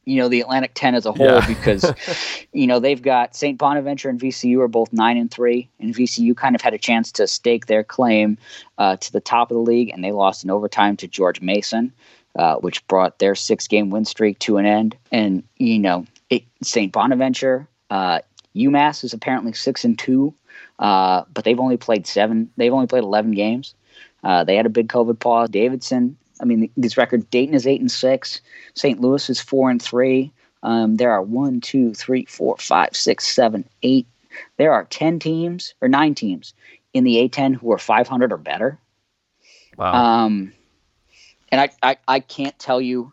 you 0.05 0.17
know 0.17 0.29
the 0.29 0.41
Atlantic 0.41 0.73
10 0.75 0.95
as 0.95 1.05
a 1.07 1.13
whole 1.13 1.27
yeah. 1.27 1.47
because 1.47 1.93
you 2.53 2.67
know 2.67 2.81
they've 2.81 3.03
got 3.03 3.37
St. 3.37 3.59
Bonaventure 3.59 4.09
and 4.09 4.19
VCU 4.19 4.59
are 4.61 4.69
both 4.69 4.93
9 4.93 5.17
and 5.17 5.31
3 5.31 5.69
and 5.81 5.95
VCU 5.95 6.37
kind 6.37 6.55
of 6.55 6.63
had 6.63 6.75
a 6.75 6.79
chance 6.79 7.13
to 7.13 7.27
stake 7.27 7.67
their 7.67 7.85
claim 7.85 8.39
uh, 8.79 8.97
to 8.97 9.13
the 9.13 9.21
top 9.21 9.51
of 9.51 9.57
the 9.57 9.63
league 9.63 9.91
and 9.91 10.03
they 10.03 10.13
lost 10.13 10.45
in 10.45 10.51
overtime 10.51 10.97
to 10.97 11.07
George 11.07 11.41
Mason 11.41 11.93
uh, 12.37 12.57
which 12.57 12.87
brought 12.89 13.19
their 13.19 13.35
six 13.35 13.67
game 13.67 13.91
win 13.91 14.05
streak 14.05 14.39
to 14.41 14.57
an 14.57 14.67
end 14.67 14.97
and 15.13 15.43
you 15.59 15.79
know 15.79 16.07
St. 16.63 16.93
Bonaventure 16.93 17.69
uh, 17.91 18.21
UMass 18.57 19.05
is 19.05 19.13
apparently 19.13 19.53
6 19.53 19.85
and 19.85 19.99
2 19.99 20.35
uh, 20.79 21.25
but 21.35 21.45
they've 21.45 21.61
only 21.61 21.77
played 21.77 22.07
7 22.07 22.51
they've 22.57 22.73
only 22.73 22.87
played 22.87 23.05
11 23.05 23.33
games 23.33 23.75
uh, 24.25 24.45
they 24.45 24.57
had 24.57 24.67
a 24.67 24.71
big 24.71 24.89
COVID 24.89 25.19
pause. 25.19 25.49
Davidson, 25.49 26.17
I 26.41 26.45
mean, 26.45 26.71
these 26.77 26.97
records. 26.97 27.25
Dayton 27.27 27.55
is 27.55 27.67
eight 27.67 27.81
and 27.81 27.91
six. 27.91 28.41
St. 28.75 29.01
Louis 29.01 29.29
is 29.29 29.41
four 29.41 29.71
and 29.71 29.83
three. 29.83 30.33
Um, 30.63 30.97
there 30.97 31.13
are 31.13 31.23
one, 31.23 31.61
two, 31.61 31.95
three, 31.95 32.25
four, 32.27 32.57
five, 32.59 32.95
six, 32.95 33.27
seven, 33.27 33.69
eight. 33.83 34.07
There 34.57 34.73
are 34.73 34.85
ten 34.85 35.19
teams 35.19 35.75
or 35.81 35.89
nine 35.89 36.15
teams 36.15 36.55
in 36.95 37.05
the 37.05 37.29
A10 37.29 37.55
who 37.55 37.73
are 37.73 37.79
500 37.79 38.33
or 38.33 38.37
better. 38.37 38.79
Wow. 39.77 39.93
Um, 39.93 40.53
and 41.51 41.61
I, 41.61 41.71
I, 41.83 41.97
I 42.09 42.21
can't 42.21 42.59
tell 42.59 42.81
you, 42.81 43.13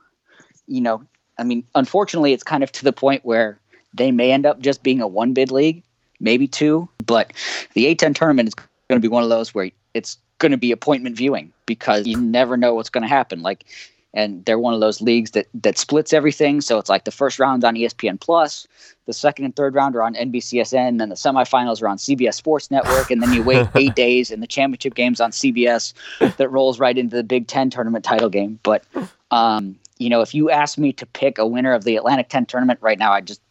you 0.68 0.82
know, 0.82 1.06
I 1.38 1.44
mean, 1.44 1.66
unfortunately, 1.76 2.34
it's 2.34 2.44
kind 2.44 2.64
of 2.64 2.72
to 2.74 2.84
the 2.84 2.94
point 2.94 3.26
where 3.26 3.60
they 3.94 4.12
may 4.12 4.32
end 4.32 4.46
up 4.46 4.60
just 4.60 4.84
being 4.84 5.02
a 5.02 5.08
one 5.08 5.34
bid 5.34 5.52
league, 5.52 5.84
maybe 6.20 6.48
two. 6.48 6.90
But 7.06 7.34
the 7.74 7.94
A10 7.94 8.16
tournament 8.16 8.48
is 8.48 8.54
going 8.54 9.00
to 9.00 9.00
be 9.00 9.08
one 9.08 9.24
of 9.24 9.30
those 9.30 9.54
where 9.54 9.70
it's 9.94 10.18
going 10.40 10.52
to 10.52 10.58
be 10.58 10.72
appointment 10.72 11.16
viewing 11.16 11.52
because 11.66 12.06
you 12.06 12.20
never 12.20 12.58
know 12.58 12.74
what's 12.74 12.90
going 12.90 13.04
to 13.04 13.08
happen. 13.08 13.42
Like, 13.42 13.66
and 14.14 14.46
they're 14.46 14.60
one 14.60 14.74
of 14.74 14.80
those 14.80 15.02
leagues 15.02 15.32
that 15.32 15.48
that 15.54 15.78
splits 15.78 16.14
everything. 16.14 16.62
So 16.62 16.80
it's 16.80 16.90
like 16.90 17.04
the 17.04 17.12
first 17.12 17.38
round's 17.38 17.66
on 17.66 17.76
ESPN 17.76 18.20
Plus, 18.20 18.66
the 19.06 19.14
second 19.14 19.46
and 19.46 19.56
third 19.56 19.76
round 19.76 19.96
are 19.96 20.04
on 20.04 20.16
NBCSN, 20.16 20.88
and 20.88 21.02
then 21.02 21.10
the 21.10 21.16
semifinals 21.16 21.82
are 21.82 21.88
on 21.90 21.98
CBS 21.98 22.36
Sports 22.36 22.72
Network, 22.72 23.12
and 23.12 23.22
then 23.22 23.34
you 23.34 23.44
wait 23.44 23.68
eight 23.76 23.96
days, 23.96 24.32
and 24.32 24.42
the 24.42 24.48
championship 24.48 24.96
game's 24.96 25.20
on 25.20 25.32
CBS. 25.32 25.94
That 26.38 26.50
rolls 26.50 26.80
right 26.80 26.98
into 26.98 27.16
the 27.16 27.24
Big 27.24 27.48
Ten 27.48 27.70
tournament 27.70 28.06
title 28.06 28.30
game. 28.30 28.58
But 28.64 28.86
um, 29.32 29.78
you 29.98 30.10
know, 30.10 30.22
if 30.22 30.34
you 30.34 30.50
ask 30.50 30.78
me 30.78 30.94
to 30.94 31.06
pick 31.06 31.38
a 31.38 31.48
winner 31.48 31.74
of 31.74 31.84
the 31.84 31.96
Atlantic 31.96 32.30
10 32.30 32.46
tournament 32.46 32.80
right 32.82 33.00
now, 33.00 33.12
I 33.12 33.22
just 33.22 33.42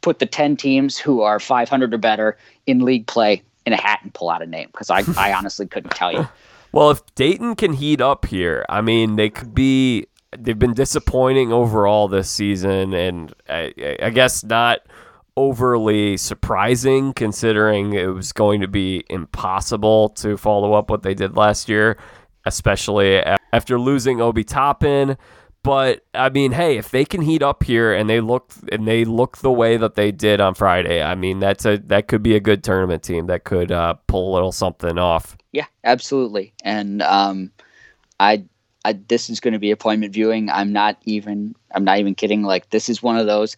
put 0.00 0.18
the 0.18 0.26
10 0.26 0.56
teams 0.56 0.96
who 0.96 1.20
are 1.20 1.38
500 1.38 1.92
or 1.92 1.98
better 1.98 2.38
in 2.66 2.80
league 2.80 3.06
play 3.06 3.42
in 3.66 3.72
a 3.72 3.80
hat 3.80 4.00
and 4.02 4.12
pull 4.12 4.30
out 4.30 4.42
a 4.42 4.46
name 4.46 4.68
because 4.72 4.90
I, 4.90 5.02
I 5.16 5.32
honestly 5.32 5.66
couldn't 5.66 5.90
tell 5.90 6.12
you. 6.12 6.28
Well, 6.72 6.92
if 6.92 7.02
Dayton 7.16 7.56
can 7.56 7.72
heat 7.72 8.00
up 8.00 8.26
here, 8.26 8.64
I 8.68 8.80
mean, 8.80 9.16
they 9.16 9.28
could 9.28 9.54
be. 9.54 10.06
They've 10.38 10.56
been 10.56 10.74
disappointing 10.74 11.52
overall 11.52 12.06
this 12.06 12.30
season, 12.30 12.94
and 12.94 13.34
I, 13.48 13.74
I 14.00 14.10
guess 14.10 14.44
not 14.44 14.78
overly 15.36 16.16
surprising 16.16 17.12
considering 17.12 17.94
it 17.94 18.06
was 18.06 18.32
going 18.32 18.60
to 18.60 18.68
be 18.68 19.04
impossible 19.10 20.10
to 20.10 20.36
follow 20.36 20.74
up 20.74 20.90
what 20.90 21.02
they 21.02 21.14
did 21.14 21.36
last 21.36 21.68
year, 21.68 21.96
especially 22.44 23.20
after 23.52 23.78
losing 23.78 24.20
Obi 24.20 24.44
Toppin. 24.44 25.16
But 25.62 26.04
I 26.14 26.30
mean, 26.30 26.52
hey, 26.52 26.78
if 26.78 26.90
they 26.90 27.04
can 27.04 27.20
heat 27.20 27.42
up 27.42 27.62
here 27.62 27.92
and 27.92 28.08
they 28.08 28.20
look 28.20 28.52
and 28.72 28.88
they 28.88 29.04
look 29.04 29.38
the 29.38 29.52
way 29.52 29.76
that 29.76 29.94
they 29.94 30.10
did 30.10 30.40
on 30.40 30.54
Friday, 30.54 31.02
I 31.02 31.14
mean, 31.14 31.38
that's 31.38 31.66
a 31.66 31.76
that 31.86 32.08
could 32.08 32.22
be 32.22 32.34
a 32.34 32.40
good 32.40 32.64
tournament 32.64 33.02
team 33.02 33.26
that 33.26 33.44
could 33.44 33.70
uh, 33.70 33.94
pull 34.06 34.32
a 34.32 34.34
little 34.34 34.52
something 34.52 34.98
off. 34.98 35.36
Yeah, 35.52 35.66
absolutely. 35.84 36.54
And 36.64 37.02
um, 37.02 37.50
I, 38.18 38.44
I 38.86 38.94
this 38.94 39.28
is 39.28 39.40
going 39.40 39.52
to 39.52 39.58
be 39.58 39.70
appointment 39.70 40.14
viewing. 40.14 40.48
I'm 40.48 40.72
not 40.72 40.96
even 41.04 41.54
I'm 41.74 41.84
not 41.84 41.98
even 41.98 42.14
kidding. 42.14 42.42
Like 42.42 42.70
this 42.70 42.88
is 42.88 43.02
one 43.02 43.18
of 43.18 43.26
those. 43.26 43.56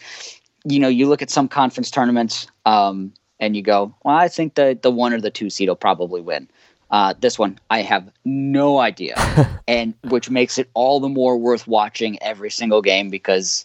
You 0.64 0.80
know, 0.80 0.88
you 0.88 1.08
look 1.08 1.22
at 1.22 1.30
some 1.30 1.48
conference 1.48 1.90
tournaments 1.90 2.48
um, 2.66 3.12
and 3.38 3.56
you 3.56 3.62
go, 3.62 3.94
well, 4.04 4.16
I 4.16 4.26
think 4.26 4.54
the 4.54 4.76
the 4.80 4.90
one 4.90 5.12
or 5.12 5.20
the 5.20 5.30
two 5.30 5.50
seed 5.50 5.68
will 5.68 5.76
probably 5.76 6.20
win. 6.20 6.48
Uh, 6.92 7.14
this 7.18 7.38
one, 7.38 7.58
I 7.70 7.80
have 7.80 8.10
no 8.26 8.78
idea, 8.78 9.16
and 9.66 9.94
which 10.04 10.28
makes 10.28 10.58
it 10.58 10.68
all 10.74 11.00
the 11.00 11.08
more 11.08 11.38
worth 11.38 11.66
watching 11.66 12.22
every 12.22 12.50
single 12.50 12.82
game 12.82 13.08
because 13.08 13.64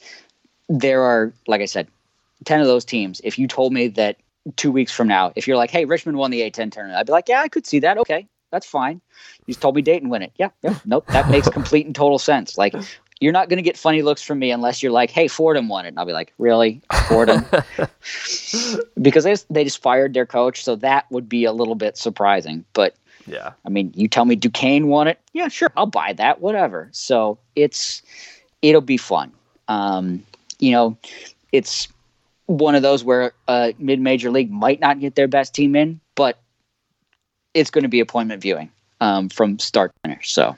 there 0.69 1.03
are, 1.03 1.33
like 1.45 1.59
I 1.59 1.65
said, 1.65 1.89
ten 2.45 2.61
of 2.61 2.67
those 2.67 2.85
teams. 2.85 3.19
If 3.25 3.37
you 3.37 3.45
told 3.47 3.73
me 3.73 3.89
that 3.89 4.15
two 4.55 4.71
weeks 4.71 4.93
from 4.93 5.09
now, 5.09 5.33
if 5.35 5.45
you're 5.45 5.57
like, 5.57 5.71
"Hey, 5.71 5.83
Richmond 5.83 6.17
won 6.17 6.31
the 6.31 6.41
A10 6.41 6.71
tournament," 6.71 6.97
I'd 6.97 7.05
be 7.05 7.11
like, 7.11 7.27
"Yeah, 7.27 7.41
I 7.41 7.49
could 7.49 7.67
see 7.67 7.79
that. 7.79 7.97
Okay, 7.97 8.25
that's 8.49 8.65
fine." 8.65 9.01
You 9.45 9.53
just 9.53 9.61
told 9.61 9.75
me 9.75 9.81
Dayton 9.81 10.07
win 10.07 10.21
it. 10.21 10.31
Yeah, 10.37 10.49
yeah, 10.63 10.75
nope, 10.85 11.05
that 11.07 11.29
makes 11.29 11.49
complete 11.49 11.85
and 11.85 11.93
total 11.93 12.19
sense. 12.19 12.57
Like, 12.57 12.73
you're 13.19 13.33
not 13.33 13.49
going 13.49 13.57
to 13.57 13.63
get 13.63 13.75
funny 13.75 14.03
looks 14.03 14.21
from 14.21 14.39
me 14.39 14.51
unless 14.51 14.81
you're 14.81 14.93
like, 14.93 15.09
"Hey, 15.09 15.27
Fordham 15.27 15.67
won 15.67 15.83
it," 15.83 15.89
and 15.89 15.99
I'll 15.99 16.05
be 16.05 16.13
like, 16.13 16.33
"Really, 16.37 16.81
Fordham?" 17.09 17.45
because 19.01 19.25
they 19.25 19.31
just, 19.31 19.53
they 19.53 19.65
just 19.65 19.81
fired 19.81 20.13
their 20.13 20.25
coach, 20.25 20.63
so 20.63 20.77
that 20.77 21.11
would 21.11 21.27
be 21.27 21.43
a 21.43 21.51
little 21.51 21.75
bit 21.75 21.97
surprising. 21.97 22.63
But 22.71 22.95
yeah. 23.27 23.53
I 23.65 23.69
mean, 23.69 23.91
you 23.95 24.07
tell 24.07 24.25
me 24.25 24.35
Duquesne 24.35 24.87
won 24.87 25.07
it. 25.07 25.19
Yeah, 25.33 25.47
sure. 25.47 25.69
I'll 25.75 25.85
buy 25.85 26.13
that, 26.13 26.41
whatever. 26.41 26.89
So 26.91 27.37
it's, 27.55 28.01
it'll 28.61 28.81
be 28.81 28.97
fun. 28.97 29.31
Um, 29.67 30.23
you 30.59 30.71
know, 30.71 30.97
it's 31.51 31.87
one 32.45 32.75
of 32.75 32.81
those 32.81 33.03
where 33.03 33.33
a 33.47 33.73
mid 33.77 33.99
major 33.99 34.31
league 34.31 34.49
might 34.49 34.79
not 34.79 34.99
get 34.99 35.15
their 35.15 35.27
best 35.27 35.53
team 35.53 35.75
in, 35.75 35.99
but 36.15 36.39
it's 37.53 37.69
going 37.69 37.83
to 37.83 37.89
be 37.89 37.99
appointment 37.99 38.41
viewing 38.41 38.71
um, 39.01 39.29
from 39.29 39.59
start 39.59 39.91
to 39.93 40.09
finish. 40.09 40.31
So 40.31 40.55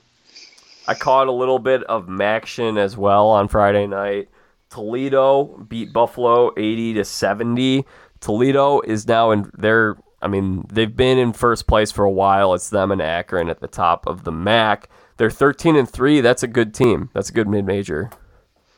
I 0.87 0.93
caught 0.93 1.27
a 1.27 1.31
little 1.31 1.59
bit 1.59 1.83
of 1.83 2.07
MACtion 2.07 2.77
as 2.77 2.95
well 2.95 3.27
on 3.27 3.47
Friday 3.47 3.87
night. 3.87 4.29
Toledo 4.69 5.65
beat 5.67 5.91
Buffalo 5.91 6.51
80 6.55 6.95
to 6.95 7.05
70. 7.05 7.85
Toledo 8.19 8.81
is 8.81 9.07
now 9.07 9.31
in 9.31 9.49
their 9.57 9.97
I 10.21 10.27
mean, 10.27 10.65
they've 10.71 10.95
been 10.95 11.17
in 11.17 11.33
first 11.33 11.67
place 11.67 11.91
for 11.91 12.05
a 12.05 12.11
while. 12.11 12.53
It's 12.53 12.69
them 12.69 12.91
and 12.91 13.01
Akron 13.01 13.49
at 13.49 13.61
the 13.61 13.67
top 13.67 14.05
of 14.05 14.23
the 14.23 14.31
MAC. 14.31 14.89
They're 15.17 15.29
13 15.29 15.75
and 15.75 15.89
3. 15.89 16.21
That's 16.21 16.43
a 16.43 16.47
good 16.47 16.73
team. 16.73 17.09
That's 17.13 17.29
a 17.29 17.33
good 17.33 17.47
mid-major. 17.47 18.09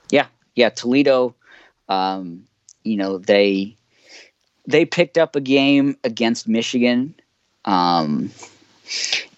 Yeah. 0.09 0.27
Yeah, 0.55 0.69
Toledo 0.69 1.35
um, 1.91 2.45
you 2.83 2.95
know, 2.95 3.17
they 3.17 3.75
they 4.65 4.85
picked 4.85 5.17
up 5.17 5.35
a 5.35 5.41
game 5.41 5.97
against 6.03 6.47
Michigan 6.47 7.13
um, 7.65 8.31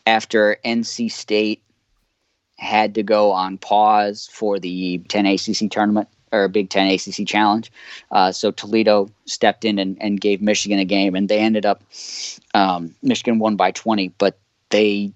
after 0.06 0.58
NC 0.64 1.12
State 1.12 1.64
had 2.58 2.96
to 2.96 3.04
go 3.04 3.32
on 3.32 3.58
pause 3.58 4.30
for 4.32 4.60
the 4.60 5.00
10 5.10 5.26
ACC 5.26 5.70
tournament 5.72 6.08
or 6.34 6.48
Big 6.50 6.70
Ten 6.70 6.90
ACC 6.90 7.26
challenge. 7.26 7.72
Uh, 8.12 8.32
so 8.32 8.52
Toledo 8.52 9.10
stepped 9.26 9.64
in 9.64 9.80
and, 9.80 9.98
and, 10.02 10.20
gave 10.20 10.42
Michigan 10.42 10.80
a 10.80 10.86
game, 10.86 11.16
and 11.16 11.30
they 11.30 11.40
ended 11.40 11.66
up 11.66 11.82
um, 12.54 12.94
Michigan 13.02 13.40
won 13.40 13.56
by 13.56 13.72
20, 13.72 14.10
but 14.18 14.38
they 14.70 15.12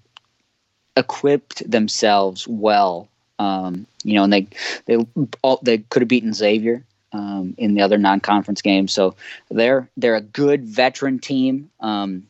equipped 0.96 1.68
themselves 1.70 2.46
well. 2.48 3.08
Um, 3.38 3.86
you 4.02 4.14
know, 4.14 4.24
and 4.24 4.32
they 4.32 4.48
they 4.86 4.96
all, 5.42 5.60
they 5.62 5.78
could 5.78 6.02
have 6.02 6.08
beaten 6.08 6.32
Xavier 6.32 6.84
um, 7.12 7.54
in 7.58 7.74
the 7.74 7.82
other 7.82 7.98
non-conference 7.98 8.62
games. 8.62 8.92
So 8.92 9.14
they're 9.50 9.88
they're 9.96 10.16
a 10.16 10.20
good 10.20 10.64
veteran 10.64 11.18
team. 11.18 11.70
Um, 11.80 12.26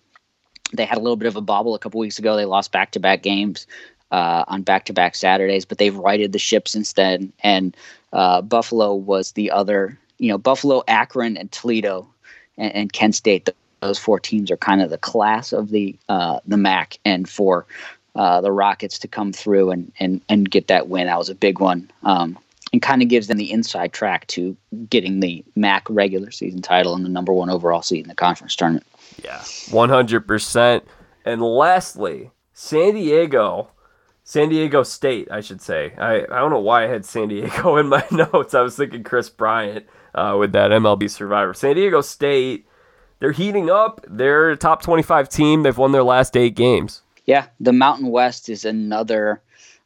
they 0.73 0.85
had 0.85 0.99
a 0.99 1.01
little 1.01 1.17
bit 1.17 1.29
of 1.29 1.37
a 1.37 1.41
bobble 1.41 1.75
a 1.75 1.79
couple 1.79 2.01
weeks 2.01 2.19
ago. 2.19 2.37
They 2.37 2.45
lost 2.45 2.73
back-to-back 2.73 3.23
games 3.23 3.67
uh, 4.11 4.45
on 4.49 4.63
back-to-back 4.63 5.15
Saturdays, 5.15 5.65
but 5.65 5.79
they've 5.79 5.97
righted 5.97 6.33
the 6.33 6.39
ship 6.39 6.69
since 6.69 6.93
then. 6.93 7.33
And 7.43 7.75
uh, 8.13 8.43
Buffalo 8.43 8.95
was 8.95 9.33
the 9.33 9.51
other, 9.51 9.99
you 10.19 10.29
know, 10.29 10.39
Buffalo, 10.39 10.83
Akron, 10.89 11.37
and 11.37 11.51
Toledo, 11.53 12.07
and, 12.57 12.75
and 12.75 12.93
Kent 12.93 13.15
State. 13.15 13.49
Those 13.81 13.99
four 13.99 14.19
teams 14.19 14.51
are 14.51 14.57
kind 14.57 14.83
of 14.83 14.91
the 14.91 14.99
class 14.99 15.53
of 15.53 15.71
the 15.71 15.97
uh, 16.09 16.41
the 16.47 16.57
MAC, 16.57 16.99
and 17.05 17.29
for 17.29 17.67
uh, 18.15 18.41
the 18.41 18.51
Rockets 18.51 18.99
to 19.01 19.09
come 19.09 19.33
through 19.33 19.71
and, 19.71 19.93
and 20.01 20.21
and 20.29 20.51
get 20.51 20.67
that 20.67 20.89
win, 20.89 21.07
that 21.07 21.19
was 21.19 21.29
a 21.29 21.35
big 21.35 21.61
one. 21.61 21.91
Um, 22.03 22.39
and 22.73 22.83
kind 22.83 23.01
of 23.01 23.09
gives 23.09 23.29
them 23.29 23.39
the 23.39 23.51
inside 23.51 23.93
track 23.93 24.27
to 24.27 24.55
getting 24.91 25.21
the 25.21 25.43
MAC 25.57 25.87
regular 25.89 26.31
season 26.31 26.61
title 26.61 26.95
and 26.95 27.03
the 27.03 27.09
number 27.09 27.33
one 27.33 27.49
overall 27.49 27.81
seed 27.81 28.05
in 28.05 28.09
the 28.09 28.15
conference 28.15 28.55
tournament. 28.55 28.87
Yeah, 29.25 29.39
100%. 29.39 30.83
And 31.25 31.43
lastly, 31.43 32.31
San 32.53 32.95
Diego, 32.95 33.69
San 34.29 34.51
Diego 34.51 34.83
State, 34.83 35.27
I 35.31 35.41
should 35.41 35.63
say. 35.63 35.95
I, 35.97 36.17
I 36.17 36.41
don't 36.41 36.51
know 36.51 36.61
why 36.61 36.85
I 36.85 36.87
had 36.87 37.07
San 37.07 37.29
Diego 37.29 37.77
in 37.79 37.89
my 37.89 38.05
notes. 38.11 38.53
I 38.53 38.61
was 38.61 38.77
thinking 38.77 39.03
Kris 39.03 39.31
Bryant 39.31 39.87
uh, 40.15 40.37
with 40.39 40.53
that 40.53 40.71
MLB 40.71 41.09
Survivor. 41.09 41.55
San 41.55 41.77
Diego 41.77 42.03
State, 42.03 42.67
they're 43.21 43.33
heating 43.33 43.71
up. 43.71 44.05
They're 44.07 44.51
a 44.51 44.57
top 44.59 44.83
25 44.83 45.31
team. 45.31 45.63
They've 45.63 45.79
won 45.79 45.93
their 45.93 46.03
last 46.03 46.37
eight 46.37 46.55
games. 46.55 47.01
Yeah, 47.25 47.47
the 47.59 47.73
Mountain 47.73 48.09
West 48.09 48.51
is 48.51 48.67
another 48.67 49.41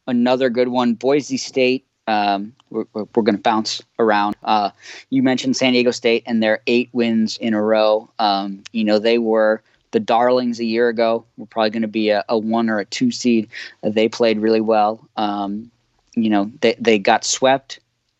another 0.09 0.51
good 0.51 0.68
one. 0.68 0.95
Boise 0.95 1.36
State 1.36 1.86
um, 2.09 2.53
we're, 2.70 2.84
we're, 2.95 3.22
going 3.22 3.36
to 3.36 3.40
bounce 3.40 3.80
around. 4.01 4.34
Uh, 4.43 4.70
you 5.11 5.22
mentioned 5.22 5.57
San 5.57 5.72
Diego 5.72 5.93
State 5.93 6.24
and 6.26 6.43
their 6.43 6.61
eight 6.66 6.88
wins 6.93 7.36
in 7.36 7.55
a 7.55 7.62
row. 7.62 8.11
Um, 8.18 8.64
you 8.72 8.82
know, 8.82 8.99
they 8.99 9.18
were 9.18 9.62
the 9.93 10.01
darlings 10.01 10.59
a 10.59 10.64
year 10.64 10.88
ago. 10.88 11.24
We're 11.36 11.47
probably 11.47 11.70
going 11.70 11.82
to 11.82 11.88
be 11.88 12.11
a, 12.11 12.24
a, 12.28 12.36
one 12.36 12.68
or 12.68 12.78
a 12.78 12.84
two 12.84 13.11
seed. 13.11 13.49
Uh, 13.82 13.90
they 13.90 14.09
played 14.09 14.40
really 14.40 14.61
well. 14.61 15.07
Um, 15.16 15.70
you 16.14 16.28
know, 16.28 16.51
they, 16.61 16.74
they 16.78 16.99
got 16.99 17.24
swept 17.24 17.78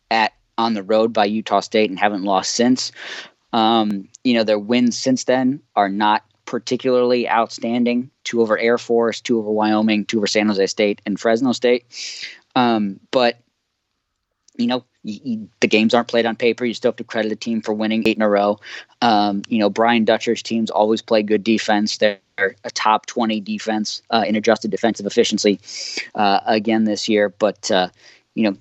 at 0.09 0.33
on 0.57 0.73
the 0.73 0.83
road 0.83 1.13
by 1.13 1.25
Utah 1.25 1.59
State 1.59 1.89
and 1.89 1.99
haven't 1.99 2.23
lost 2.23 2.51
since. 2.51 2.91
Um, 3.51 4.07
you 4.23 4.33
know, 4.33 4.43
their 4.43 4.59
wins 4.59 4.97
since 4.97 5.25
then 5.25 5.59
are 5.75 5.89
not 5.89 6.23
particularly 6.45 7.29
outstanding. 7.29 8.09
Two 8.23 8.41
over 8.41 8.57
Air 8.57 8.77
Force, 8.77 9.19
two 9.19 9.39
over 9.39 9.51
Wyoming, 9.51 10.05
two 10.05 10.17
over 10.17 10.27
San 10.27 10.47
Jose 10.47 10.67
State 10.67 11.01
and 11.05 11.19
Fresno 11.19 11.51
State. 11.51 11.85
Um, 12.55 12.99
but 13.11 13.39
you 14.57 14.67
know, 14.67 14.83
you, 15.03 15.19
you, 15.23 15.49
the 15.59 15.67
games 15.67 15.93
aren't 15.93 16.07
played 16.07 16.25
on 16.25 16.35
paper. 16.35 16.65
You 16.65 16.73
still 16.73 16.91
have 16.91 16.97
to 16.97 17.03
credit 17.03 17.31
a 17.31 17.35
team 17.35 17.61
for 17.61 17.73
winning 17.73 18.07
eight 18.07 18.17
in 18.17 18.21
a 18.21 18.29
row. 18.29 18.59
Um, 19.01 19.41
you 19.47 19.59
know, 19.59 19.69
Brian 19.69 20.05
Dutcher's 20.05 20.43
teams 20.43 20.69
always 20.69 21.01
play 21.01 21.23
good 21.23 21.43
defense. 21.43 21.97
They're 21.97 22.19
a 22.37 22.71
top 22.71 23.05
20 23.05 23.39
defense 23.41 24.01
uh, 24.09 24.23
in 24.25 24.35
adjusted 24.35 24.71
defensive 24.71 25.05
efficiency 25.05 25.59
uh, 26.15 26.39
again 26.45 26.83
this 26.85 27.09
year. 27.09 27.29
But, 27.29 27.69
uh, 27.71 27.89
you 28.35 28.49
know, 28.49 28.57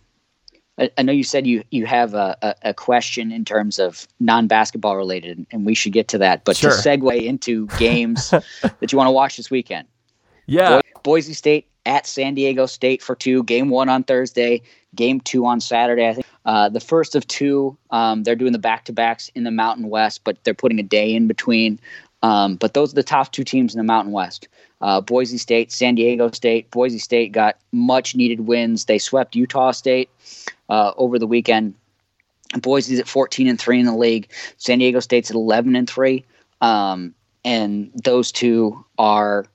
I, 0.79 0.91
I, 0.97 1.03
know 1.03 1.13
you 1.13 1.25
said 1.25 1.47
you, 1.47 1.63
you 1.71 1.87
have 1.87 2.15
a, 2.15 2.37
a, 2.43 2.55
a 2.71 2.75
question 2.75 3.31
in 3.31 3.45
terms 3.45 3.79
of 3.79 4.09
non 4.21 4.47
basketball 4.47 4.97
related, 4.97 5.47
and 5.53 5.67
we 5.67 5.75
should 5.75 5.93
get 5.93 6.09
to 6.09 6.19
that. 6.19 6.45
But 6.45 6.57
sure. 6.57 6.71
to 6.71 6.77
segue 6.77 7.23
into 7.23 7.67
games 7.79 8.31
that 8.31 8.91
you 8.91 8.99
want 8.99 9.09
to 9.09 9.13
watch 9.13 9.37
this 9.37 9.51
weekend. 9.51 9.87
Yeah. 10.47 10.81
Bo- 10.81 11.01
Boise 11.03 11.35
State 11.35 11.67
at 11.85 12.07
San 12.07 12.35
Diego 12.35 12.67
State 12.67 13.03
for 13.03 13.15
two. 13.15 13.43
Game 13.45 13.69
one 13.69 13.89
on 13.89 14.03
Thursday, 14.05 14.63
game 14.95 15.21
two 15.21 15.47
on 15.47 15.61
Saturday. 15.61 16.09
I 16.09 16.15
think 16.15 16.27
uh, 16.45 16.69
the 16.69 16.81
first 16.81 17.15
of 17.15 17.27
two. 17.27 17.77
Um, 17.91 18.23
they're 18.23 18.37
doing 18.37 18.53
the 18.53 18.59
back 18.59 18.85
to 18.87 18.93
backs 18.93 19.31
in 19.35 19.45
the 19.45 19.51
Mountain 19.51 19.89
West, 19.89 20.23
but 20.25 20.43
they're 20.45 20.55
putting 20.55 20.79
a 20.79 20.85
day 20.85 21.15
in 21.15 21.27
between. 21.27 21.79
Um, 22.23 22.57
but 22.57 22.75
those 22.75 22.93
are 22.93 22.97
the 22.97 23.03
top 23.03 23.33
two 23.33 23.45
teams 23.45 23.75
in 23.75 23.79
the 23.79 23.85
Mountain 23.85 24.13
West. 24.13 24.49
Uh, 24.81 25.01
Boise 25.01 25.39
State, 25.39 25.73
San 25.73 25.95
Diego 25.95 26.31
State. 26.31 26.71
Boise 26.71 26.99
State 26.99 27.33
got 27.33 27.57
much 27.73 28.15
needed 28.15 28.41
wins. 28.41 28.85
They 28.85 28.99
swept 28.99 29.37
Utah 29.37 29.73
State 29.73 30.11
uh, 30.69 30.93
over 30.97 31.19
the 31.19 31.27
weekend. 31.27 31.75
Boise's 32.61 32.99
at 33.01 33.09
14 33.09 33.49
and 33.49 33.61
three 33.61 33.81
in 33.81 33.87
the 33.87 33.97
league. 33.97 34.31
San 34.57 34.79
Diego 34.79 35.01
State's 35.01 35.31
at 35.31 35.37
11 35.37 35.75
and 35.75 35.89
three. 35.89 36.25
Um, 36.61 37.15
and 37.45 37.91
those 37.95 38.31
two 38.31 38.85
are 38.99 39.47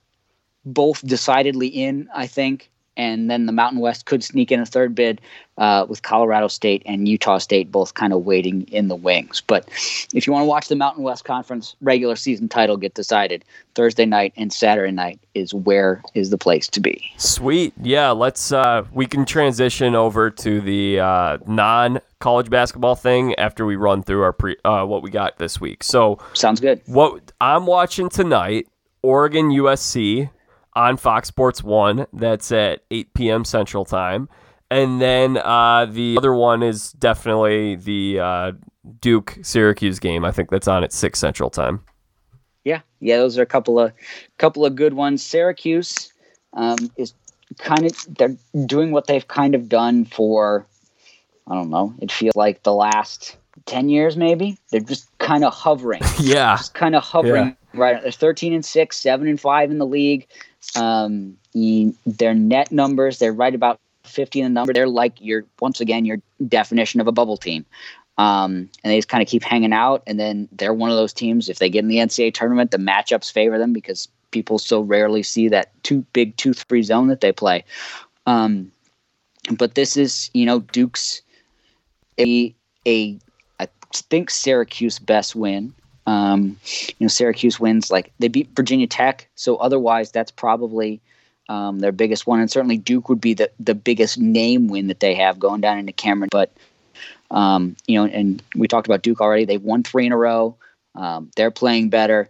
both 0.66 1.06
decidedly 1.06 1.68
in, 1.68 2.10
I 2.14 2.28
think. 2.28 2.70
And 2.98 3.30
then 3.30 3.46
the 3.46 3.52
Mountain 3.54 3.80
West 3.80 4.06
could 4.06 4.24
sneak 4.24 4.52
in 4.52 4.60
a 4.60 4.66
third 4.66 4.94
bid 4.96 5.22
uh, 5.58 5.86
with 5.88 6.02
Colorado 6.02 6.48
State 6.48 6.82
and 6.86 7.08
Utah 7.08 7.38
State 7.38 7.72
both 7.72 7.94
kind 7.94 8.12
of 8.12 8.26
waiting 8.26 8.64
in 8.64 8.88
the 8.90 8.96
wings. 8.96 9.42
But 9.42 9.68
if 10.14 10.28
you 10.28 10.34
want 10.34 10.44
to 10.44 10.48
watch 10.48 10.68
the 10.68 10.76
Mountain 10.76 11.04
West 11.04 11.24
Conference 11.24 11.76
regular 11.80 12.16
season 12.16 12.50
title 12.50 12.76
get 12.76 12.96
decided, 12.96 13.46
Thursday 13.76 14.06
night 14.06 14.34
and 14.36 14.52
Saturday 14.52 14.92
night 14.92 15.20
is 15.36 15.54
where 15.54 16.02
is 16.16 16.32
the 16.32 16.38
place 16.38 16.68
to 16.70 16.80
be. 16.80 17.04
Sweet. 17.18 17.74
Yeah, 17.82 18.12
let's 18.12 18.52
uh, 18.52 18.86
we 18.92 19.06
can 19.06 19.26
transition 19.26 19.96
over 19.96 20.30
to 20.32 20.60
the 20.60 21.00
uh, 21.00 21.38
non 21.46 22.00
college 22.20 22.50
basketball 22.50 22.96
thing 22.96 23.36
after 23.36 23.66
we 23.66 23.76
run 23.76 24.02
through 24.02 24.24
our 24.24 24.34
pre 24.34 24.58
uh, 24.66 24.84
what 24.86 25.04
we 25.04 25.12
got 25.12 25.38
this 25.38 25.62
week. 25.62 25.84
So 25.84 26.18
sounds 26.34 26.60
good. 26.60 26.82
What 26.88 27.32
I'm 27.40 27.68
watching 27.68 28.10
tonight, 28.10 28.68
Oregon 29.04 29.50
USC 29.50 30.30
on 30.78 30.96
Fox 30.96 31.28
Sports 31.28 31.64
1. 31.64 32.06
That's 32.14 32.52
at 32.52 32.84
8 32.92 33.14
p.m. 33.16 33.44
Central 33.44 33.84
Time. 33.84 34.30
And 34.70 35.02
then 35.02 35.38
uh, 35.38 35.88
the 35.90 36.18
other 36.18 36.34
one 36.34 36.62
is 36.62 36.92
definitely 36.94 37.76
the 37.76 38.20
uh, 38.20 38.52
Duke 39.02 39.40
Syracuse 39.42 40.00
game. 40.00 40.24
I 40.24 40.32
think 40.32 40.50
that's 40.50 40.68
on 40.68 40.84
at 40.84 40.94
6 40.94 41.18
Central 41.18 41.50
Time. 41.50 41.82
Yeah, 42.64 42.82
yeah, 43.00 43.18
those 43.18 43.38
are 43.38 43.42
a 43.42 43.48
couple 43.48 43.80
of 43.80 43.94
couple 44.38 44.66
of 44.66 44.76
good 44.76 44.94
ones. 44.94 45.26
Syracuse 45.26 46.12
um, 46.54 46.76
is 46.98 47.14
kind 47.60 47.86
of 47.86 47.94
they're 48.18 48.36
doing 48.66 48.92
what 48.92 49.08
they've 49.08 49.28
kind 49.28 49.56
of 49.56 49.70
done 49.70 50.04
for 50.04 50.68
I 51.50 51.56
don't 51.56 51.70
know. 51.70 51.94
It 52.02 52.12
feels 52.12 52.36
like 52.36 52.64
the 52.64 52.74
last 52.74 53.38
ten 53.68 53.88
years, 53.88 54.18
maybe. 54.18 54.58
They're 54.70 54.82
just 54.82 55.18
kind 55.20 55.46
of 55.46 55.54
hovering. 55.54 56.02
Yeah, 56.20 56.58
just 56.58 56.74
kind 56.74 56.94
of 56.94 57.04
hovering. 57.04 57.56
Yeah. 57.74 57.80
Right, 57.80 58.02
they're 58.02 58.12
thirteen 58.12 58.54
and 58.54 58.66
six, 58.66 58.98
seven 58.98 59.30
and 59.30 59.40
five 59.40 59.72
in 59.72 59.78
the 59.78 59.86
league. 59.86 60.28
Um, 60.76 61.38
their 62.06 62.34
net 62.34 62.72
numbers, 62.72 63.20
they're 63.20 63.34
right 63.34 63.56
about 63.56 63.80
50 64.04 64.42
in 64.42 64.46
the 64.46 64.50
number. 64.50 64.74
They're 64.74 64.88
like 64.88 65.20
your 65.20 65.46
once 65.60 65.82
again 65.82 66.06
your 66.06 66.18
definition 66.48 67.00
of 67.00 67.08
a 67.08 67.12
bubble 67.12 67.38
team. 67.38 67.66
Um, 68.18 68.70
and 68.84 68.92
they 68.92 68.98
just 68.98 69.10
kind 69.10 69.22
of 69.22 69.28
keep 69.28 69.44
hanging 69.44 69.74
out. 69.74 70.04
And 70.08 70.20
then 70.20 70.50
they're 70.52 70.74
one 70.74 70.90
of 70.90 70.98
those 70.98 71.14
teams. 71.14 71.50
If 71.50 71.60
they 71.60 71.70
get 71.70 71.80
in 71.80 71.88
the 71.88 71.98
NCAA 71.98 72.34
tournament, 72.34 72.72
the 72.72 72.78
matchups 72.78 73.32
favor 73.32 73.60
them 73.60 73.74
because 73.74 74.08
people 74.32 74.60
so 74.60 74.82
rarely 74.82 75.24
see 75.24 75.48
that 75.50 75.72
two 75.84 76.02
big 76.14 76.36
two 76.38 76.54
three 76.54 76.82
zone 76.82 77.08
that 77.08 77.22
they 77.22 77.32
play. 77.32 77.64
Um, 78.26 78.72
but 79.52 79.76
this 79.76 79.96
is 79.96 80.30
you 80.34 80.46
know 80.46 80.60
Duke's 80.60 81.22
a 82.20 82.54
a 82.86 83.20
I 83.60 83.68
think 83.92 84.30
Syracuse 84.30 85.00
best 85.00 85.36
win. 85.36 85.74
Um, 86.08 86.58
you 86.68 86.96
know, 87.02 87.08
Syracuse 87.08 87.60
wins 87.60 87.92
like 87.92 88.12
they 88.18 88.30
beat 88.30 88.50
Virginia 88.56 88.88
Tech, 88.88 89.28
so 89.36 89.58
otherwise 89.58 90.10
that's 90.10 90.32
probably 90.32 91.02
um, 91.50 91.80
their 91.80 91.92
biggest 91.92 92.26
one, 92.26 92.40
and 92.40 92.50
certainly 92.50 92.78
Duke 92.78 93.10
would 93.10 93.22
be 93.22 93.34
the 93.34 93.52
the 93.60 93.76
biggest 93.76 94.18
name 94.18 94.70
win 94.70 94.88
that 94.88 95.02
they 95.02 95.14
have 95.16 95.38
going 95.38 95.62
down 95.62 95.78
into 95.78 95.92
Cameron. 95.92 96.30
But 96.32 96.52
um, 97.30 97.76
you 97.88 98.00
know, 98.00 98.06
and 98.06 98.42
we 98.56 98.68
talked 98.70 98.88
about 98.88 99.02
Duke 99.02 99.20
already. 99.20 99.46
They've 99.46 99.62
won 99.62 99.84
three 99.84 100.06
in 100.06 100.14
a 100.14 100.18
row. 100.18 100.56
Um, 100.96 101.30
they're 101.36 101.52
playing 101.52 101.90
better. 101.90 102.30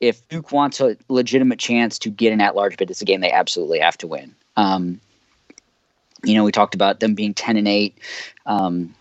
If 0.00 0.26
Duke 0.28 0.52
wants 0.52 0.80
a 0.80 0.96
legitimate 1.08 1.58
chance 1.58 1.98
to 2.00 2.10
get 2.10 2.32
an 2.32 2.42
at-large 2.42 2.76
bid, 2.76 2.90
it's 2.90 3.00
a 3.00 3.06
game 3.06 3.22
they 3.22 3.30
absolutely 3.32 3.78
have 3.78 3.96
to 3.98 4.06
win. 4.06 4.34
Um, 4.56 5.00
you 6.24 6.34
know, 6.34 6.44
we 6.44 6.52
talked 6.52 6.74
about 6.74 7.00
them 7.00 7.14
being 7.14 7.32
10 7.32 7.56
and 7.56 7.68
8. 7.68 7.98
Um, 8.44 8.94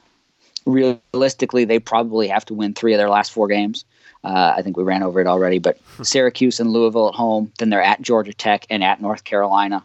realistically, 0.65 1.65
they 1.65 1.80
probably 1.80 2.27
have 2.27 2.45
to 2.45 2.53
win 2.53 2.73
three 2.73 2.94
of 2.94 2.98
their 2.98 3.10
last 3.10 3.31
four 3.31 3.48
games. 3.48 3.85
Uh, 4.23 4.53
I 4.56 4.61
think 4.61 4.77
we 4.77 4.84
ran 4.84 5.03
over 5.03 5.19
it 5.19 5.27
already, 5.27 5.60
but 5.60 5.77
Syracuse 6.02 6.60
and 6.60 6.72
Louisville 6.72 7.10
at 7.10 7.15
home, 7.15 7.52
then 7.60 7.69
they're 7.69 7.81
at 7.81 8.02
Georgia 8.02 8.34
Tech 8.34 8.65
and 8.69 8.84
at 8.84 9.02
North 9.02 9.26
Carolina. 9.26 9.84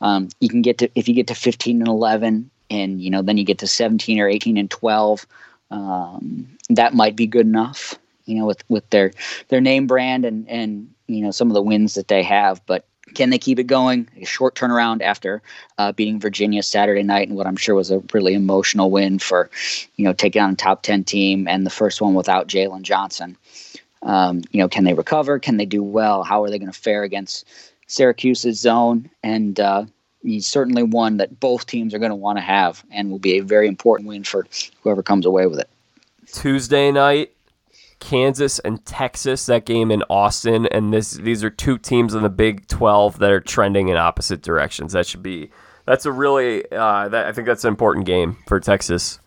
Um, 0.00 0.28
you 0.40 0.48
can 0.48 0.62
get 0.62 0.78
to 0.78 0.90
if 0.94 1.08
you 1.08 1.14
get 1.14 1.26
to 1.28 1.34
15 1.34 1.80
and 1.80 1.88
11, 1.88 2.50
and 2.70 3.00
you 3.00 3.10
know 3.10 3.22
then 3.22 3.38
you 3.38 3.44
get 3.44 3.58
to 3.58 3.66
17 3.66 4.20
or 4.20 4.28
18 4.28 4.56
and 4.56 4.70
12. 4.70 5.26
Um, 5.70 6.48
that 6.70 6.94
might 6.94 7.16
be 7.16 7.26
good 7.26 7.46
enough, 7.46 7.98
you 8.26 8.36
know, 8.36 8.46
with 8.46 8.62
with 8.68 8.88
their 8.90 9.12
their 9.48 9.60
name 9.60 9.86
brand 9.86 10.24
and 10.24 10.48
and 10.48 10.92
you 11.06 11.22
know 11.22 11.30
some 11.30 11.48
of 11.48 11.54
the 11.54 11.62
wins 11.62 11.94
that 11.94 12.08
they 12.08 12.22
have. 12.22 12.60
But 12.66 12.84
can 13.14 13.30
they 13.30 13.38
keep 13.38 13.58
it 13.58 13.64
going? 13.64 14.08
A 14.20 14.24
short 14.24 14.54
turnaround 14.54 15.02
after 15.02 15.42
uh, 15.78 15.92
beating 15.92 16.20
Virginia 16.20 16.62
Saturday 16.62 17.02
night, 17.02 17.28
and 17.28 17.36
what 17.36 17.46
I'm 17.46 17.56
sure 17.56 17.74
was 17.74 17.90
a 17.90 18.02
really 18.12 18.34
emotional 18.34 18.90
win 18.90 19.18
for, 19.18 19.50
you 19.96 20.04
know, 20.04 20.12
taking 20.12 20.42
on 20.42 20.52
a 20.52 20.56
top 20.56 20.82
ten 20.82 21.04
team 21.04 21.48
and 21.48 21.66
the 21.66 21.70
first 21.70 22.00
one 22.00 22.14
without 22.14 22.48
Jalen 22.48 22.82
Johnson. 22.82 23.36
Um, 24.02 24.42
you 24.50 24.60
know, 24.60 24.68
can 24.68 24.84
they 24.84 24.94
recover? 24.94 25.38
Can 25.38 25.56
they 25.56 25.66
do 25.66 25.82
well? 25.82 26.22
How 26.22 26.42
are 26.42 26.50
they 26.50 26.58
going 26.58 26.72
to 26.72 26.78
fare 26.78 27.02
against 27.02 27.44
Syracuse's 27.88 28.60
zone? 28.60 29.10
And 29.24 29.58
uh, 29.58 29.86
he's 30.22 30.46
certainly 30.46 30.84
one 30.84 31.16
that 31.16 31.40
both 31.40 31.66
teams 31.66 31.94
are 31.94 31.98
going 31.98 32.10
to 32.10 32.16
want 32.16 32.38
to 32.38 32.42
have, 32.42 32.84
and 32.90 33.10
will 33.10 33.18
be 33.18 33.38
a 33.38 33.42
very 33.42 33.66
important 33.66 34.08
win 34.08 34.24
for 34.24 34.46
whoever 34.82 35.02
comes 35.02 35.26
away 35.26 35.46
with 35.46 35.58
it. 35.58 35.68
Tuesday 36.32 36.92
night, 36.92 37.32
Kansas 38.00 38.58
and 38.60 38.84
Texas. 38.84 39.46
That 39.46 39.64
game 39.64 39.90
in 39.90 40.02
Austin, 40.10 40.66
and 40.66 40.92
this 40.92 41.12
these 41.12 41.42
are 41.44 41.50
two 41.50 41.78
teams 41.78 42.14
in 42.14 42.22
the 42.22 42.28
Big 42.28 42.66
Twelve 42.68 43.18
that 43.18 43.30
are 43.30 43.40
trending 43.40 43.88
in 43.88 43.96
opposite 43.96 44.42
directions. 44.42 44.92
That 44.92 45.06
should 45.06 45.22
be 45.22 45.50
that's 45.84 46.06
a 46.06 46.12
really 46.12 46.64
uh, 46.70 47.08
that, 47.08 47.26
I 47.26 47.32
think 47.32 47.46
that's 47.46 47.64
an 47.64 47.68
important 47.68 48.06
game 48.06 48.36
for 48.46 48.60
Texas. 48.60 49.18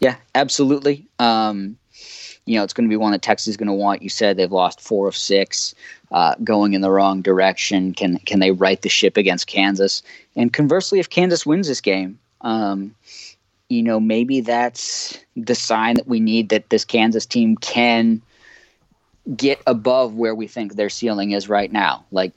Yeah, 0.00 0.16
absolutely. 0.34 1.06
Um, 1.18 1.76
you 2.46 2.58
know, 2.58 2.64
it's 2.64 2.72
going 2.72 2.88
to 2.88 2.92
be 2.92 2.96
one 2.96 3.12
that 3.12 3.22
Texas 3.22 3.48
is 3.48 3.56
going 3.56 3.68
to 3.68 3.74
want. 3.74 4.02
You 4.02 4.08
said 4.08 4.36
they've 4.36 4.50
lost 4.52 4.80
four 4.80 5.08
of 5.08 5.16
six, 5.16 5.74
uh, 6.12 6.34
going 6.44 6.74
in 6.74 6.82
the 6.82 6.90
wrong 6.90 7.22
direction. 7.22 7.94
Can 7.94 8.18
can 8.18 8.40
they 8.40 8.50
right 8.50 8.80
the 8.82 8.88
ship 8.88 9.16
against 9.16 9.46
Kansas? 9.46 10.02
And 10.36 10.52
conversely, 10.52 10.98
if 10.98 11.08
Kansas 11.08 11.46
wins 11.46 11.68
this 11.68 11.80
game, 11.80 12.18
um, 12.42 12.94
you 13.74 13.82
know, 13.82 13.98
maybe 13.98 14.40
that's 14.40 15.18
the 15.36 15.54
sign 15.54 15.96
that 15.96 16.06
we 16.06 16.20
need 16.20 16.50
that 16.50 16.70
this 16.70 16.84
Kansas 16.84 17.26
team 17.26 17.56
can 17.56 18.22
get 19.36 19.60
above 19.66 20.14
where 20.14 20.34
we 20.34 20.46
think 20.46 20.74
their 20.74 20.90
ceiling 20.90 21.32
is 21.32 21.48
right 21.48 21.72
now. 21.72 22.04
Like 22.12 22.32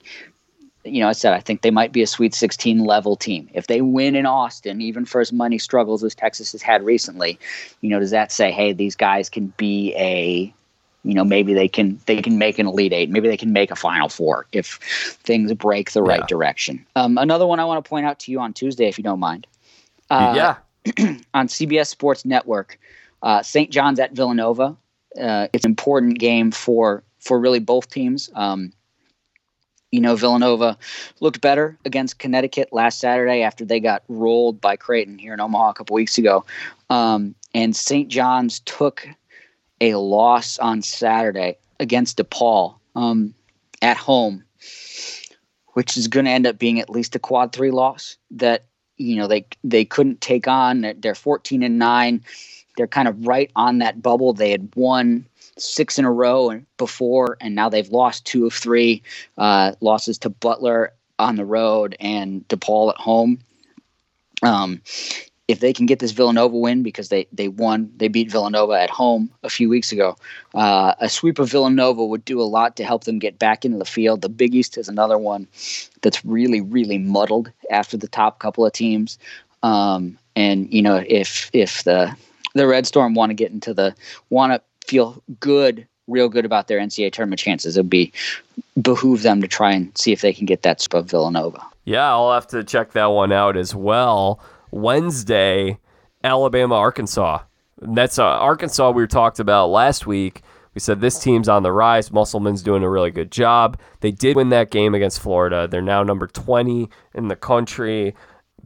you 0.83 1.01
know, 1.01 1.09
I 1.09 1.11
said 1.11 1.33
I 1.33 1.39
think 1.39 1.61
they 1.61 1.71
might 1.71 1.91
be 1.91 2.01
a 2.01 2.07
Sweet 2.07 2.33
16 2.33 2.79
level 2.79 3.15
team. 3.15 3.49
If 3.53 3.67
they 3.67 3.81
win 3.81 4.15
in 4.15 4.25
Austin, 4.25 4.81
even 4.81 5.05
for 5.05 5.21
as 5.21 5.31
many 5.31 5.57
struggles 5.57 6.03
as 6.03 6.15
Texas 6.15 6.53
has 6.53 6.61
had 6.61 6.83
recently, 6.83 7.37
you 7.81 7.89
know, 7.89 7.99
does 7.99 8.11
that 8.11 8.31
say, 8.31 8.51
hey, 8.51 8.73
these 8.73 8.95
guys 8.95 9.29
can 9.29 9.53
be 9.57 9.93
a, 9.95 10.53
you 11.03 11.13
know, 11.13 11.23
maybe 11.23 11.53
they 11.53 11.67
can 11.67 11.99
they 12.05 12.21
can 12.21 12.37
make 12.37 12.57
an 12.57 12.67
Elite 12.67 12.93
Eight, 12.93 13.09
maybe 13.09 13.27
they 13.27 13.37
can 13.37 13.53
make 13.53 13.69
a 13.69 13.75
Final 13.75 14.09
Four 14.09 14.47
if 14.53 14.75
things 15.23 15.53
break 15.53 15.91
the 15.91 16.01
right 16.01 16.21
yeah. 16.21 16.27
direction. 16.27 16.85
Um, 16.95 17.17
another 17.17 17.45
one 17.45 17.59
I 17.59 17.65
want 17.65 17.83
to 17.83 17.87
point 17.87 18.05
out 18.05 18.19
to 18.19 18.31
you 18.31 18.39
on 18.39 18.53
Tuesday, 18.53 18.87
if 18.87 18.97
you 18.97 19.03
don't 19.03 19.19
mind. 19.19 19.45
Uh, 20.09 20.33
yeah. 20.35 20.55
on 21.33 21.47
CBS 21.47 21.87
Sports 21.87 22.25
Network, 22.25 22.79
uh, 23.23 23.41
St. 23.43 23.71
John's 23.71 23.99
at 23.99 24.13
Villanova. 24.13 24.75
Uh, 25.19 25.47
it's 25.53 25.65
an 25.65 25.71
important 25.71 26.19
game 26.19 26.51
for 26.51 27.03
for 27.19 27.39
really 27.39 27.59
both 27.59 27.89
teams. 27.89 28.29
Um, 28.35 28.71
you 29.91 30.01
know, 30.01 30.15
Villanova 30.15 30.77
looked 31.21 31.41
better 31.41 31.77
against 31.85 32.19
Connecticut 32.19 32.69
last 32.71 32.99
Saturday 32.99 33.41
after 33.41 33.63
they 33.63 33.79
got 33.79 34.03
rolled 34.07 34.59
by 34.59 34.75
Creighton 34.75 35.17
here 35.17 35.33
in 35.33 35.39
Omaha 35.39 35.69
a 35.69 35.73
couple 35.73 35.95
weeks 35.95 36.17
ago. 36.17 36.45
Um, 36.89 37.35
and 37.53 37.75
St. 37.75 38.09
John's 38.09 38.59
took 38.61 39.07
a 39.79 39.95
loss 39.95 40.59
on 40.59 40.81
Saturday 40.81 41.57
against 41.79 42.17
DePaul 42.17 42.75
um, 42.95 43.33
at 43.81 43.97
home, 43.97 44.43
which 45.73 45.97
is 45.97 46.07
going 46.07 46.25
to 46.25 46.31
end 46.31 46.47
up 46.47 46.59
being 46.59 46.79
at 46.79 46.89
least 46.89 47.15
a 47.15 47.19
quad 47.19 47.53
three 47.53 47.71
loss 47.71 48.17
that 48.31 48.65
you 48.97 49.15
know 49.15 49.27
they 49.27 49.45
they 49.63 49.85
couldn't 49.85 50.21
take 50.21 50.47
on. 50.47 50.93
They're 50.99 51.15
14 51.15 51.63
and 51.63 51.79
nine. 51.79 52.23
They're 52.75 52.87
kind 52.87 53.07
of 53.07 53.25
right 53.25 53.51
on 53.55 53.79
that 53.79 54.01
bubble. 54.01 54.33
They 54.33 54.51
had 54.51 54.69
won 54.75 55.25
six 55.57 55.97
in 55.97 56.05
a 56.05 56.11
row 56.11 56.61
before, 56.77 57.37
and 57.41 57.55
now 57.55 57.69
they've 57.69 57.89
lost 57.89 58.25
two 58.25 58.45
of 58.45 58.53
three 58.53 59.01
uh, 59.37 59.73
losses 59.81 60.17
to 60.19 60.29
Butler 60.29 60.93
on 61.19 61.35
the 61.35 61.45
road 61.45 61.95
and 61.99 62.47
DePaul 62.47 62.91
at 62.91 62.97
home. 62.97 63.39
Um, 64.43 64.81
if 65.47 65.61
they 65.61 65.71
can 65.71 65.85
get 65.85 65.99
this 65.99 66.11
Villanova 66.11 66.57
win 66.57 66.83
because 66.83 67.09
they 67.09 67.27
they 67.31 67.47
won, 67.47 67.91
they 67.97 68.07
beat 68.07 68.31
Villanova 68.31 68.73
at 68.73 68.89
home 68.89 69.29
a 69.43 69.49
few 69.49 69.69
weeks 69.69 69.91
ago. 69.91 70.15
Uh, 70.53 70.93
a 70.99 71.09
sweep 71.09 71.39
of 71.39 71.49
Villanova 71.49 72.05
would 72.05 72.25
do 72.25 72.41
a 72.41 72.43
lot 72.43 72.75
to 72.75 72.83
help 72.83 73.05
them 73.05 73.19
get 73.19 73.39
back 73.39 73.63
into 73.63 73.77
the 73.77 73.85
field. 73.85 74.21
The 74.21 74.29
Big 74.29 74.53
East 74.53 74.77
is 74.77 74.89
another 74.89 75.17
one 75.17 75.47
that's 76.01 76.23
really 76.25 76.61
really 76.61 76.97
muddled 76.97 77.51
after 77.71 77.97
the 77.97 78.07
top 78.07 78.39
couple 78.39 78.65
of 78.65 78.73
teams. 78.73 79.17
Um, 79.63 80.17
and 80.35 80.71
you 80.71 80.81
know 80.81 81.03
if 81.07 81.49
if 81.53 81.83
the 81.83 82.15
the 82.53 82.67
Red 82.67 82.85
Storm 82.85 83.13
want 83.13 83.29
to 83.29 83.33
get 83.33 83.51
into 83.51 83.73
the 83.73 83.95
want 84.29 84.53
to 84.53 84.61
feel 84.87 85.21
good, 85.39 85.87
real 86.07 86.29
good 86.29 86.45
about 86.45 86.67
their 86.67 86.79
NCAA 86.79 87.11
tournament 87.11 87.39
chances. 87.39 87.77
It 87.77 87.81
would 87.81 87.89
be 87.89 88.11
behoove 88.81 89.21
them 89.21 89.41
to 89.41 89.47
try 89.47 89.71
and 89.71 89.95
see 89.97 90.11
if 90.11 90.21
they 90.21 90.33
can 90.33 90.45
get 90.45 90.63
that 90.63 90.81
sweep 90.81 90.93
of 90.93 91.09
Villanova. 91.09 91.61
Yeah, 91.85 92.09
I'll 92.09 92.33
have 92.33 92.47
to 92.47 92.63
check 92.63 92.91
that 92.93 93.07
one 93.07 93.31
out 93.31 93.55
as 93.55 93.73
well. 93.73 94.41
Wednesday, 94.71 95.79
Alabama, 96.23 96.75
Arkansas. 96.75 97.39
that's 97.79 98.19
uh, 98.19 98.25
Arkansas 98.25 98.91
we 98.91 99.05
talked 99.07 99.39
about 99.39 99.67
last 99.67 100.07
week. 100.07 100.41
We 100.73 100.79
said 100.79 101.01
this 101.01 101.17
team's 101.17 101.49
on 101.49 101.63
the 101.63 101.71
rise. 101.71 102.11
Musselman's 102.11 102.61
doing 102.61 102.83
a 102.83 102.89
really 102.89 103.09
good 103.09 103.31
job. 103.31 103.79
They 104.01 104.11
did 104.11 104.35
win 104.35 104.49
that 104.49 104.69
game 104.69 104.93
against 104.93 105.19
Florida. 105.19 105.67
They're 105.67 105.81
now 105.81 106.03
number 106.03 106.27
20 106.27 106.87
in 107.15 107.27
the 107.29 107.35
country. 107.35 108.15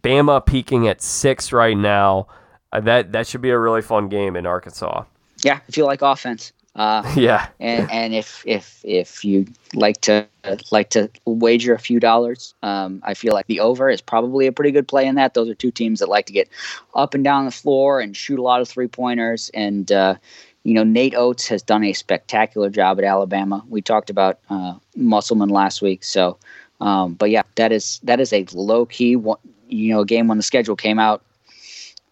Bama 0.01 0.45
peaking 0.45 0.87
at 0.87 1.01
six 1.01 1.53
right 1.53 1.77
now. 1.77 2.27
Uh, 2.73 2.81
that 2.81 3.11
that 3.13 3.27
should 3.27 3.41
be 3.41 3.49
a 3.49 3.59
really 3.59 3.81
fun 3.81 4.09
game 4.09 4.35
in 4.35 4.45
Arkansas 4.45 5.03
yeah, 5.43 5.59
if 5.67 5.77
you 5.77 5.85
like 5.85 6.01
offense. 6.01 6.53
Uh, 6.75 7.03
yeah, 7.15 7.47
and 7.59 7.89
and 7.91 8.13
if 8.13 8.43
if 8.45 8.79
if 8.83 9.25
you 9.25 9.45
like 9.73 9.99
to 10.01 10.25
like 10.71 10.89
to 10.91 11.09
wager 11.25 11.73
a 11.73 11.79
few 11.79 11.99
dollars, 11.99 12.53
um, 12.63 13.01
I 13.03 13.13
feel 13.13 13.33
like 13.33 13.47
the 13.47 13.59
over 13.59 13.89
is 13.89 14.01
probably 14.01 14.47
a 14.47 14.51
pretty 14.51 14.71
good 14.71 14.87
play 14.87 15.05
in 15.05 15.15
that. 15.15 15.33
Those 15.33 15.49
are 15.49 15.55
two 15.55 15.71
teams 15.71 15.99
that 15.99 16.07
like 16.07 16.25
to 16.27 16.33
get 16.33 16.49
up 16.95 17.13
and 17.13 17.23
down 17.23 17.45
the 17.45 17.51
floor 17.51 17.99
and 17.99 18.15
shoot 18.15 18.39
a 18.39 18.41
lot 18.41 18.61
of 18.61 18.69
three 18.69 18.87
pointers. 18.87 19.51
And 19.53 19.91
uh, 19.91 20.15
you 20.63 20.73
know, 20.73 20.83
Nate 20.83 21.15
Oats 21.15 21.47
has 21.47 21.61
done 21.61 21.83
a 21.83 21.93
spectacular 21.93 22.69
job 22.69 22.99
at 22.99 23.05
Alabama. 23.05 23.63
We 23.67 23.81
talked 23.81 24.09
about 24.09 24.39
uh, 24.49 24.75
Musselman 24.95 25.49
last 25.49 25.81
week, 25.81 26.03
so 26.05 26.37
um, 26.79 27.15
but 27.15 27.29
yeah, 27.29 27.43
that 27.55 27.71
is 27.71 27.99
that 28.03 28.19
is 28.21 28.31
a 28.31 28.45
low 28.53 28.85
key 28.85 29.17
one, 29.17 29.39
you 29.67 29.93
know 29.93 30.03
game 30.03 30.27
when 30.27 30.37
the 30.37 30.43
schedule 30.43 30.75
came 30.75 30.99
out 30.99 31.21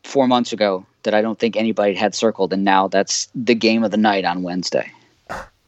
four 0.09 0.27
months 0.27 0.51
ago 0.51 0.85
that 1.03 1.13
I 1.13 1.21
don't 1.21 1.39
think 1.39 1.55
anybody 1.55 1.93
had 1.93 2.13
circled, 2.15 2.51
and 2.51 2.63
now 2.63 2.87
that's 2.87 3.29
the 3.35 3.55
game 3.55 3.83
of 3.83 3.91
the 3.91 3.97
night 3.97 4.25
on 4.25 4.43
Wednesday. 4.43 4.91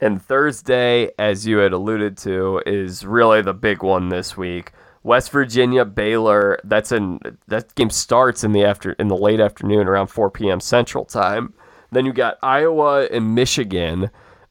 And 0.01 0.21
Thursday, 0.21 1.11
as 1.19 1.45
you 1.45 1.57
had 1.57 1.73
alluded 1.73 2.17
to, 2.19 2.61
is 2.65 3.05
really 3.05 3.41
the 3.43 3.53
big 3.53 3.83
one 3.83 4.09
this 4.09 4.35
week. 4.35 4.71
West 5.03 5.31
Virginia 5.31 5.85
Baylor. 5.85 6.59
That's 6.63 6.91
in 6.91 7.19
that 7.47 7.73
game 7.75 7.89
starts 7.89 8.43
in 8.43 8.51
the 8.51 8.63
after 8.63 8.93
in 8.93 9.07
the 9.07 9.17
late 9.17 9.39
afternoon 9.39 9.87
around 9.87 10.07
4 10.07 10.31
p.m. 10.31 10.59
Central 10.59 11.05
Time. 11.05 11.53
Then 11.91 12.05
you 12.05 12.13
got 12.13 12.37
Iowa 12.41 13.05
and 13.05 13.35
Michigan, 13.35 14.09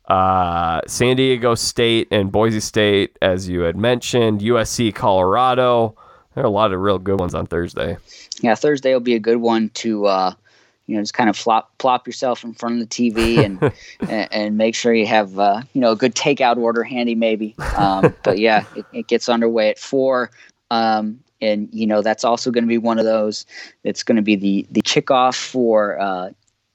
uh, 0.08 0.80
San 0.86 1.16
Diego 1.16 1.54
State 1.54 2.08
and 2.10 2.30
Boise 2.30 2.60
State, 2.60 3.16
as 3.22 3.48
you 3.48 3.60
had 3.60 3.76
mentioned. 3.76 4.40
USC, 4.40 4.94
Colorado. 4.94 5.96
There 6.34 6.44
are 6.44 6.46
a 6.46 6.50
lot 6.50 6.72
of 6.72 6.80
real 6.80 6.98
good 6.98 7.18
ones 7.18 7.34
on 7.34 7.46
Thursday. 7.46 7.96
Yeah, 8.40 8.54
Thursday 8.54 8.92
will 8.92 9.00
be 9.00 9.14
a 9.14 9.20
good 9.20 9.38
one 9.38 9.70
to 9.70 10.06
uh, 10.06 10.34
you 10.86 10.96
know 10.96 11.02
just 11.02 11.14
kind 11.14 11.30
of 11.30 11.36
flop 11.36 11.76
plop 11.78 12.06
yourself 12.06 12.44
in 12.44 12.54
front 12.54 12.80
of 12.80 12.88
the 12.88 13.12
TV 13.12 13.44
and 13.44 13.62
and, 14.10 14.32
and, 14.32 14.58
make 14.58 14.74
sure 14.74 14.94
you 14.94 15.06
have 15.06 15.38
uh, 15.38 15.62
you 15.72 15.80
know 15.80 15.92
a 15.92 15.96
good 15.96 16.14
takeout 16.14 16.56
order 16.56 16.82
handy 16.82 17.14
maybe. 17.14 17.54
Um, 17.76 18.14
but 18.22 18.38
yeah, 18.38 18.64
it, 18.76 18.84
it, 18.92 19.06
gets 19.06 19.28
underway 19.28 19.70
at 19.70 19.78
four. 19.78 20.30
Um, 20.70 21.20
and 21.40 21.68
you 21.72 21.86
know 21.86 22.02
that's 22.02 22.24
also 22.24 22.50
going 22.50 22.64
to 22.64 22.68
be 22.68 22.78
one 22.78 22.98
of 22.98 23.04
those. 23.04 23.46
It's 23.82 24.02
going 24.02 24.16
to 24.16 24.22
be 24.22 24.36
the 24.36 24.66
the 24.70 24.82
kickoff 24.82 25.34
for 25.34 25.98
uh, 26.00 26.30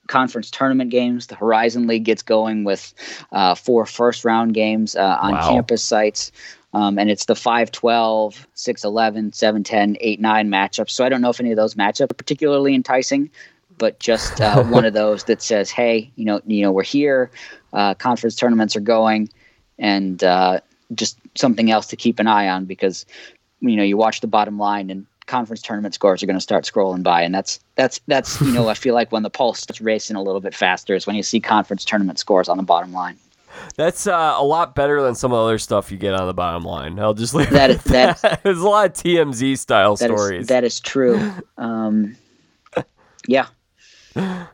conference 0.08 0.52
tournament 0.52 0.92
games. 0.92 1.28
The 1.28 1.36
Horizon 1.36 1.88
League 1.88 2.04
gets 2.04 2.22
going 2.22 2.64
with 2.64 2.94
uh, 3.32 3.56
four 3.56 3.86
first 3.86 4.26
round 4.26 4.54
games 4.54 4.96
uh, 4.96 5.18
on 5.22 5.34
wow. 5.34 5.50
campus 5.50 5.84
sites. 5.84 6.32
Um, 6.76 7.00
and 7.00 7.10
it's 7.10 7.26
the 7.26 7.36
5 7.36 7.72
12, 7.72 8.48
6 8.54 8.84
11, 8.84 9.34
7 9.34 9.64
10, 9.64 9.98
8 10.00 10.20
9 10.20 10.50
matchups. 10.50 10.92
So 10.92 11.06
I 11.06 11.10
don't 11.10 11.22
know 11.22 11.30
if 11.30 11.40
any 11.40 11.52
of 11.52 11.58
those 11.58 11.74
matchups 11.74 12.12
are 12.12 12.14
particularly 12.14 12.76
enticing 12.76 13.32
but 13.78 14.00
just 14.00 14.42
uh, 14.42 14.64
one 14.68 14.86
of 14.86 14.94
those 14.94 15.26
that 15.26 15.42
says, 15.42 15.70
"Hey, 15.70 16.12
you 16.16 16.26
know, 16.26 16.42
you 16.46 16.62
know, 16.62 16.72
we're 16.72 16.84
here. 16.84 17.32
Uh, 17.74 17.94
conference 17.94 18.36
tournaments 18.36 18.76
are 18.76 18.82
going, 18.82 19.30
and 19.78 20.24
uh, 20.24 20.60
just 20.94 21.18
something 21.36 21.72
else 21.72 21.88
to 21.88 21.96
keep 21.96 22.20
an 22.20 22.28
eye 22.28 22.48
on 22.48 22.66
because 22.66 23.06
you 23.60 23.76
know 23.76 23.84
you 23.84 23.98
watch 23.98 24.22
the 24.22 24.28
bottom 24.28 24.58
line 24.58 24.90
and 24.90 25.06
conference 25.26 25.62
tournament 25.62 25.96
scores 25.96 26.22
are 26.22 26.28
going 26.28 26.38
to 26.38 26.42
start 26.42 26.66
scrolling 26.66 27.04
by, 27.04 27.22
and 27.22 27.34
that's 27.34 27.60
that's 27.76 28.00
that's 28.08 28.40
you 28.42 28.52
know 28.52 28.68
I 28.70 28.74
feel 28.74 28.94
like 28.94 29.12
when 29.12 29.24
the 29.24 29.30
pulse 29.30 29.62
starts 29.62 29.82
racing 29.82 30.16
a 30.16 30.22
little 30.24 30.42
bit 30.42 30.56
faster 30.56 30.96
is 30.96 31.08
when 31.08 31.16
you 31.16 31.24
see 31.24 31.40
conference 31.40 31.86
tournament 31.86 32.20
scores 32.20 32.50
on 32.50 32.58
the 32.58 32.64
bottom 32.64 32.94
line. 32.94 33.18
That's 33.78 34.08
uh, 34.08 34.36
a 34.38 34.44
lot 34.44 34.74
better 34.76 35.02
than 35.02 35.16
some 35.16 35.34
other 35.34 35.58
stuff 35.58 35.92
you 35.92 35.98
get 35.98 36.14
on 36.14 36.28
the 36.28 36.34
bottom 36.34 36.64
line. 36.64 37.00
I'll 37.00 37.14
just 37.14 37.34
leave 37.34 37.50
That 37.50 37.70
it 37.72 37.86
is- 37.86 37.92
at 37.92 38.22
that- 38.22 38.40
There's 38.44 38.60
a 38.62 38.68
lot 38.68 38.86
of 38.88 38.94
TMZ 38.94 39.58
style 39.58 39.96
That 39.96 40.12
is 40.12 40.20
stories. 40.22 40.48
that 40.48 40.64
is 40.64 40.80
true. 40.80 41.32
Um, 41.58 42.16
yeah, 43.28 43.48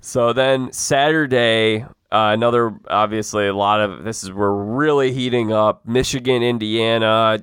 So 0.00 0.32
then 0.32 0.72
Saturday, 0.72 1.86
uh, 2.12 2.32
another 2.34 2.74
obviously 2.88 3.46
a 3.46 3.54
lot 3.54 3.80
of 3.80 4.02
this 4.02 4.24
is 4.24 4.32
we're 4.32 4.52
really 4.52 5.12
heating 5.12 5.52
up. 5.52 5.86
Michigan, 5.86 6.42
Indiana. 6.42 7.40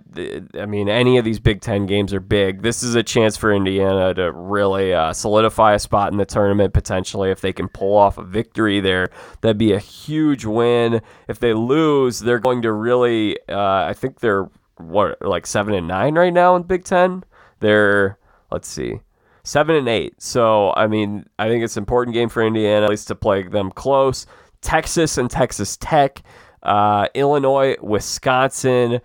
I 0.60 0.65
mean, 0.65 0.89
any 0.89 1.18
of 1.18 1.23
these 1.23 1.39
Big 1.39 1.61
Ten 1.61 1.85
games 1.85 2.14
are 2.14 2.19
big. 2.19 2.64
This 2.64 2.84
is 2.84 2.94
a 2.94 3.02
chance 3.02 3.38
for 3.38 3.53
Indiana 3.53 4.14
to 4.15 4.31
really 4.34 4.94
uh, 4.94 5.14
solidify 5.14 5.73
a 5.73 5.80
spot 5.80 6.11
in 6.11 6.18
the 6.18 6.26
tournament 6.26 6.73
potentially. 6.73 7.31
If 7.31 7.39
they 7.39 7.53
can 7.53 7.69
pull 7.69 7.95
off 7.95 8.18
a 8.18 8.23
victory 8.23 8.81
there, 8.81 9.07
that'd 9.39 9.57
be 9.57 9.72
a 9.72 9.80
huge 9.80 10.44
win. 10.44 11.02
If 11.30 11.39
they 11.39 11.53
lose, 11.53 12.19
they're 12.19 12.39
going 12.39 12.61
to 12.64 12.73
really. 12.73 13.38
Uh, 13.48 13.85
I 13.85 13.94
think 13.94 14.19
they're 14.19 14.49
what 14.77 15.22
like 15.22 15.48
seven 15.48 15.73
and 15.76 15.88
nine 15.88 16.15
right 16.15 16.34
now 16.34 16.57
in 16.57 16.64
Big 16.64 16.84
Ten. 16.84 17.23
They're 17.61 18.19
let's 18.52 18.68
see 18.68 18.99
seven 19.48 19.77
and 19.77 19.88
eight. 19.88 20.22
So 20.22 20.73
I 20.76 20.88
mean, 20.88 21.26
I 21.39 21.48
think 21.48 21.64
it's 21.64 21.77
an 21.77 21.81
important 21.81 22.14
game 22.14 22.27
for 22.27 22.45
Indiana 22.45 22.84
at 22.84 22.89
least 22.89 23.07
to 23.07 23.15
play 23.15 23.44
them 23.44 23.72
close. 23.72 24.26
Texas 24.61 25.17
and 25.17 25.29
Texas 25.29 25.77
Tech, 25.77 26.21
uh, 26.63 27.07
Illinois, 27.13 27.75
Wisconsin. 27.81 28.99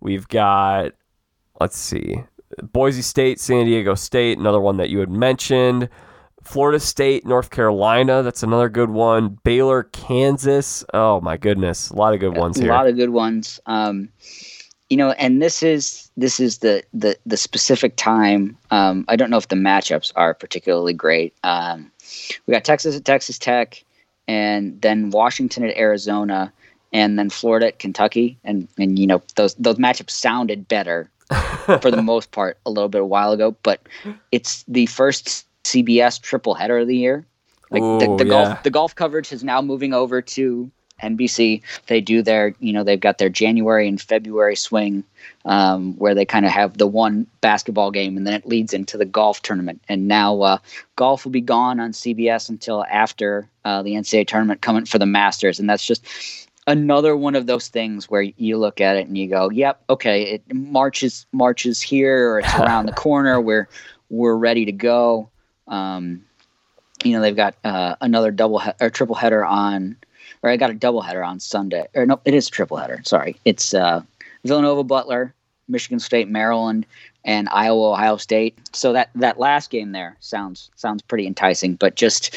We've 0.00 0.28
got 0.28 0.92
let's 1.60 1.78
see, 1.78 2.22
Boise 2.62 3.02
State, 3.02 3.40
San 3.40 3.66
Diego 3.66 3.94
State, 3.94 4.38
another 4.38 4.60
one 4.60 4.76
that 4.76 4.90
you 4.90 5.00
had 5.00 5.10
mentioned. 5.10 5.88
Florida 6.42 6.80
State, 6.80 7.26
North 7.26 7.50
Carolina, 7.50 8.22
that's 8.22 8.42
another 8.42 8.68
good 8.68 8.90
one. 8.90 9.38
Baylor, 9.44 9.82
Kansas. 9.82 10.84
Oh 10.94 11.20
my 11.20 11.36
goodness, 11.36 11.90
a 11.90 11.96
lot 11.96 12.14
of 12.14 12.20
good 12.20 12.36
ones 12.36 12.58
a 12.58 12.64
lot 12.64 12.86
of 12.86 12.96
good 12.96 13.10
ones. 13.10 13.60
Um, 13.66 14.08
you 14.88 14.96
know, 14.96 15.10
and 15.12 15.42
this 15.42 15.62
is 15.62 16.10
this 16.16 16.40
is 16.40 16.58
the 16.58 16.82
the 16.94 17.16
the 17.26 17.36
specific 17.36 17.96
time. 17.96 18.56
Um, 18.70 19.04
I 19.08 19.16
don't 19.16 19.30
know 19.30 19.36
if 19.36 19.48
the 19.48 19.56
matchups 19.56 20.12
are 20.16 20.32
particularly 20.32 20.94
great. 20.94 21.34
Um, 21.44 21.90
we 22.46 22.52
got 22.52 22.64
Texas 22.64 22.96
at 22.96 23.04
Texas 23.04 23.38
Tech, 23.38 23.84
and 24.28 24.80
then 24.82 25.10
Washington 25.10 25.64
at 25.64 25.76
Arizona, 25.76 26.52
and 26.92 27.18
then 27.18 27.30
Florida 27.30 27.68
at 27.68 27.78
Kentucky, 27.78 28.38
and 28.44 28.68
and 28.78 28.98
you 28.98 29.06
know 29.06 29.22
those 29.34 29.54
those 29.54 29.76
matchups 29.76 30.10
sounded 30.10 30.68
better 30.68 31.10
for 31.80 31.90
the 31.90 32.02
most 32.02 32.30
part 32.30 32.58
a 32.64 32.70
little 32.70 32.88
bit 32.88 33.00
a 33.00 33.06
while 33.06 33.32
ago, 33.32 33.56
but 33.62 33.80
it's 34.30 34.64
the 34.68 34.86
first 34.86 35.46
CBS 35.64 36.20
triple 36.20 36.54
header 36.54 36.78
of 36.78 36.86
the 36.86 36.96
year. 36.96 37.26
Like 37.70 37.82
the, 37.82 38.16
the 38.16 38.24
yeah. 38.24 38.30
golf 38.30 38.62
the 38.62 38.70
golf 38.70 38.94
coverage 38.94 39.32
is 39.32 39.42
now 39.42 39.60
moving 39.60 39.92
over 39.92 40.22
to 40.22 40.70
NBC. 41.02 41.62
They 41.86 42.00
do 42.00 42.22
their, 42.22 42.54
you 42.60 42.72
know, 42.72 42.84
they've 42.84 43.00
got 43.00 43.18
their 43.18 43.28
January 43.28 43.88
and 43.88 44.00
February 44.00 44.56
swing 44.56 45.04
um, 45.44 45.94
where 45.94 46.14
they 46.14 46.24
kind 46.24 46.46
of 46.46 46.52
have 46.52 46.78
the 46.78 46.86
one 46.86 47.26
basketball 47.40 47.90
game 47.90 48.16
and 48.16 48.26
then 48.26 48.34
it 48.34 48.46
leads 48.46 48.74
into 48.74 48.96
the 48.96 49.04
golf 49.04 49.42
tournament. 49.42 49.82
And 49.88 50.08
now 50.08 50.40
uh, 50.42 50.58
golf 50.96 51.24
will 51.24 51.32
be 51.32 51.40
gone 51.40 51.80
on 51.80 51.92
CBS 51.92 52.48
until 52.48 52.84
after 52.84 53.48
uh, 53.64 53.82
the 53.82 53.92
NCAA 53.92 54.26
tournament 54.26 54.60
coming 54.60 54.84
for 54.84 54.98
the 54.98 55.06
Masters. 55.06 55.58
And 55.58 55.68
that's 55.68 55.86
just 55.86 56.04
another 56.68 57.16
one 57.16 57.34
of 57.34 57.46
those 57.46 57.68
things 57.68 58.10
where 58.10 58.22
you 58.22 58.58
look 58.58 58.80
at 58.80 58.96
it 58.96 59.08
and 59.08 59.16
you 59.16 59.26
go, 59.26 59.50
"Yep, 59.50 59.82
okay, 59.90 60.22
it 60.34 60.54
marches 60.54 61.26
marches 61.32 61.80
here 61.80 62.30
or 62.30 62.38
it's 62.40 62.54
around 62.54 62.86
the 62.86 62.92
corner. 63.06 63.40
We're 63.40 63.68
we're 64.10 64.36
ready 64.36 64.66
to 64.66 64.72
go." 64.72 65.30
Um, 65.66 66.24
you 67.04 67.12
know, 67.12 67.20
they've 67.20 67.34
got 67.36 67.56
uh, 67.64 67.96
another 68.00 68.30
double 68.30 68.58
he- 68.58 68.72
or 68.80 68.90
triple 68.90 69.14
header 69.14 69.44
on, 69.44 69.96
or 70.42 70.50
I 70.50 70.56
got 70.56 70.70
a 70.70 70.74
double 70.74 71.00
header 71.02 71.24
on 71.24 71.40
Sunday. 71.40 71.86
Or 71.94 72.06
no, 72.06 72.20
it 72.24 72.34
is 72.34 72.48
a 72.48 72.50
triple 72.50 72.76
header. 72.76 73.00
Sorry, 73.04 73.36
it's 73.44 73.74
uh, 73.74 74.02
Villanova, 74.44 74.84
Butler, 74.84 75.34
Michigan 75.68 76.00
State, 76.00 76.28
Maryland, 76.28 76.86
and 77.24 77.48
Iowa, 77.50 77.92
Ohio 77.92 78.16
State. 78.16 78.58
So 78.72 78.92
that 78.94 79.10
that 79.16 79.38
last 79.38 79.70
game 79.70 79.92
there 79.92 80.16
sounds 80.20 80.70
sounds 80.76 81.02
pretty 81.02 81.26
enticing. 81.26 81.74
But 81.74 81.94
just 81.96 82.34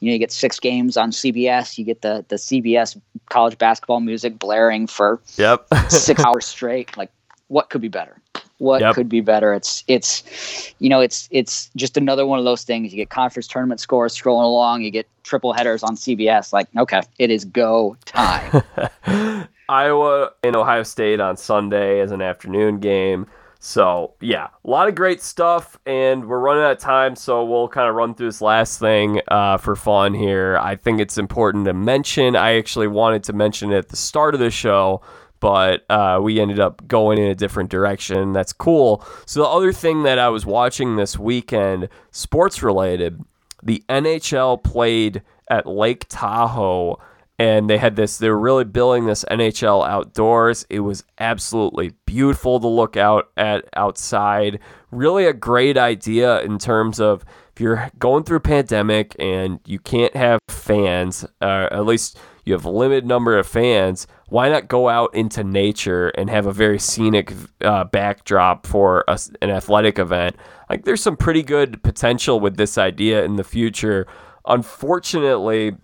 you 0.00 0.08
know, 0.08 0.12
you 0.14 0.18
get 0.18 0.32
six 0.32 0.58
games 0.58 0.96
on 0.96 1.10
CBS. 1.10 1.78
You 1.78 1.84
get 1.84 2.02
the 2.02 2.24
the 2.28 2.36
CBS 2.36 3.00
college 3.28 3.56
basketball 3.58 4.00
music 4.00 4.38
blaring 4.38 4.86
for 4.86 5.20
Yep. 5.36 5.66
six 5.88 6.24
hours 6.24 6.44
straight. 6.44 6.96
Like, 6.96 7.10
what 7.52 7.68
could 7.68 7.82
be 7.82 7.88
better? 7.88 8.16
What 8.58 8.80
Yep. 8.80 8.94
could 8.94 9.08
be 9.08 9.20
better? 9.20 9.52
It's 9.52 9.84
it's 9.88 10.72
you 10.78 10.88
know 10.88 11.00
it's 11.00 11.28
it's 11.30 11.68
just 11.76 11.96
another 11.96 12.24
one 12.26 12.38
of 12.38 12.44
those 12.44 12.62
things. 12.62 12.92
You 12.92 12.96
get 12.96 13.10
conference 13.10 13.46
tournament 13.46 13.80
scores 13.80 14.16
scrolling 14.16 14.44
along. 14.44 14.82
You 14.82 14.90
get 14.90 15.06
triple 15.22 15.52
headers 15.52 15.82
on 15.82 15.96
CBS. 15.96 16.52
Like, 16.52 16.68
okay, 16.78 17.02
it 17.18 17.30
is 17.30 17.44
go 17.44 17.96
time. 18.04 18.62
Iowa 19.68 20.30
and 20.42 20.56
Ohio 20.56 20.82
State 20.82 21.20
on 21.20 21.36
Sunday 21.36 22.00
as 22.00 22.10
an 22.12 22.22
afternoon 22.22 22.78
game. 22.78 23.26
So, 23.64 24.14
yeah, 24.20 24.48
a 24.64 24.68
lot 24.70 24.88
of 24.88 24.96
great 24.96 25.22
stuff, 25.22 25.78
and 25.86 26.28
we're 26.28 26.40
running 26.40 26.64
out 26.64 26.72
of 26.72 26.78
time, 26.78 27.14
so 27.14 27.44
we'll 27.44 27.68
kind 27.68 27.88
of 27.88 27.94
run 27.94 28.12
through 28.12 28.26
this 28.26 28.40
last 28.40 28.80
thing 28.80 29.20
uh, 29.28 29.56
for 29.56 29.76
fun 29.76 30.14
here. 30.14 30.58
I 30.60 30.74
think 30.74 30.98
it's 31.00 31.16
important 31.16 31.66
to 31.66 31.72
mention. 31.72 32.34
I 32.34 32.56
actually 32.58 32.88
wanted 32.88 33.22
to 33.24 33.32
mention 33.32 33.70
it 33.72 33.76
at 33.76 33.88
the 33.90 33.96
start 33.96 34.34
of 34.34 34.40
the 34.40 34.50
show, 34.50 35.00
but 35.42 35.84
uh, 35.90 36.20
we 36.22 36.40
ended 36.40 36.60
up 36.60 36.86
going 36.86 37.18
in 37.18 37.24
a 37.24 37.34
different 37.34 37.68
direction. 37.68 38.32
That's 38.32 38.52
cool. 38.52 39.04
So, 39.26 39.40
the 39.40 39.48
other 39.48 39.72
thing 39.72 40.04
that 40.04 40.16
I 40.16 40.28
was 40.28 40.46
watching 40.46 40.94
this 40.94 41.18
weekend, 41.18 41.88
sports 42.12 42.62
related, 42.62 43.20
the 43.60 43.84
NHL 43.88 44.62
played 44.62 45.22
at 45.50 45.66
Lake 45.66 46.06
Tahoe 46.08 47.00
and 47.40 47.68
they 47.68 47.78
had 47.78 47.96
this 47.96 48.18
they 48.18 48.28
were 48.28 48.38
really 48.38 48.62
building 48.62 49.06
this 49.06 49.24
NHL 49.28 49.84
outdoors. 49.84 50.64
It 50.70 50.80
was 50.80 51.02
absolutely 51.18 51.92
beautiful 52.06 52.60
to 52.60 52.68
look 52.68 52.96
out 52.96 53.32
at 53.36 53.68
outside. 53.74 54.60
Really 54.92 55.26
a 55.26 55.32
great 55.32 55.76
idea 55.76 56.40
in 56.42 56.58
terms 56.60 57.00
of 57.00 57.24
if 57.52 57.60
you're 57.60 57.90
going 57.98 58.22
through 58.22 58.40
pandemic 58.40 59.16
and 59.18 59.58
you 59.66 59.80
can't 59.80 60.14
have 60.14 60.38
fans, 60.48 61.24
uh, 61.40 61.66
at 61.72 61.84
least 61.84 62.16
you 62.44 62.52
have 62.52 62.64
a 62.64 62.70
limited 62.70 63.06
number 63.06 63.36
of 63.36 63.46
fans, 63.46 64.06
why 64.32 64.48
not 64.48 64.66
go 64.66 64.88
out 64.88 65.14
into 65.14 65.44
nature 65.44 66.08
and 66.08 66.30
have 66.30 66.46
a 66.46 66.52
very 66.54 66.78
scenic 66.78 67.34
uh, 67.60 67.84
backdrop 67.84 68.66
for 68.66 69.04
a, 69.06 69.18
an 69.42 69.50
athletic 69.50 69.98
event? 69.98 70.36
Like 70.70 70.86
there's 70.86 71.02
some 71.02 71.18
pretty 71.18 71.42
good 71.42 71.82
potential 71.82 72.40
with 72.40 72.56
this 72.56 72.78
idea 72.78 73.24
in 73.24 73.36
the 73.36 73.44
future. 73.44 74.06
Unfortunately, 74.46 75.76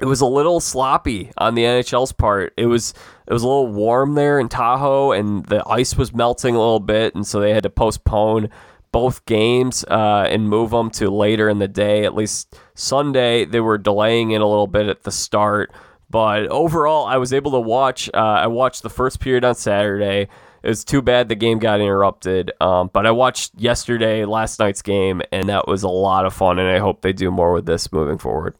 it 0.00 0.04
was 0.06 0.20
a 0.20 0.26
little 0.26 0.58
sloppy 0.58 1.30
on 1.38 1.54
the 1.54 1.62
NHL's 1.62 2.10
part. 2.10 2.52
It 2.56 2.66
was 2.66 2.92
it 3.28 3.32
was 3.32 3.44
a 3.44 3.46
little 3.46 3.68
warm 3.68 4.14
there 4.14 4.40
in 4.40 4.48
Tahoe, 4.48 5.12
and 5.12 5.46
the 5.46 5.62
ice 5.68 5.96
was 5.96 6.12
melting 6.12 6.56
a 6.56 6.58
little 6.58 6.80
bit, 6.80 7.14
and 7.14 7.24
so 7.24 7.38
they 7.38 7.54
had 7.54 7.62
to 7.62 7.70
postpone 7.70 8.48
both 8.90 9.24
games 9.26 9.84
uh, 9.84 10.26
and 10.28 10.48
move 10.48 10.70
them 10.70 10.90
to 10.90 11.08
later 11.08 11.48
in 11.48 11.60
the 11.60 11.68
day. 11.68 12.04
At 12.04 12.16
least 12.16 12.58
Sunday, 12.74 13.44
they 13.44 13.60
were 13.60 13.78
delaying 13.78 14.32
it 14.32 14.40
a 14.40 14.46
little 14.46 14.66
bit 14.66 14.88
at 14.88 15.04
the 15.04 15.12
start. 15.12 15.72
But 16.14 16.46
overall, 16.46 17.06
I 17.06 17.16
was 17.16 17.32
able 17.32 17.50
to 17.50 17.58
watch. 17.58 18.08
Uh, 18.14 18.18
I 18.18 18.46
watched 18.46 18.84
the 18.84 18.88
first 18.88 19.18
period 19.18 19.44
on 19.44 19.56
Saturday. 19.56 20.28
It 20.62 20.68
was 20.68 20.84
too 20.84 21.02
bad 21.02 21.28
the 21.28 21.34
game 21.34 21.58
got 21.58 21.80
interrupted. 21.80 22.52
Um, 22.60 22.88
but 22.92 23.04
I 23.04 23.10
watched 23.10 23.50
yesterday, 23.56 24.24
last 24.24 24.60
night's 24.60 24.80
game, 24.80 25.22
and 25.32 25.48
that 25.48 25.66
was 25.66 25.82
a 25.82 25.88
lot 25.88 26.24
of 26.24 26.32
fun. 26.32 26.60
And 26.60 26.68
I 26.68 26.78
hope 26.78 27.00
they 27.00 27.12
do 27.12 27.32
more 27.32 27.52
with 27.52 27.66
this 27.66 27.90
moving 27.90 28.18
forward. 28.18 28.54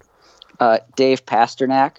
Uh, 0.59 0.79
Dave 0.97 1.27
Pastrnak 1.27 1.99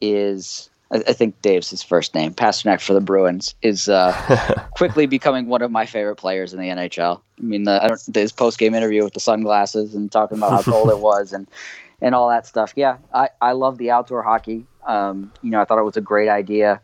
is, 0.00 0.70
I, 0.90 1.02
I 1.06 1.12
think 1.12 1.42
Dave's 1.42 1.68
his 1.68 1.82
first 1.82 2.14
name. 2.14 2.32
Pastrnak 2.32 2.80
for 2.80 2.94
the 2.94 3.02
Bruins 3.02 3.54
is 3.60 3.90
uh, 3.90 4.66
quickly 4.74 5.04
becoming 5.04 5.48
one 5.48 5.60
of 5.60 5.70
my 5.70 5.84
favorite 5.84 6.16
players 6.16 6.54
in 6.54 6.58
the 6.58 6.68
NHL. 6.68 7.20
I 7.38 7.42
mean, 7.42 7.64
the, 7.64 7.84
I 7.84 7.88
don't, 7.88 8.00
his 8.14 8.32
post 8.32 8.58
game 8.58 8.74
interview 8.74 9.04
with 9.04 9.12
the 9.12 9.20
sunglasses 9.20 9.94
and 9.94 10.10
talking 10.10 10.38
about 10.38 10.64
how 10.64 10.72
cold 10.72 10.88
it 10.88 10.98
was 11.00 11.34
and 11.34 11.46
and 12.02 12.14
all 12.14 12.28
that 12.28 12.46
stuff. 12.46 12.74
Yeah, 12.76 12.98
I, 13.14 13.30
I 13.40 13.52
love 13.52 13.78
the 13.78 13.90
outdoor 13.92 14.22
hockey. 14.22 14.66
Um, 14.86 15.32
you 15.42 15.50
know, 15.50 15.62
I 15.62 15.64
thought 15.64 15.78
it 15.78 15.84
was 15.84 15.96
a 15.96 16.02
great 16.02 16.28
idea 16.28 16.82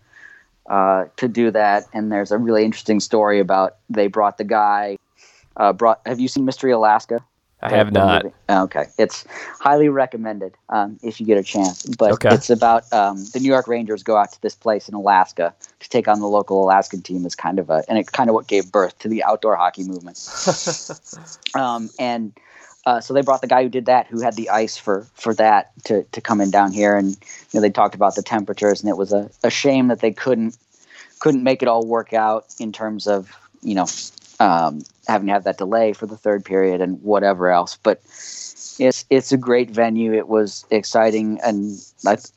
uh, 0.71 1.07
to 1.17 1.29
do 1.29 1.51
that. 1.51 1.85
And 1.93 2.11
there's 2.11 2.31
a 2.31 2.39
really 2.39 2.65
interesting 2.65 3.01
story 3.01 3.41
about 3.41 3.77
they 3.91 4.07
brought 4.07 4.39
the 4.39 4.45
guy. 4.45 4.97
Uh, 5.57 5.73
brought. 5.73 6.01
Have 6.07 6.21
you 6.21 6.29
seen 6.29 6.45
Mystery 6.45 6.71
Alaska? 6.71 7.21
I 7.61 7.71
have 7.71 7.93
not. 7.93 8.23
movie? 8.23 8.35
Okay, 8.49 8.87
it's 8.99 9.25
highly 9.59 9.89
recommended 9.89 10.55
um, 10.69 10.97
if 11.03 11.19
you 11.19 11.27
get 11.27 11.37
a 11.37 11.43
chance. 11.43 11.85
But 11.99 12.13
Okay. 12.13 12.33
it's 12.33 12.51
about 12.51 12.91
um, 12.93 13.25
the 13.33 13.41
New 13.41 13.49
York 13.49 13.67
Rangers 13.67 14.05
go 14.05 14.17
out 14.17 14.31
to 14.31 14.41
this 14.43 14.55
place 14.55 14.89
in 14.89 14.95
Alaska 14.95 15.53
to 15.81 15.89
take 15.89 16.07
on 16.07 16.21
the 16.21 16.29
local 16.29 16.63
Alaskan 16.63 17.03
team. 17.03 17.27
Is 17.27 17.35
kind 17.35 17.59
of 17.59 17.71
a 17.71 17.83
and 17.89 17.99
it's 17.99 18.11
kind 18.11 18.31
of 18.31 18.35
what 18.35 18.47
gave 18.47 18.71
birth 18.71 18.97
to 19.01 19.09
the 19.09 19.25
outdoor 19.25 19.57
hockey 19.57 19.83
movement. 19.83 20.21
um, 21.57 21.91
and 21.99 22.33
uh, 22.89 23.03
so 23.03 23.13
they 23.13 23.21
brought 23.21 23.43
the 23.43 23.47
guy 23.47 23.63
who 23.63 23.69
did 23.69 23.85
that, 23.85 24.07
who 24.07 24.23
had 24.23 24.35
the 24.35 24.49
ice 24.49 24.79
for 24.79 25.07
for 25.13 25.35
that, 25.35 25.73
to 25.85 26.05
to 26.05 26.23
come 26.23 26.41
in 26.41 26.51
down 26.51 26.73
here, 26.73 26.97
and 26.97 27.11
you 27.11 27.17
know 27.53 27.61
they 27.61 27.69
talked 27.69 27.95
about 27.95 28.15
the 28.15 28.23
temperatures, 28.23 28.81
and 28.81 28.89
it 28.89 28.97
was 28.97 29.13
a, 29.13 29.31
a 29.45 29.51
shame 29.51 29.89
that 29.89 30.01
they 30.01 30.11
couldn't 30.11 30.57
couldn't 31.19 31.43
make 31.43 31.61
it 31.61 31.69
all 31.69 31.85
work 31.85 32.15
out 32.15 32.47
in 32.59 32.73
terms 32.73 33.07
of 33.07 33.31
you 33.61 33.75
know 33.75 33.85
um, 34.41 34.81
having 35.07 35.27
to 35.27 35.35
have 35.35 35.45
that 35.45 35.59
delay 35.59 35.93
for 35.93 36.07
the 36.07 36.17
third 36.17 36.47
period 36.47 36.81
and 36.81 37.03
whatever 37.03 37.51
else. 37.51 37.77
But 37.83 38.01
it's 38.79 39.05
it's 39.11 39.33
a 39.33 39.37
great 39.37 39.69
venue. 39.69 40.15
It 40.15 40.29
was 40.29 40.65
exciting, 40.71 41.41
and 41.45 41.77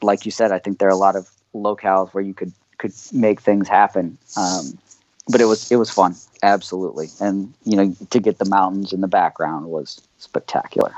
like 0.02 0.26
you 0.26 0.32
said, 0.32 0.52
I 0.52 0.60
think 0.60 0.80
there 0.80 0.90
are 0.90 0.92
a 0.92 1.06
lot 1.08 1.16
of 1.16 1.30
locales 1.56 2.14
where 2.14 2.26
you 2.26 2.34
could 2.34 2.52
could 2.78 2.92
make 3.14 3.40
things 3.40 3.70
happen. 3.70 4.18
Um, 4.36 4.78
but 5.30 5.40
it 5.40 5.46
was 5.46 5.72
it 5.72 5.78
was 5.78 5.90
fun, 5.90 6.18
absolutely, 6.44 7.08
and 7.22 7.54
you 7.64 7.78
know 7.78 7.96
to 8.10 8.20
get 8.20 8.38
the 8.38 8.50
mountains 8.50 8.92
in 8.92 9.00
the 9.00 9.08
background 9.08 9.68
was 9.68 10.02
spectacular. 10.22 10.94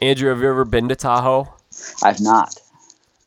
Andrew, 0.00 0.28
have 0.30 0.40
you 0.40 0.48
ever 0.48 0.64
been 0.64 0.88
to 0.88 0.96
Tahoe? 0.96 1.52
I've 2.02 2.20
not. 2.20 2.54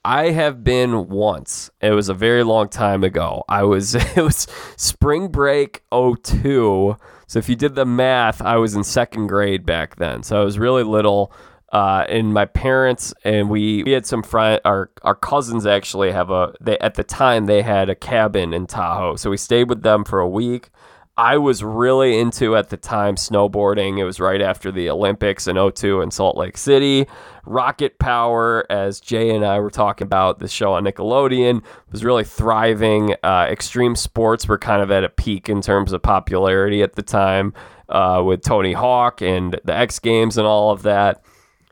I 0.04 0.32
have 0.32 0.64
been 0.64 1.10
once. 1.10 1.70
It 1.80 1.92
was 1.92 2.10
a 2.10 2.14
very 2.14 2.44
long 2.44 2.70
time 2.70 3.04
ago. 3.04 3.44
I 3.48 3.64
was 3.64 3.96
it 4.18 4.22
was 4.22 4.48
spring 4.76 5.28
break 5.28 5.84
02. 5.92 6.98
So 7.28 7.40
if 7.40 7.48
you 7.48 7.56
did 7.56 7.76
the 7.76 7.86
math, 7.86 8.42
I 8.42 8.58
was 8.58 8.76
in 8.76 8.84
second 8.84 9.28
grade 9.28 9.66
back 9.66 9.98
then. 9.98 10.24
So 10.24 10.42
I 10.42 10.44
was 10.44 10.58
really 10.58 10.84
little. 10.84 11.32
Uh, 11.72 12.06
and 12.10 12.34
my 12.34 12.44
parents 12.44 13.14
and 13.24 13.50
we, 13.50 13.82
we 13.84 13.92
had 13.94 14.06
some 14.06 14.22
friend 14.22 14.60
our 14.66 14.92
our 15.04 15.16
cousins 15.16 15.66
actually 15.66 16.12
have 16.12 16.30
a 16.30 16.54
they 16.60 16.78
at 16.80 16.96
the 16.96 17.04
time 17.04 17.46
they 17.46 17.62
had 17.62 17.90
a 17.90 17.96
cabin 17.96 18.54
in 18.54 18.68
Tahoe. 18.68 19.16
So 19.16 19.30
we 19.30 19.38
stayed 19.38 19.70
with 19.70 19.84
them 19.84 20.04
for 20.04 20.20
a 20.20 20.28
week. 20.28 20.70
I 21.18 21.38
was 21.38 21.62
really 21.64 22.18
into 22.18 22.56
at 22.56 22.70
the 22.70 22.78
time 22.78 23.16
snowboarding. 23.16 24.00
It 24.00 24.06
was 24.06 24.20
right 24.20 24.42
after 24.42 24.72
the 24.72 24.90
Olympics 24.90 25.46
in 25.46 25.58
02 25.58 26.02
in 26.02 26.10
Salt 26.10 26.38
Lake 26.38 26.58
City. 26.58 27.06
Rocket 27.46 28.00
Power, 28.00 28.66
as 28.70 29.02
Jay 29.02 29.36
and 29.36 29.46
I 29.46 29.60
were 29.60 29.70
talking 29.70 30.06
about 30.06 30.40
the 30.40 30.48
show 30.48 30.74
on 30.74 30.86
Nickelodeon, 30.86 31.64
was 31.92 32.06
really 32.06 32.24
thriving. 32.24 33.16
Uh, 33.24 33.48
extreme 33.50 33.96
sports 33.96 34.48
were 34.48 34.58
kind 34.58 34.82
of 34.82 34.90
at 34.90 35.04
a 35.04 35.10
peak 35.10 35.50
in 35.50 35.62
terms 35.62 35.92
of 35.92 36.02
popularity 36.02 36.82
at 36.82 36.94
the 36.94 37.04
time 37.04 37.54
uh, 37.90 38.24
with 38.26 38.42
Tony 38.42 38.74
Hawk 38.74 39.22
and 39.22 39.60
the 39.66 39.76
X 39.76 40.00
Games 40.00 40.38
and 40.38 40.48
all 40.48 40.72
of 40.72 40.84
that. 40.84 41.22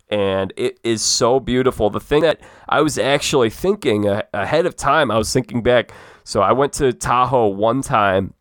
And 0.09 0.51
it 0.57 0.79
is 0.83 1.01
so 1.01 1.39
beautiful. 1.39 1.89
The 1.89 1.99
thing 1.99 2.23
that 2.23 2.41
I 2.67 2.81
was 2.81 2.97
actually 2.97 3.51
thinking 3.51 4.05
ahead 4.33 4.65
of 4.65 4.75
time, 4.75 5.11
I 5.11 5.17
was 5.17 5.31
thinking 5.31 5.63
back. 5.63 5.91
So 6.23 6.41
I 6.41 6.51
went 6.51 6.73
to 6.73 6.91
Tahoe 6.91 7.47
one 7.47 7.81
time 7.81 8.33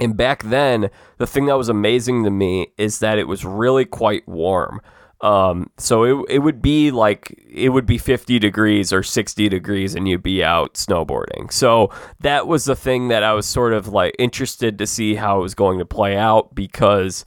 and 0.00 0.16
back 0.16 0.42
then, 0.44 0.90
the 1.18 1.26
thing 1.26 1.46
that 1.46 1.58
was 1.58 1.68
amazing 1.68 2.24
to 2.24 2.30
me 2.30 2.72
is 2.78 2.98
that 3.00 3.18
it 3.18 3.28
was 3.28 3.44
really 3.44 3.84
quite 3.84 4.26
warm. 4.26 4.80
Um, 5.20 5.70
so 5.78 6.02
it, 6.02 6.26
it 6.28 6.38
would 6.40 6.60
be 6.60 6.90
like 6.90 7.40
it 7.48 7.68
would 7.68 7.86
be 7.86 7.96
50 7.96 8.40
degrees 8.40 8.92
or 8.92 9.04
60 9.04 9.48
degrees 9.48 9.94
and 9.94 10.08
you'd 10.08 10.22
be 10.22 10.42
out 10.42 10.74
snowboarding. 10.74 11.52
So 11.52 11.90
that 12.20 12.48
was 12.48 12.64
the 12.64 12.74
thing 12.74 13.08
that 13.08 13.22
I 13.22 13.32
was 13.32 13.46
sort 13.46 13.72
of 13.72 13.86
like 13.86 14.16
interested 14.18 14.78
to 14.78 14.86
see 14.86 15.14
how 15.14 15.38
it 15.38 15.42
was 15.42 15.54
going 15.54 15.78
to 15.78 15.84
play 15.84 16.16
out 16.16 16.56
because 16.56 17.24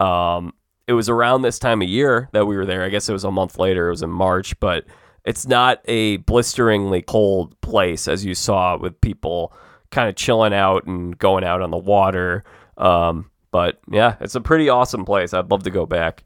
um, 0.00 0.54
it 0.88 0.94
was 0.94 1.08
around 1.08 1.42
this 1.42 1.60
time 1.60 1.82
of 1.82 1.88
year 1.88 2.28
that 2.32 2.46
we 2.46 2.56
were 2.56 2.66
there. 2.66 2.82
I 2.82 2.88
guess 2.88 3.08
it 3.08 3.12
was 3.12 3.24
a 3.24 3.30
month 3.30 3.58
later, 3.58 3.86
it 3.86 3.92
was 3.92 4.02
in 4.02 4.10
March, 4.10 4.58
but 4.58 4.84
it's 5.24 5.46
not 5.46 5.80
a 5.84 6.16
blisteringly 6.18 7.02
cold 7.02 7.60
place 7.60 8.08
as 8.08 8.24
you 8.24 8.34
saw 8.34 8.76
with 8.76 9.00
people 9.00 9.52
kind 9.96 10.10
of 10.10 10.14
chilling 10.14 10.52
out 10.52 10.84
and 10.84 11.18
going 11.18 11.42
out 11.42 11.62
on 11.62 11.70
the 11.70 11.78
water. 11.78 12.44
Um, 12.76 13.30
but 13.50 13.80
yeah, 13.90 14.16
it's 14.20 14.34
a 14.34 14.42
pretty 14.42 14.68
awesome 14.68 15.06
place. 15.06 15.32
I'd 15.32 15.50
love 15.50 15.62
to 15.62 15.70
go 15.70 15.86
back. 15.86 16.22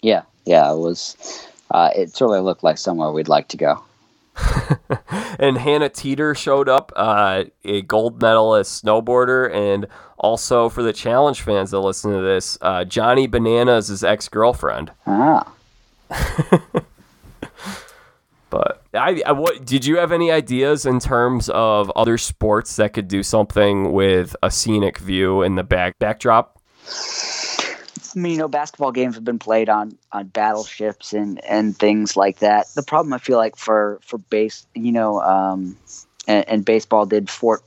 Yeah, 0.00 0.22
yeah, 0.46 0.72
it 0.72 0.78
was. 0.78 1.46
Uh, 1.70 1.90
it 1.94 2.16
certainly 2.16 2.40
looked 2.40 2.64
like 2.64 2.78
somewhere 2.78 3.12
we'd 3.12 3.28
like 3.28 3.48
to 3.48 3.58
go. 3.58 3.84
and 5.38 5.58
Hannah 5.58 5.90
Teter 5.90 6.34
showed 6.34 6.66
up, 6.66 6.92
uh, 6.96 7.44
a 7.62 7.82
gold 7.82 8.22
medalist 8.22 8.82
snowboarder, 8.82 9.52
and 9.52 9.86
also 10.16 10.70
for 10.70 10.82
the 10.82 10.94
challenge 10.94 11.42
fans 11.42 11.72
that 11.72 11.80
listen 11.80 12.10
to 12.10 12.22
this, 12.22 12.56
uh, 12.62 12.84
Johnny 12.84 13.26
Bananas' 13.26 14.02
ex 14.02 14.28
girlfriend. 14.28 14.92
Ah. 15.06 15.52
I, 18.94 19.22
I, 19.26 19.32
what 19.32 19.64
did 19.64 19.84
you 19.84 19.98
have 19.98 20.12
any 20.12 20.30
ideas 20.30 20.86
in 20.86 21.00
terms 21.00 21.48
of 21.50 21.90
other 21.96 22.16
sports 22.18 22.76
that 22.76 22.92
could 22.92 23.08
do 23.08 23.22
something 23.22 23.92
with 23.92 24.36
a 24.42 24.50
scenic 24.50 24.98
view 24.98 25.42
in 25.42 25.56
the 25.56 25.64
back 25.64 25.98
backdrop? 25.98 26.60
I 26.88 28.18
mean, 28.18 28.32
you 28.32 28.38
know, 28.38 28.48
basketball 28.48 28.92
games 28.92 29.16
have 29.16 29.24
been 29.24 29.38
played 29.38 29.68
on 29.68 29.98
on 30.12 30.28
battleships 30.28 31.12
and 31.12 31.42
and 31.44 31.76
things 31.76 32.16
like 32.16 32.38
that. 32.38 32.66
The 32.74 32.82
problem 32.82 33.12
I 33.12 33.18
feel 33.18 33.38
like 33.38 33.56
for 33.56 33.98
for 34.02 34.18
base, 34.18 34.66
you 34.74 34.92
know, 34.92 35.20
um, 35.20 35.76
and, 36.28 36.48
and 36.48 36.64
baseball 36.64 37.06
did 37.06 37.28
Fort, 37.28 37.62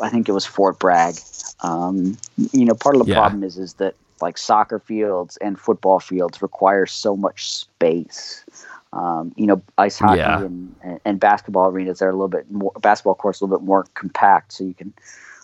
I 0.00 0.08
think 0.08 0.28
it 0.28 0.32
was 0.32 0.46
Fort 0.46 0.78
Bragg. 0.78 1.16
Um, 1.60 2.16
you 2.52 2.64
know, 2.64 2.74
part 2.74 2.96
of 2.96 3.04
the 3.04 3.12
yeah. 3.12 3.18
problem 3.18 3.44
is 3.44 3.58
is 3.58 3.74
that 3.74 3.94
like 4.22 4.38
soccer 4.38 4.78
fields 4.78 5.36
and 5.38 5.58
football 5.58 6.00
fields 6.00 6.40
require 6.42 6.86
so 6.86 7.16
much 7.16 7.50
space 7.52 8.44
um, 8.92 9.32
you 9.36 9.46
know, 9.46 9.62
ice 9.78 9.98
hockey 9.98 10.18
yeah. 10.18 10.42
and, 10.42 11.00
and 11.04 11.20
basketball 11.20 11.68
arenas 11.68 12.02
are 12.02 12.08
a 12.08 12.12
little 12.12 12.28
bit 12.28 12.50
more 12.50 12.72
basketball 12.80 13.14
courts 13.14 13.40
a 13.40 13.44
little 13.44 13.58
bit 13.58 13.64
more 13.64 13.86
compact, 13.94 14.52
so 14.52 14.64
you 14.64 14.74
can 14.74 14.92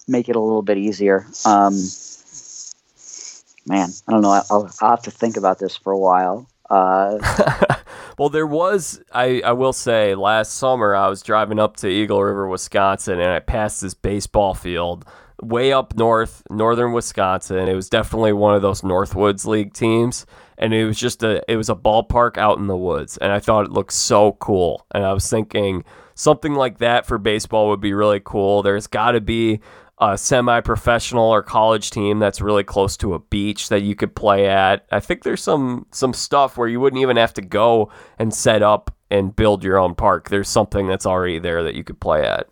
make 0.09 0.29
it 0.29 0.37
a 0.37 0.41
little 0.41 0.63
bit 0.63 0.79
easier. 0.79 1.27
Um, 1.45 1.75
man, 3.67 3.91
I 4.07 4.13
don't 4.13 4.23
know. 4.23 4.31
I'll, 4.51 4.71
I'll, 4.81 4.91
have 4.91 5.03
to 5.03 5.11
think 5.11 5.37
about 5.37 5.59
this 5.59 5.77
for 5.77 5.93
a 5.93 5.99
while. 5.99 6.49
Uh, 6.69 7.19
well, 8.19 8.29
there 8.29 8.47
was, 8.47 9.01
I, 9.13 9.41
I 9.45 9.53
will 9.53 9.73
say, 9.73 10.15
last 10.15 10.55
summer 10.55 10.95
I 10.95 11.09
was 11.09 11.23
driving 11.23 11.59
up 11.59 11.77
to 11.79 11.89
Eagle 11.89 12.23
River, 12.23 12.49
Wisconsin, 12.49 13.21
and 13.21 13.31
I 13.31 13.39
passed 13.39 13.81
this 13.81 13.95
baseball 13.95 14.55
field 14.55 15.05
way 15.41 15.73
up 15.73 15.95
north, 15.95 16.43
northern 16.51 16.93
Wisconsin. 16.93 17.69
It 17.69 17.75
was 17.75 17.89
definitely 17.89 18.33
one 18.33 18.55
of 18.55 18.63
those 18.63 18.83
Northwoods 18.83 19.47
League 19.47 19.73
teams 19.73 20.27
and 20.59 20.75
it 20.75 20.87
was 20.87 20.99
just 20.99 21.23
a 21.23 21.43
it 21.51 21.57
was 21.57 21.69
a 21.69 21.75
ballpark 21.75 22.37
out 22.37 22.59
in 22.59 22.67
the 22.67 22.77
woods 22.77 23.17
and 23.19 23.33
i 23.33 23.39
thought 23.39 23.67
it 23.67 23.73
looked 23.73 23.93
so 23.93 24.33
cool 24.33 24.87
and 24.93 25.05
i 25.05 25.13
was 25.13 25.29
thinking 25.29 25.85
something 26.17 26.55
like 26.55 26.79
that 26.79 27.07
for 27.07 27.19
baseball 27.19 27.69
would 27.69 27.81
be 27.81 27.95
really 27.95 28.21
cool. 28.25 28.63
There's 28.63 28.89
got 28.89 29.13
to 29.13 29.21
be 29.21 29.61
a 29.99 30.19
semi-professional 30.19 31.25
or 31.25 31.43
college 31.43 31.91
team 31.91 32.19
that's 32.19 32.41
really 32.41 32.65
close 32.65 32.97
to 32.99 33.15
a 33.15 33.19
beach 33.19 33.69
that 33.69 33.83
you 33.83 33.95
could 33.95 34.17
play 34.17 34.49
at. 34.49 34.85
I 34.91 35.01
think 35.01 35.23
there's 35.23 35.43
some 35.43 35.87
some 35.93 36.13
stuff 36.13 36.59
where 36.59 36.69
you 36.69 36.81
wouldn't 36.81 37.01
even 37.01 37.17
have 37.17 37.33
to 37.35 37.43
go 37.43 37.93
and 38.19 38.35
set 38.35 38.63
up 38.63 38.95
and 39.11 39.37
build 39.37 39.63
your 39.63 39.79
own 39.79 39.95
park. 39.95 40.29
There's 40.29 40.49
something 40.49 40.89
that's 40.89 41.07
already 41.07 41.39
there 41.39 41.63
that 41.63 41.77
you 41.77 41.85
could 41.85 42.01
play 42.01 42.27
at. 42.27 42.49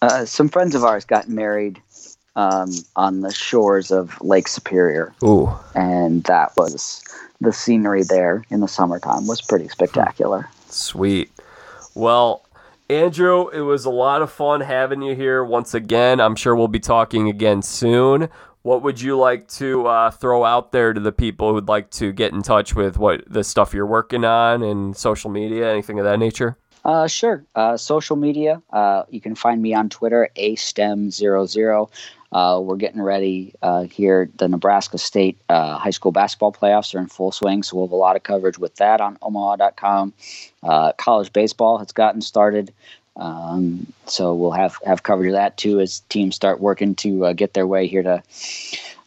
Uh, 0.00 0.24
some 0.24 0.48
friends 0.48 0.74
of 0.76 0.84
ours 0.84 1.04
got 1.04 1.28
married 1.28 1.82
um, 2.38 2.70
on 2.94 3.20
the 3.22 3.34
shores 3.34 3.90
of 3.90 4.18
Lake 4.22 4.46
Superior. 4.46 5.12
Ooh. 5.24 5.50
And 5.74 6.22
that 6.24 6.56
was 6.56 7.02
the 7.40 7.52
scenery 7.52 8.04
there 8.04 8.44
in 8.48 8.60
the 8.60 8.68
summertime 8.68 9.26
was 9.26 9.42
pretty 9.42 9.68
spectacular. 9.68 10.48
Sweet. 10.68 11.32
Well, 11.94 12.46
Andrew, 12.88 13.48
it 13.48 13.60
was 13.60 13.84
a 13.84 13.90
lot 13.90 14.22
of 14.22 14.30
fun 14.30 14.60
having 14.60 15.02
you 15.02 15.16
here 15.16 15.44
once 15.44 15.74
again. 15.74 16.20
I'm 16.20 16.36
sure 16.36 16.54
we'll 16.54 16.68
be 16.68 16.78
talking 16.78 17.28
again 17.28 17.60
soon. 17.60 18.28
What 18.62 18.82
would 18.82 19.00
you 19.00 19.18
like 19.18 19.48
to 19.48 19.86
uh, 19.86 20.10
throw 20.12 20.44
out 20.44 20.70
there 20.70 20.92
to 20.92 21.00
the 21.00 21.12
people 21.12 21.52
who'd 21.52 21.68
like 21.68 21.90
to 21.92 22.12
get 22.12 22.32
in 22.32 22.42
touch 22.42 22.74
with 22.74 22.98
what 22.98 23.24
the 23.26 23.42
stuff 23.42 23.74
you're 23.74 23.86
working 23.86 24.24
on 24.24 24.62
and 24.62 24.96
social 24.96 25.30
media, 25.30 25.70
anything 25.70 25.98
of 25.98 26.04
that 26.04 26.18
nature? 26.18 26.56
Uh, 26.84 27.06
sure. 27.06 27.44
Uh, 27.54 27.76
social 27.76 28.16
media. 28.16 28.62
Uh, 28.72 29.02
you 29.10 29.20
can 29.20 29.34
find 29.34 29.60
me 29.60 29.74
on 29.74 29.88
Twitter, 29.88 30.28
astem00. 30.36 31.90
Uh, 32.30 32.60
we're 32.62 32.76
getting 32.76 33.00
ready 33.00 33.54
uh, 33.62 33.84
here. 33.84 34.28
The 34.36 34.48
Nebraska 34.48 34.98
State 34.98 35.38
uh, 35.48 35.78
high 35.78 35.90
school 35.90 36.12
basketball 36.12 36.52
playoffs 36.52 36.94
are 36.94 36.98
in 36.98 37.06
full 37.06 37.32
swing, 37.32 37.62
so 37.62 37.76
we'll 37.76 37.86
have 37.86 37.92
a 37.92 37.96
lot 37.96 38.16
of 38.16 38.22
coverage 38.22 38.58
with 38.58 38.76
that 38.76 39.00
on 39.00 39.16
Omaha.com. 39.22 40.12
Uh, 40.62 40.92
college 40.92 41.32
baseball 41.32 41.78
has 41.78 41.90
gotten 41.92 42.20
started, 42.20 42.72
um, 43.16 43.86
so 44.06 44.34
we'll 44.34 44.50
have 44.50 44.76
have 44.84 45.02
coverage 45.04 45.28
of 45.28 45.34
that 45.34 45.56
too 45.56 45.80
as 45.80 46.00
teams 46.10 46.36
start 46.36 46.60
working 46.60 46.94
to 46.96 47.26
uh, 47.26 47.32
get 47.32 47.54
their 47.54 47.66
way 47.66 47.86
here 47.86 48.02
to 48.02 48.22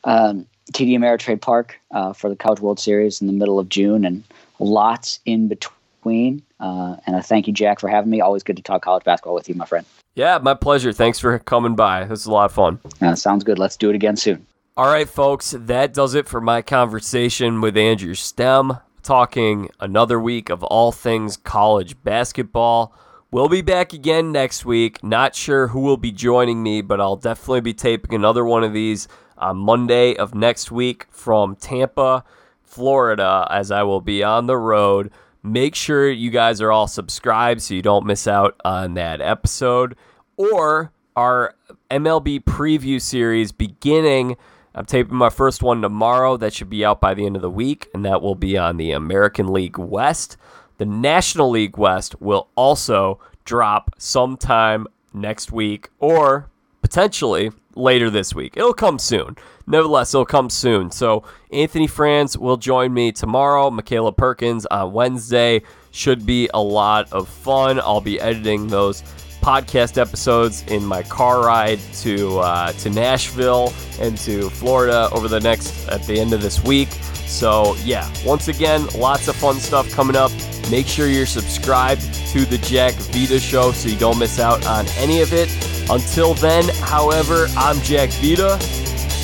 um, 0.03 0.47
TD 0.73 0.97
Ameritrade 0.97 1.41
Park 1.41 1.79
uh, 1.91 2.13
for 2.13 2.27
the 2.27 2.35
College 2.35 2.59
World 2.59 2.79
Series 2.79 3.21
in 3.21 3.27
the 3.27 3.33
middle 3.33 3.59
of 3.59 3.69
June, 3.69 4.03
and 4.03 4.23
lots 4.57 5.19
in 5.25 5.47
between. 5.47 6.41
and 6.59 7.15
I 7.15 7.21
thank 7.21 7.45
you, 7.45 7.53
Jack, 7.53 7.79
for 7.79 7.87
having 7.87 8.09
me. 8.09 8.19
Always 8.19 8.41
good 8.41 8.57
to 8.57 8.63
talk 8.63 8.81
college 8.81 9.03
basketball 9.03 9.35
with 9.35 9.47
you, 9.47 9.53
my 9.53 9.65
friend. 9.65 9.85
Yeah, 10.15 10.39
my 10.39 10.53
pleasure. 10.53 10.91
Thanks 10.91 11.19
for 11.19 11.39
coming 11.39 11.75
by. 11.75 12.03
This 12.03 12.21
is 12.21 12.25
a 12.25 12.31
lot 12.31 12.45
of 12.45 12.51
fun. 12.51 12.79
Uh, 13.01 13.15
sounds 13.15 13.43
good. 13.43 13.57
Let's 13.57 13.77
do 13.77 13.89
it 13.89 13.95
again 13.95 14.17
soon. 14.17 14.45
All 14.75 14.87
right, 14.87 15.07
folks, 15.07 15.55
that 15.57 15.93
does 15.93 16.15
it 16.15 16.27
for 16.27 16.41
my 16.41 16.61
conversation 16.61 17.61
with 17.61 17.77
Andrew 17.77 18.13
Stem, 18.13 18.77
talking 19.03 19.69
another 19.79 20.19
week 20.19 20.49
of 20.49 20.63
all 20.63 20.91
things 20.91 21.37
college 21.37 22.01
basketball. 22.03 22.93
We'll 23.31 23.49
be 23.49 23.61
back 23.61 23.93
again 23.93 24.33
next 24.33 24.65
week. 24.65 25.01
Not 25.01 25.33
sure 25.35 25.67
who 25.67 25.79
will 25.79 25.97
be 25.97 26.11
joining 26.11 26.61
me, 26.61 26.81
but 26.81 26.99
I'll 26.99 27.15
definitely 27.15 27.61
be 27.61 27.73
taping 27.73 28.13
another 28.13 28.43
one 28.43 28.63
of 28.65 28.73
these 28.73 29.07
on 29.37 29.57
Monday 29.57 30.15
of 30.15 30.35
next 30.35 30.71
week 30.71 31.07
from 31.09 31.55
Tampa, 31.55 32.25
Florida, 32.61 33.47
as 33.49 33.71
I 33.71 33.83
will 33.83 34.01
be 34.01 34.23
on 34.23 34.47
the 34.47 34.57
road 34.57 35.11
Make 35.43 35.75
sure 35.75 36.09
you 36.09 36.29
guys 36.29 36.61
are 36.61 36.71
all 36.71 36.87
subscribed 36.87 37.61
so 37.61 37.73
you 37.73 37.81
don't 37.81 38.05
miss 38.05 38.27
out 38.27 38.59
on 38.63 38.93
that 38.93 39.21
episode 39.21 39.95
or 40.37 40.91
our 41.15 41.55
MLB 41.89 42.43
preview 42.43 43.01
series 43.01 43.51
beginning 43.51 44.37
I'm 44.73 44.85
taping 44.85 45.17
my 45.17 45.29
first 45.29 45.61
one 45.61 45.81
tomorrow. 45.81 46.37
That 46.37 46.53
should 46.53 46.69
be 46.69 46.85
out 46.85 47.01
by 47.01 47.13
the 47.13 47.25
end 47.25 47.35
of 47.35 47.41
the 47.41 47.49
week, 47.49 47.89
and 47.93 48.05
that 48.05 48.21
will 48.21 48.35
be 48.35 48.57
on 48.57 48.77
the 48.77 48.91
American 48.91 49.51
League 49.51 49.77
West. 49.77 50.37
The 50.77 50.85
National 50.85 51.49
League 51.49 51.77
West 51.77 52.19
will 52.21 52.47
also 52.55 53.19
drop 53.43 53.93
sometime 53.97 54.87
next 55.13 55.51
week 55.51 55.89
or 55.99 56.49
potentially 56.81 57.51
later 57.75 58.09
this 58.09 58.33
week. 58.33 58.55
It'll 58.55 58.73
come 58.73 58.97
soon. 58.97 59.35
Nevertheless, 59.67 60.13
it'll 60.13 60.25
come 60.25 60.49
soon. 60.49 60.91
So 60.91 61.23
Anthony 61.51 61.87
Franz 61.87 62.37
will 62.37 62.57
join 62.57 62.93
me 62.93 63.11
tomorrow. 63.11 63.69
Michaela 63.69 64.11
Perkins 64.11 64.65
on 64.67 64.93
Wednesday. 64.93 65.61
Should 65.91 66.25
be 66.25 66.49
a 66.53 66.61
lot 66.61 67.11
of 67.11 67.27
fun. 67.27 67.79
I'll 67.79 68.01
be 68.01 68.19
editing 68.19 68.67
those 68.67 69.03
podcast 69.41 69.97
episodes 69.97 70.63
in 70.67 70.85
my 70.85 71.01
car 71.03 71.43
ride 71.43 71.79
to 71.95 72.39
uh, 72.39 72.71
to 72.73 72.89
Nashville 72.89 73.73
and 73.99 74.17
to 74.19 74.49
Florida 74.51 75.09
over 75.11 75.27
the 75.27 75.39
next 75.39 75.89
at 75.89 76.03
the 76.03 76.19
end 76.19 76.31
of 76.31 76.41
this 76.41 76.63
week. 76.63 76.89
So 77.25 77.75
yeah, 77.83 78.09
once 78.25 78.47
again, 78.47 78.87
lots 78.95 79.27
of 79.27 79.35
fun 79.35 79.55
stuff 79.55 79.91
coming 79.91 80.15
up. 80.15 80.31
Make 80.69 80.87
sure 80.87 81.07
you're 81.07 81.25
subscribed 81.25 82.01
to 82.31 82.45
the 82.45 82.57
Jack 82.59 82.93
Vita 82.93 83.39
Show 83.39 83.71
so 83.71 83.89
you 83.89 83.97
don't 83.97 84.19
miss 84.19 84.39
out 84.39 84.65
on 84.65 84.85
any 84.97 85.21
of 85.21 85.33
it. 85.33 85.49
Until 85.89 86.33
then, 86.35 86.67
however, 86.81 87.47
I'm 87.57 87.79
Jack 87.81 88.11
Vita. 88.11 88.57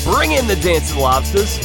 Bring 0.04 0.32
in 0.32 0.46
the 0.46 0.56
dancing 0.56 0.98
lobsters. 0.98 1.58